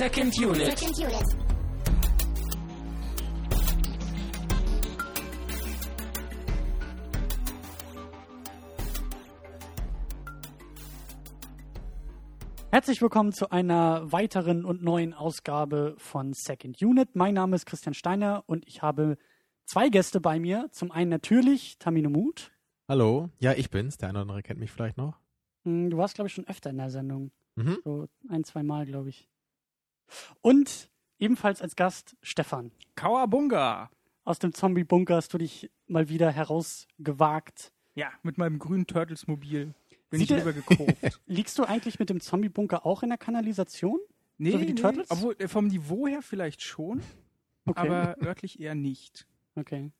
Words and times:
Second 0.00 0.32
Unit. 0.38 0.78
Second 0.78 0.98
unit. 0.98 1.22
Herzlich 12.70 13.02
willkommen 13.02 13.32
zu 13.32 13.50
einer 13.50 14.10
weiteren 14.10 14.64
und 14.64 14.82
neuen 14.82 15.12
Ausgabe 15.12 15.96
von 15.98 16.32
Second 16.32 16.80
Unit. 16.80 17.14
Mein 17.14 17.34
Name 17.34 17.56
ist 17.56 17.66
Christian 17.66 17.92
Steiner 17.92 18.42
und 18.46 18.66
ich 18.66 18.80
habe 18.80 19.18
zwei 19.66 19.90
Gäste 19.90 20.18
bei 20.18 20.40
mir. 20.40 20.70
Zum 20.72 20.90
einen 20.92 21.10
natürlich 21.10 21.76
Tamino 21.78 22.08
Mut. 22.08 22.52
Hallo, 22.88 23.28
ja, 23.38 23.52
ich 23.52 23.68
bin's. 23.68 23.98
Der 23.98 24.08
eine 24.08 24.16
oder 24.16 24.22
andere 24.22 24.42
kennt 24.42 24.60
mich 24.60 24.70
vielleicht 24.72 24.96
noch. 24.96 25.18
Hm, 25.64 25.90
Du 25.90 25.98
warst, 25.98 26.14
glaube 26.14 26.28
ich, 26.28 26.32
schon 26.32 26.48
öfter 26.48 26.70
in 26.70 26.78
der 26.78 26.88
Sendung. 26.88 27.32
Mhm. 27.56 27.76
So 27.84 28.08
ein, 28.30 28.44
zwei 28.44 28.62
Mal, 28.62 28.86
glaube 28.86 29.10
ich. 29.10 29.28
Und 30.40 30.90
ebenfalls 31.18 31.62
als 31.62 31.76
Gast 31.76 32.16
Stefan. 32.22 32.70
Kawabunga. 32.96 33.90
Aus 34.24 34.38
dem 34.38 34.52
Zombie-Bunker 34.54 35.16
hast 35.16 35.32
du 35.34 35.38
dich 35.38 35.70
mal 35.86 36.08
wieder 36.08 36.30
herausgewagt. 36.30 37.72
Ja, 37.94 38.10
mit 38.22 38.38
meinem 38.38 38.58
grünen 38.58 38.86
Turtles-Mobil 38.86 39.74
bin 40.10 40.20
Sieht 40.20 40.30
ich 40.30 40.38
rübergekrocht. 40.38 41.20
Liegst 41.26 41.58
du 41.58 41.64
eigentlich 41.64 41.98
mit 41.98 42.10
dem 42.10 42.20
Zombie-Bunker 42.20 42.84
auch 42.86 43.02
in 43.02 43.08
der 43.10 43.18
Kanalisation? 43.18 43.98
nee, 44.38 44.50
So 44.52 44.60
wie 44.60 44.66
die 44.66 44.74
nee, 44.74 44.80
Turtles? 44.80 45.10
Obwohl, 45.10 45.36
äh, 45.38 45.48
vom 45.48 45.66
Niveau 45.68 46.06
her 46.06 46.22
vielleicht 46.22 46.62
schon, 46.62 47.02
Okay. 47.66 47.80
aber 47.88 48.16
örtlich 48.22 48.58
eher 48.60 48.74
nicht. 48.74 49.26
okay. 49.54 49.90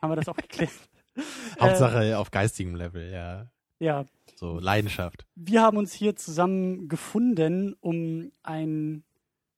Haben 0.00 0.10
wir 0.12 0.16
das 0.16 0.28
auch 0.28 0.36
geklärt? 0.36 0.70
Hauptsache 1.60 2.16
auf 2.18 2.30
geistigem 2.30 2.74
Level, 2.74 3.10
ja. 3.10 3.50
Ja, 3.80 4.06
So 4.36 4.58
Leidenschaft. 4.60 5.26
Wir 5.34 5.62
haben 5.62 5.76
uns 5.76 5.92
hier 5.92 6.16
zusammen 6.16 6.88
gefunden, 6.88 7.74
um 7.80 8.30
ein 8.42 9.04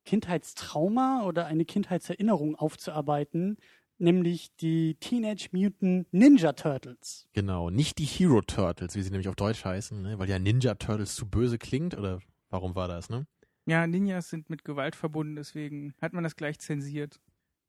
Kindheitstrauma 0.06 1.24
oder 1.24 1.46
eine 1.46 1.64
Kindheitserinnerung 1.64 2.54
aufzuarbeiten, 2.56 3.58
nämlich 3.98 4.54
die 4.56 4.94
Teenage 5.00 5.48
Mutant 5.52 6.06
Ninja 6.12 6.52
Turtles. 6.52 7.28
Genau. 7.34 7.68
Nicht 7.70 7.98
die 7.98 8.04
Hero 8.04 8.40
Turtles, 8.40 8.94
wie 8.94 9.02
sie 9.02 9.10
nämlich 9.10 9.28
auf 9.28 9.36
Deutsch 9.36 9.64
heißen, 9.64 10.00
ne? 10.00 10.18
weil 10.18 10.28
ja 10.28 10.38
Ninja 10.38 10.74
Turtles 10.76 11.14
zu 11.14 11.28
böse 11.28 11.58
klingt, 11.58 11.96
oder 11.96 12.20
warum 12.48 12.74
war 12.74 12.88
das, 12.88 13.10
ne? 13.10 13.26
Ja, 13.66 13.86
Ninjas 13.86 14.30
sind 14.30 14.48
mit 14.48 14.64
Gewalt 14.64 14.94
verbunden, 14.94 15.34
deswegen 15.34 15.92
hat 16.00 16.12
man 16.12 16.22
das 16.24 16.36
gleich 16.36 16.58
zensiert. 16.60 17.20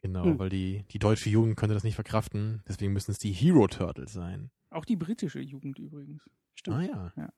Genau, 0.03 0.25
Hm. 0.25 0.37
weil 0.39 0.49
die, 0.49 0.85
die 0.91 0.99
deutsche 0.99 1.29
Jugend 1.29 1.57
könnte 1.57 1.73
das 1.73 1.83
nicht 1.83 1.95
verkraften, 1.95 2.61
deswegen 2.67 2.93
müssen 2.93 3.11
es 3.11 3.17
die 3.17 3.31
Hero 3.31 3.67
Turtles 3.67 4.13
sein. 4.13 4.51
Auch 4.69 4.85
die 4.85 4.95
britische 4.95 5.39
Jugend 5.39 5.79
übrigens. 5.79 6.21
Stimmt. 6.53 6.77
Ah 6.77 7.11
ja. 7.15 7.29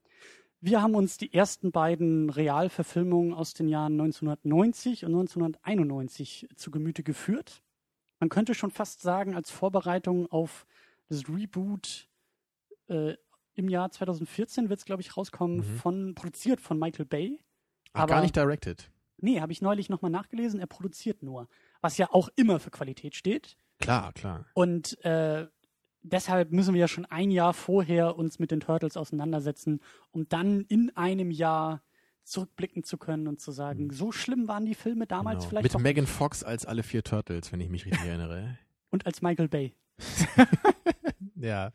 Wir 0.61 0.81
haben 0.81 0.95
uns 0.95 1.17
die 1.17 1.33
ersten 1.33 1.71
beiden 1.71 2.29
Realverfilmungen 2.29 3.33
aus 3.33 3.53
den 3.53 3.69
Jahren 3.69 3.93
1990 3.93 5.05
und 5.05 5.11
1991 5.15 6.49
zu 6.55 6.69
Gemüte 6.71 7.02
geführt. 7.03 7.63
Man 8.19 8.29
könnte 8.29 8.53
schon 8.53 8.71
fast 8.71 9.02
sagen, 9.02 9.35
als 9.35 9.52
Vorbereitung 9.52 10.30
auf 10.31 10.65
das 11.07 11.30
Reboot 11.30 12.07
äh, 12.89 13.15
im 13.55 13.69
Jahr 13.69 13.89
2014 13.91 14.69
wird 14.69 14.80
es, 14.80 14.85
glaube 14.85 15.02
ich, 15.02 15.15
rauskommen, 15.15 15.57
Mhm. 15.57 15.63
von, 15.63 16.15
produziert 16.15 16.59
von 16.59 16.77
Michael 16.77 17.05
Bay. 17.05 17.39
Ach, 17.93 18.02
Aber- 18.03 18.15
gar 18.15 18.21
nicht 18.21 18.35
directed. 18.35 18.91
Nee, 19.21 19.41
habe 19.41 19.52
ich 19.52 19.61
neulich 19.61 19.89
nochmal 19.89 20.11
nachgelesen, 20.11 20.59
er 20.59 20.67
produziert 20.67 21.23
nur. 21.23 21.47
Was 21.81 21.97
ja 21.97 22.09
auch 22.11 22.30
immer 22.35 22.59
für 22.59 22.71
Qualität 22.71 23.15
steht. 23.15 23.57
Klar, 23.80 24.13
klar. 24.13 24.45
Und 24.53 24.97
äh, 25.03 25.47
deshalb 26.02 26.52
müssen 26.52 26.73
wir 26.73 26.81
ja 26.81 26.88
schon 26.88 27.05
ein 27.05 27.31
Jahr 27.31 27.53
vorher 27.53 28.17
uns 28.17 28.39
mit 28.39 28.52
den 28.52 28.60
Turtles 28.60 28.98
auseinandersetzen, 28.98 29.80
um 30.11 30.27
dann 30.30 30.61
in 30.67 30.95
einem 30.95 31.32
Jahr 31.32 31.82
zurückblicken 32.23 32.83
zu 32.83 32.98
können 32.98 33.27
und 33.27 33.39
zu 33.39 33.52
sagen, 33.52 33.89
so 33.92 34.11
schlimm 34.11 34.48
waren 34.48 34.65
die 34.65 34.76
Filme 34.76 35.08
damals 35.08 35.39
Genau. 35.39 35.49
vielleicht 35.49 35.64
Mit 35.64 35.73
doch 35.73 35.80
Megan 35.80 36.05
Fox 36.08 36.43
als 36.43 36.65
alle 36.65 36.83
vier 36.83 37.04
Turtles, 37.04 37.52
wenn 37.52 37.59
ich 37.61 37.70
mich 37.70 37.86
richtig 37.86 38.02
erinnere. 38.05 38.58
und 38.92 39.05
als 39.05 39.21
Michael 39.21 39.48
Bay. 39.48 39.73
Ja. 41.36 41.71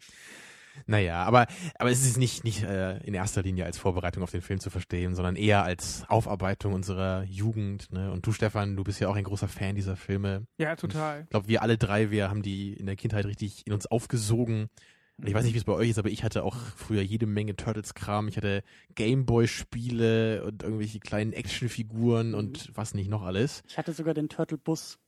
Naja, 0.86 1.22
aber, 1.24 1.46
aber 1.78 1.90
es 1.90 2.04
ist 2.04 2.16
nicht, 2.18 2.44
nicht 2.44 2.62
äh, 2.62 2.98
in 3.04 3.14
erster 3.14 3.42
Linie 3.42 3.64
als 3.64 3.78
Vorbereitung 3.78 4.22
auf 4.22 4.30
den 4.30 4.42
Film 4.42 4.60
zu 4.60 4.70
verstehen, 4.70 5.14
sondern 5.14 5.36
eher 5.36 5.62
als 5.64 6.04
Aufarbeitung 6.08 6.72
unserer 6.74 7.22
Jugend. 7.24 7.92
Ne? 7.92 8.10
Und 8.12 8.26
du, 8.26 8.32
Stefan, 8.32 8.76
du 8.76 8.84
bist 8.84 9.00
ja 9.00 9.08
auch 9.08 9.16
ein 9.16 9.24
großer 9.24 9.48
Fan 9.48 9.74
dieser 9.76 9.96
Filme. 9.96 10.46
Ja, 10.58 10.76
total. 10.76 11.22
Ich 11.24 11.30
glaube, 11.30 11.48
wir 11.48 11.62
alle 11.62 11.78
drei, 11.78 12.10
wir 12.10 12.28
haben 12.28 12.42
die 12.42 12.72
in 12.74 12.86
der 12.86 12.96
Kindheit 12.96 13.24
richtig 13.26 13.66
in 13.66 13.72
uns 13.72 13.86
aufgesogen. 13.86 14.68
Und 15.16 15.28
ich 15.28 15.34
weiß 15.34 15.44
nicht, 15.44 15.54
wie 15.54 15.58
es 15.58 15.64
bei 15.64 15.72
euch 15.74 15.90
ist, 15.90 15.98
aber 15.98 16.08
ich 16.10 16.24
hatte 16.24 16.42
auch 16.42 16.56
früher 16.76 17.00
jede 17.02 17.26
Menge 17.26 17.54
Turtles-Kram. 17.54 18.26
Ich 18.26 18.36
hatte 18.36 18.64
Gameboy-Spiele 18.96 20.44
und 20.44 20.62
irgendwelche 20.62 21.00
kleinen 21.00 21.32
Actionfiguren 21.32 22.34
und 22.34 22.70
was 22.74 22.94
nicht 22.94 23.08
noch 23.10 23.22
alles. 23.22 23.62
Ich 23.68 23.78
hatte 23.78 23.92
sogar 23.92 24.14
den 24.14 24.28
Turtle-Bus. 24.28 24.98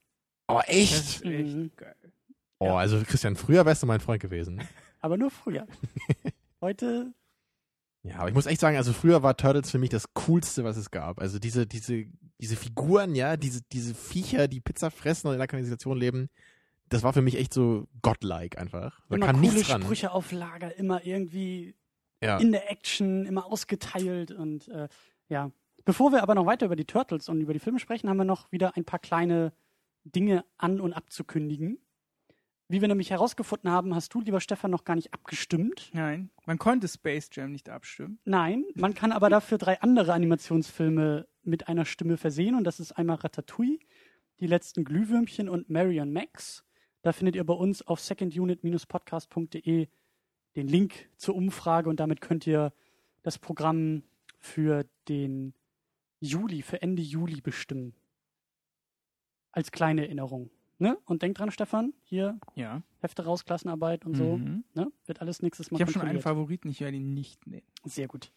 Oh, 0.49 0.61
Das 0.65 0.69
echt? 0.69 0.93
ist 0.95 1.25
echt 1.25 1.57
Mhm. 1.57 1.71
geil. 1.77 1.95
Oh, 2.59 2.71
also 2.71 3.03
Christian, 3.07 3.37
früher 3.37 3.67
wärst 3.67 3.83
du 3.83 3.87
mein 3.87 4.01
Freund 4.01 4.23
gewesen. 4.23 4.63
Aber 5.07 5.17
nur 5.17 5.31
früher. 5.31 5.67
Heute, 6.61 7.13
Ja, 8.03 8.17
aber 8.19 8.29
ich 8.29 8.35
muss 8.35 8.47
echt 8.47 8.61
sagen, 8.61 8.77
also 8.77 8.93
früher 8.93 9.23
war 9.23 9.37
Turtles 9.37 9.71
für 9.71 9.79
mich 9.79 9.91
das 9.91 10.13
coolste, 10.15 10.65
was 10.65 10.77
es 10.77 10.91
gab. 10.91 11.21
Also 11.21 11.39
diese, 11.39 11.65
diese, 11.67 12.07
diese 12.41 12.57
Figuren, 12.57 13.15
ja, 13.15 13.37
diese, 13.37 13.61
diese 13.73 13.95
Viecher, 13.95 14.49
die 14.49 14.61
Pizza 14.61 14.91
fressen 14.91 15.29
und 15.29 15.35
in 15.35 15.39
der 15.39 15.47
Kanalisation 15.47 15.97
leben, 15.97 16.29
das 16.89 17.05
war 17.05 17.13
für 17.13 17.23
mich 17.23 17.37
echt 17.37 17.55
so 17.55 17.87
godlike 18.03 18.59
einfach. 18.59 19.01
Da 19.09 19.15
immer 19.17 19.27
kam 19.27 19.37
coole 19.41 19.53
nichts 19.53 19.69
dran. 19.69 19.83
Sprüche 19.83 20.11
auf 20.11 20.33
Lager, 20.33 20.77
immer 20.77 21.05
irgendwie 21.07 21.77
Ja. 22.21 22.39
in 22.39 22.51
der 22.51 22.69
Action, 22.71 23.27
immer 23.27 23.47
ausgeteilt 23.47 24.33
und 24.33 24.67
äh, 24.69 24.89
ja. 25.29 25.53
Bevor 25.85 26.11
wir 26.11 26.23
aber 26.25 26.35
noch 26.35 26.47
weiter 26.47 26.67
über 26.67 26.75
die 26.75 26.85
Turtles 26.85 27.29
und 27.29 27.41
über 27.41 27.53
die 27.53 27.61
Filme 27.61 27.79
sprechen, 27.79 28.09
haben 28.11 28.17
wir 28.17 28.25
noch 28.25 28.51
wieder 28.51 28.77
ein 28.77 28.85
paar 28.85 28.99
kleine 28.99 29.53
Dinge 30.03 30.45
an- 30.59 30.81
und 30.81 30.93
abzukündigen. 30.95 31.79
Wie 32.69 32.81
wir 32.81 32.89
nämlich 32.89 33.11
herausgefunden 33.11 33.71
haben, 33.71 33.95
hast 33.95 34.13
du, 34.13 34.21
lieber 34.21 34.41
Stefan, 34.41 34.73
noch 34.73 34.85
gar 34.85 34.97
nicht 34.97 35.15
abgestimmt. 35.15 35.91
Nein, 35.93 36.31
man 36.47 36.59
konnte 36.59 36.89
Space 36.89 37.31
Jam 37.33 37.53
nicht 37.53 37.69
abstimmen. 37.69 38.19
Nein, 38.25 38.65
man 38.75 38.93
kann 38.93 39.13
aber 39.13 39.31
dafür 39.31 39.57
drei 39.59 39.81
andere 39.81 40.13
Animationsfilme 40.13 41.29
mit 41.45 41.69
einer 41.69 41.85
Stimme 41.85 42.17
versehen 42.17 42.57
und 42.57 42.65
das 42.65 42.81
ist 42.81 42.93
einmal 42.93 43.17
Ratatouille, 43.17 43.79
Die 44.41 44.49
letzten 44.49 44.85
Glühwürmchen 44.85 45.49
und 45.49 45.71
Marion 45.71 46.13
Max. 46.13 46.65
Da 47.03 47.13
findet 47.13 47.37
ihr 47.37 47.45
bei 47.45 47.55
uns 47.55 47.83
auf 47.83 48.01
secondunit-podcast.de 48.01 49.89
den 50.57 50.67
Link 50.67 51.09
zur 51.17 51.37
Umfrage 51.37 51.89
und 51.89 52.01
damit 52.01 52.21
könnt 52.21 52.47
ihr 52.47 52.73
das 53.23 53.39
Programm 53.39 54.03
für 54.39 54.85
den 55.09 55.55
Juli, 56.19 56.63
für 56.63 56.83
Ende 56.83 57.03
Juli 57.03 57.41
bestimmen. 57.41 57.95
Als 59.53 59.71
kleine 59.71 60.03
Erinnerung. 60.03 60.51
Ne? 60.79 60.99
Und 61.07 61.23
denkt 61.23 61.39
dran, 61.39 61.51
Stefan, 61.51 61.95
hier 62.03 62.39
Ja. 62.55 62.83
Hefte 63.01 63.25
raus, 63.25 63.47
Klassenarbeit 63.47 64.05
und 64.05 64.15
so. 64.15 64.37
Mhm. 64.37 64.65
Ne? 64.75 64.93
Wird 65.07 65.23
alles 65.23 65.41
nächstes 65.41 65.71
Mal 65.71 65.79
Ich 65.79 65.83
habe 65.83 65.93
schon 65.93 66.03
einen. 66.03 66.21
Favoriten, 66.21 66.69
ich 66.69 66.81
werde 66.81 66.99
ihn 66.99 67.15
nicht 67.15 67.47
nennen. 67.47 67.63
Sehr 67.85 68.09
gut. 68.09 68.31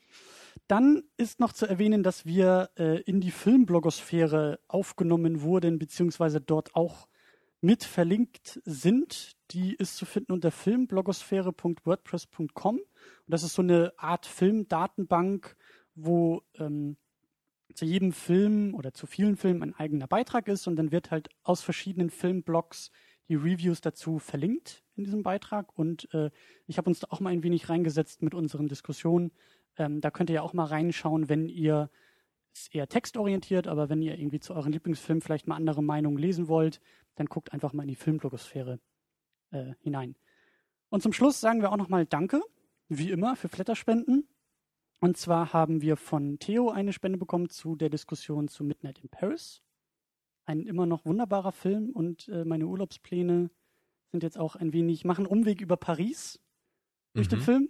Dann 0.67 1.03
ist 1.17 1.41
noch 1.41 1.51
zu 1.51 1.66
erwähnen, 1.66 2.01
dass 2.01 2.25
wir 2.25 2.69
äh, 2.77 3.01
in 3.01 3.19
die 3.19 3.31
Filmblogosphäre 3.31 4.59
aufgenommen 4.67 5.41
wurden, 5.41 5.79
beziehungsweise 5.79 6.39
dort 6.39 6.75
auch 6.75 7.09
mit 7.61 7.83
verlinkt 7.83 8.61
sind. 8.63 9.33
Die 9.51 9.75
ist 9.75 9.97
zu 9.97 10.06
finden 10.06 10.31
unter 10.31 10.50
filmblogosphäre.wordpress.com. 10.51 12.75
Und 12.77 12.83
das 13.27 13.44
ist 13.44 13.56
so 13.56 13.61
eine 13.61 13.91
Art 13.97 14.25
Filmdatenbank, 14.25 15.57
wo 15.95 16.44
ähm, 16.57 16.95
zu 17.74 17.85
jedem 17.85 18.12
Film 18.12 18.74
oder 18.74 18.94
zu 18.94 19.07
vielen 19.07 19.38
Filmen 19.38 19.63
ein 19.63 19.75
eigener 19.75 20.07
Beitrag 20.07 20.47
ist 20.47 20.68
und 20.68 20.75
dann 20.75 20.91
wird 20.91 21.12
halt 21.12 21.30
aus 21.44 21.62
verschiedenen 21.62 22.10
Filmblogs 22.10 22.92
die 23.27 23.36
Reviews 23.36 23.81
dazu 23.81 24.19
verlinkt 24.19 24.83
in 24.95 25.04
diesem 25.04 25.24
Beitrag 25.24 25.77
und 25.77 26.12
äh, 26.13 26.31
ich 26.66 26.77
habe 26.77 26.89
uns 26.89 27.00
da 27.00 27.07
auch 27.10 27.19
mal 27.19 27.31
ein 27.31 27.44
wenig 27.44 27.69
reingesetzt 27.69 28.21
mit 28.21 28.33
unseren 28.33 28.68
Diskussionen. 28.68 29.31
Ähm, 29.77 30.01
da 30.01 30.10
könnt 30.12 30.30
ihr 30.30 30.38
ja 30.38 30.42
auch 30.42 30.54
mal 30.54 30.66
reinschauen, 30.66 31.30
wenn 31.30 31.48
ihr 31.48 31.89
es 32.51 32.62
ist 32.62 32.75
eher 32.75 32.89
textorientiert, 32.89 33.68
aber 33.68 33.89
wenn 33.89 34.01
ihr 34.01 34.18
irgendwie 34.18 34.39
zu 34.39 34.56
euren 34.56 34.72
Lieblingsfilmen 34.72 35.22
vielleicht 35.22 35.48
mal 35.48 35.56
andere 35.56 35.83
Meinungen 35.83 36.18
lesen 36.18 36.48
wollt, 36.48 36.81
dann 37.15 37.27
guckt 37.27 37.54
einfach 37.54 37.74
mal 37.74 37.83
in 37.83 37.89
die 37.89 37.95
Filmblogosphäre 37.95 38.80
äh, 39.51 39.74
hinein. 39.80 40.15
Und 40.89 41.04
zum 41.04 41.13
Schluss 41.13 41.39
sagen 41.39 41.62
wir 41.62 41.72
auch 41.72 41.77
nochmal 41.77 42.06
Danke, 42.06 42.42
wie 42.88 43.12
immer, 43.12 43.36
für 43.36 43.48
Flatterspenden. 43.48 44.27
Und 45.00 45.18
zwar 45.18 45.54
haben 45.54 45.81
wir 45.81 45.96
von 45.96 46.40
Theo 46.40 46.69
eine 46.69 46.94
Spende 46.94 47.18
bekommen 47.18 47.50
zu 47.50 47.75
der 47.75 47.90
Diskussion 47.90 48.48
zu 48.48 48.63
Midnight 48.63 49.00
in 49.00 49.10
Paris. 49.10 49.62
Ein 50.46 50.66
immer 50.66 50.86
noch 50.86 51.06
wunderbarer 51.06 51.51
Film 51.51 51.90
und 51.92 52.28
äh, 52.28 52.44
meine 52.44 52.68
Urlaubspläne 52.68 53.50
sind 54.12 54.24
jetzt 54.24 54.38
auch 54.38 54.56
ein 54.56 54.74
wenig, 54.74 55.06
machen 55.06 55.25
Umweg 55.25 55.62
über 55.62 55.78
Paris 55.78 56.40
durch 57.13 57.28
den 57.28 57.40
Mhm. 57.40 57.44
Film. 57.44 57.69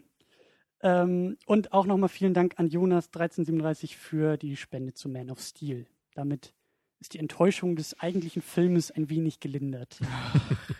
Ähm, 0.82 1.38
und 1.46 1.74
auch 1.74 1.86
nochmal 1.86 2.10
vielen 2.10 2.34
Dank 2.34 2.54
an 2.58 2.70
Jonas 2.70 3.08
1337 3.08 3.98
für 3.98 4.38
die 4.38 4.56
Spende 4.56 4.94
zu 4.94 5.10
Man 5.10 5.30
of 5.30 5.42
Steel. 5.42 5.86
Damit 6.16 6.54
ist 7.00 7.14
die 7.14 7.20
Enttäuschung 7.20 7.76
des 7.76 8.00
eigentlichen 8.00 8.42
Filmes 8.42 8.90
ein 8.92 9.10
wenig 9.10 9.40
gelindert. 9.40 10.00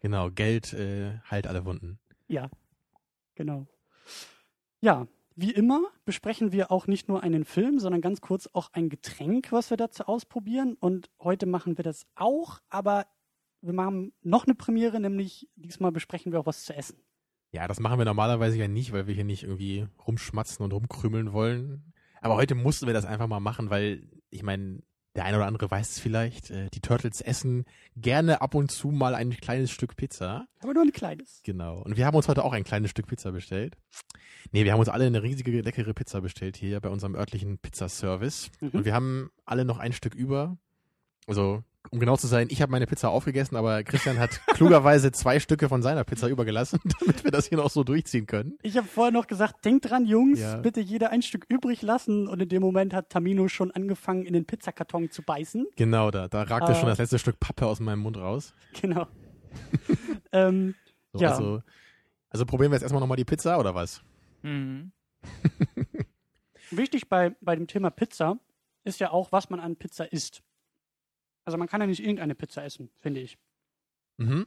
Genau, 0.00 0.32
Geld 0.32 0.72
äh, 0.72 1.18
heilt 1.30 1.46
alle 1.46 1.64
Wunden. 1.64 2.00
Ja, 2.26 2.50
genau. 3.36 3.68
Ja, 4.80 5.06
wie 5.36 5.52
immer 5.52 5.82
besprechen 6.04 6.52
wir 6.52 6.70
auch 6.70 6.86
nicht 6.86 7.08
nur 7.08 7.22
einen 7.22 7.44
Film, 7.44 7.78
sondern 7.78 8.00
ganz 8.00 8.20
kurz 8.20 8.48
auch 8.52 8.70
ein 8.72 8.88
Getränk, 8.88 9.52
was 9.52 9.70
wir 9.70 9.76
dazu 9.76 10.04
ausprobieren. 10.04 10.76
Und 10.78 11.10
heute 11.20 11.46
machen 11.46 11.76
wir 11.78 11.84
das 11.84 12.06
auch, 12.14 12.60
aber 12.68 13.06
wir 13.60 13.72
machen 13.72 14.12
noch 14.22 14.46
eine 14.46 14.54
Premiere, 14.54 15.00
nämlich 15.00 15.48
diesmal 15.56 15.92
besprechen 15.92 16.32
wir 16.32 16.40
auch 16.40 16.46
was 16.46 16.64
zu 16.64 16.74
essen. 16.74 16.98
Ja, 17.52 17.68
das 17.68 17.80
machen 17.80 17.98
wir 17.98 18.04
normalerweise 18.04 18.58
ja 18.58 18.68
nicht, 18.68 18.92
weil 18.92 19.06
wir 19.06 19.14
hier 19.14 19.24
nicht 19.24 19.44
irgendwie 19.44 19.86
rumschmatzen 20.06 20.64
und 20.64 20.72
rumkrümeln 20.72 21.32
wollen. 21.32 21.92
Aber 22.20 22.36
heute 22.36 22.54
mussten 22.54 22.86
wir 22.86 22.94
das 22.94 23.04
einfach 23.04 23.26
mal 23.26 23.40
machen, 23.40 23.68
weil 23.68 24.08
ich 24.30 24.42
meine, 24.42 24.82
der 25.14 25.24
eine 25.24 25.36
oder 25.36 25.46
andere 25.46 25.70
weiß 25.70 25.90
es 25.90 25.98
vielleicht, 25.98 26.50
äh, 26.50 26.68
die 26.72 26.80
Turtles 26.80 27.20
essen 27.20 27.64
gerne 27.96 28.40
ab 28.40 28.54
und 28.54 28.70
zu 28.70 28.88
mal 28.88 29.14
ein 29.14 29.30
kleines 29.30 29.70
Stück 29.70 29.96
Pizza. 29.96 30.46
Aber 30.60 30.72
nur 30.72 30.82
ein 30.82 30.92
kleines. 30.92 31.40
Genau. 31.44 31.82
Und 31.82 31.96
wir 31.96 32.06
haben 32.06 32.16
uns 32.16 32.28
heute 32.28 32.44
auch 32.44 32.52
ein 32.52 32.64
kleines 32.64 32.90
Stück 32.90 33.06
Pizza 33.06 33.32
bestellt. 33.32 33.76
Nee, 34.52 34.64
wir 34.64 34.72
haben 34.72 34.80
uns 34.80 34.88
alle 34.88 35.06
eine 35.06 35.22
riesige, 35.22 35.60
leckere 35.60 35.92
Pizza 35.94 36.20
bestellt 36.20 36.56
hier 36.56 36.80
bei 36.80 36.88
unserem 36.88 37.14
örtlichen 37.14 37.58
Pizzaservice. 37.58 38.50
Mhm. 38.60 38.70
Und 38.70 38.84
wir 38.84 38.94
haben 38.94 39.30
alle 39.44 39.64
noch 39.64 39.78
ein 39.78 39.92
Stück 39.92 40.14
über. 40.14 40.56
Also, 41.26 41.62
um 41.90 41.98
genau 42.00 42.16
zu 42.16 42.26
sein, 42.26 42.46
ich 42.50 42.62
habe 42.62 42.70
meine 42.72 42.86
Pizza 42.86 43.10
aufgegessen, 43.10 43.56
aber 43.56 43.82
Christian 43.82 44.18
hat 44.18 44.40
klugerweise 44.54 45.12
zwei 45.12 45.40
Stücke 45.40 45.68
von 45.68 45.82
seiner 45.82 46.04
Pizza 46.04 46.28
übergelassen, 46.28 46.80
damit 47.00 47.24
wir 47.24 47.30
das 47.30 47.46
hier 47.48 47.58
noch 47.58 47.70
so 47.70 47.84
durchziehen 47.84 48.26
können. 48.26 48.56
Ich 48.62 48.76
habe 48.76 48.86
vorher 48.86 49.12
noch 49.12 49.26
gesagt, 49.26 49.64
denkt 49.64 49.90
dran, 49.90 50.06
Jungs, 50.06 50.38
Ja. 50.40 50.56
bitte 50.58 50.80
jeder 50.80 51.10
ein 51.10 51.22
Stück 51.22 51.44
übrig 51.48 51.82
lassen. 51.82 52.28
Und 52.28 52.40
in 52.40 52.48
dem 52.48 52.62
Moment 52.62 52.94
hat 52.94 53.10
Tamino 53.10 53.48
schon 53.48 53.70
angefangen, 53.72 54.24
in 54.24 54.32
den 54.32 54.44
Pizzakarton 54.46 55.10
zu 55.10 55.22
beißen. 55.22 55.66
Genau, 55.76 56.10
da, 56.10 56.28
da 56.28 56.42
ragte 56.42 56.72
Ah. 56.72 56.74
schon 56.74 56.86
das 56.88 56.98
letzte 56.98 57.18
Stück 57.18 57.38
Pappe 57.40 57.66
aus 57.66 57.80
meinem 57.80 57.98
Mund 58.00 58.16
raus. 58.16 58.54
Genau. 58.80 59.06
ähm, 60.32 60.74
So, 61.12 61.18
Ja. 61.20 61.30
Also, 61.30 61.62
also 62.30 62.46
probieren 62.46 62.70
wir 62.70 62.76
jetzt 62.76 62.82
erstmal 62.82 63.00
nochmal 63.00 63.16
die 63.18 63.24
Pizza 63.26 63.58
oder 63.58 63.74
was? 63.74 64.00
Mhm. 64.42 64.92
wichtig 66.70 67.08
bei, 67.08 67.34
bei 67.40 67.54
dem 67.56 67.66
Thema 67.66 67.90
Pizza 67.90 68.38
ist 68.84 69.00
ja 69.00 69.10
auch, 69.10 69.30
was 69.32 69.50
man 69.50 69.60
an 69.60 69.76
Pizza 69.76 70.10
isst. 70.12 70.42
Also 71.44 71.58
man 71.58 71.68
kann 71.68 71.80
ja 71.80 71.86
nicht 71.86 72.00
irgendeine 72.00 72.34
Pizza 72.34 72.64
essen, 72.64 72.90
finde 73.00 73.20
ich. 73.20 73.38
Mhm. 74.18 74.46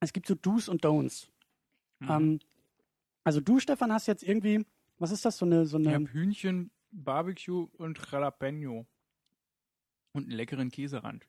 Es 0.00 0.12
gibt 0.12 0.26
so 0.26 0.34
Do's 0.34 0.68
und 0.68 0.84
Don'ts. 0.84 1.28
Mhm. 2.00 2.10
Ähm, 2.10 2.38
also 3.24 3.40
du, 3.40 3.58
Stefan, 3.60 3.92
hast 3.92 4.06
jetzt 4.06 4.22
irgendwie, 4.22 4.64
was 4.98 5.10
ist 5.10 5.24
das, 5.24 5.38
so 5.38 5.46
eine, 5.46 5.66
so 5.66 5.78
ich 5.78 5.86
eine, 5.86 5.94
habe 5.96 6.12
Hühnchen, 6.12 6.70
Barbecue 6.90 7.68
und 7.76 7.98
Jalapeno. 8.10 8.86
Und 10.12 10.24
einen 10.24 10.32
leckeren 10.32 10.70
Käserand. 10.70 11.26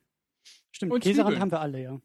stimmt, 0.70 0.92
und 0.92 1.00
Käserand 1.02 1.28
Zwiebeln. 1.28 1.40
haben 1.40 1.50
wir 1.52 1.60
alle, 1.60 1.82
ja. 1.82 2.00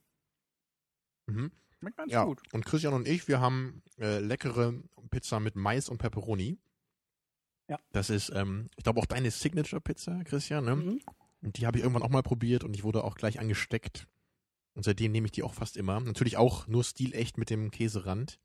Mhm. 1.28 1.52
Schmeckt 1.80 1.98
ganz 1.98 2.12
Ja, 2.12 2.24
gut. 2.24 2.42
und 2.54 2.66
Christian 2.66 2.94
und 2.94 3.08
ich, 3.08 3.28
wir 3.28 3.40
haben 3.40 3.84
äh, 3.98 4.20
leckere 4.20 4.74
Pizza 5.12 5.40
mit 5.40 5.56
Mais 5.56 5.90
und 5.90 5.98
Pepperoni. 5.98 6.58
Ja. 7.68 7.80
Das 7.92 8.10
ist, 8.10 8.32
ähm, 8.34 8.70
ich 8.78 8.84
glaube, 8.84 9.00
auch 9.00 9.06
deine 9.06 9.30
Signature-Pizza, 9.30 10.24
Christian, 10.24 10.66
ne? 10.66 10.76
Mhm. 10.76 11.02
Und 11.42 11.58
die 11.58 11.66
habe 11.68 11.78
ich 11.78 11.84
irgendwann 11.84 12.04
auch 12.04 12.10
mal 12.10 12.24
probiert 12.24 12.64
und 12.64 12.76
ich 12.76 12.84
wurde 12.84 13.04
auch 13.04 13.16
gleich 13.16 13.40
angesteckt. 13.40 14.08
Und 14.76 14.84
seitdem 14.84 15.12
nehme 15.12 15.26
ich 15.26 15.32
die 15.32 15.44
auch 15.44 15.54
fast 15.54 15.78
immer. 15.78 16.00
Natürlich 16.00 16.38
auch 16.38 16.68
nur 16.68 16.84
stilecht 16.84 17.38
mit 17.38 17.50
dem 17.50 17.72
Käserand. 17.72 18.40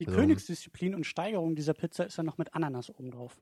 Die 0.00 0.06
Also- 0.06 0.18
Königsdisziplin 0.18 0.94
und 0.94 1.04
Steigerung 1.04 1.56
dieser 1.56 1.74
Pizza 1.74 2.04
ist 2.06 2.18
dann 2.18 2.26
noch 2.26 2.38
mit 2.38 2.54
Ananas 2.54 2.90
oben 2.90 3.10
drauf. 3.10 3.40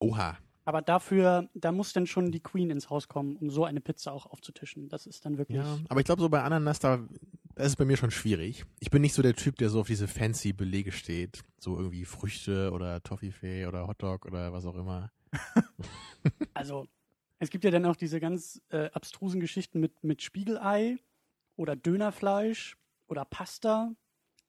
Oha. 0.00 0.38
Aber 0.64 0.82
dafür, 0.82 1.48
da 1.54 1.72
muss 1.72 1.92
dann 1.92 2.06
schon 2.06 2.30
die 2.30 2.40
Queen 2.40 2.70
ins 2.70 2.90
Haus 2.90 3.08
kommen, 3.08 3.36
um 3.36 3.50
so 3.50 3.64
eine 3.64 3.80
Pizza 3.80 4.12
auch 4.12 4.26
aufzutischen. 4.26 4.88
Das 4.88 5.06
ist 5.06 5.24
dann 5.24 5.38
wirklich. 5.38 5.56
Ja, 5.58 5.78
aber 5.88 6.00
ich 6.00 6.06
glaube, 6.06 6.20
so 6.22 6.28
bei 6.28 6.42
Ananas, 6.42 6.78
da, 6.78 6.98
da 7.54 7.62
ist 7.64 7.70
es 7.70 7.76
bei 7.76 7.84
mir 7.86 7.96
schon 7.96 8.10
schwierig. 8.10 8.64
Ich 8.78 8.90
bin 8.90 9.02
nicht 9.02 9.14
so 9.14 9.22
der 9.22 9.34
Typ, 9.34 9.56
der 9.56 9.70
so 9.70 9.80
auf 9.80 9.86
diese 9.88 10.06
fancy 10.06 10.52
Belege 10.52 10.92
steht. 10.92 11.42
So 11.58 11.76
irgendwie 11.76 12.04
Früchte 12.04 12.70
oder 12.72 13.02
Toffifee 13.02 13.66
oder 13.66 13.88
Hotdog 13.88 14.26
oder 14.26 14.52
was 14.52 14.64
auch 14.66 14.76
immer. 14.76 15.10
Also, 16.54 16.86
es 17.40 17.50
gibt 17.50 17.64
ja 17.64 17.70
dann 17.72 17.84
auch 17.86 17.96
diese 17.96 18.20
ganz 18.20 18.62
äh, 18.68 18.90
abstrusen 18.92 19.40
Geschichten 19.40 19.80
mit, 19.80 20.04
mit 20.04 20.22
Spiegelei 20.22 20.98
oder 21.56 21.74
Dönerfleisch 21.74 22.76
oder 23.08 23.24
Pasta. 23.24 23.92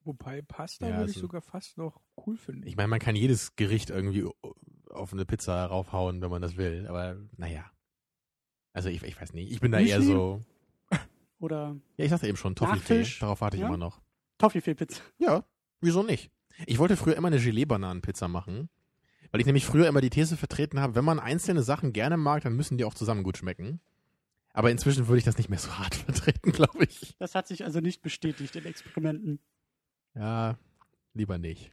Wobei 0.03 0.41
Pasta 0.41 0.87
Ja, 0.87 0.97
würde 0.97 1.09
ich 1.11 1.15
also- 1.17 1.27
sogar 1.27 1.41
fast 1.41 1.77
noch 1.77 1.99
cool 2.25 2.37
finden. 2.37 2.67
Ich 2.67 2.75
meine, 2.75 2.87
man 2.89 2.99
kann 2.99 3.15
jedes 3.15 3.55
Gericht 3.55 3.89
irgendwie 3.89 4.25
auf 4.89 5.13
eine 5.13 5.25
Pizza 5.25 5.65
raufhauen, 5.65 6.21
wenn 6.21 6.29
man 6.29 6.41
das 6.41 6.57
will. 6.57 6.85
Aber 6.87 7.17
naja. 7.37 7.71
Also 8.73 8.89
ich, 8.89 9.01
ich 9.03 9.19
weiß 9.19 9.33
nicht. 9.33 9.51
Ich 9.51 9.59
bin 9.61 9.71
da 9.71 9.79
eher 9.79 9.97
Müsli? 9.99 10.13
so. 10.13 10.41
Oder 11.39 11.75
Ja, 11.97 12.05
ich 12.05 12.11
sagte 12.11 12.27
eben 12.27 12.37
schon, 12.37 12.55
Toffifee. 12.55 13.05
Darauf 13.19 13.41
warte 13.41 13.57
ich 13.57 13.61
ja. 13.61 13.67
immer 13.67 13.77
noch. 13.77 14.01
Toffifee-Pizza. 14.37 15.01
Ja, 15.17 15.43
wieso 15.81 16.03
nicht? 16.03 16.31
Ich 16.65 16.77
wollte 16.79 16.97
früher 16.97 17.15
immer 17.15 17.27
eine 17.27 17.39
Gelee-Bananenpizza 17.39 18.27
machen. 18.27 18.69
Weil 19.31 19.39
ich 19.41 19.45
nämlich 19.45 19.65
früher 19.65 19.87
immer 19.87 20.01
die 20.01 20.09
These 20.09 20.35
vertreten 20.37 20.79
habe, 20.79 20.95
wenn 20.95 21.05
man 21.05 21.19
einzelne 21.19 21.63
Sachen 21.63 21.93
gerne 21.93 22.17
mag, 22.17 22.43
dann 22.43 22.55
müssen 22.55 22.77
die 22.77 22.83
auch 22.85 22.93
zusammen 22.93 23.23
gut 23.23 23.37
schmecken. 23.37 23.79
Aber 24.53 24.69
inzwischen 24.69 25.07
würde 25.07 25.19
ich 25.19 25.23
das 25.23 25.37
nicht 25.37 25.49
mehr 25.49 25.59
so 25.59 25.71
hart 25.77 25.95
vertreten, 25.95 26.51
glaube 26.51 26.83
ich. 26.83 27.15
Das 27.19 27.35
hat 27.35 27.47
sich 27.47 27.63
also 27.63 27.79
nicht 27.79 28.01
bestätigt 28.01 28.55
in 28.55 28.65
Experimenten. 28.65 29.39
Ja, 30.13 30.57
lieber 31.13 31.37
nicht. 31.37 31.71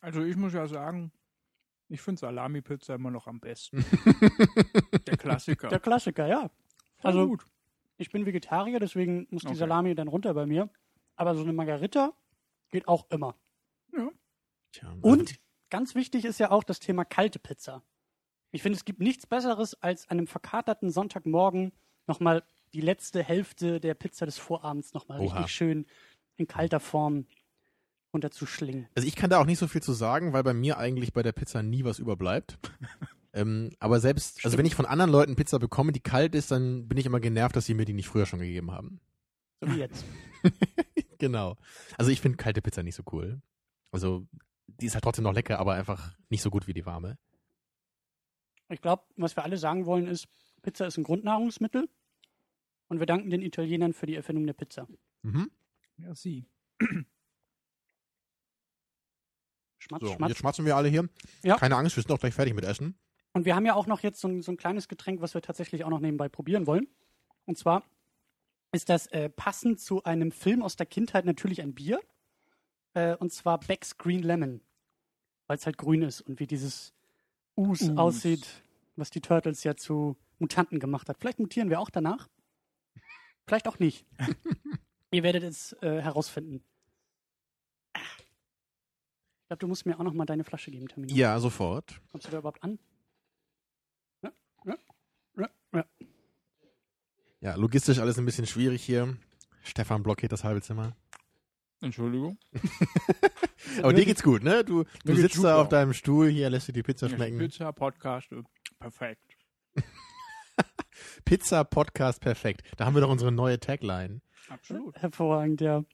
Also 0.00 0.22
ich 0.22 0.36
muss 0.36 0.54
ja 0.54 0.66
sagen, 0.66 1.12
ich 1.88 2.00
finde 2.00 2.20
Salami-Pizza 2.20 2.94
immer 2.94 3.10
noch 3.10 3.26
am 3.26 3.40
besten. 3.40 3.84
Der 5.06 5.16
Klassiker. 5.18 5.68
Der 5.68 5.80
Klassiker, 5.80 6.26
ja. 6.26 6.50
Also- 7.02 7.26
gut. 7.28 7.46
Ich 7.96 8.10
bin 8.10 8.26
Vegetarier, 8.26 8.80
deswegen 8.80 9.28
muss 9.30 9.42
die 9.42 9.48
Okay. 9.48 9.56
Salami 9.56 9.94
dann 9.94 10.08
runter 10.08 10.34
bei 10.34 10.46
mir. 10.46 10.68
Aber 11.14 11.36
so 11.36 11.42
eine 11.42 11.52
Margarita 11.52 12.12
geht 12.70 12.88
auch 12.88 13.08
immer. 13.10 13.36
Tja, 14.72 14.88
also- 14.88 15.00
Und 15.02 15.34
ganz 15.74 15.96
wichtig 15.96 16.24
ist 16.24 16.38
ja 16.38 16.52
auch 16.52 16.62
das 16.62 16.78
Thema 16.78 17.04
kalte 17.04 17.40
Pizza. 17.40 17.82
Ich 18.52 18.62
finde, 18.62 18.76
es 18.76 18.84
gibt 18.84 19.00
nichts 19.00 19.26
Besseres, 19.26 19.74
als 19.82 20.08
an 20.08 20.18
einem 20.18 20.28
verkaterten 20.28 20.92
Sonntagmorgen 20.92 21.72
nochmal 22.06 22.44
die 22.74 22.80
letzte 22.80 23.24
Hälfte 23.24 23.80
der 23.80 23.94
Pizza 23.94 24.24
des 24.24 24.38
Vorabends 24.38 24.94
nochmal 24.94 25.18
richtig 25.18 25.48
schön 25.48 25.84
in 26.36 26.46
kalter 26.46 26.78
Form 26.78 27.26
runterzuschlingen. 28.12 28.86
Also 28.94 29.08
ich 29.08 29.16
kann 29.16 29.30
da 29.30 29.40
auch 29.40 29.46
nicht 29.46 29.58
so 29.58 29.66
viel 29.66 29.82
zu 29.82 29.92
sagen, 29.92 30.32
weil 30.32 30.44
bei 30.44 30.54
mir 30.54 30.78
eigentlich 30.78 31.12
bei 31.12 31.24
der 31.24 31.32
Pizza 31.32 31.60
nie 31.64 31.82
was 31.82 31.98
überbleibt. 31.98 32.56
ähm, 33.32 33.72
aber 33.80 33.98
selbst, 33.98 34.44
also 34.44 34.56
wenn 34.56 34.66
ich 34.66 34.76
von 34.76 34.86
anderen 34.86 35.10
Leuten 35.10 35.34
Pizza 35.34 35.58
bekomme, 35.58 35.90
die 35.90 35.98
kalt 35.98 36.36
ist, 36.36 36.52
dann 36.52 36.86
bin 36.86 36.98
ich 36.98 37.06
immer 37.06 37.18
genervt, 37.18 37.56
dass 37.56 37.66
sie 37.66 37.74
mir 37.74 37.84
die 37.84 37.94
nicht 37.94 38.06
früher 38.06 38.26
schon 38.26 38.38
gegeben 38.38 38.70
haben. 38.70 39.00
So 39.60 39.72
wie 39.72 39.78
jetzt. 39.78 40.04
genau. 41.18 41.56
Also 41.98 42.12
ich 42.12 42.20
finde 42.20 42.36
kalte 42.36 42.62
Pizza 42.62 42.84
nicht 42.84 42.94
so 42.94 43.02
cool. 43.10 43.42
Also 43.90 44.28
die 44.66 44.86
ist 44.86 44.94
halt 44.94 45.04
trotzdem 45.04 45.24
noch 45.24 45.32
lecker, 45.34 45.58
aber 45.58 45.74
einfach 45.74 46.16
nicht 46.28 46.42
so 46.42 46.50
gut 46.50 46.66
wie 46.66 46.74
die 46.74 46.86
warme. 46.86 47.18
Ich 48.68 48.80
glaube, 48.80 49.04
was 49.16 49.36
wir 49.36 49.44
alle 49.44 49.58
sagen 49.58 49.86
wollen, 49.86 50.06
ist, 50.06 50.26
Pizza 50.62 50.86
ist 50.86 50.96
ein 50.96 51.04
Grundnahrungsmittel. 51.04 51.88
Und 52.88 52.98
wir 52.98 53.06
danken 53.06 53.30
den 53.30 53.42
Italienern 53.42 53.92
für 53.92 54.06
die 54.06 54.14
Erfindung 54.14 54.46
der 54.46 54.52
Pizza. 54.54 54.86
Mhm. 55.22 55.50
Ja, 55.96 56.14
sie. 56.14 56.46
Schmatz, 59.78 60.02
So, 60.02 60.12
schmatz. 60.14 60.28
jetzt 60.30 60.38
schmatzen 60.38 60.64
wir 60.64 60.76
alle 60.76 60.88
hier. 60.88 61.08
Ja. 61.42 61.56
Keine 61.56 61.76
Angst, 61.76 61.96
wir 61.96 62.02
sind 62.02 62.12
auch 62.12 62.18
gleich 62.20 62.34
fertig 62.34 62.54
mit 62.54 62.64
Essen. 62.64 62.98
Und 63.32 63.44
wir 63.44 63.54
haben 63.54 63.66
ja 63.66 63.74
auch 63.74 63.86
noch 63.86 64.00
jetzt 64.00 64.20
so 64.20 64.28
ein, 64.28 64.42
so 64.42 64.52
ein 64.52 64.56
kleines 64.56 64.88
Getränk, 64.88 65.20
was 65.20 65.34
wir 65.34 65.42
tatsächlich 65.42 65.84
auch 65.84 65.90
noch 65.90 66.00
nebenbei 66.00 66.28
probieren 66.28 66.66
wollen. 66.66 66.86
Und 67.46 67.58
zwar 67.58 67.84
ist 68.72 68.88
das 68.88 69.06
äh, 69.08 69.28
passend 69.28 69.80
zu 69.80 70.02
einem 70.04 70.30
Film 70.32 70.62
aus 70.62 70.76
der 70.76 70.86
Kindheit 70.86 71.24
natürlich 71.24 71.60
ein 71.62 71.74
Bier. 71.74 72.00
Äh, 72.94 73.16
und 73.16 73.32
zwar 73.32 73.58
Beck's 73.60 73.98
Green 73.98 74.22
Lemon. 74.22 74.60
Weil 75.46 75.58
es 75.58 75.66
halt 75.66 75.76
grün 75.76 76.02
ist 76.02 76.22
und 76.22 76.40
wie 76.40 76.46
dieses 76.46 76.94
Us, 77.56 77.82
Us. 77.82 77.96
aussieht, 77.98 78.64
was 78.96 79.10
die 79.10 79.20
Turtles 79.20 79.62
ja 79.62 79.76
zu 79.76 80.16
Mutanten 80.38 80.80
gemacht 80.80 81.08
hat. 81.08 81.18
Vielleicht 81.18 81.38
mutieren 81.38 81.70
wir 81.70 81.80
auch 81.80 81.90
danach. 81.90 82.28
Vielleicht 83.46 83.68
auch 83.68 83.78
nicht. 83.78 84.06
Ihr 85.10 85.22
werdet 85.22 85.42
es 85.44 85.74
äh, 85.82 86.00
herausfinden. 86.00 86.64
Ich 87.94 89.48
glaube, 89.48 89.60
du 89.60 89.68
musst 89.68 89.84
mir 89.84 90.00
auch 90.00 90.04
noch 90.04 90.14
mal 90.14 90.24
deine 90.24 90.42
Flasche 90.42 90.70
geben, 90.70 90.88
Termin. 90.88 91.14
Ja, 91.14 91.38
sofort. 91.38 92.00
Kommst 92.10 92.26
du 92.26 92.30
da 92.30 92.38
überhaupt 92.38 92.62
an? 92.62 92.78
Ja, 94.22 94.32
ja, 94.64 94.78
ja, 95.36 95.50
ja. 95.74 95.84
Ja, 97.40 97.54
logistisch 97.56 97.98
alles 97.98 98.18
ein 98.18 98.24
bisschen 98.24 98.46
schwierig 98.46 98.82
hier. 98.82 99.16
Stefan 99.62 100.02
blockiert 100.02 100.32
das 100.32 100.44
halbe 100.44 100.62
Zimmer. 100.62 100.96
Entschuldigung. 101.84 102.38
Aber 103.78 103.92
dir 103.92 104.04
geht's 104.04 104.22
gut, 104.22 104.42
ne? 104.42 104.64
Du, 104.64 104.84
du 105.04 105.14
sitzt 105.14 105.42
da 105.42 105.60
auf 105.60 105.68
deinem 105.68 105.92
Stuhl 105.92 106.28
hier, 106.28 106.48
lässt 106.50 106.68
dir 106.68 106.72
die 106.72 106.82
Pizza 106.82 107.08
schmecken. 107.08 107.38
Pizza, 107.38 107.72
Podcast, 107.72 108.32
äh, 108.32 108.42
perfekt. 108.78 109.36
Pizza 111.24 111.64
Podcast 111.64 112.20
perfekt. 112.20 112.62
Da 112.76 112.86
haben 112.86 112.94
wir 112.94 113.02
doch 113.02 113.10
unsere 113.10 113.32
neue 113.32 113.60
Tagline. 113.60 114.20
Absolut. 114.48 114.96
Hervorragend, 114.96 115.60
ja. 115.60 115.84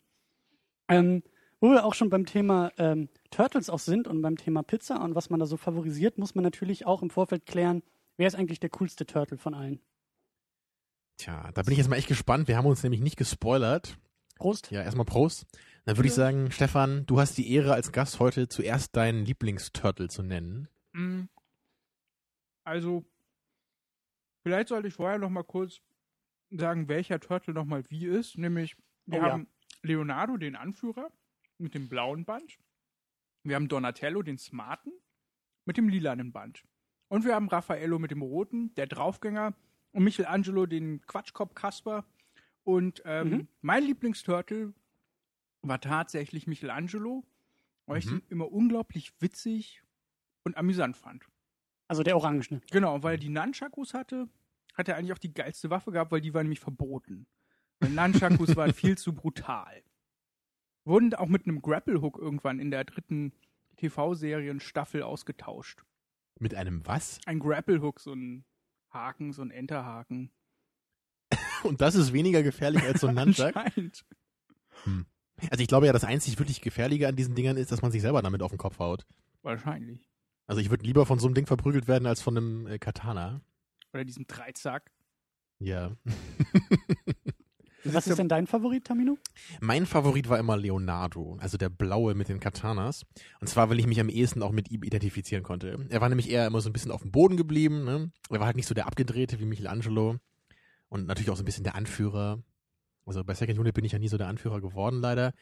Ähm, 0.88 1.22
wo 1.60 1.70
wir 1.70 1.84
auch 1.84 1.94
schon 1.94 2.08
beim 2.08 2.26
Thema 2.26 2.72
ähm, 2.78 3.08
Turtles 3.30 3.68
auch 3.68 3.78
sind 3.78 4.08
und 4.08 4.22
beim 4.22 4.36
Thema 4.36 4.62
Pizza 4.62 5.02
und 5.02 5.14
was 5.14 5.30
man 5.30 5.40
da 5.40 5.46
so 5.46 5.56
favorisiert, 5.56 6.18
muss 6.18 6.34
man 6.34 6.44
natürlich 6.44 6.86
auch 6.86 7.02
im 7.02 7.10
Vorfeld 7.10 7.46
klären, 7.46 7.82
wer 8.16 8.26
ist 8.26 8.34
eigentlich 8.34 8.60
der 8.60 8.70
coolste 8.70 9.06
Turtle 9.06 9.38
von 9.38 9.54
allen. 9.54 9.80
Tja, 11.18 11.50
da 11.52 11.62
bin 11.62 11.72
ich 11.72 11.78
jetzt 11.78 11.88
mal 11.88 11.96
echt 11.96 12.08
gespannt. 12.08 12.48
Wir 12.48 12.56
haben 12.56 12.66
uns 12.66 12.82
nämlich 12.82 13.00
nicht 13.02 13.16
gespoilert. 13.16 13.98
Prost. 14.40 14.70
Ja, 14.70 14.82
erstmal 14.82 15.06
Prost. 15.06 15.46
Dann 15.84 15.96
würde 15.96 16.08
ich 16.08 16.14
sagen, 16.14 16.50
Stefan, 16.50 17.06
du 17.06 17.20
hast 17.20 17.36
die 17.38 17.52
Ehre 17.52 17.72
als 17.74 17.92
Gast 17.92 18.20
heute 18.20 18.48
zuerst 18.48 18.96
deinen 18.96 19.24
Lieblingsturtle 19.24 20.08
zu 20.08 20.22
nennen. 20.22 20.68
Mm. 20.92 21.22
Also, 22.64 23.04
vielleicht 24.42 24.68
sollte 24.68 24.88
ich 24.88 24.94
vorher 24.94 25.18
noch 25.18 25.30
mal 25.30 25.44
kurz 25.44 25.80
sagen, 26.50 26.88
welcher 26.88 27.20
Turtle 27.20 27.54
noch 27.54 27.64
mal 27.64 27.82
wie 27.90 28.06
ist. 28.06 28.38
Nämlich, 28.38 28.76
wir 29.06 29.20
Oh 29.20 29.24
ja. 29.26 29.32
haben 29.32 29.48
Leonardo, 29.82 30.36
den 30.36 30.56
Anführer, 30.56 31.10
mit 31.58 31.74
dem 31.74 31.88
blauen 31.88 32.24
Band. 32.24 32.58
Wir 33.42 33.56
haben 33.56 33.68
Donatello, 33.68 34.22
den 34.22 34.38
Smarten, 34.38 34.92
mit 35.64 35.76
dem 35.76 35.88
lilanen 35.88 36.32
Band. 36.32 36.62
Und 37.08 37.24
wir 37.24 37.34
haben 37.34 37.48
Raffaello 37.48 37.98
mit 37.98 38.10
dem 38.10 38.22
roten, 38.22 38.74
der 38.74 38.86
Draufgänger, 38.86 39.54
und 39.92 40.04
Michelangelo, 40.04 40.66
den 40.66 41.00
Quatschkopf 41.06 41.54
Kasper. 41.54 42.04
Und 42.64 43.02
ähm, 43.04 43.28
Mhm. 43.30 43.48
mein 43.62 43.84
Lieblingsturtle 43.84 44.74
war 45.62 45.80
tatsächlich 45.80 46.46
Michelangelo, 46.46 47.24
weil 47.86 47.98
ich 47.98 48.06
Mhm. 48.06 48.16
ihn 48.18 48.22
immer 48.28 48.50
unglaublich 48.52 49.12
witzig 49.20 49.82
und 50.44 50.56
amüsant 50.56 50.96
fand. 50.96 51.26
Also 51.88 52.02
der 52.02 52.16
Orangene. 52.16 52.60
Genau, 52.70 53.02
weil 53.02 53.14
er 53.14 53.18
die 53.18 53.28
Nunchakus 53.28 53.94
hatte, 53.94 54.28
hat 54.74 54.88
er 54.88 54.96
eigentlich 54.96 55.12
auch 55.12 55.18
die 55.18 55.34
geilste 55.34 55.70
Waffe 55.70 55.90
gehabt, 55.90 56.12
weil 56.12 56.20
die 56.20 56.32
waren 56.34 56.44
nämlich 56.44 56.60
verboten. 56.60 57.26
Weil 57.80 57.90
Nunchakus 57.90 58.54
waren 58.56 58.72
viel 58.72 58.96
zu 58.96 59.12
brutal. 59.14 59.82
Wurden 60.84 61.12
auch 61.14 61.28
mit 61.28 61.46
einem 61.46 61.60
Grapple-Hook 61.60 62.16
irgendwann 62.18 62.58
in 62.60 62.70
der 62.70 62.84
dritten 62.84 63.32
TV-Serien-Staffel 63.76 65.02
ausgetauscht. 65.02 65.84
Mit 66.38 66.54
einem 66.54 66.86
was? 66.86 67.20
Ein 67.26 67.38
Grapple-Hook, 67.38 68.00
so 68.00 68.12
ein 68.14 68.44
Haken, 68.90 69.32
so 69.32 69.42
ein 69.42 69.50
Enterhaken. 69.50 70.30
Und 71.64 71.80
das 71.80 71.94
ist 71.94 72.12
weniger 72.12 72.42
gefährlich 72.42 72.82
als 72.82 73.00
so 73.00 73.08
ein 73.08 73.14
Nunchuck? 73.14 73.56
Anscheinend. 73.56 74.04
Also 75.50 75.62
ich 75.62 75.68
glaube 75.68 75.86
ja, 75.86 75.92
das 75.92 76.04
einzig 76.04 76.38
wirklich 76.38 76.60
Gefährliche 76.60 77.08
an 77.08 77.16
diesen 77.16 77.34
Dingern 77.34 77.56
ist, 77.56 77.72
dass 77.72 77.82
man 77.82 77.92
sich 77.92 78.02
selber 78.02 78.22
damit 78.22 78.42
auf 78.42 78.50
den 78.50 78.58
Kopf 78.58 78.78
haut. 78.78 79.06
Wahrscheinlich. 79.42 80.06
Also 80.46 80.60
ich 80.60 80.70
würde 80.70 80.84
lieber 80.84 81.06
von 81.06 81.18
so 81.18 81.26
einem 81.26 81.34
Ding 81.34 81.46
verprügelt 81.46 81.88
werden, 81.88 82.06
als 82.06 82.20
von 82.20 82.36
einem 82.36 82.66
äh, 82.66 82.78
Katana. 82.78 83.40
Oder 83.92 84.04
diesem 84.04 84.26
Dreizack. 84.26 84.90
Ja. 85.58 85.96
Was 87.84 88.06
ist 88.06 88.18
denn 88.18 88.28
dein 88.28 88.46
Favorit, 88.46 88.84
Tamino? 88.84 89.16
Mein 89.60 89.86
Favorit 89.86 90.28
war 90.28 90.38
immer 90.38 90.56
Leonardo, 90.56 91.38
also 91.40 91.56
der 91.56 91.70
Blaue 91.70 92.14
mit 92.14 92.28
den 92.28 92.38
Katanas. 92.38 93.06
Und 93.40 93.46
zwar, 93.46 93.70
weil 93.70 93.78
ich 93.78 93.86
mich 93.86 94.00
am 94.00 94.10
ehesten 94.10 94.42
auch 94.42 94.52
mit 94.52 94.70
ihm 94.70 94.82
identifizieren 94.82 95.42
konnte. 95.42 95.86
Er 95.88 96.00
war 96.02 96.10
nämlich 96.10 96.28
eher 96.28 96.46
immer 96.46 96.60
so 96.60 96.68
ein 96.68 96.74
bisschen 96.74 96.90
auf 96.90 97.02
dem 97.02 97.10
Boden 97.10 97.38
geblieben. 97.38 97.84
Ne? 97.84 98.12
Er 98.28 98.38
war 98.38 98.46
halt 98.46 98.56
nicht 98.56 98.66
so 98.66 98.74
der 98.74 98.86
Abgedrehte 98.86 99.40
wie 99.40 99.46
Michelangelo. 99.46 100.16
Und 100.90 101.06
natürlich 101.06 101.30
auch 101.30 101.36
so 101.36 101.42
ein 101.42 101.46
bisschen 101.46 101.64
der 101.64 101.76
Anführer. 101.76 102.42
Also 103.06 103.24
bei 103.24 103.34
Second 103.34 103.58
Unit 103.58 103.74
bin 103.74 103.84
ich 103.84 103.92
ja 103.92 103.98
nie 103.98 104.08
so 104.08 104.18
der 104.18 104.28
Anführer 104.28 104.60
geworden, 104.60 105.00
leider. 105.00 105.32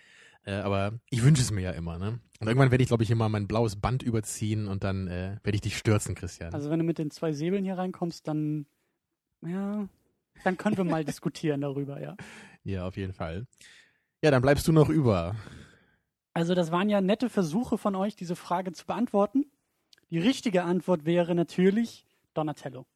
Äh, 0.44 0.52
aber 0.52 1.00
ich 1.10 1.24
wünsche 1.24 1.42
es 1.42 1.50
mir 1.50 1.62
ja 1.62 1.70
immer. 1.72 1.98
Ne? 1.98 2.20
Und 2.38 2.46
irgendwann 2.46 2.70
werde 2.70 2.82
ich, 2.82 2.88
glaube 2.88 3.02
ich, 3.02 3.10
immer 3.10 3.28
mein 3.28 3.48
blaues 3.48 3.76
Band 3.76 4.02
überziehen 4.02 4.68
und 4.68 4.84
dann 4.84 5.08
äh, 5.08 5.38
werde 5.42 5.56
ich 5.56 5.62
dich 5.62 5.76
stürzen, 5.76 6.14
Christian. 6.14 6.54
Also 6.54 6.70
wenn 6.70 6.78
du 6.78 6.84
mit 6.84 6.98
den 6.98 7.10
zwei 7.10 7.32
Säbeln 7.32 7.64
hier 7.64 7.76
reinkommst, 7.76 8.28
dann 8.28 8.66
ja, 9.42 9.88
dann 10.44 10.56
können 10.56 10.76
wir 10.76 10.84
mal 10.84 11.04
diskutieren 11.04 11.60
darüber, 11.60 12.00
ja. 12.00 12.16
ja, 12.64 12.86
auf 12.86 12.96
jeden 12.96 13.12
Fall. 13.12 13.46
Ja, 14.22 14.30
dann 14.30 14.42
bleibst 14.42 14.66
du 14.66 14.72
noch 14.72 14.88
über. 14.88 15.36
Also 16.32 16.54
das 16.54 16.70
waren 16.70 16.88
ja 16.88 17.00
nette 17.00 17.30
Versuche 17.30 17.78
von 17.78 17.94
euch, 17.94 18.16
diese 18.16 18.36
Frage 18.36 18.72
zu 18.72 18.86
beantworten. 18.86 19.50
Die 20.10 20.18
richtige 20.18 20.64
Antwort 20.64 21.04
wäre 21.04 21.34
natürlich 21.34 22.06
Donatello, 22.34 22.86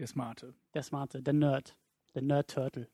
Der 0.00 0.06
Smarte. 0.08 0.54
der 0.74 0.82
Smarte, 0.82 1.22
der 1.22 1.34
Nerd, 1.34 1.76
der 2.14 2.22
Nerd 2.22 2.50
Turtle. 2.50 2.88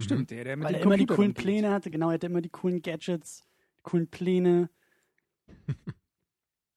Stimmt, 0.00 0.30
der, 0.30 0.44
der 0.44 0.56
mit 0.56 0.66
Weil 0.66 0.76
er 0.76 0.82
immer 0.82 0.96
die 0.96 1.04
coolen 1.06 1.20
rumgeht. 1.32 1.36
Pläne 1.44 1.70
hatte, 1.70 1.90
genau, 1.90 2.08
er 2.08 2.14
hatte 2.14 2.26
immer 2.26 2.40
die 2.40 2.48
coolen 2.48 2.80
Gadgets, 2.80 3.44
die 3.78 3.82
coolen 3.82 4.08
Pläne. 4.08 4.70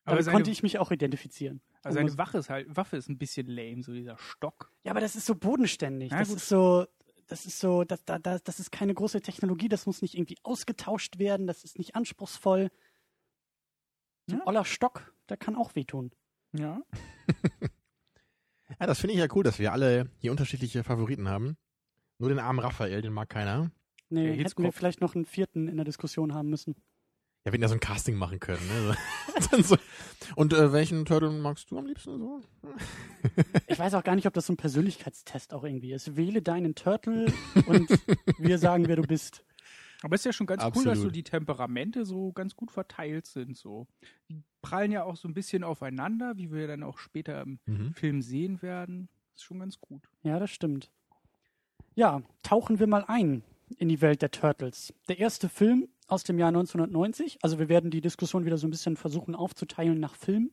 Aber 0.03 0.21
seine, 0.21 0.35
konnte 0.35 0.51
ich 0.51 0.61
mich 0.61 0.77
auch 0.77 0.91
identifizieren. 0.91 1.61
also 1.83 1.95
seine 1.95 2.15
Waffe 2.17 2.37
ist 2.39 2.49
halt, 2.49 2.75
Waffe 2.75 2.97
ist 2.97 3.07
ein 3.09 3.17
bisschen 3.17 3.47
lame, 3.47 3.81
so 3.81 3.93
dieser 3.93 4.17
Stock. 4.19 4.71
Ja, 4.83 4.91
aber 4.91 4.99
das 4.99 5.15
ist 5.15 5.25
so 5.25 5.33
bodenständig. 5.33 6.11
Ja, 6.11 6.19
das 6.19 6.27
gut. 6.29 6.37
ist 6.37 6.49
so, 6.49 6.85
das 7.25 7.47
ist 7.47 7.59
so, 7.59 7.83
das, 7.83 8.05
da, 8.05 8.19
da, 8.19 8.37
das 8.37 8.59
ist 8.59 8.71
keine 8.71 8.93
große 8.93 9.21
Technologie, 9.21 9.67
das 9.67 9.87
muss 9.87 10.03
nicht 10.03 10.13
irgendwie 10.15 10.37
ausgetauscht 10.43 11.17
werden, 11.17 11.47
das 11.47 11.63
ist 11.63 11.79
nicht 11.79 11.95
anspruchsvoll. 11.95 12.69
So 14.27 14.35
ein 14.35 14.39
Ja. 14.41 14.47
oller 14.47 14.65
Stock, 14.65 15.11
der 15.29 15.37
kann 15.37 15.55
auch 15.55 15.73
wehtun. 15.75 16.11
Ja. 16.53 16.81
Ja, 18.79 18.88
das 18.88 19.00
finde 19.00 19.13
ich 19.13 19.20
ja 19.20 19.27
cool, 19.34 19.44
dass 19.44 19.60
wir 19.60 19.72
alle 19.72 20.10
hier 20.20 20.32
unterschiedliche 20.32 20.84
Favoriten 20.84 21.29
haben. 21.29 21.58
Nur 22.20 22.29
den 22.29 22.39
armen 22.39 22.60
Raphael, 22.60 23.01
den 23.01 23.13
mag 23.13 23.29
keiner. 23.29 23.72
Nee, 24.10 24.27
Der 24.27 24.36
hätten 24.36 24.63
wir 24.63 24.72
vielleicht 24.72 25.01
noch 25.01 25.15
einen 25.15 25.25
vierten 25.25 25.67
in 25.67 25.75
der 25.75 25.86
Diskussion 25.86 26.34
haben 26.34 26.50
müssen. 26.50 26.75
Ja, 27.44 27.51
wir 27.51 27.53
hätten 27.53 27.63
ja 27.63 27.67
so 27.67 27.74
ein 27.75 27.79
Casting 27.79 28.15
machen 28.15 28.39
können. 28.39 28.62
Ne? 28.67 28.98
So. 29.63 29.77
Und 30.36 30.53
äh, 30.53 30.72
welchen 30.74 31.05
Turtle 31.05 31.29
magst 31.32 31.70
du 31.70 31.77
am 31.77 31.86
liebsten 31.86 32.17
so? 32.17 32.41
Ich 33.67 33.77
weiß 33.79 33.94
auch 33.96 34.03
gar 34.03 34.15
nicht, 34.15 34.27
ob 34.27 34.34
das 34.34 34.46
so 34.48 34.53
ein 34.53 34.58
Persönlichkeitstest 34.58 35.53
auch 35.53 35.63
irgendwie 35.63 35.91
ist. 35.94 36.15
Wähle 36.15 36.41
deinen 36.41 36.75
Turtle 36.75 37.25
und 37.67 37.89
wir 38.38 38.58
sagen, 38.58 38.88
wer 38.88 38.96
du 38.96 39.01
bist. 39.01 39.44
Aber 40.05 40.13
es 40.13 40.21
ist 40.21 40.25
ja 40.25 40.33
schon 40.33 40.45
ganz 40.45 40.62
cool, 40.63 40.69
dass 40.71 40.83
so 40.83 40.89
Absolut. 40.91 41.15
die 41.15 41.24
Temperamente 41.24 42.05
so 42.05 42.31
ganz 42.31 42.55
gut 42.55 42.69
verteilt 42.69 43.25
sind. 43.25 43.57
So. 43.57 43.88
Die 44.29 44.43
prallen 44.62 44.91
ja 44.91 45.03
auch 45.03 45.15
so 45.15 45.27
ein 45.27 45.33
bisschen 45.33 45.63
aufeinander, 45.63 46.38
wie 46.38 46.51
wir 46.51 46.67
dann 46.67 46.83
auch 46.83 47.00
später 47.00 47.41
im 47.41 47.59
Mhm. 47.65 47.93
Film 47.93 48.21
sehen 48.21 48.62
werden. 48.62 49.09
Ist 49.35 49.43
schon 49.45 49.59
ganz 49.59 49.79
gut. 49.81 50.07
Ja, 50.21 50.38
das 50.38 50.51
stimmt. 50.51 50.91
Ja, 51.95 52.21
tauchen 52.43 52.77
wir 52.79 52.85
mal 52.85 53.03
ein 53.07 53.43
in 53.77 53.89
die 53.89 54.00
Welt 54.01 54.21
der 54.21 54.29
Turtles. 54.29 54.93
Der 55.07 55.17
erste 55.17 55.50
Film 55.50 55.89
aus 56.07 56.24
dem 56.24 56.38
Jahr 56.38 56.50
1990. 56.50 57.39
Also 57.41 57.57
wir 57.57 57.67
werden 57.67 57.89
die 57.89 58.01
Diskussion 58.01 58.45
wieder 58.45 58.59
so 58.59 58.67
ein 58.67 58.71
bisschen 58.71 58.97
versuchen 58.97 59.33
aufzuteilen 59.33 60.00
nach 60.00 60.13
Film. 60.15 60.51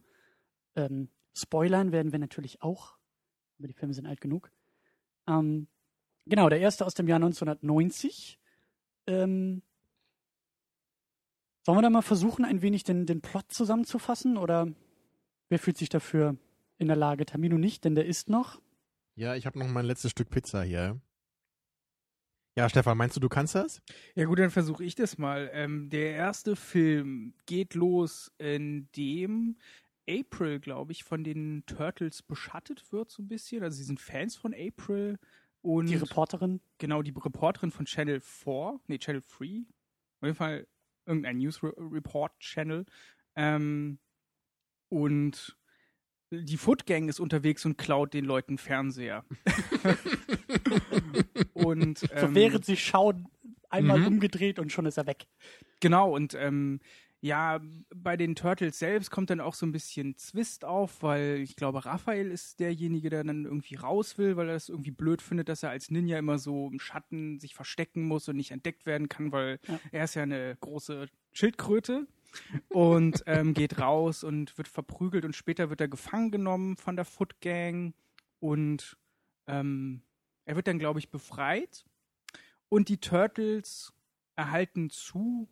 Ähm, 0.76 1.08
Spoilern 1.36 1.92
werden 1.92 2.10
wir 2.12 2.18
natürlich 2.18 2.62
auch, 2.62 2.96
aber 3.58 3.68
die 3.68 3.74
Filme 3.74 3.92
sind 3.92 4.06
alt 4.06 4.22
genug. 4.22 4.50
Ähm, 5.26 5.66
genau, 6.24 6.48
der 6.48 6.60
erste 6.60 6.86
aus 6.86 6.94
dem 6.94 7.06
Jahr 7.06 7.16
1990. 7.16 8.38
Ähm, 9.06 9.62
sollen 11.64 11.78
wir 11.78 11.82
da 11.82 11.90
mal 11.90 12.02
versuchen, 12.02 12.44
ein 12.44 12.62
wenig 12.62 12.84
den, 12.84 13.06
den 13.06 13.20
Plot 13.20 13.52
zusammenzufassen? 13.52 14.36
Oder 14.36 14.72
wer 15.48 15.58
fühlt 15.58 15.78
sich 15.78 15.88
dafür 15.88 16.36
in 16.78 16.88
der 16.88 16.96
Lage? 16.96 17.24
Tamino 17.24 17.58
nicht, 17.58 17.84
denn 17.84 17.94
der 17.94 18.06
ist 18.06 18.28
noch. 18.28 18.60
Ja, 19.14 19.34
ich 19.34 19.46
habe 19.46 19.58
noch 19.58 19.68
mein 19.68 19.84
letztes 19.84 20.10
Stück 20.10 20.30
Pizza 20.30 20.62
hier. 20.62 21.00
Ja, 22.56 22.68
Stefan, 22.68 22.98
meinst 22.98 23.16
du, 23.16 23.20
du 23.20 23.30
kannst 23.30 23.54
das? 23.54 23.80
Ja 24.14 24.26
gut, 24.26 24.38
dann 24.38 24.50
versuche 24.50 24.84
ich 24.84 24.94
das 24.94 25.16
mal. 25.16 25.50
Ähm, 25.54 25.88
der 25.88 26.12
erste 26.12 26.54
Film 26.54 27.34
geht 27.46 27.74
los, 27.74 28.30
in 28.38 28.90
dem 28.94 29.56
April, 30.08 30.60
glaube 30.60 30.92
ich, 30.92 31.04
von 31.04 31.24
den 31.24 31.64
Turtles 31.66 32.22
beschattet 32.22 32.92
wird 32.92 33.10
so 33.10 33.22
ein 33.22 33.28
bisschen. 33.28 33.62
Also 33.62 33.78
sie 33.78 33.84
sind 33.84 34.00
Fans 34.00 34.36
von 34.36 34.52
April 34.54 35.18
und 35.62 35.86
Die 35.86 35.94
Reporterin. 35.96 36.60
genau 36.78 37.02
die 37.02 37.12
Reporterin 37.16 37.70
von 37.70 37.86
Channel 37.86 38.20
4, 38.20 38.80
nee, 38.88 38.98
Channel 38.98 39.22
3, 39.22 39.64
auf 40.20 40.22
jeden 40.22 40.34
Fall 40.34 40.66
irgendein 41.06 41.38
News 41.38 41.62
Re 41.62 41.72
Report 41.76 42.32
Channel. 42.40 42.84
Ähm, 43.36 43.98
und 44.88 45.56
die 46.30 46.56
Foot 46.56 46.86
Gang 46.86 47.08
ist 47.08 47.20
unterwegs 47.20 47.64
und 47.64 47.78
klaut 47.78 48.14
den 48.14 48.24
Leuten 48.24 48.58
Fernseher. 48.58 49.24
und 51.52 51.98
So 51.98 52.06
ähm, 52.12 52.34
während 52.34 52.64
sie 52.64 52.76
schauen, 52.76 53.28
einmal 53.68 53.98
Mhm. 53.98 54.06
umgedreht 54.06 54.58
und 54.58 54.72
schon 54.72 54.86
ist 54.86 54.96
er 54.96 55.06
weg. 55.06 55.26
Genau, 55.80 56.14
und 56.14 56.34
ähm, 56.34 56.80
ja, 57.24 57.60
bei 57.94 58.16
den 58.16 58.34
Turtles 58.34 58.80
selbst 58.80 59.12
kommt 59.12 59.30
dann 59.30 59.40
auch 59.40 59.54
so 59.54 59.64
ein 59.64 59.70
bisschen 59.70 60.16
Zwist 60.16 60.64
auf, 60.64 61.02
weil 61.04 61.38
ich 61.38 61.54
glaube, 61.54 61.84
Raphael 61.84 62.28
ist 62.32 62.58
derjenige, 62.58 63.10
der 63.10 63.22
dann 63.22 63.44
irgendwie 63.44 63.76
raus 63.76 64.18
will, 64.18 64.36
weil 64.36 64.48
er 64.48 64.54
das 64.54 64.68
irgendwie 64.68 64.90
blöd 64.90 65.22
findet, 65.22 65.48
dass 65.48 65.62
er 65.62 65.70
als 65.70 65.88
Ninja 65.88 66.18
immer 66.18 66.38
so 66.40 66.68
im 66.72 66.80
Schatten 66.80 67.38
sich 67.38 67.54
verstecken 67.54 68.02
muss 68.02 68.28
und 68.28 68.36
nicht 68.36 68.50
entdeckt 68.50 68.86
werden 68.86 69.08
kann, 69.08 69.30
weil 69.30 69.60
Ja. 69.68 69.78
er 69.92 70.04
ist 70.04 70.14
ja 70.16 70.24
eine 70.24 70.56
große 70.60 71.06
Schildkröte 71.32 72.08
und 72.70 73.22
ähm, 73.26 73.54
geht 73.54 73.78
raus 73.78 74.24
und 74.24 74.58
wird 74.58 74.66
verprügelt 74.66 75.24
und 75.24 75.36
später 75.36 75.70
wird 75.70 75.80
er 75.80 75.88
gefangen 75.88 76.32
genommen 76.32 76.76
von 76.76 76.96
der 76.96 77.04
Foot 77.04 77.40
Gang 77.40 77.94
und 78.40 78.96
ähm, 79.46 80.02
er 80.44 80.56
wird 80.56 80.66
dann, 80.66 80.80
glaube 80.80 80.98
ich, 80.98 81.08
befreit 81.08 81.84
und 82.68 82.88
die 82.88 82.98
Turtles 82.98 83.92
erhalten 84.34 84.90
zu 84.90 85.48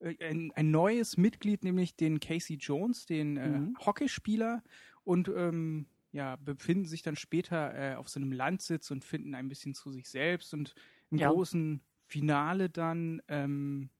ein, 0.00 0.52
ein 0.54 0.70
neues 0.70 1.16
Mitglied, 1.16 1.64
nämlich 1.64 1.96
den 1.96 2.20
Casey 2.20 2.56
Jones, 2.56 3.06
den 3.06 3.36
äh, 3.36 3.60
Mhm. 3.60 3.74
Hockeyspieler 3.78 4.62
und 5.04 5.28
ähm, 5.28 5.88
ja, 6.12 6.36
befinden 6.36 6.86
sich 6.86 7.02
dann 7.02 7.16
später 7.16 7.74
äh, 7.74 7.94
auf 7.96 8.08
so 8.08 8.18
einem 8.20 8.32
Landsitz 8.32 8.90
und 8.90 9.04
finden 9.04 9.34
ein 9.34 9.48
bisschen 9.48 9.74
zu 9.74 9.90
sich 9.92 10.08
selbst 10.08 10.52
und 10.54 10.74
im 11.10 11.18
Ja. 11.18 11.30
großen 11.30 11.82
Finale 12.06 12.70
dann 12.70 13.22
ähm, 13.28 13.90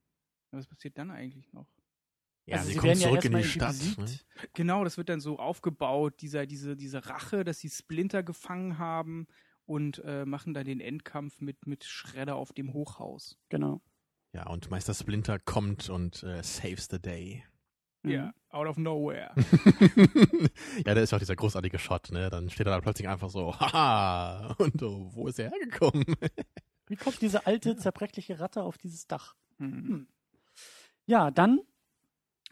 was 0.52 0.66
passiert 0.66 0.98
dann 0.98 1.10
eigentlich 1.10 1.52
noch? 1.52 1.68
Ja, 2.46 2.56
Also 2.58 2.66
sie, 2.66 2.72
sie 2.72 2.78
kommen 2.78 2.82
werden 2.82 3.00
ja 3.00 3.08
zurück 3.08 3.24
in 3.24 3.32
die 3.32 3.44
Stadt. 3.44 3.76
Ne? 3.80 3.96
Genau, 4.54 4.84
das 4.84 4.96
wird 4.96 5.08
dann 5.08 5.20
so 5.20 5.38
aufgebaut, 5.38 6.20
dieser, 6.22 6.46
diese, 6.46 6.76
diese 6.76 7.06
Rache, 7.06 7.44
dass 7.44 7.58
sie 7.60 7.68
Splinter 7.70 8.22
gefangen 8.22 8.78
haben 8.78 9.26
und 9.66 10.00
äh, 10.04 10.24
machen 10.24 10.54
dann 10.54 10.64
den 10.66 10.80
Endkampf 10.80 11.40
mit, 11.40 11.66
mit 11.66 11.84
Schredder 11.84 12.36
auf 12.36 12.52
dem 12.52 12.72
Hochhaus. 12.72 13.38
Genau. 13.50 13.82
Ja, 14.32 14.46
und 14.46 14.70
Meister 14.70 14.94
Splinter 14.94 15.38
kommt 15.38 15.88
und 15.88 16.22
äh, 16.22 16.42
saves 16.42 16.88
the 16.90 17.00
day. 17.00 17.44
Mhm. 18.02 18.10
Ja, 18.10 18.34
out 18.50 18.66
of 18.66 18.76
nowhere. 18.76 19.34
ja, 20.86 20.94
da 20.94 21.00
ist 21.00 21.12
auch 21.12 21.18
dieser 21.18 21.36
großartige 21.36 21.78
Shot, 21.78 22.10
ne? 22.12 22.30
Dann 22.30 22.48
steht 22.48 22.66
er 22.66 22.72
da 22.72 22.80
plötzlich 22.80 23.08
einfach 23.08 23.28
so, 23.28 23.58
haha, 23.58 24.54
und 24.58 24.82
oh, 24.82 25.10
wo 25.12 25.26
ist 25.28 25.38
er 25.38 25.50
hergekommen? 25.50 26.04
Wie 26.86 26.96
kommt 26.96 27.20
diese 27.20 27.46
alte, 27.46 27.76
zerbrechliche 27.76 28.40
Ratte 28.40 28.62
auf 28.62 28.78
dieses 28.78 29.06
Dach? 29.06 29.34
Hm. 29.58 30.08
Ja, 31.06 31.30
dann 31.30 31.60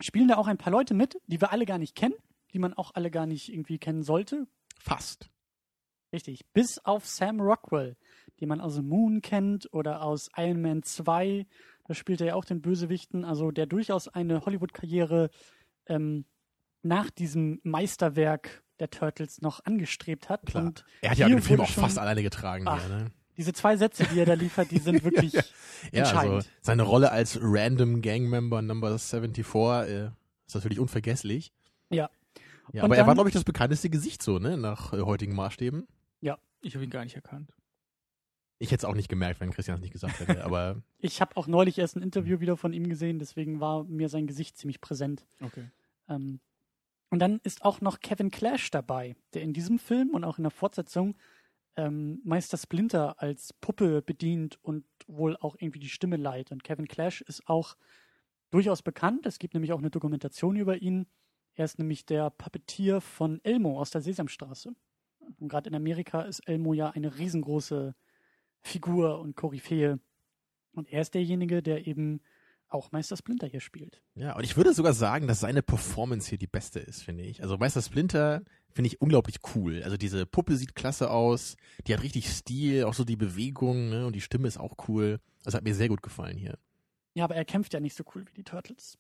spielen 0.01 0.29
da 0.29 0.37
auch 0.37 0.47
ein 0.47 0.59
paar 0.59 0.73
Leute 0.73 0.95
mit, 0.95 1.21
die 1.27 1.41
wir 1.41 1.53
alle 1.53 1.67
gar 1.67 1.79
nicht 1.79 1.95
kennen, 1.95 2.15
die 2.53 2.59
man 2.59 2.75
auch 2.75 2.95
alle 2.95 3.11
gar 3.11 3.27
nicht 3.27 3.53
irgendwie 3.53 3.79
kennen 3.79 4.03
sollte. 4.03 4.47
Fast. 4.79 5.31
Richtig. 6.13 6.47
Bis 6.53 6.79
auf 6.85 7.07
Sam 7.07 7.41
Rockwell, 7.41 7.97
den 8.41 8.49
man 8.49 8.61
aus 8.61 8.81
Moon 8.81 9.21
kennt 9.23 9.69
oder 9.73 10.03
aus 10.03 10.29
Iron 10.37 10.61
Man 10.63 10.83
2. 10.83 11.47
Da 11.87 11.95
spielt 11.95 12.21
er 12.21 12.29
ja 12.29 12.35
auch 12.35 12.45
den 12.45 12.61
Bösewichten. 12.61 13.25
Also 13.25 13.51
der 13.51 13.67
durchaus 13.67 14.09
eine 14.09 14.45
Hollywood-Karriere 14.45 15.31
ähm, 15.87 16.25
nach 16.83 17.11
diesem 17.11 17.61
Meisterwerk 17.65 18.63
der 18.79 18.91
Turtles 18.91 19.41
noch 19.41 19.65
angestrebt 19.65 20.29
hat. 20.29 20.47
Klar. 20.47 20.65
Und 20.67 20.85
Er 21.01 21.11
hat 21.11 21.19
ja 21.19 21.29
den 21.29 21.43
Film 21.43 21.61
auch 21.61 21.67
schon- 21.69 21.83
fast 21.83 21.99
alleine 21.99 22.23
getragen 22.23 22.65
Ach, 22.69 22.81
hier, 22.87 22.97
ne? 22.97 23.11
diese 23.37 23.53
zwei 23.53 23.77
Sätze, 23.77 24.05
die 24.05 24.19
er 24.21 24.27
da 24.27 24.35
liefert, 24.35 24.71
die 24.71 24.79
sind 24.79 25.03
wirklich 25.05 25.33
Ja, 25.33 25.43
entscheidend. 25.93 26.35
also 26.35 26.49
seine 26.61 26.83
Rolle 26.83 27.11
als 27.11 27.39
Random 27.41 28.03
Gang 28.03 28.29
Member 28.29 28.63
Number 28.63 28.97
74 28.99 29.45
äh, 29.89 30.11
ist 30.47 30.55
natürlich 30.55 30.79
unvergesslich. 30.79 31.53
Ja. 31.91 32.11
Ja, 32.73 32.83
aber 32.85 32.97
er 32.97 33.01
war, 33.01 33.07
dann- 33.09 33.15
glaube 33.17 33.31
ich, 33.31 33.35
das 33.35 33.45
bekannteste 33.45 33.89
Gesicht 33.91 34.23
so, 34.23 34.39
ne, 34.39 34.57
nach 34.57 34.93
äh, 34.93 35.01
heutigen 35.01 35.35
Maßstäben. 35.35 35.87
Ich 36.61 36.75
habe 36.75 36.83
ihn 36.83 36.91
gar 36.91 37.05
nicht 37.05 37.15
erkannt. 37.15 37.53
Ich 38.59 38.73
hätte 38.73 38.81
es 38.81 38.85
auch 38.85 38.95
nicht 38.95 39.09
gemerkt, 39.09 39.41
wenn 39.41 39.51
Christian 39.51 39.77
es 39.77 39.83
nicht 39.83 39.93
gesagt 39.93 40.19
hätte, 40.19 40.45
aber 40.45 40.83
Ich 40.99 41.21
habe 41.21 41.37
auch 41.37 41.47
neulich 41.47 41.79
erst 41.79 41.97
ein 41.97 42.03
Interview 42.03 42.41
wieder 42.41 42.57
von 42.57 42.73
ihm 42.73 42.89
gesehen, 42.89 43.19
deswegen 43.19 43.61
war 43.61 43.85
mir 43.85 44.09
sein 44.09 44.27
Gesicht 44.27 44.57
ziemlich 44.57 44.81
präsent. 44.81 45.27
Okay. 45.41 45.71
Ähm, 46.09 46.41
und 47.11 47.21
dann 47.21 47.41
ist 47.45 47.65
auch 47.65 47.81
noch 47.81 48.01
Kevin 48.01 48.31
Clash 48.31 48.71
dabei, 48.71 49.17
der 49.33 49.43
in 49.43 49.53
diesem 49.53 49.79
Film 49.79 50.11
und 50.11 50.25
auch 50.25 50.39
in 50.39 50.45
der 50.45 50.51
Fortsetzung 50.51 51.17
ähm, 51.77 52.21
Meister 52.25 52.59
Splinter 52.59 53.23
als 53.23 53.53
Puppe 53.53 54.03
bedient 54.03 54.59
und 54.63 54.85
wohl 55.07 55.37
auch 55.37 55.57
irgendwie 55.59 55.79
die 55.79 55.89
Stimme 55.89 56.17
leiht. 56.17 56.51
Und 56.51 56.65
Kevin 56.65 56.89
Clash 56.89 57.23
ist 57.23 57.49
auch 57.49 57.77
durchaus 58.51 58.83
bekannt. 58.83 59.27
Es 59.27 59.39
gibt 59.39 59.55
nämlich 59.55 59.73
auch 59.73 59.79
eine 59.79 59.91
Dokumentation 59.91 60.57
über 60.57 60.83
ihn. 60.83 61.07
Er 61.55 61.65
ist 61.65 61.79
nämlich 61.79 62.05
der 62.05 62.31
Puppetier 62.31 63.01
von 63.01 63.41
Elmo 63.45 63.81
aus 63.81 63.91
der 63.91 64.01
Sesamstraße. 64.01 64.75
Und 65.39 65.49
gerade 65.49 65.71
in 65.71 65.77
Amerika 65.77 66.23
ist 66.23 66.41
Elmo 66.41 66.75
ja 66.75 66.91
eine 66.91 67.17
riesengroße 67.19 67.95
Figur 68.63 69.21
und 69.21 69.37
Koryphäe. 69.37 69.99
Und 70.73 70.89
er 70.93 71.01
ist 71.01 71.15
derjenige, 71.15 71.63
der 71.63 71.87
eben 71.87 72.21
auch 72.71 72.93
Meister 72.93 73.17
Splinter 73.17 73.47
hier 73.47 73.61
spielt. 73.61 74.03
ja, 74.15 74.37
und 74.37 74.45
ich 74.45 74.57
würde 74.59 74.75
sogar 74.75 74.93
sagen, 74.93 75.27
dass 75.27 75.41
seine 75.41 75.63
Performance 75.63 76.29
hier 76.29 76.37
die 76.37 76.47
beste 76.47 76.79
ist, 76.81 77.03
finde 77.03 77.25
ich. 77.25 77.43
Also 77.43 77.57
Meister 77.57 77.81
Splinter 77.81 78.43
finde 78.71 78.89
ich 78.89 79.01
unglaublich 79.01 79.37
cool. 79.55 79.83
Also 79.83 79.97
diese 79.97 80.27
Puppe 80.27 80.55
sieht 80.57 80.75
klasse 80.75 81.11
aus, 81.11 81.57
die 81.87 81.95
hat 81.95 82.03
richtig 82.03 82.29
Stil, 82.29 82.85
auch 82.85 82.93
so 82.93 83.05
die 83.05 83.17
Bewegung, 83.17 83.89
ne, 83.89 84.07
und 84.07 84.15
die 84.15 84.21
Stimme 84.21 84.47
ist 84.49 84.59
auch 84.59 84.75
cool. 84.87 85.19
Das 85.45 85.55
hat 85.55 85.65
mir 85.65 85.75
sehr 85.75 85.89
gut 85.89 86.03
gefallen 86.03 86.37
hier. 86.37 86.59
Ja, 87.15 87.25
aber 87.25 87.37
er 87.37 87.47
kämpft 87.47 87.73
ja 87.73 87.81
nicht 87.81 87.97
so 87.97 88.05
cool 88.15 88.27
wie 88.29 88.35
die 88.35 88.45
Turtles. 88.45 88.99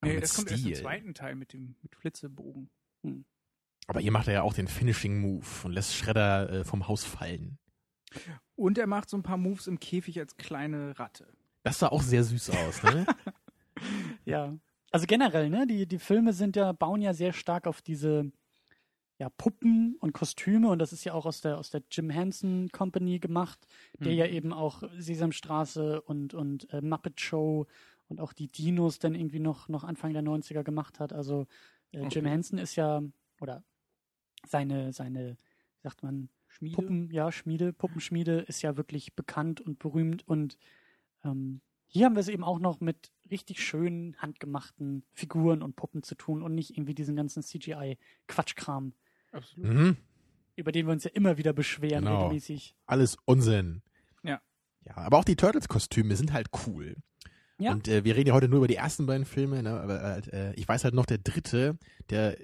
Aber 0.00 0.12
Nee, 0.12 0.20
das 0.20 0.34
kommt 0.36 0.52
erst 0.52 0.64
im 0.64 0.70
Stil. 0.72 0.82
zweiten 0.82 1.14
Teil 1.14 1.34
mit 1.34 1.52
dem 1.52 1.74
mit 1.82 1.96
Flitzebogen. 1.96 2.70
Aber 3.88 3.98
hier 4.00 4.12
macht 4.12 4.28
er 4.28 4.34
ja 4.34 4.42
auch 4.42 4.54
den 4.54 4.68
Finishing 4.68 5.20
Move 5.20 5.44
und 5.64 5.72
lässt 5.72 5.96
Shredder 5.96 6.48
äh, 6.50 6.64
vom 6.64 6.86
Haus 6.86 7.04
fallen. 7.04 7.58
Und 8.56 8.78
er 8.78 8.86
macht 8.86 9.10
so 9.10 9.16
ein 9.16 9.22
paar 9.22 9.36
Moves 9.36 9.66
im 9.66 9.78
Käfig 9.80 10.18
als 10.18 10.36
kleine 10.36 10.98
Ratte. 10.98 11.26
Das 11.62 11.78
sah 11.78 11.88
auch 11.88 12.02
sehr 12.02 12.24
süß 12.24 12.50
aus, 12.50 12.82
ne? 12.82 13.06
Ja. 14.24 14.56
Also 14.90 15.06
generell, 15.06 15.50
ne, 15.50 15.66
die, 15.66 15.86
die 15.86 15.98
Filme 15.98 16.32
sind 16.32 16.56
ja, 16.56 16.72
bauen 16.72 17.02
ja 17.02 17.12
sehr 17.12 17.32
stark 17.32 17.66
auf 17.66 17.82
diese 17.82 18.32
ja, 19.18 19.28
Puppen 19.28 19.96
und 20.00 20.12
Kostüme 20.12 20.68
und 20.68 20.78
das 20.78 20.92
ist 20.92 21.04
ja 21.04 21.12
auch 21.12 21.26
aus 21.26 21.40
der, 21.40 21.58
aus 21.58 21.70
der 21.70 21.82
Jim 21.90 22.08
Henson 22.10 22.70
Company 22.72 23.18
gemacht, 23.18 23.66
der 24.00 24.12
Mhm. 24.12 24.18
ja 24.18 24.26
eben 24.26 24.52
auch 24.52 24.82
Sesamstraße 24.96 26.00
und, 26.02 26.34
und 26.34 26.72
äh, 26.72 26.80
Muppet 26.80 27.20
Show 27.20 27.66
und 28.08 28.20
auch 28.20 28.32
die 28.32 28.48
Dinos 28.48 28.98
dann 28.98 29.14
irgendwie 29.14 29.40
noch, 29.40 29.68
noch 29.68 29.84
Anfang 29.84 30.12
der 30.12 30.22
90er 30.22 30.62
gemacht 30.62 31.00
hat. 31.00 31.12
Also 31.12 31.46
äh, 31.92 31.98
Jim 31.98 32.06
Okay. 32.06 32.28
Henson 32.30 32.58
ist 32.58 32.76
ja, 32.76 33.02
oder 33.40 33.62
seine, 34.46 34.92
seine, 34.92 35.36
wie 35.76 35.82
sagt 35.82 36.02
man, 36.02 36.30
Schmiede. 36.58 36.76
Puppen, 36.76 37.10
ja, 37.10 37.30
Schmiede, 37.32 37.72
Puppenschmiede 37.72 38.40
ist 38.40 38.62
ja 38.62 38.76
wirklich 38.76 39.14
bekannt 39.14 39.60
und 39.60 39.78
berühmt 39.78 40.26
und 40.26 40.58
ähm, 41.24 41.60
hier 41.86 42.04
haben 42.04 42.16
wir 42.16 42.20
es 42.20 42.28
eben 42.28 42.44
auch 42.44 42.58
noch 42.58 42.80
mit 42.80 43.12
richtig 43.30 43.62
schönen, 43.64 44.16
handgemachten 44.18 45.04
Figuren 45.12 45.62
und 45.62 45.76
Puppen 45.76 46.02
zu 46.02 46.14
tun 46.14 46.42
und 46.42 46.54
nicht 46.54 46.76
irgendwie 46.76 46.94
diesen 46.94 47.16
ganzen 47.16 47.42
CGI-Quatschkram, 47.42 48.92
Absolut. 49.32 49.70
mhm. 49.72 49.96
über 50.56 50.72
den 50.72 50.86
wir 50.86 50.92
uns 50.92 51.04
ja 51.04 51.10
immer 51.14 51.38
wieder 51.38 51.52
beschweren, 51.52 52.04
Genau. 52.04 52.24
regelmäßig. 52.24 52.74
Alles 52.86 53.16
Unsinn. 53.24 53.82
Ja. 54.22 54.40
Ja, 54.84 54.96
aber 54.96 55.18
auch 55.18 55.24
die 55.24 55.36
Turtles-Kostüme 55.36 56.16
sind 56.16 56.32
halt 56.32 56.48
cool. 56.66 56.96
Ja. 57.58 57.72
Und 57.72 57.88
äh, 57.88 58.04
wir 58.04 58.16
reden 58.16 58.28
ja 58.28 58.34
heute 58.34 58.48
nur 58.48 58.58
über 58.58 58.68
die 58.68 58.76
ersten 58.76 59.06
beiden 59.06 59.24
Filme, 59.24 59.62
ne? 59.62 59.80
aber 59.80 60.22
äh, 60.32 60.54
ich 60.54 60.68
weiß 60.68 60.84
halt 60.84 60.94
noch, 60.94 61.06
der 61.06 61.18
dritte, 61.18 61.78
der, 62.10 62.36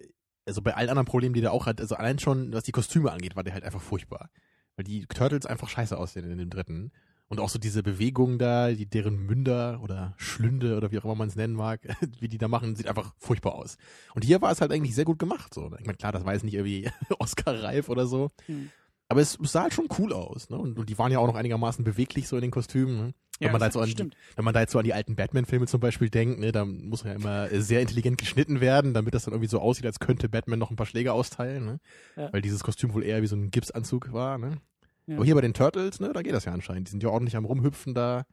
also 0.46 0.62
bei 0.62 0.74
allen 0.74 0.88
anderen 0.88 1.06
Problemen, 1.06 1.34
die 1.34 1.40
der 1.40 1.52
auch 1.52 1.66
hat, 1.66 1.80
also 1.80 1.94
allein 1.96 2.18
schon, 2.18 2.52
was 2.52 2.64
die 2.64 2.72
Kostüme 2.72 3.12
angeht, 3.12 3.36
war 3.36 3.44
der 3.44 3.54
halt 3.54 3.64
einfach 3.64 3.80
furchtbar. 3.80 4.30
Weil 4.76 4.84
die 4.84 5.06
Turtles 5.06 5.46
einfach 5.46 5.68
scheiße 5.68 5.96
aussehen 5.96 6.30
in 6.30 6.38
dem 6.38 6.50
dritten. 6.50 6.92
Und 7.28 7.40
auch 7.40 7.48
so 7.48 7.58
diese 7.58 7.82
Bewegungen 7.82 8.38
da, 8.38 8.70
die 8.70 8.86
deren 8.86 9.16
Münder 9.16 9.80
oder 9.82 10.14
Schlünde 10.18 10.76
oder 10.76 10.92
wie 10.92 10.98
auch 10.98 11.04
immer 11.04 11.14
man 11.14 11.28
es 11.28 11.36
nennen 11.36 11.54
mag, 11.54 11.80
wie 12.20 12.28
die 12.28 12.38
da 12.38 12.48
machen, 12.48 12.76
sieht 12.76 12.86
einfach 12.86 13.14
furchtbar 13.18 13.54
aus. 13.54 13.76
Und 14.14 14.24
hier 14.24 14.42
war 14.42 14.52
es 14.52 14.60
halt 14.60 14.72
eigentlich 14.72 14.94
sehr 14.94 15.06
gut 15.06 15.18
gemacht. 15.18 15.54
So. 15.54 15.66
Ich 15.78 15.86
meine, 15.86 15.96
klar, 15.96 16.12
das 16.12 16.24
war 16.24 16.34
jetzt 16.34 16.44
nicht 16.44 16.54
irgendwie 16.54 16.90
Oscar-reif 17.18 17.88
oder 17.88 18.06
so. 18.06 18.30
Hm. 18.46 18.70
Aber 19.08 19.20
es 19.20 19.38
sah 19.42 19.62
halt 19.62 19.74
schon 19.74 19.88
cool 19.98 20.12
aus, 20.12 20.48
ne? 20.48 20.56
Und, 20.58 20.78
und 20.78 20.88
die 20.88 20.98
waren 20.98 21.12
ja 21.12 21.18
auch 21.18 21.26
noch 21.26 21.34
einigermaßen 21.34 21.84
beweglich 21.84 22.26
so 22.26 22.36
in 22.36 22.42
den 22.42 22.50
Kostümen. 22.50 22.96
Ne? 22.96 23.14
Wenn, 23.40 23.46
Ja, 23.46 23.52
man 23.52 23.60
da 23.60 23.70
so 23.70 23.80
an 23.80 23.86
die, 23.86 23.92
stimmt. 23.92 24.16
wenn 24.36 24.44
man 24.44 24.54
da 24.54 24.60
jetzt 24.60 24.72
so 24.72 24.78
an 24.78 24.84
die 24.84 24.94
alten 24.94 25.16
Batman-Filme 25.16 25.66
zum 25.66 25.80
Beispiel 25.80 26.08
denkt, 26.08 26.38
ne, 26.38 26.52
da 26.52 26.64
muss 26.64 27.02
ja 27.02 27.12
immer 27.12 27.48
sehr 27.60 27.80
intelligent 27.80 28.16
geschnitten 28.18 28.60
werden, 28.60 28.94
damit 28.94 29.12
das 29.14 29.24
dann 29.24 29.34
irgendwie 29.34 29.48
so 29.48 29.58
aussieht, 29.60 29.86
als 29.86 29.98
könnte 29.98 30.28
Batman 30.28 30.58
noch 30.58 30.70
ein 30.70 30.76
paar 30.76 30.86
Schläge 30.86 31.12
austeilen, 31.12 31.64
ne? 31.64 31.80
Ja. 32.16 32.32
Weil 32.32 32.42
dieses 32.42 32.62
Kostüm 32.62 32.94
wohl 32.94 33.02
eher 33.02 33.22
wie 33.22 33.26
so 33.26 33.36
ein 33.36 33.50
Gipsanzug 33.50 34.12
war, 34.12 34.38
ne? 34.38 34.58
Ja. 35.06 35.16
Aber 35.16 35.24
hier 35.24 35.34
bei 35.34 35.40
den 35.40 35.52
Turtles, 35.54 36.00
ne, 36.00 36.12
da 36.12 36.22
geht 36.22 36.32
das 36.32 36.44
ja 36.44 36.52
anscheinend. 36.52 36.88
Die 36.88 36.92
sind 36.92 37.02
ja 37.02 37.08
ordentlich 37.10 37.36
am 37.36 37.44
Rumhüpfen 37.44 37.92
da, 37.94 38.24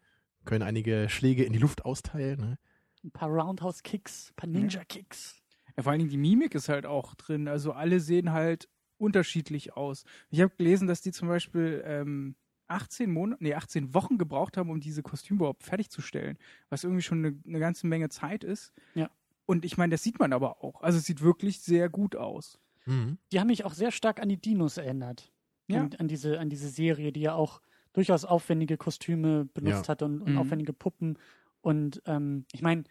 können 0.46 0.64
einige 0.64 1.10
Schläge 1.10 1.44
in 1.44 1.54
die 1.54 1.60
Luft 1.60 1.84
austeilen, 1.84 2.40
ne? 2.40 2.58
Ein 3.04 3.12
paar 3.12 3.30
Roundhouse-Kicks, 3.30 4.30
ein 4.32 4.36
paar 4.36 4.50
Ninja-Kicks. 4.50 5.36
Ja, 5.76 5.84
vor 5.84 5.92
allen 5.92 6.00
Dingen 6.00 6.12
die 6.12 6.18
Mimik 6.18 6.54
ist 6.54 6.70
halt 6.70 6.86
auch 6.86 7.16
drin. 7.16 7.48
Also 7.48 7.72
alle 7.72 8.00
sehen 8.00 8.32
halt 8.32 8.70
unterschiedlich 8.98 9.76
aus. 9.76 10.04
Ich 10.30 10.40
habe 10.42 10.54
gelesen, 10.56 10.88
dass 10.88 11.02
die 11.02 11.12
zum 11.12 11.28
Beispiel 11.28 11.82
ähm, 11.86 12.36
18 12.72 13.12
Monate, 13.12 13.44
nee, 13.44 13.54
18 13.54 13.94
Wochen 13.94 14.18
gebraucht 14.18 14.58
haben, 14.58 14.70
um 14.70 14.80
diese 14.80 15.04
Kostüme 15.04 15.40
überhaupt 15.40 15.64
fertigzustellen. 15.64 16.38
Was 16.70 16.84
irgendwie 16.84 17.02
schon 17.04 17.26
eine, 17.26 17.38
eine 17.46 17.60
ganze 17.60 17.88
Menge 17.88 18.10
Zeit 18.10 18.44
ist. 18.44 18.74
Ja. 18.96 19.10
Und 19.46 19.66
ich 19.66 19.78
meine, 19.78 19.92
das 19.92 20.04
sieht 20.04 20.20
man 20.20 20.34
aber 20.34 20.64
auch. 20.64 20.82
Also 20.82 20.98
es 20.98 21.06
sieht 21.06 21.22
wirklich 21.22 21.60
sehr 21.60 21.90
gut 21.90 22.16
aus. 22.16 22.60
Mhm. 22.86 23.18
Die 23.32 23.40
haben 23.40 23.48
mich 23.48 23.66
auch 23.66 23.74
sehr 23.74 23.92
stark 23.92 24.22
an 24.22 24.30
die 24.30 24.38
Dinos 24.42 24.78
erinnert. 24.78 25.32
Ja. 25.68 25.82
An, 25.82 25.92
an, 26.00 26.08
diese, 26.08 26.40
an 26.40 26.50
diese 26.50 26.70
Serie, 26.70 27.12
die 27.12 27.22
ja 27.22 27.34
auch 27.36 27.62
durchaus 27.94 28.24
aufwendige 28.26 28.78
Kostüme 28.78 29.46
benutzt 29.54 29.88
Ja. 29.88 29.90
hat 29.90 30.02
und, 30.02 30.22
und 30.22 30.32
Mhm. 30.34 30.38
aufwendige 30.38 30.74
Puppen. 30.74 31.18
Und 31.62 32.02
ähm, 32.06 32.46
ich 32.54 32.62
meine, 32.62 32.86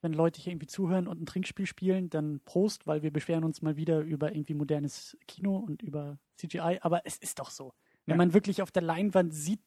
wenn 0.00 0.12
Leute 0.12 0.40
hier 0.40 0.52
irgendwie 0.52 0.66
zuhören 0.66 1.06
und 1.06 1.20
ein 1.20 1.26
Trinkspiel 1.26 1.66
spielen, 1.66 2.10
dann 2.10 2.40
Prost, 2.44 2.86
weil 2.86 3.02
wir 3.02 3.12
beschweren 3.12 3.44
uns 3.44 3.62
mal 3.62 3.76
wieder 3.76 4.00
über 4.00 4.32
irgendwie 4.34 4.54
modernes 4.54 5.16
Kino 5.28 5.56
und 5.56 5.82
über 5.82 6.18
CGI. 6.36 6.78
Aber 6.80 7.02
es 7.06 7.18
ist 7.18 7.38
doch 7.38 7.50
so. 7.50 7.72
Wenn 8.06 8.14
Ja. 8.14 8.16
man 8.18 8.34
wirklich 8.34 8.62
auf 8.62 8.70
der 8.70 8.82
Leinwand 8.82 9.34
sieht, 9.34 9.60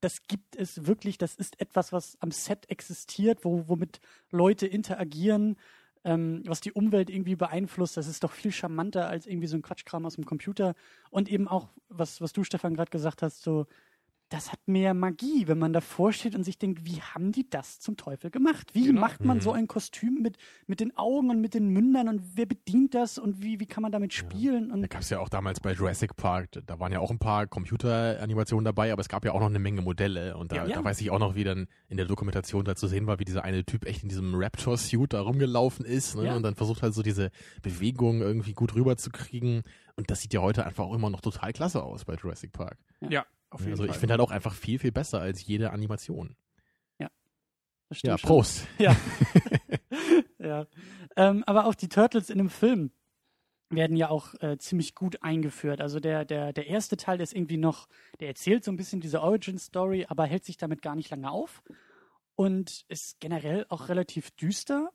das 0.00 0.22
gibt 0.28 0.54
es 0.56 0.86
wirklich, 0.86 1.18
das 1.18 1.34
ist 1.34 1.60
etwas, 1.60 1.92
was 1.92 2.16
am 2.20 2.30
Set 2.30 2.70
existiert, 2.70 3.44
wo, 3.44 3.68
womit 3.68 4.00
Leute 4.30 4.66
interagieren, 4.66 5.56
ähm, 6.04 6.42
was 6.46 6.60
die 6.60 6.72
Umwelt 6.72 7.10
irgendwie 7.10 7.34
beeinflusst. 7.36 7.96
Das 7.96 8.06
ist 8.06 8.22
doch 8.22 8.30
viel 8.32 8.52
charmanter 8.52 9.08
als 9.08 9.26
irgendwie 9.26 9.48
so 9.48 9.56
ein 9.56 9.62
Quatschkram 9.62 10.06
aus 10.06 10.14
dem 10.16 10.26
Computer. 10.26 10.74
Und 11.10 11.28
eben 11.28 11.48
auch, 11.48 11.72
was, 11.88 12.20
was 12.20 12.32
du, 12.32 12.44
Stefan, 12.44 12.74
gerade 12.74 12.90
gesagt 12.90 13.22
hast, 13.22 13.42
so, 13.42 13.66
das 14.34 14.50
hat 14.52 14.58
mehr 14.66 14.94
Magie, 14.94 15.46
wenn 15.46 15.58
man 15.58 15.72
davor 15.72 16.12
steht 16.12 16.34
und 16.34 16.42
sich 16.44 16.58
denkt, 16.58 16.84
wie 16.84 17.00
haben 17.00 17.30
die 17.32 17.48
das 17.48 17.78
zum 17.78 17.96
Teufel 17.96 18.30
gemacht? 18.30 18.74
Wie 18.74 18.86
Genau. 18.86 19.00
macht 19.00 19.24
man 19.24 19.36
Mhm. 19.38 19.40
so 19.42 19.52
ein 19.52 19.66
Kostüm 19.68 20.20
mit, 20.22 20.36
mit 20.66 20.80
den 20.80 20.96
Augen 20.96 21.30
und 21.30 21.40
mit 21.40 21.54
den 21.54 21.68
Mündern 21.68 22.08
und 22.08 22.20
wer 22.34 22.46
bedient 22.46 22.94
das 22.94 23.18
und 23.18 23.42
wie, 23.42 23.60
wie 23.60 23.66
kann 23.66 23.82
man 23.82 23.92
damit 23.92 24.12
spielen? 24.12 24.68
Da 24.68 24.74
Und 24.74 24.90
gab 24.90 25.02
es 25.02 25.10
ja 25.10 25.20
auch 25.20 25.28
damals 25.28 25.60
bei 25.60 25.72
Jurassic 25.72 26.16
Park, 26.16 26.48
da 26.66 26.80
waren 26.80 26.92
ja 26.92 26.98
auch 26.98 27.10
ein 27.10 27.18
paar 27.18 27.46
Computeranimationen 27.46 28.64
dabei, 28.64 28.92
aber 28.92 29.00
es 29.00 29.08
gab 29.08 29.24
ja 29.24 29.32
auch 29.32 29.40
noch 29.40 29.46
eine 29.48 29.58
Menge 29.58 29.82
Modelle. 29.82 30.36
Und 30.36 30.52
da, 30.52 30.56
Ja, 30.56 30.66
ja. 30.66 30.76
da 30.76 30.84
weiß 30.84 31.00
ich 31.00 31.10
auch 31.10 31.18
noch, 31.18 31.34
wie 31.34 31.44
dann 31.44 31.66
in 31.88 31.96
der 31.96 32.06
Dokumentation 32.06 32.64
da 32.64 32.74
zu 32.74 32.86
sehen 32.88 33.06
war, 33.06 33.18
wie 33.18 33.24
dieser 33.24 33.44
eine 33.44 33.64
Typ 33.64 33.86
echt 33.86 34.02
in 34.02 34.08
diesem 34.08 34.34
Raptor-Suit 34.34 35.12
da 35.12 35.20
rumgelaufen 35.20 35.84
ist 35.84 36.16
ne? 36.16 36.26
Ja. 36.26 36.36
und 36.36 36.42
dann 36.42 36.54
versucht 36.54 36.82
halt 36.82 36.94
so 36.94 37.02
diese 37.02 37.30
Bewegung 37.62 38.20
irgendwie 38.20 38.52
gut 38.52 38.74
rüberzukriegen. 38.74 39.62
Und 39.96 40.10
das 40.10 40.20
sieht 40.22 40.34
ja 40.34 40.40
heute 40.40 40.66
einfach 40.66 40.84
auch 40.84 40.94
immer 40.94 41.08
noch 41.10 41.20
total 41.20 41.52
klasse 41.52 41.82
aus 41.82 42.04
bei 42.04 42.14
Jurassic 42.14 42.52
Park. 42.52 42.78
Ja, 43.08 43.24
auf 43.54 43.60
jeden 43.60 43.72
Also 43.72 43.84
Fall. 43.84 43.90
ich 43.94 43.98
finde 43.98 44.12
halt 44.12 44.20
auch 44.20 44.30
einfach 44.30 44.54
viel, 44.54 44.78
viel 44.78 44.92
besser 44.92 45.20
als 45.20 45.44
jede 45.46 45.70
Animation. 45.70 46.36
das 47.88 47.98
stimmt 47.98 48.12
Ja, 48.12 48.18
schon. 48.18 48.28
Prost. 48.28 48.66
Ja. 48.78 48.96
ja. 50.38 50.66
Ähm, 51.16 51.44
aber 51.46 51.66
auch 51.66 51.74
die 51.74 51.88
Turtles 51.88 52.30
in 52.30 52.38
dem 52.38 52.50
Film 52.50 52.90
werden 53.70 53.96
ja 53.96 54.08
auch 54.08 54.34
äh, 54.40 54.56
ziemlich 54.58 54.94
gut 54.94 55.22
eingeführt. 55.22 55.80
Also 55.80 56.00
der, 56.00 56.24
der, 56.24 56.52
der 56.52 56.66
erste 56.66 56.96
Teil 56.96 57.20
ist 57.20 57.34
irgendwie 57.34 57.56
noch, 57.56 57.88
der 58.20 58.28
erzählt 58.28 58.64
so 58.64 58.70
ein 58.72 58.76
bisschen 58.76 59.00
diese 59.00 59.20
Origin-Story, 59.22 60.06
aber 60.08 60.24
hält 60.26 60.44
sich 60.44 60.56
damit 60.56 60.82
gar 60.82 60.94
nicht 60.96 61.10
lange 61.10 61.30
auf 61.30 61.62
und 62.36 62.84
ist 62.88 63.20
generell 63.20 63.66
auch 63.68 63.88
relativ 63.88 64.30
düster. 64.32 64.90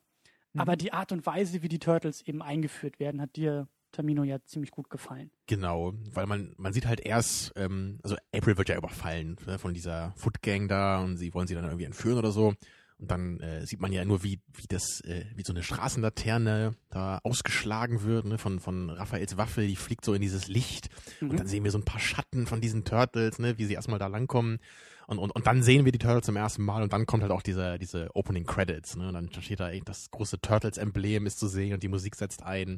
Mhm. 0.53 0.61
Aber 0.61 0.75
die 0.75 0.91
Art 0.93 1.11
und 1.11 1.25
Weise, 1.25 1.61
wie 1.61 1.69
die 1.69 1.79
Turtles 1.79 2.21
eben 2.21 2.41
eingeführt 2.41 2.99
werden, 2.99 3.21
hat 3.21 3.35
dir, 3.35 3.67
Tamino, 3.91 4.23
ja 4.23 4.43
ziemlich 4.45 4.71
gut 4.71 4.89
gefallen. 4.89 5.31
Genau, 5.47 5.93
weil 6.13 6.25
man, 6.25 6.53
man 6.57 6.73
sieht 6.73 6.85
halt 6.85 6.99
erst, 6.99 7.53
ähm, 7.55 7.99
also 8.03 8.15
April 8.33 8.57
wird 8.57 8.69
ja 8.69 8.77
überfallen 8.77 9.37
ne, 9.45 9.59
von 9.59 9.73
dieser 9.73 10.13
Foot 10.15 10.41
Gang 10.41 10.67
da 10.67 10.99
und 10.99 11.17
sie 11.17 11.33
wollen 11.33 11.47
sie 11.47 11.55
dann 11.55 11.65
irgendwie 11.65 11.85
entführen 11.85 12.17
oder 12.17 12.31
so. 12.31 12.53
Und 12.99 13.09
dann 13.09 13.39
äh, 13.39 13.65
sieht 13.65 13.79
man 13.79 13.93
ja 13.93 14.03
nur, 14.03 14.23
wie, 14.23 14.41
wie 14.53 14.67
das, 14.67 14.99
äh, 15.01 15.23
wie 15.33 15.43
so 15.43 15.53
eine 15.53 15.63
Straßenlaterne 15.63 16.75
da 16.89 17.19
ausgeschlagen 17.23 18.03
wird, 18.03 18.25
ne, 18.25 18.37
von, 18.37 18.59
von 18.59 18.89
Raphaels 18.89 19.37
Waffe, 19.37 19.65
die 19.65 19.77
fliegt 19.77 20.03
so 20.03 20.13
in 20.13 20.21
dieses 20.21 20.47
Licht. 20.49 20.89
Mhm. 21.21 21.29
Und 21.29 21.39
dann 21.39 21.47
sehen 21.47 21.63
wir 21.63 21.71
so 21.71 21.77
ein 21.77 21.85
paar 21.85 22.01
Schatten 22.01 22.45
von 22.45 22.59
diesen 22.59 22.83
Turtles, 22.83 23.39
ne, 23.39 23.57
wie 23.57 23.65
sie 23.65 23.73
erstmal 23.73 23.99
da 23.99 24.07
langkommen. 24.07 24.59
Und, 25.07 25.17
und, 25.17 25.31
und 25.31 25.47
dann 25.47 25.63
sehen 25.63 25.85
wir 25.85 25.91
die 25.91 25.97
Turtles 25.97 26.25
zum 26.25 26.35
ersten 26.35 26.63
Mal 26.63 26.83
und 26.83 26.93
dann 26.93 27.07
kommt 27.07 27.23
halt 27.23 27.31
auch 27.31 27.41
diese, 27.41 27.79
diese 27.79 28.09
Opening 28.15 28.45
Credits, 28.45 28.95
ne? 28.95 29.07
Und 29.07 29.15
dann 29.15 29.31
steht 29.41 29.59
da 29.59 29.69
ey, 29.69 29.81
das 29.83 30.11
große 30.11 30.39
Turtles-Emblem 30.39 31.25
ist 31.25 31.39
zu 31.39 31.47
sehen 31.47 31.73
und 31.73 31.81
die 31.81 31.87
Musik 31.87 32.15
setzt 32.15 32.43
ein. 32.43 32.77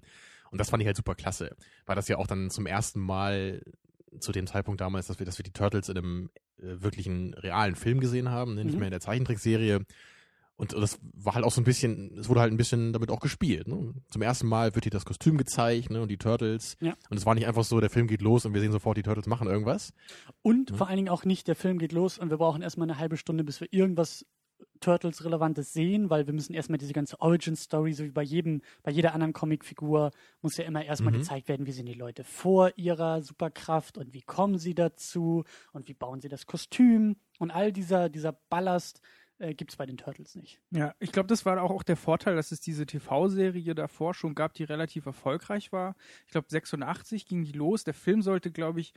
Und 0.52 0.58
das 0.60 0.70
fand 0.70 0.82
ich 0.84 0.88
halt 0.88 0.98
super 0.98 1.16
klasse, 1.16 1.56
weil 1.86 1.96
das 1.96 2.08
ja 2.08 2.18
auch 2.18 2.28
dann 2.28 2.50
zum 2.50 2.66
ersten 2.68 3.00
Mal 3.00 3.62
zu 4.20 4.32
dem 4.32 4.46
Zeitpunkt 4.48 4.82
damals, 4.82 5.08
dass 5.08 5.20
wir, 5.20 5.26
dass 5.26 5.38
wir 5.40 5.44
die 5.44 5.54
Turtles 5.54 5.88
in 5.90 5.98
einem 5.98 6.30
äh, 6.60 6.82
wirklichen 6.82 7.34
realen 7.34 7.76
Film 7.76 8.00
gesehen 8.02 8.30
haben, 8.30 8.56
ne? 8.56 8.66
nicht 8.66 8.74
Mhm. 8.74 8.80
mehr 8.80 8.88
in 8.88 8.92
der 8.92 9.00
Zeichentrickserie. 9.00 9.86
Und 10.58 10.74
das 10.74 11.00
war 11.14 11.34
halt 11.34 11.44
auch 11.44 11.52
so 11.52 11.60
ein 11.62 11.64
bisschen, 11.64 12.16
es 12.20 12.30
wurde 12.30 12.42
halt 12.42 12.54
ein 12.54 12.58
bisschen 12.58 12.94
damit 12.94 13.10
auch 13.10 13.20
gespielt. 13.22 13.68
Ne? 13.68 13.94
Zum 14.12 14.22
ersten 14.22 14.48
Mal 14.48 14.76
wird 14.76 14.86
hier 14.86 14.92
das 14.92 15.06
Kostüm 15.06 15.38
gezeigt 15.38 15.90
ne? 15.90 16.02
und 16.04 16.10
die 16.10 16.18
Turtles. 16.18 16.76
Ja. 16.82 16.94
Und 17.10 17.18
es 17.18 17.26
war 17.26 17.34
nicht 17.34 17.48
einfach 17.48 17.64
so, 17.64 17.80
der 17.80 17.90
Film 17.90 18.06
geht 18.06 18.22
los 18.22 18.46
und 18.46 18.54
wir 18.54 18.62
sehen 18.62 18.72
sofort, 18.72 18.96
die 18.98 19.02
Turtles 19.02 19.26
machen 19.26 19.48
irgendwas. 19.48 19.92
Und 20.44 20.70
Mhm. 20.72 20.76
vor 20.76 20.88
allen 20.88 20.98
Dingen 20.98 21.10
auch 21.10 21.26
nicht, 21.26 21.48
der 21.48 21.56
Film 21.56 21.80
geht 21.80 21.94
los 21.94 22.20
und 22.20 22.30
wir 22.30 22.38
brauchen 22.38 22.62
erstmal 22.62 22.88
eine 22.88 23.00
halbe 23.00 23.18
Stunde, 23.18 23.44
bis 23.44 23.60
wir 23.60 23.70
irgendwas 23.72 24.26
Turtles-Relevantes 24.80 25.74
sehen, 25.74 26.10
weil 26.10 26.28
wir 26.28 26.34
müssen 26.34 26.54
erstmal 26.54 26.78
diese 26.78 26.94
ganze 26.94 27.20
Origin-Story, 27.22 27.94
so 27.94 28.04
wie 28.04 28.12
bei 28.12 28.24
jedem, 28.24 28.62
bei 28.84 28.92
jeder 28.92 29.14
anderen 29.14 29.34
Comicfigur, 29.34 30.12
muss 30.42 30.58
ja 30.58 30.66
immer 30.66 30.84
erstmal 30.84 31.14
Mhm. 31.14 31.18
gezeigt 31.20 31.48
werden, 31.48 31.66
wie 31.66 31.72
sind 31.72 31.86
die 31.88 31.94
Leute 31.94 32.24
vor 32.24 32.72
ihrer 32.78 33.22
Superkraft 33.22 33.98
und 33.98 34.14
wie 34.14 34.22
kommen 34.22 34.58
sie 34.58 34.74
dazu 34.76 35.44
und 35.72 35.88
wie 35.88 35.94
bauen 35.94 36.20
sie 36.22 36.30
das 36.30 36.46
Kostüm 36.46 37.16
und 37.40 37.52
all 37.52 37.72
dieser, 37.72 38.10
dieser 38.10 38.34
Ballast 38.50 39.02
äh, 39.38 39.56
gibt 39.56 39.72
es 39.72 39.78
bei 39.78 39.86
den 39.88 39.98
Turtles 39.98 40.36
nicht. 40.36 40.60
Ja, 40.70 40.94
ich 41.00 41.12
glaube, 41.12 41.28
das 41.28 41.46
war 41.46 41.62
auch, 41.64 41.72
auch 41.72 41.84
der 41.84 41.98
Vorteil, 41.98 42.36
dass 42.36 42.52
es 42.52 42.60
diese 42.60 42.86
TV-Serie 42.86 43.74
davor 43.74 44.14
schon 44.14 44.36
gab, 44.36 44.54
die 44.54 44.64
relativ 44.64 45.06
erfolgreich 45.08 45.72
war. 45.72 45.96
Ich 46.26 46.32
glaube, 46.32 46.48
86 46.50 47.26
ging 47.26 47.44
die 47.44 47.52
los. 47.54 47.84
Der 47.84 47.96
Film 47.96 48.22
sollte, 48.22 48.52
glaube 48.52 48.82
ich, 48.82 48.94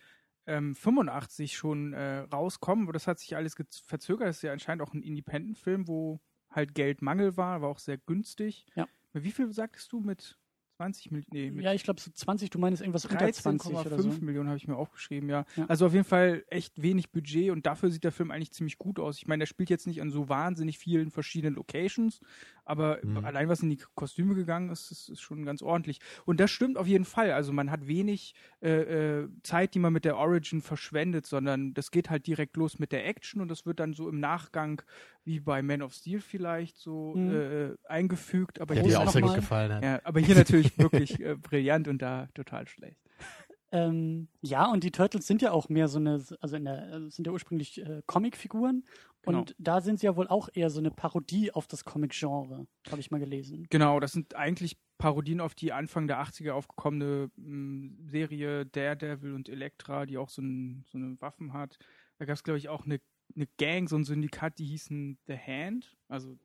ähm, 0.47 0.75
85 0.75 1.57
schon 1.57 1.93
äh, 1.93 2.19
rauskommen, 2.33 2.85
aber 2.85 2.93
das 2.93 3.07
hat 3.07 3.19
sich 3.19 3.37
alles 3.37 3.57
verzögert. 3.87 4.29
Das 4.29 4.37
ist 4.37 4.43
ja 4.43 4.53
anscheinend 4.53 4.83
auch 4.83 4.93
ein 4.95 5.03
Independent-Film, 5.03 5.89
wo 5.89 6.21
halt 6.51 6.75
Geldmangel 6.75 7.37
war, 7.37 7.63
war 7.63 7.69
auch 7.69 7.79
sehr 7.79 7.99
günstig. 7.99 8.67
Ja. 8.75 8.87
Wie 9.13 9.31
viel 9.31 9.53
sagtest 9.53 9.93
du 9.93 10.01
mit 10.01 10.39
20 10.77 11.13
Millionen? 11.13 11.57
Nee, 11.57 11.63
Ja, 11.63 11.73
ich 11.73 11.85
glaube 11.85 12.01
so 12.01 12.11
20, 12.11 12.51
du 12.51 12.59
meinst 12.59 12.83
irgendwas 12.83 13.05
unter 13.05 13.31
20 13.31 13.73
oder 13.73 13.97
13,5 13.97 14.01
so. 14.01 14.25
Millionen 14.25 14.49
habe 14.49 14.57
ich 14.57 14.67
mir 14.67 14.77
aufgeschrieben, 14.77 15.29
ja. 15.29 15.45
Ja. 15.57 15.67
Also 15.67 15.87
auf 15.87 15.93
jeden 15.93 16.05
Fall 16.05 16.45
echt 16.49 16.83
wenig 16.83 17.11
Budget 17.11 17.51
und 17.51 17.65
dafür 17.67 17.91
sieht 17.91 18.05
der 18.05 18.13
Film 18.13 18.31
eigentlich 18.31 18.53
ziemlich 18.53 18.79
gut 18.79 18.99
aus. 18.99 19.19
Ich 19.19 19.27
meine, 19.27 19.43
der 19.43 19.47
spielt 19.47 19.71
jetzt 19.71 19.87
nicht 19.87 20.01
an 20.03 20.11
so 20.11 20.29
wahnsinnig 20.29 20.79
vielen 20.79 21.11
verschiedenen 21.11 21.55
Locations, 21.55 22.21
aber 22.65 22.99
Mhm. 23.03 23.25
allein 23.25 23.49
was 23.49 23.63
in 23.63 23.71
die 23.71 23.79
Kostüme 23.95 24.35
gegangen 24.35 24.71
ist, 24.71 24.91
ist, 24.91 25.09
ist 25.09 25.21
schon 25.21 25.45
ganz 25.45 25.63
ordentlich. 25.63 25.99
Und 26.25 26.41
das 26.41 26.51
stimmt 26.51 26.77
auf 26.79 26.87
jeden 26.87 27.05
Fall. 27.05 27.33
Also 27.33 27.53
man 27.53 27.71
hat 27.71 27.87
wenig 27.87 28.35
äh, 28.63 29.23
äh, 29.23 29.29
Zeit, 29.43 29.75
die 29.75 29.79
man 29.79 29.93
mit 29.93 30.05
der 30.05 30.17
Origin 30.17 30.63
verschwendet, 30.63 31.27
sondern 31.27 31.75
das 31.75 31.91
geht 31.91 32.11
halt 32.11 32.27
direkt 32.27 32.57
los 32.57 32.79
mit 32.79 32.93
der 32.93 33.07
Action 33.07 33.41
und 33.41 33.49
das 33.49 33.67
wird 33.67 33.81
dann 33.81 33.93
so 33.95 34.09
im 34.09 34.21
Nachgang 34.21 34.83
wie 35.25 35.41
bei 35.41 35.63
Man 35.63 35.83
of 35.83 35.93
Steel 35.95 36.21
vielleicht 36.21 36.77
so 36.79 37.15
Mhm. 37.17 37.33
äh, 37.33 37.75
eingefügt. 37.89 38.61
Aber 38.61 38.75
Wo 38.77 38.85
hier 38.87 39.01
auch 39.01 39.11
sehr 39.11 39.23
gut 39.23 39.35
gefallen 39.35 39.73
hat. 39.73 39.83
ja, 39.85 40.01
aber 40.05 40.21
hier 40.21 40.35
natürlich 40.35 40.77
wirklich 40.79 41.21
äh, 41.21 41.37
brillant 41.37 41.89
und 41.89 42.01
da 42.03 42.29
total 42.35 42.67
schlecht. 42.69 43.01
Ähm, 43.73 44.29
ja, 44.41 44.67
und 44.71 44.85
die 44.85 44.93
Turtles 44.93 45.27
sind 45.27 45.43
ja 45.43 45.51
auch 45.51 45.69
mehr 45.69 45.89
so 45.89 45.99
eine, 45.99 46.23
also 46.41 46.55
in 46.55 46.65
der, 46.65 46.93
äh, 46.93 47.11
sind 47.11 47.27
ja 47.27 47.33
ursprünglich 47.33 47.81
äh, 47.85 48.03
Comicfiguren. 48.07 48.85
Genau. 49.27 49.39
Und 49.41 49.55
da 49.59 49.81
sind 49.81 50.01
sie 50.01 50.07
ja 50.07 50.17
wohl 50.17 50.29
auch 50.29 50.49
eher 50.53 50.71
so 50.71 50.81
eine 50.81 50.91
Parodie 50.91 51.53
auf 51.53 51.67
das 51.67 51.85
Comic-Genre, 51.85 52.67
habe 52.91 53.01
ich 53.01 53.11
mal 53.11 53.21
gelesen. 53.21 53.67
Genau, 53.71 54.01
das 54.01 54.13
sind 54.13 54.35
eigentlich 54.35 54.77
Parodien 54.99 55.41
auf 55.41 55.55
die 55.55 55.73
Anfang 55.73 56.07
der 56.07 56.21
80er 56.23 56.53
aufgekommene 56.53 57.31
mh, 57.37 58.11
Serie 58.11 58.67
Daredevil 58.67 59.35
und 59.35 59.49
Elektra, 59.49 60.07
die 60.07 60.19
auch 60.19 60.29
so, 60.29 60.43
ein, 60.43 60.85
so 60.87 60.99
eine 60.99 61.21
Waffen 61.21 61.53
hat. 61.53 61.79
Da 62.19 62.25
gab 62.25 62.35
es, 62.35 62.45
glaube 62.45 62.59
ich, 62.59 62.69
auch 62.69 62.85
eine, 62.85 63.01
eine 63.37 63.47
Gang, 63.59 63.89
so 63.89 63.97
ein 63.97 64.05
Syndikat, 64.05 64.59
die 64.59 64.65
hießen 64.65 65.19
The 65.27 65.37
Hand. 65.37 65.97
Also 66.09 66.39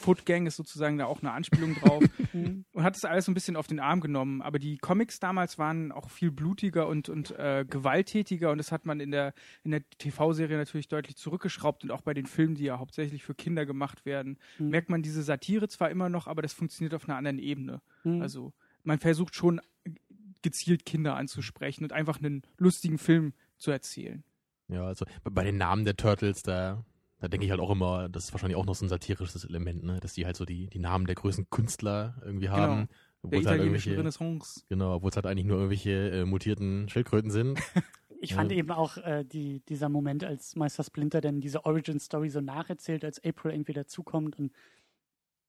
Foot 0.00 0.26
Gang 0.26 0.46
ist 0.46 0.56
sozusagen 0.56 0.98
da 0.98 1.06
auch 1.06 1.22
eine 1.22 1.32
Anspielung 1.32 1.74
drauf. 1.74 2.04
Und 2.34 2.82
hat 2.82 2.96
das 2.96 3.04
alles 3.04 3.24
so 3.24 3.30
ein 3.30 3.34
bisschen 3.34 3.56
auf 3.56 3.66
den 3.66 3.80
Arm 3.80 4.00
genommen. 4.00 4.42
Aber 4.42 4.58
die 4.58 4.76
Comics 4.76 5.20
damals 5.20 5.58
waren 5.58 5.92
auch 5.92 6.10
viel 6.10 6.30
blutiger 6.30 6.86
und, 6.88 7.08
und 7.08 7.30
äh, 7.38 7.64
gewalttätiger 7.68 8.50
und 8.50 8.58
das 8.58 8.72
hat 8.72 8.84
man 8.84 9.00
in 9.00 9.10
der, 9.10 9.32
in 9.62 9.70
der 9.70 9.88
TV-Serie 9.98 10.58
natürlich 10.58 10.88
deutlich 10.88 11.16
zurückgeschraubt 11.16 11.84
und 11.84 11.90
auch 11.90 12.02
bei 12.02 12.12
den 12.12 12.26
Filmen, 12.26 12.56
die 12.56 12.64
ja 12.64 12.78
hauptsächlich 12.78 13.22
für 13.24 13.34
Kinder 13.34 13.64
gemacht 13.64 14.04
werden, 14.04 14.38
Mhm. 14.58 14.68
merkt 14.70 14.90
man 14.90 15.02
diese 15.02 15.22
Satire 15.22 15.68
zwar 15.68 15.90
immer 15.90 16.08
noch, 16.08 16.26
aber 16.26 16.42
das 16.42 16.52
funktioniert 16.52 16.94
auf 16.94 17.08
einer 17.08 17.16
anderen 17.16 17.38
Ebene. 17.38 17.80
Mhm. 18.02 18.20
Also 18.20 18.52
man 18.82 18.98
versucht 18.98 19.34
schon 19.34 19.60
gezielt 20.42 20.84
Kinder 20.84 21.16
anzusprechen 21.16 21.84
und 21.84 21.92
einfach 21.92 22.18
einen 22.18 22.42
lustigen 22.58 22.98
Film 22.98 23.32
zu 23.56 23.70
erzählen. 23.70 24.24
Ja, 24.74 24.84
also 24.86 25.04
bei- 25.22 25.44
den 25.44 25.56
Namen 25.56 25.84
der 25.84 25.96
Turtles, 25.96 26.42
da, 26.42 26.84
da 27.20 27.28
denke 27.28 27.44
ich 27.46 27.50
halt 27.50 27.60
auch 27.60 27.70
immer, 27.70 28.08
das 28.08 28.24
ist 28.24 28.32
wahrscheinlich 28.32 28.56
auch 28.56 28.66
noch 28.66 28.74
so 28.74 28.84
ein 28.84 28.88
satirisches 28.88 29.44
Element, 29.44 29.84
ne? 29.84 30.00
Dass 30.00 30.14
die 30.14 30.26
halt 30.26 30.36
so 30.36 30.44
die, 30.44 30.66
die 30.68 30.78
Namen 30.78 31.06
der 31.06 31.14
größten 31.14 31.48
Künstler 31.50 32.16
irgendwie 32.24 32.48
haben. 32.50 32.88
Der 32.88 33.28
Obwohl 33.28 33.38
halt 33.38 33.56
italienischen 33.56 33.92
irgendwelche, 33.92 33.98
Renaissance. 34.20 34.64
genau, 34.68 34.94
obwohl 34.96 35.08
es 35.10 35.16
halt 35.16 35.26
eigentlich 35.26 35.46
nur 35.46 35.56
irgendwelche 35.56 36.10
äh, 36.10 36.24
mutierten 36.26 36.88
Schildkröten 36.88 37.30
sind. 37.30 37.58
Ich 38.20 38.32
fand 38.34 38.50
Ja. 38.52 38.56
eben 38.56 38.70
auch 38.70 38.96
äh, 38.96 39.22
die, 39.22 39.60
dieser 39.68 39.90
Moment, 39.90 40.24
als 40.24 40.56
Meister 40.56 40.82
Splinter 40.82 41.20
dann 41.20 41.42
diese 41.42 41.66
Origin-Story 41.66 42.30
so 42.30 42.40
nacherzählt, 42.40 43.04
als 43.04 43.22
April 43.22 43.52
irgendwie 43.52 43.74
dazukommt 43.74 44.38
und 44.38 44.50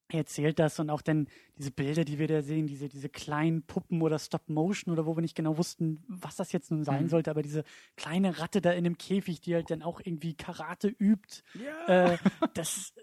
er 0.10 0.20
erzählt 0.20 0.60
das 0.60 0.80
und 0.80 0.90
auch 0.90 1.02
dann 1.02 1.28
diese 1.58 1.72
Bilder, 1.72 2.06
die 2.06 2.20
wir 2.20 2.28
da 2.28 2.42
sehen, 2.42 2.68
diese, 2.68 2.88
diese 2.88 3.10
kleinen 3.10 3.64
Puppen 3.64 4.02
oder 4.02 4.20
Stop-Motion 4.20 4.94
oder 4.94 5.06
wo 5.06 5.18
wir 5.18 5.22
nicht 5.22 5.36
genau 5.36 5.58
wussten, 5.58 6.04
was 6.08 6.36
das 6.36 6.52
jetzt 6.52 6.70
nun 6.72 6.84
sein 6.84 7.04
Mhm. 7.06 7.10
sollte, 7.10 7.32
aber 7.32 7.42
diese 7.42 7.64
kleine 7.96 8.40
Ratte 8.40 8.62
da 8.62 8.72
in 8.72 8.84
dem 8.84 8.98
Käfig, 8.98 9.42
die 9.42 9.56
halt 9.56 9.72
dann 9.72 9.82
auch 9.82 10.00
irgendwie 10.04 10.36
Karate 10.36 10.88
übt, 10.90 11.42
Ja. 11.56 12.14
äh, 12.14 12.18
das, 12.54 12.94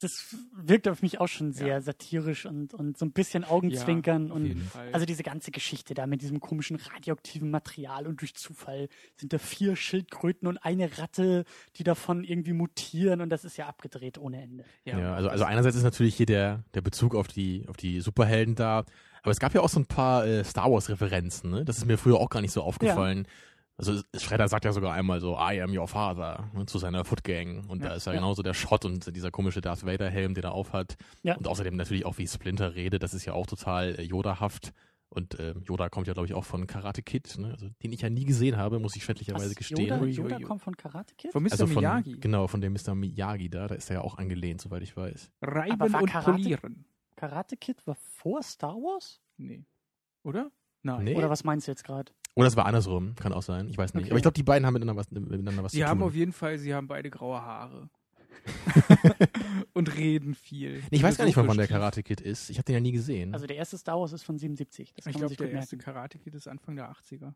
das 0.00 0.36
wirkt 0.54 0.88
auf 0.88 1.00
mich 1.02 1.20
auch 1.20 1.28
schon 1.28 1.52
sehr 1.52 1.66
Ja. 1.68 1.80
satirisch 1.80 2.44
und, 2.46 2.74
und 2.74 2.98
so 2.98 3.06
ein 3.06 3.12
bisschen 3.12 3.44
Augenzwinkern 3.44 4.28
Ja, 4.28 4.34
und 4.34 4.56
Fall. 4.64 4.88
also 4.92 5.06
diese 5.06 5.22
ganze 5.22 5.50
Geschichte 5.50 5.94
da 5.94 6.06
mit 6.06 6.20
diesem 6.22 6.40
komischen 6.40 6.76
radioaktiven 6.76 7.50
Material 7.50 8.06
und 8.06 8.20
durch 8.20 8.34
Zufall 8.34 8.88
sind 9.16 9.32
da 9.32 9.38
vier 9.38 9.74
Schildkröten 9.76 10.46
und 10.48 10.58
eine 10.58 10.98
Ratte, 10.98 11.44
die 11.76 11.84
davon 11.84 12.24
irgendwie 12.24 12.52
mutieren 12.52 13.20
und 13.20 13.30
das 13.30 13.44
ist 13.44 13.56
ja 13.56 13.66
abgedreht 13.68 14.18
ohne 14.18 14.42
Ende. 14.42 14.64
Ja, 14.84 15.14
also, 15.14 15.28
also 15.30 15.44
einerseits 15.44 15.76
ist 15.76 15.82
natürlich 15.84 16.14
hier 16.16 16.26
der, 16.26 16.62
der 16.74 16.82
Bezug 16.82 17.14
auf 17.14 17.28
die, 17.28 17.64
auf 17.68 17.76
die 17.76 18.00
Superhelden 18.00 18.54
da, 18.54 18.84
aber 19.22 19.32
es 19.32 19.40
gab 19.40 19.54
ja 19.54 19.60
auch 19.60 19.68
so 19.68 19.80
ein 19.80 19.86
paar 19.86 20.24
äh, 20.26 20.44
Star 20.44 20.70
Wars-Referenzen, 20.70 21.50
ne? 21.50 21.64
Das 21.64 21.78
ist 21.78 21.86
mir 21.86 21.98
früher 21.98 22.18
auch 22.20 22.30
gar 22.30 22.40
nicht 22.42 22.52
so 22.52 22.62
aufgefallen. 22.62 23.26
Also 23.78 24.00
Shredder 24.16 24.48
sagt 24.48 24.64
ja 24.64 24.72
sogar 24.72 24.94
einmal 24.94 25.20
so, 25.20 25.34
I 25.38 25.60
am 25.60 25.76
your 25.76 25.86
father, 25.86 26.50
ne, 26.54 26.64
zu 26.66 26.78
seiner 26.78 27.04
Foot 27.04 27.24
Gang. 27.24 27.68
Und 27.68 27.82
Ja, 27.82 27.90
da 27.90 27.94
ist 27.96 28.06
ja, 28.06 28.12
ja. 28.12 28.18
genauso 28.18 28.42
der 28.42 28.54
Shot 28.54 28.84
und 28.86 29.14
dieser 29.14 29.30
komische 29.30 29.60
Darth 29.60 29.84
Vader-Helm, 29.84 30.32
den 30.34 30.44
er 30.44 30.52
aufhat. 30.52 30.96
Ja. 31.22 31.36
Und 31.36 31.46
außerdem 31.46 31.76
natürlich 31.76 32.06
auch 32.06 32.16
wie 32.18 32.26
Splinter 32.26 32.74
redet, 32.74 33.02
das 33.02 33.12
ist 33.12 33.26
ja 33.26 33.34
auch 33.34 33.46
total 33.46 33.98
äh, 33.98 34.02
Yoda-haft. 34.02 34.72
Und 35.08 35.38
ähm, 35.38 35.62
Yoda 35.64 35.88
kommt 35.88 36.06
ja, 36.08 36.14
glaube 36.14 36.26
ich, 36.26 36.34
auch 36.34 36.44
von 36.44 36.66
Karate 36.66 37.02
Kid, 37.02 37.36
ne? 37.38 37.52
also, 37.52 37.68
den 37.82 37.92
ich 37.92 38.00
ja 38.00 38.10
nie 38.10 38.24
gesehen 38.24 38.56
habe, 38.56 38.80
muss 38.80 38.96
ich 38.96 39.04
schändlicherweise 39.04 39.50
Was, 39.50 39.56
gestehen. 39.56 39.88
Yoda, 39.88 40.04
Yoda 40.06 40.38
kommt 40.40 40.62
von 40.62 40.76
Karate 40.76 41.14
Kid? 41.14 41.32
Von 41.32 41.44
Mr. 41.44 41.52
Also 41.52 41.66
von, 41.68 41.76
Miyagi. 41.76 42.16
genau, 42.18 42.48
von 42.48 42.60
dem 42.60 42.72
Mr. 42.72 42.94
Miyagi 42.94 43.48
da, 43.48 43.68
da 43.68 43.74
ist 43.76 43.88
er 43.90 43.96
ja 43.96 44.02
auch 44.02 44.16
angelehnt, 44.18 44.60
soweit 44.60 44.82
ich 44.82 44.96
weiß. 44.96 45.30
Reiben 45.42 45.80
Aber 45.80 45.92
war 45.92 46.02
und 46.02 46.10
Karate- 46.10 46.32
polieren. 46.32 46.86
Karate 47.14 47.56
Kid 47.56 47.86
war 47.86 47.94
vor 47.94 48.42
Star 48.42 48.74
Wars? 48.74 49.20
Nee. 49.36 49.64
Oder? 50.24 50.50
Nein. 50.82 51.04
Nee. 51.04 51.14
Oder 51.14 51.30
was 51.30 51.44
meinst 51.44 51.68
du 51.68 51.72
jetzt 51.72 51.84
gerade? 51.84 52.12
Oder 52.36 52.48
es 52.48 52.56
war 52.56 52.66
andersrum, 52.66 53.14
kann 53.16 53.32
auch 53.32 53.42
sein, 53.42 53.68
ich 53.68 53.78
weiß 53.78 53.94
nicht. 53.94 54.04
Okay. 54.04 54.10
Aber 54.10 54.18
ich 54.18 54.22
glaube, 54.22 54.34
die 54.34 54.42
beiden 54.42 54.66
haben 54.66 54.74
miteinander 54.74 55.00
was, 55.00 55.10
miteinander 55.10 55.64
was 55.64 55.72
Sie 55.72 55.80
zu 55.80 55.86
haben 55.86 56.00
tun. 56.00 56.08
auf 56.08 56.14
jeden 56.14 56.32
Fall, 56.32 56.58
sie 56.58 56.74
haben 56.74 56.86
beide 56.86 57.10
graue 57.10 57.40
Haare. 57.40 57.88
und 59.72 59.96
reden 59.96 60.34
viel. 60.34 60.74
Nee, 60.90 60.98
ich 60.98 61.02
weiß 61.02 61.16
gar 61.16 61.24
nicht, 61.24 61.34
von 61.34 61.48
wann 61.48 61.56
der 61.56 61.66
Karate 61.66 62.02
Kid 62.02 62.20
ist. 62.20 62.50
Ich 62.50 62.58
habe 62.58 62.64
den 62.64 62.74
ja 62.74 62.80
nie 62.80 62.92
gesehen. 62.92 63.34
Also 63.34 63.46
der 63.46 63.56
erste 63.56 63.76
Star 63.78 63.98
Wars 63.98 64.12
ist 64.12 64.22
von 64.22 64.38
77. 64.38 64.92
Das. 64.94 65.06
Ich 65.06 65.16
glaube, 65.16 65.34
der 65.34 65.50
erste 65.50 65.76
merken. 65.76 65.92
Karate 65.92 66.18
Kid 66.18 66.34
ist 66.34 66.46
Anfang 66.46 66.76
der 66.76 66.92
80er. 66.92 67.32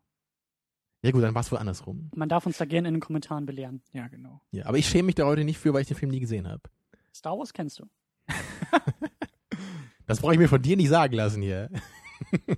ja 1.02 1.10
gut, 1.10 1.22
dann 1.22 1.34
war 1.34 1.40
es 1.40 1.50
wohl 1.50 1.58
andersrum. 1.58 2.10
Man 2.14 2.28
darf 2.28 2.46
uns 2.46 2.58
da 2.58 2.64
gerne 2.66 2.88
in 2.88 2.94
den 2.94 3.00
Kommentaren 3.00 3.46
belehren. 3.46 3.82
Ja, 3.92 4.06
genau. 4.08 4.40
Ja, 4.52 4.66
aber 4.66 4.76
ich 4.78 4.86
schäme 4.86 5.06
mich 5.06 5.14
da 5.16 5.24
heute 5.24 5.44
nicht 5.44 5.58
für, 5.58 5.72
weil 5.72 5.82
ich 5.82 5.88
den 5.88 5.96
Film 5.96 6.10
nie 6.10 6.20
gesehen 6.20 6.46
habe. 6.46 6.62
Star 7.14 7.36
Wars 7.38 7.52
kennst 7.52 7.78
du. 7.78 7.86
Das 10.06 10.18
brauche 10.18 10.32
ich 10.32 10.40
mir 10.40 10.48
von 10.48 10.60
dir 10.60 10.76
nicht 10.76 10.88
sagen 10.88 11.14
lassen 11.14 11.40
hier. 11.40 11.70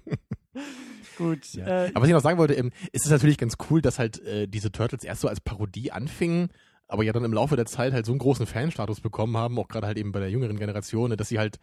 Gut. 1.17 1.55
Ja. 1.55 1.67
Äh, 1.85 1.91
Aber 1.95 2.03
was 2.03 2.09
ich 2.09 2.15
noch 2.15 2.23
sagen 2.23 2.39
wollte, 2.39 2.55
ähm, 2.55 2.71
ist 2.93 3.05
es 3.05 3.11
natürlich 3.11 3.39
ganz 3.39 3.57
cool, 3.71 3.83
dass 3.83 3.99
halt 3.99 4.21
äh, 4.25 4.47
diese 4.47 4.73
Turtles 4.73 5.05
erst 5.05 5.21
so 5.21 5.29
als 5.29 5.41
Parodie 5.41 5.93
anfingen, 5.93 6.51
aber 6.89 7.05
ja 7.05 7.13
dann 7.13 7.25
im 7.25 7.33
Laufe 7.33 7.57
der 7.57 7.67
Zeit 7.67 7.93
halt 7.93 8.07
so 8.07 8.13
einen 8.13 8.19
großen 8.19 8.47
Fanstatus 8.47 9.01
bekommen 9.01 9.37
haben, 9.37 9.59
auch 9.59 9.69
gerade 9.69 9.87
halt 9.87 9.99
eben 9.99 10.13
bei 10.13 10.21
der 10.21 10.31
jüngeren 10.31 10.59
Generation, 10.59 11.11
ne, 11.11 11.17
dass 11.17 11.29
sie 11.29 11.39
halt 11.39 11.59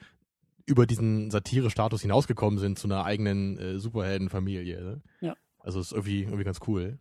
über 0.65 0.85
diesen 0.85 1.31
Satire-Status 1.31 2.01
hinausgekommen 2.01 2.59
sind 2.59 2.77
zu 2.77 2.87
einer 2.87 3.03
eigenen 3.03 3.57
äh, 3.57 3.79
Superheldenfamilie. 3.79 4.81
Ne? 4.81 5.01
Ja. 5.19 5.35
Also 5.59 5.79
ist 5.79 5.91
irgendwie, 5.91 6.23
irgendwie 6.23 6.43
ganz 6.43 6.59
cool. 6.67 6.99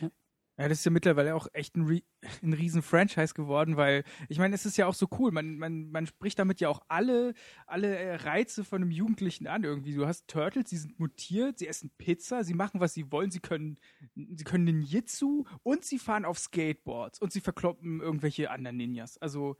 Ja, 0.00 0.08
das 0.56 0.78
ist 0.78 0.84
ja 0.86 0.90
mittlerweile 0.90 1.34
auch 1.34 1.48
echt 1.52 1.76
ein, 1.76 1.86
Re 1.86 2.02
ein 2.42 2.52
riesen 2.52 2.82
Franchise 2.82 3.34
geworden, 3.34 3.76
weil 3.76 4.04
ich 4.28 4.38
meine, 4.38 4.54
es 4.54 4.64
ist 4.64 4.76
ja 4.76 4.86
auch 4.86 4.94
so 4.94 5.06
cool. 5.18 5.30
Man, 5.30 5.58
man, 5.58 5.90
man 5.90 6.06
spricht 6.06 6.38
damit 6.38 6.60
ja 6.60 6.68
auch 6.68 6.80
alle, 6.88 7.34
alle 7.66 7.96
äh, 7.96 8.14
Reize 8.16 8.64
von 8.64 8.82
einem 8.82 8.90
Jugendlichen 8.90 9.46
an 9.46 9.64
irgendwie. 9.64 9.94
Du 9.94 10.06
hast 10.06 10.28
Turtles, 10.28 10.70
die 10.70 10.78
sind 10.78 10.98
mutiert, 10.98 11.58
sie 11.58 11.68
essen 11.68 11.90
Pizza, 11.98 12.42
sie 12.44 12.54
machen, 12.54 12.80
was 12.80 12.94
sie 12.94 13.12
wollen, 13.12 13.30
sie 13.30 13.40
können, 13.40 13.78
sie 14.14 14.44
können 14.44 14.64
Ninjitsu 14.64 15.44
und 15.62 15.84
sie 15.84 15.98
fahren 15.98 16.24
auf 16.24 16.38
Skateboards 16.38 17.20
und 17.20 17.32
sie 17.32 17.40
verkloppen 17.40 18.00
irgendwelche 18.00 18.50
anderen 18.50 18.78
Ninjas. 18.78 19.18
Also 19.18 19.56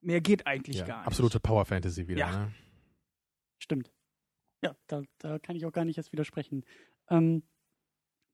mehr 0.00 0.20
geht 0.20 0.46
eigentlich 0.46 0.78
Ja, 0.78 0.86
gar 0.86 0.98
nicht. 0.98 1.06
absolute 1.08 1.40
Power 1.40 1.64
Fantasy 1.64 2.06
wieder. 2.08 2.20
Ja. 2.20 2.44
Ne? 2.46 2.54
Stimmt. 3.58 3.92
Ja, 4.62 4.76
da, 4.86 5.02
da 5.18 5.38
kann 5.38 5.56
ich 5.56 5.66
auch 5.66 5.72
gar 5.72 5.84
nicht 5.84 5.96
jetzt 5.96 6.12
widersprechen. 6.12 6.64
Ähm, 7.08 7.42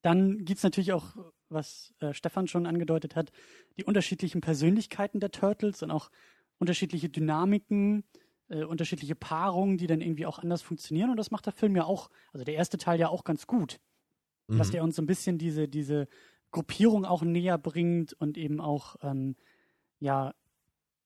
dann 0.07 0.45
gibt 0.45 0.59
es 0.59 0.63
natürlich 0.63 0.93
auch, 0.93 1.17
was 1.49 1.93
äh, 1.99 2.15
Stefan 2.15 2.47
schon 2.47 2.65
angedeutet 2.67 3.17
hat, 3.17 3.33
die 3.77 3.85
unterschiedlichen 3.85 4.41
Persönlichkeiten 4.41 5.19
der 5.19 5.33
Turtles 5.33 5.83
und 5.83 5.91
auch 5.91 6.11
unterschiedliche 6.59 7.09
Dynamiken, 7.09 8.05
äh, 8.49 8.63
unterschiedliche 8.63 9.17
Paarungen, 9.17 9.79
die 9.79 9.89
dann 9.89 10.01
irgendwie 10.01 10.27
auch 10.27 10.39
anders 10.39 10.63
funktionieren. 10.63 11.11
Und 11.11 11.17
das 11.17 11.33
macht 11.33 11.47
der 11.47 11.53
Film 11.53 11.75
ja 11.75 11.85
auch, 11.85 12.09
also 12.33 12.45
der 12.45 12.55
erste 12.55 12.79
Teil 12.79 13.01
ja 13.01 13.09
auch 13.09 13.25
ganz 13.25 13.49
gut, 13.49 13.81
dass 14.47 14.69
Mhm. 14.69 14.73
der 14.73 14.85
uns 14.85 14.95
so 14.95 15.03
ein 15.03 15.07
bisschen 15.07 15.39
diese, 15.39 15.67
diese 15.67 16.07
Gruppierung 16.53 17.05
auch 17.05 17.23
näher 17.23 17.59
bringt 17.59 18.13
und 18.13 18.39
eben 18.39 18.61
auch, 18.61 18.95
ähm, 19.03 19.35
ja, 19.99 20.35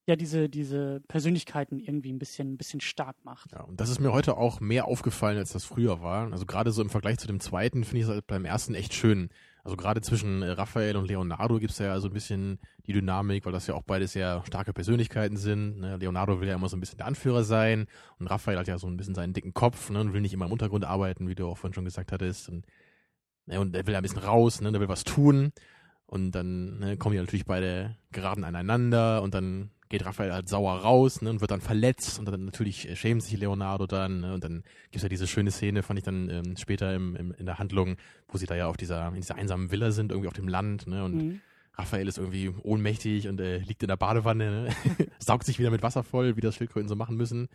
ja, 0.07 0.15
diese, 0.15 0.49
diese 0.49 1.01
Persönlichkeiten 1.07 1.79
irgendwie 1.79 2.11
ein 2.11 2.17
bisschen, 2.17 2.53
ein 2.53 2.57
bisschen 2.57 2.81
stark 2.81 3.17
macht. 3.23 3.51
Ja, 3.51 3.61
und 3.61 3.79
das 3.79 3.89
ist 3.89 3.99
mir 3.99 4.11
heute 4.11 4.35
auch 4.35 4.59
mehr 4.59 4.85
aufgefallen, 4.85 5.37
als 5.37 5.53
das 5.53 5.63
früher 5.63 6.01
war. 6.01 6.31
Also 6.31 6.45
gerade 6.45 6.71
so 6.71 6.81
im 6.81 6.89
Vergleich 6.89 7.19
zu 7.19 7.27
dem 7.27 7.39
zweiten 7.39 7.83
finde 7.83 7.97
ich 7.97 8.03
es 8.05 8.09
halt 8.09 8.25
beim 8.25 8.45
ersten 8.45 8.73
echt 8.73 8.93
schön. 8.93 9.29
Also 9.63 9.77
gerade 9.77 10.01
zwischen 10.01 10.41
äh, 10.41 10.49
Raphael 10.49 10.95
und 10.97 11.07
Leonardo 11.07 11.59
gibt 11.59 11.71
es 11.71 11.77
ja 11.77 11.99
so 11.99 12.07
ein 12.07 12.13
bisschen 12.13 12.57
die 12.87 12.93
Dynamik, 12.93 13.45
weil 13.45 13.51
das 13.51 13.67
ja 13.67 13.75
auch 13.75 13.83
beide 13.83 14.07
sehr 14.07 14.43
starke 14.45 14.73
Persönlichkeiten 14.73 15.37
sind. 15.37 15.79
Ne? 15.79 15.97
Leonardo 15.97 16.41
will 16.41 16.47
ja 16.47 16.55
immer 16.55 16.69
so 16.69 16.77
ein 16.77 16.79
bisschen 16.79 16.97
der 16.97 17.05
Anführer 17.05 17.43
sein 17.43 17.85
und 18.17 18.25
Raphael 18.25 18.57
hat 18.57 18.67
ja 18.67 18.79
so 18.79 18.87
ein 18.87 18.97
bisschen 18.97 19.13
seinen 19.13 19.33
dicken 19.33 19.53
Kopf 19.53 19.91
ne? 19.91 19.99
und 20.01 20.13
will 20.13 20.21
nicht 20.21 20.33
immer 20.33 20.45
im 20.45 20.51
Untergrund 20.51 20.83
arbeiten, 20.83 21.27
wie 21.27 21.35
du 21.35 21.47
auch 21.47 21.59
vorhin 21.59 21.75
schon 21.75 21.85
gesagt 21.85 22.11
hattest. 22.11 22.49
Und, 22.49 22.65
ne? 23.45 23.59
und 23.59 23.75
er 23.75 23.85
will 23.85 23.95
ein 23.95 24.01
bisschen 24.01 24.23
raus, 24.23 24.61
ne? 24.61 24.71
der 24.71 24.81
will 24.81 24.89
was 24.89 25.03
tun. 25.03 25.51
Und 26.07 26.31
dann 26.31 26.79
ne, 26.79 26.97
kommen 26.97 27.13
die 27.13 27.19
natürlich 27.19 27.45
beide 27.45 27.95
geraten 28.11 28.43
aneinander 28.43 29.21
und 29.21 29.35
dann 29.35 29.69
geht 29.91 30.05
Raphael 30.05 30.33
halt 30.33 30.49
sauer 30.49 30.79
raus 30.79 31.21
ne, 31.21 31.29
und 31.29 31.41
wird 31.41 31.51
dann 31.51 31.61
verletzt 31.61 32.17
und 32.17 32.25
dann 32.25 32.45
natürlich 32.45 32.89
äh, 32.89 32.95
schämt 32.95 33.21
sich 33.21 33.37
Leonardo 33.37 33.85
dann 33.85 34.21
ne, 34.21 34.33
und 34.33 34.43
dann 34.43 34.63
gibt's 34.89 35.03
ja 35.03 35.09
diese 35.09 35.27
schöne 35.27 35.51
Szene, 35.51 35.83
fand 35.83 35.99
ich 35.99 36.05
dann 36.05 36.29
ähm, 36.29 36.57
später 36.57 36.95
im, 36.95 37.15
im, 37.15 37.31
in 37.33 37.45
der 37.45 37.59
Handlung, 37.59 37.97
wo 38.27 38.37
sie 38.37 38.47
da 38.47 38.55
ja 38.55 38.67
auf 38.67 38.77
dieser, 38.77 39.09
in 39.09 39.15
dieser 39.15 39.35
einsamen 39.35 39.69
Villa 39.69 39.91
sind, 39.91 40.11
irgendwie 40.11 40.29
auf 40.29 40.33
dem 40.33 40.47
Land 40.47 40.87
ne, 40.87 41.03
und 41.03 41.11
Mhm. 41.11 41.41
Raphael 41.73 42.07
ist 42.07 42.17
irgendwie 42.17 42.49
ohnmächtig 42.63 43.27
und 43.27 43.39
äh, 43.39 43.59
liegt 43.59 43.81
in 43.81 43.87
der 43.87 43.95
Badewanne, 43.95 44.51
ne? 44.51 44.69
saugt 45.19 45.45
sich 45.45 45.57
wieder 45.57 45.71
mit 45.71 45.81
Wasser 45.81 46.03
voll, 46.03 46.35
wie 46.35 46.41
das 46.41 46.55
Schildkröten 46.55 46.89
so 46.89 46.95
machen 46.95 47.15
müssen. 47.15 47.47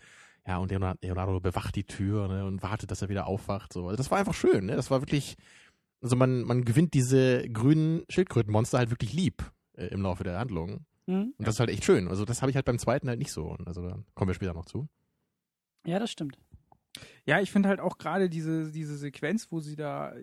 Ja, 0.46 0.58
und 0.58 0.70
Leonardo, 0.70 0.98
Leonardo 1.02 1.40
bewacht 1.40 1.74
die 1.76 1.84
Tür 1.84 2.28
ne, 2.28 2.44
und 2.44 2.62
wartet, 2.62 2.90
dass 2.90 3.02
er 3.02 3.08
wieder 3.08 3.26
aufwacht. 3.26 3.72
So. 3.72 3.84
Also 3.84 3.96
das 3.96 4.10
war 4.10 4.18
einfach 4.18 4.34
schön, 4.34 4.66
ne? 4.66 4.76
Das 4.76 4.90
war 4.90 5.02
wirklich, 5.02 5.36
also 6.00 6.16
man, 6.16 6.42
man 6.42 6.64
gewinnt 6.64 6.94
diese 6.94 7.48
grünen 7.50 8.04
Schildkrötenmonster 8.08 8.78
halt 8.78 8.90
wirklich 8.90 9.12
lieb 9.12 9.50
äh, 9.76 9.86
im 9.86 10.02
Laufe 10.02 10.24
der 10.24 10.38
Handlung. 10.38 10.86
Mhm. 11.06 11.34
Und 11.36 11.46
das 11.46 11.54
ist 11.54 11.60
halt 11.60 11.70
echt 11.70 11.84
schön. 11.84 12.08
Also 12.08 12.24
das 12.24 12.42
habe 12.42 12.50
ich 12.50 12.56
halt 12.56 12.66
beim 12.66 12.78
zweiten 12.78 13.08
halt 13.08 13.18
nicht 13.18 13.32
so. 13.32 13.44
Und 13.44 13.66
Also 13.66 13.82
da 13.82 13.98
kommen 14.14 14.28
wir 14.28 14.34
später 14.34 14.54
noch 14.54 14.66
zu. 14.66 14.88
Ja, 15.84 15.98
das 15.98 16.10
stimmt. 16.10 16.38
Ja, 17.24 17.40
ich 17.40 17.50
finde 17.50 17.68
halt 17.68 17.80
auch 17.80 17.98
gerade 17.98 18.28
diese, 18.30 18.70
diese 18.70 18.96
Sequenz, 18.96 19.50
wo 19.50 19.60
sie 19.60 19.76
da 19.76 20.14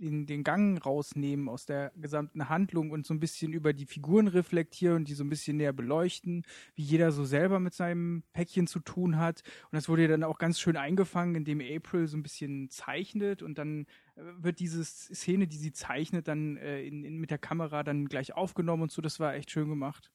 den, 0.00 0.26
den 0.26 0.42
Gang 0.42 0.84
rausnehmen 0.84 1.48
aus 1.48 1.66
der 1.66 1.92
gesamten 1.96 2.48
Handlung 2.48 2.90
und 2.90 3.06
so 3.06 3.14
ein 3.14 3.20
bisschen 3.20 3.52
über 3.52 3.72
die 3.72 3.86
Figuren 3.86 4.28
reflektieren 4.28 4.96
und 4.96 5.08
die 5.08 5.14
so 5.14 5.24
ein 5.24 5.28
bisschen 5.28 5.58
näher 5.58 5.72
beleuchten, 5.72 6.44
wie 6.74 6.82
jeder 6.82 7.12
so 7.12 7.24
selber 7.24 7.60
mit 7.60 7.74
seinem 7.74 8.22
Päckchen 8.32 8.66
zu 8.66 8.80
tun 8.80 9.18
hat. 9.18 9.42
Und 9.70 9.76
das 9.76 9.88
wurde 9.88 10.02
ja 10.02 10.08
dann 10.08 10.24
auch 10.24 10.38
ganz 10.38 10.58
schön 10.58 10.76
eingefangen, 10.76 11.34
indem 11.34 11.60
April 11.60 12.06
so 12.06 12.16
ein 12.16 12.22
bisschen 12.22 12.70
zeichnet 12.70 13.42
und 13.42 13.58
dann 13.58 13.86
äh, 14.16 14.22
wird 14.38 14.58
diese 14.58 14.84
Szene, 14.84 15.46
die 15.46 15.58
sie 15.58 15.72
zeichnet, 15.72 16.28
dann 16.28 16.56
äh, 16.56 16.82
in, 16.82 17.04
in, 17.04 17.18
mit 17.18 17.30
der 17.30 17.38
Kamera 17.38 17.82
dann 17.82 18.06
gleich 18.06 18.34
aufgenommen 18.34 18.84
und 18.84 18.92
so. 18.92 19.02
Das 19.02 19.20
war 19.20 19.34
echt 19.34 19.50
schön 19.50 19.68
gemacht. 19.68 20.10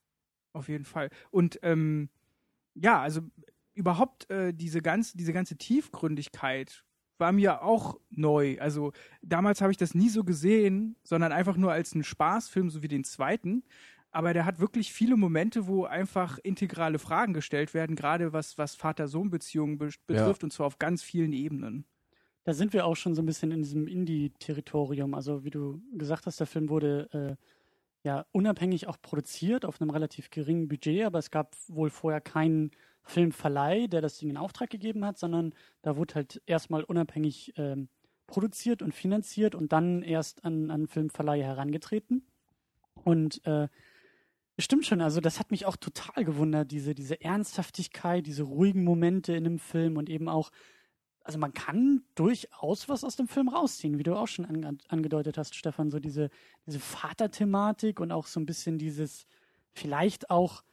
Auf 0.54 0.70
jeden 0.70 0.86
Fall. 0.86 1.10
Und 1.30 1.60
ähm, 1.64 2.10
ja, 2.76 3.02
also 3.02 3.22
überhaupt 3.74 4.30
äh, 4.30 4.54
diese 4.54 4.82
ganze, 4.82 5.18
diese 5.18 5.34
ganze 5.34 5.58
Tiefgründigkeit 5.58 6.84
war 7.18 7.32
mir 7.32 7.62
auch 7.62 8.00
neu. 8.10 8.58
Also 8.60 8.92
damals 9.22 9.62
habe 9.62 9.72
ich 9.72 9.78
das 9.78 9.94
nie 9.94 10.10
so 10.10 10.24
gesehen, 10.24 10.98
sondern 11.04 11.32
einfach 11.32 11.56
nur 11.56 11.72
als 11.72 11.94
einen 11.94 12.04
Spaßfilm, 12.04 12.70
so 12.70 12.84
wie 12.84 12.88
den 12.88 13.04
zweiten. 13.04 13.64
Aber 14.10 14.34
der 14.34 14.44
hat 14.44 14.60
wirklich 14.60 14.92
viele 14.92 15.16
Momente, 15.16 15.68
wo 15.68 15.86
einfach 15.86 16.38
integrale 16.40 17.00
Fragen 17.00 17.34
gestellt 17.34 17.74
werden, 17.74 17.96
gerade 17.96 18.34
was, 18.34 18.58
was 18.58 18.76
Vater-Sohn-Beziehungen 18.76 19.78
be 19.78 19.90
betrifft, 20.06 20.44
und 20.44 20.52
zwar 20.52 20.68
auf 20.68 20.80
ganz 20.80 21.02
vielen 21.02 21.32
Ebenen. 21.32 21.86
Da 22.44 22.54
sind 22.54 22.74
wir 22.74 22.86
auch 22.86 22.96
schon 22.96 23.16
so 23.16 23.22
ein 23.22 23.26
bisschen 23.26 23.52
in 23.52 23.62
diesem 23.62 23.88
Indie-Territorium. 23.88 25.14
Also 25.14 25.46
wie 25.46 25.52
du 25.52 25.82
gesagt 25.94 26.26
hast, 26.26 26.40
der 26.40 26.48
Film 26.48 26.70
wurde 26.70 27.38
äh, 27.40 27.46
ja 28.04 28.26
unabhängig 28.32 28.88
auch 28.88 28.98
produziert 29.02 29.66
auf 29.66 29.82
einem 29.82 29.92
relativ 29.92 30.30
geringen 30.30 30.68
Budget, 30.68 31.06
aber 31.06 31.20
es 31.20 31.32
gab 31.32 31.56
wohl 31.68 31.90
vorher 31.90 32.22
keinen 32.22 32.72
Filmverleih, 33.04 33.88
der 33.88 34.02
das 34.02 34.18
Ding 34.18 34.30
in 34.30 34.38
Auftrag 34.38 34.70
gegeben 34.70 35.06
hat, 35.06 35.18
sondern 35.18 35.54
da 35.82 35.98
wurde 35.98 36.16
halt 36.16 36.42
erstmal 36.46 36.84
unabhängig 36.84 37.54
ähm, 37.58 37.90
produziert 38.28 38.82
und 38.82 38.94
finanziert 38.94 39.56
und 39.56 39.72
dann 39.72 40.04
erst 40.04 40.46
an, 40.46 40.72
an 40.72 40.88
Filmverleih 40.88 41.42
herangetreten. 41.42 42.26
Und 43.04 43.46
äh, 43.46 43.68
Stimmt 44.62 44.86
schon, 44.86 45.02
also 45.02 45.22
das 45.22 45.40
hat 45.40 45.50
mich 45.50 45.66
auch 45.66 45.76
total 45.76 46.24
gewundert, 46.24 46.72
diese, 46.72 46.94
diese 46.94 47.22
Ernsthaftigkeit, 47.22 48.28
diese 48.28 48.44
ruhigen 48.44 48.84
Momente 48.84 49.34
in 49.34 49.44
dem 49.44 49.60
Film 49.60 49.98
und 49.98 50.10
eben 50.10 50.30
auch, 50.30 50.52
also 51.24 51.38
man 51.38 51.54
kann 51.54 52.04
durchaus 52.16 52.90
was 52.90 53.04
aus 53.04 53.16
dem 53.16 53.28
Film 53.28 53.50
rausziehen, 53.50 53.98
wie 54.00 54.04
du 54.04 54.16
auch 54.16 54.28
schon 54.28 54.46
ange 54.46 54.78
angedeutet 54.88 55.38
hast, 55.38 55.56
Stefan, 55.56 55.92
so 55.92 56.00
diese, 56.00 56.30
diese 56.66 56.80
Vaterthematik 56.80 58.00
und 58.00 58.12
auch 58.12 58.28
so 58.28 58.40
ein 58.40 58.46
bisschen 58.46 58.78
dieses 58.78 59.26
vielleicht 59.72 60.30
auch 60.30 60.64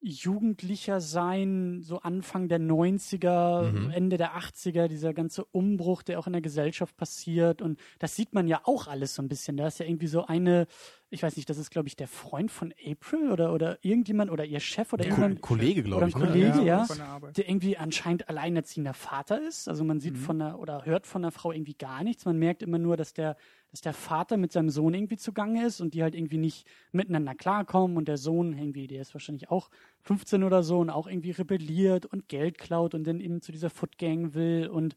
jugendlicher 0.00 1.00
sein, 1.00 1.80
so 1.82 2.00
Anfang 2.00 2.48
der 2.48 2.60
90er, 2.60 3.72
Mhm. 3.72 3.90
Ende 3.90 4.16
der 4.16 4.36
80er, 4.36 4.86
dieser 4.86 5.12
ganze 5.12 5.44
Umbruch, 5.44 6.02
der 6.02 6.20
auch 6.20 6.26
in 6.28 6.34
der 6.34 6.42
Gesellschaft 6.42 6.96
passiert 6.96 7.62
und 7.62 7.80
das 7.98 8.14
sieht 8.14 8.32
man 8.32 8.46
ja 8.46 8.60
auch 8.64 8.86
alles 8.86 9.14
so 9.14 9.22
ein 9.22 9.28
bisschen. 9.28 9.56
Da 9.56 9.66
ist 9.66 9.80
ja 9.80 9.86
irgendwie 9.86 10.06
so 10.06 10.24
eine, 10.24 10.66
ich 11.10 11.22
weiß 11.22 11.36
nicht, 11.36 11.48
das 11.48 11.58
ist 11.58 11.70
glaube 11.70 11.88
ich 11.88 11.96
der 11.96 12.08
Freund 12.08 12.50
von 12.50 12.72
April 12.86 13.30
oder, 13.32 13.52
oder 13.52 13.78
irgendjemand 13.82 14.30
oder 14.30 14.44
ihr 14.44 14.60
Chef 14.60 14.92
oder 14.92 15.04
Ja, 15.04 15.10
irgendjemand, 15.10 15.40
Kollege, 15.40 15.80
oder 15.80 15.88
glaube 15.88 16.04
ein 16.04 16.08
ich. 16.08 16.14
Ne? 16.16 16.26
Kollege, 16.26 16.62
ja. 16.66 16.84
von 16.84 16.98
der 17.34 17.48
irgendwie 17.48 17.76
anscheinend 17.78 18.28
alleinerziehender 18.28 18.94
Vater 18.94 19.40
ist. 19.40 19.68
Also 19.68 19.84
man 19.84 20.00
sieht 20.00 20.14
Mhm. 20.14 20.18
von 20.18 20.38
der 20.38 20.58
oder 20.58 20.84
hört 20.84 21.06
von 21.06 21.22
der 21.22 21.30
Frau 21.30 21.52
irgendwie 21.52 21.74
gar 21.74 22.04
nichts. 22.04 22.24
Man 22.24 22.38
merkt 22.38 22.62
immer 22.62 22.78
nur, 22.78 22.96
dass 22.96 23.14
der, 23.14 23.36
dass 23.70 23.80
der 23.80 23.94
Vater 23.94 24.36
mit 24.36 24.52
seinem 24.52 24.70
Sohn 24.70 24.94
irgendwie 24.94 25.16
zugange 25.16 25.64
ist 25.66 25.80
und 25.80 25.94
die 25.94 26.02
halt 26.02 26.14
irgendwie 26.14 26.38
nicht 26.38 26.66
miteinander 26.92 27.34
klarkommen 27.34 27.96
und 27.96 28.08
der 28.08 28.16
Sohn 28.18 28.56
irgendwie, 28.56 28.86
der 28.86 29.00
ist 29.02 29.14
wahrscheinlich 29.14 29.50
auch 29.50 29.70
15 30.02 30.42
oder 30.44 30.62
so 30.62 30.78
und 30.78 30.90
auch 30.90 31.06
irgendwie 31.06 31.30
rebelliert 31.32 32.06
und 32.06 32.28
Geld 32.28 32.58
klaut 32.58 32.94
und 32.94 33.04
dann 33.04 33.20
eben 33.20 33.40
zu 33.40 33.52
dieser 33.52 33.70
Foot 33.70 33.98
Gang 33.98 34.34
will 34.34 34.68
und 34.68 34.94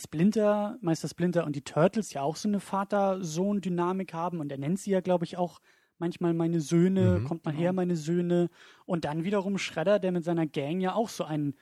Splinter, 0.00 0.78
Meister 0.80 1.08
Splinter 1.08 1.44
und 1.44 1.56
die 1.56 1.62
Turtles 1.62 2.12
ja 2.12 2.22
auch 2.22 2.36
so 2.36 2.48
eine 2.48 2.60
Vater-Sohn-Dynamik 2.60 4.12
haben 4.14 4.40
und 4.40 4.50
er 4.52 4.58
nennt 4.58 4.78
sie 4.78 4.90
ja, 4.90 5.00
glaube 5.00 5.24
ich, 5.24 5.36
auch 5.36 5.60
manchmal 5.98 6.34
meine 6.34 6.60
Söhne, 6.60 7.20
Mhm. 7.20 7.24
kommt 7.24 7.44
mal 7.44 7.54
her, 7.54 7.72
meine 7.72 7.96
Söhne. 7.96 8.50
Und 8.86 9.04
dann 9.04 9.24
wiederum 9.24 9.58
Shredder, 9.58 9.98
der 9.98 10.12
mit 10.12 10.24
seiner 10.24 10.46
Gang 10.46 10.80
ja 10.80 10.94
auch 10.94 11.08
so 11.08 11.24
ein 11.24 11.54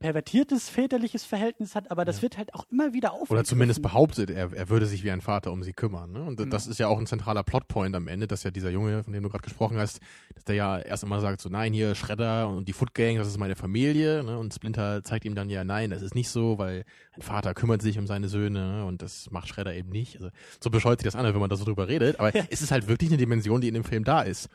pervertiertes 0.00 0.68
väterliches 0.68 1.24
Verhältnis 1.24 1.74
hat, 1.74 1.90
aber 1.90 2.04
das 2.04 2.16
Ja. 2.16 2.22
wird 2.22 2.38
halt 2.38 2.54
auch 2.54 2.64
immer 2.70 2.92
wieder 2.92 3.12
aufgegriffen. 3.12 3.32
Oder 3.36 3.44
zumindest 3.44 3.82
behauptet, 3.82 4.30
er, 4.30 4.52
er 4.52 4.68
würde 4.68 4.86
sich 4.86 5.02
wie 5.02 5.10
ein 5.10 5.20
Vater 5.20 5.50
um 5.50 5.62
sie 5.62 5.72
kümmern. 5.72 6.12
Ne? 6.12 6.22
Und 6.22 6.36
Genau. 6.36 6.50
das 6.50 6.66
ist 6.66 6.78
ja 6.78 6.88
auch 6.88 6.98
ein 6.98 7.06
zentraler 7.06 7.42
Plotpoint 7.42 7.96
am 7.96 8.06
Ende, 8.06 8.26
dass 8.26 8.42
ja 8.42 8.50
dieser 8.50 8.70
Junge, 8.70 9.02
von 9.02 9.12
dem 9.12 9.22
du 9.22 9.28
gerade 9.28 9.42
gesprochen 9.44 9.78
hast, 9.78 10.00
dass 10.34 10.44
der 10.44 10.54
ja 10.56 10.78
erst 10.78 11.04
einmal 11.04 11.20
sagt, 11.20 11.40
so 11.40 11.48
nein, 11.48 11.72
hier 11.72 11.94
Shredder 11.94 12.48
und 12.48 12.68
die 12.68 12.72
Foot 12.72 12.94
Gang, 12.94 13.16
das 13.16 13.28
ist 13.28 13.38
meine 13.38 13.56
Familie. 13.56 14.22
Ne? 14.22 14.38
Und 14.38 14.52
Splinter 14.54 15.02
zeigt 15.02 15.24
ihm 15.24 15.34
dann 15.34 15.48
ja, 15.50 15.64
nein, 15.64 15.90
das 15.90 16.02
ist 16.02 16.14
nicht 16.14 16.28
so, 16.28 16.58
weil 16.58 16.84
ein 17.14 17.22
Vater 17.22 17.54
kümmert 17.54 17.82
sich 17.82 17.98
um 17.98 18.06
seine 18.06 18.28
Söhne 18.28 18.58
ne? 18.78 18.84
und 18.84 19.02
das 19.02 19.30
macht 19.30 19.48
Shredder 19.48 19.74
eben 19.74 19.88
nicht. 19.90 20.16
Also, 20.16 20.28
so 20.62 20.70
bescheuert 20.70 21.00
sich 21.00 21.06
das 21.06 21.16
an, 21.16 21.24
wenn 21.24 21.40
man 21.40 21.50
da 21.50 21.56
so 21.56 21.64
drüber 21.64 21.88
redet. 21.88 22.20
Aber 22.20 22.32
es 22.50 22.62
ist 22.62 22.70
halt 22.70 22.88
wirklich 22.88 23.10
eine 23.10 23.16
Dimension, 23.16 23.60
die 23.60 23.68
in 23.68 23.74
dem 23.74 23.84
Film 23.84 24.04
da 24.04 24.20
ist. 24.22 24.48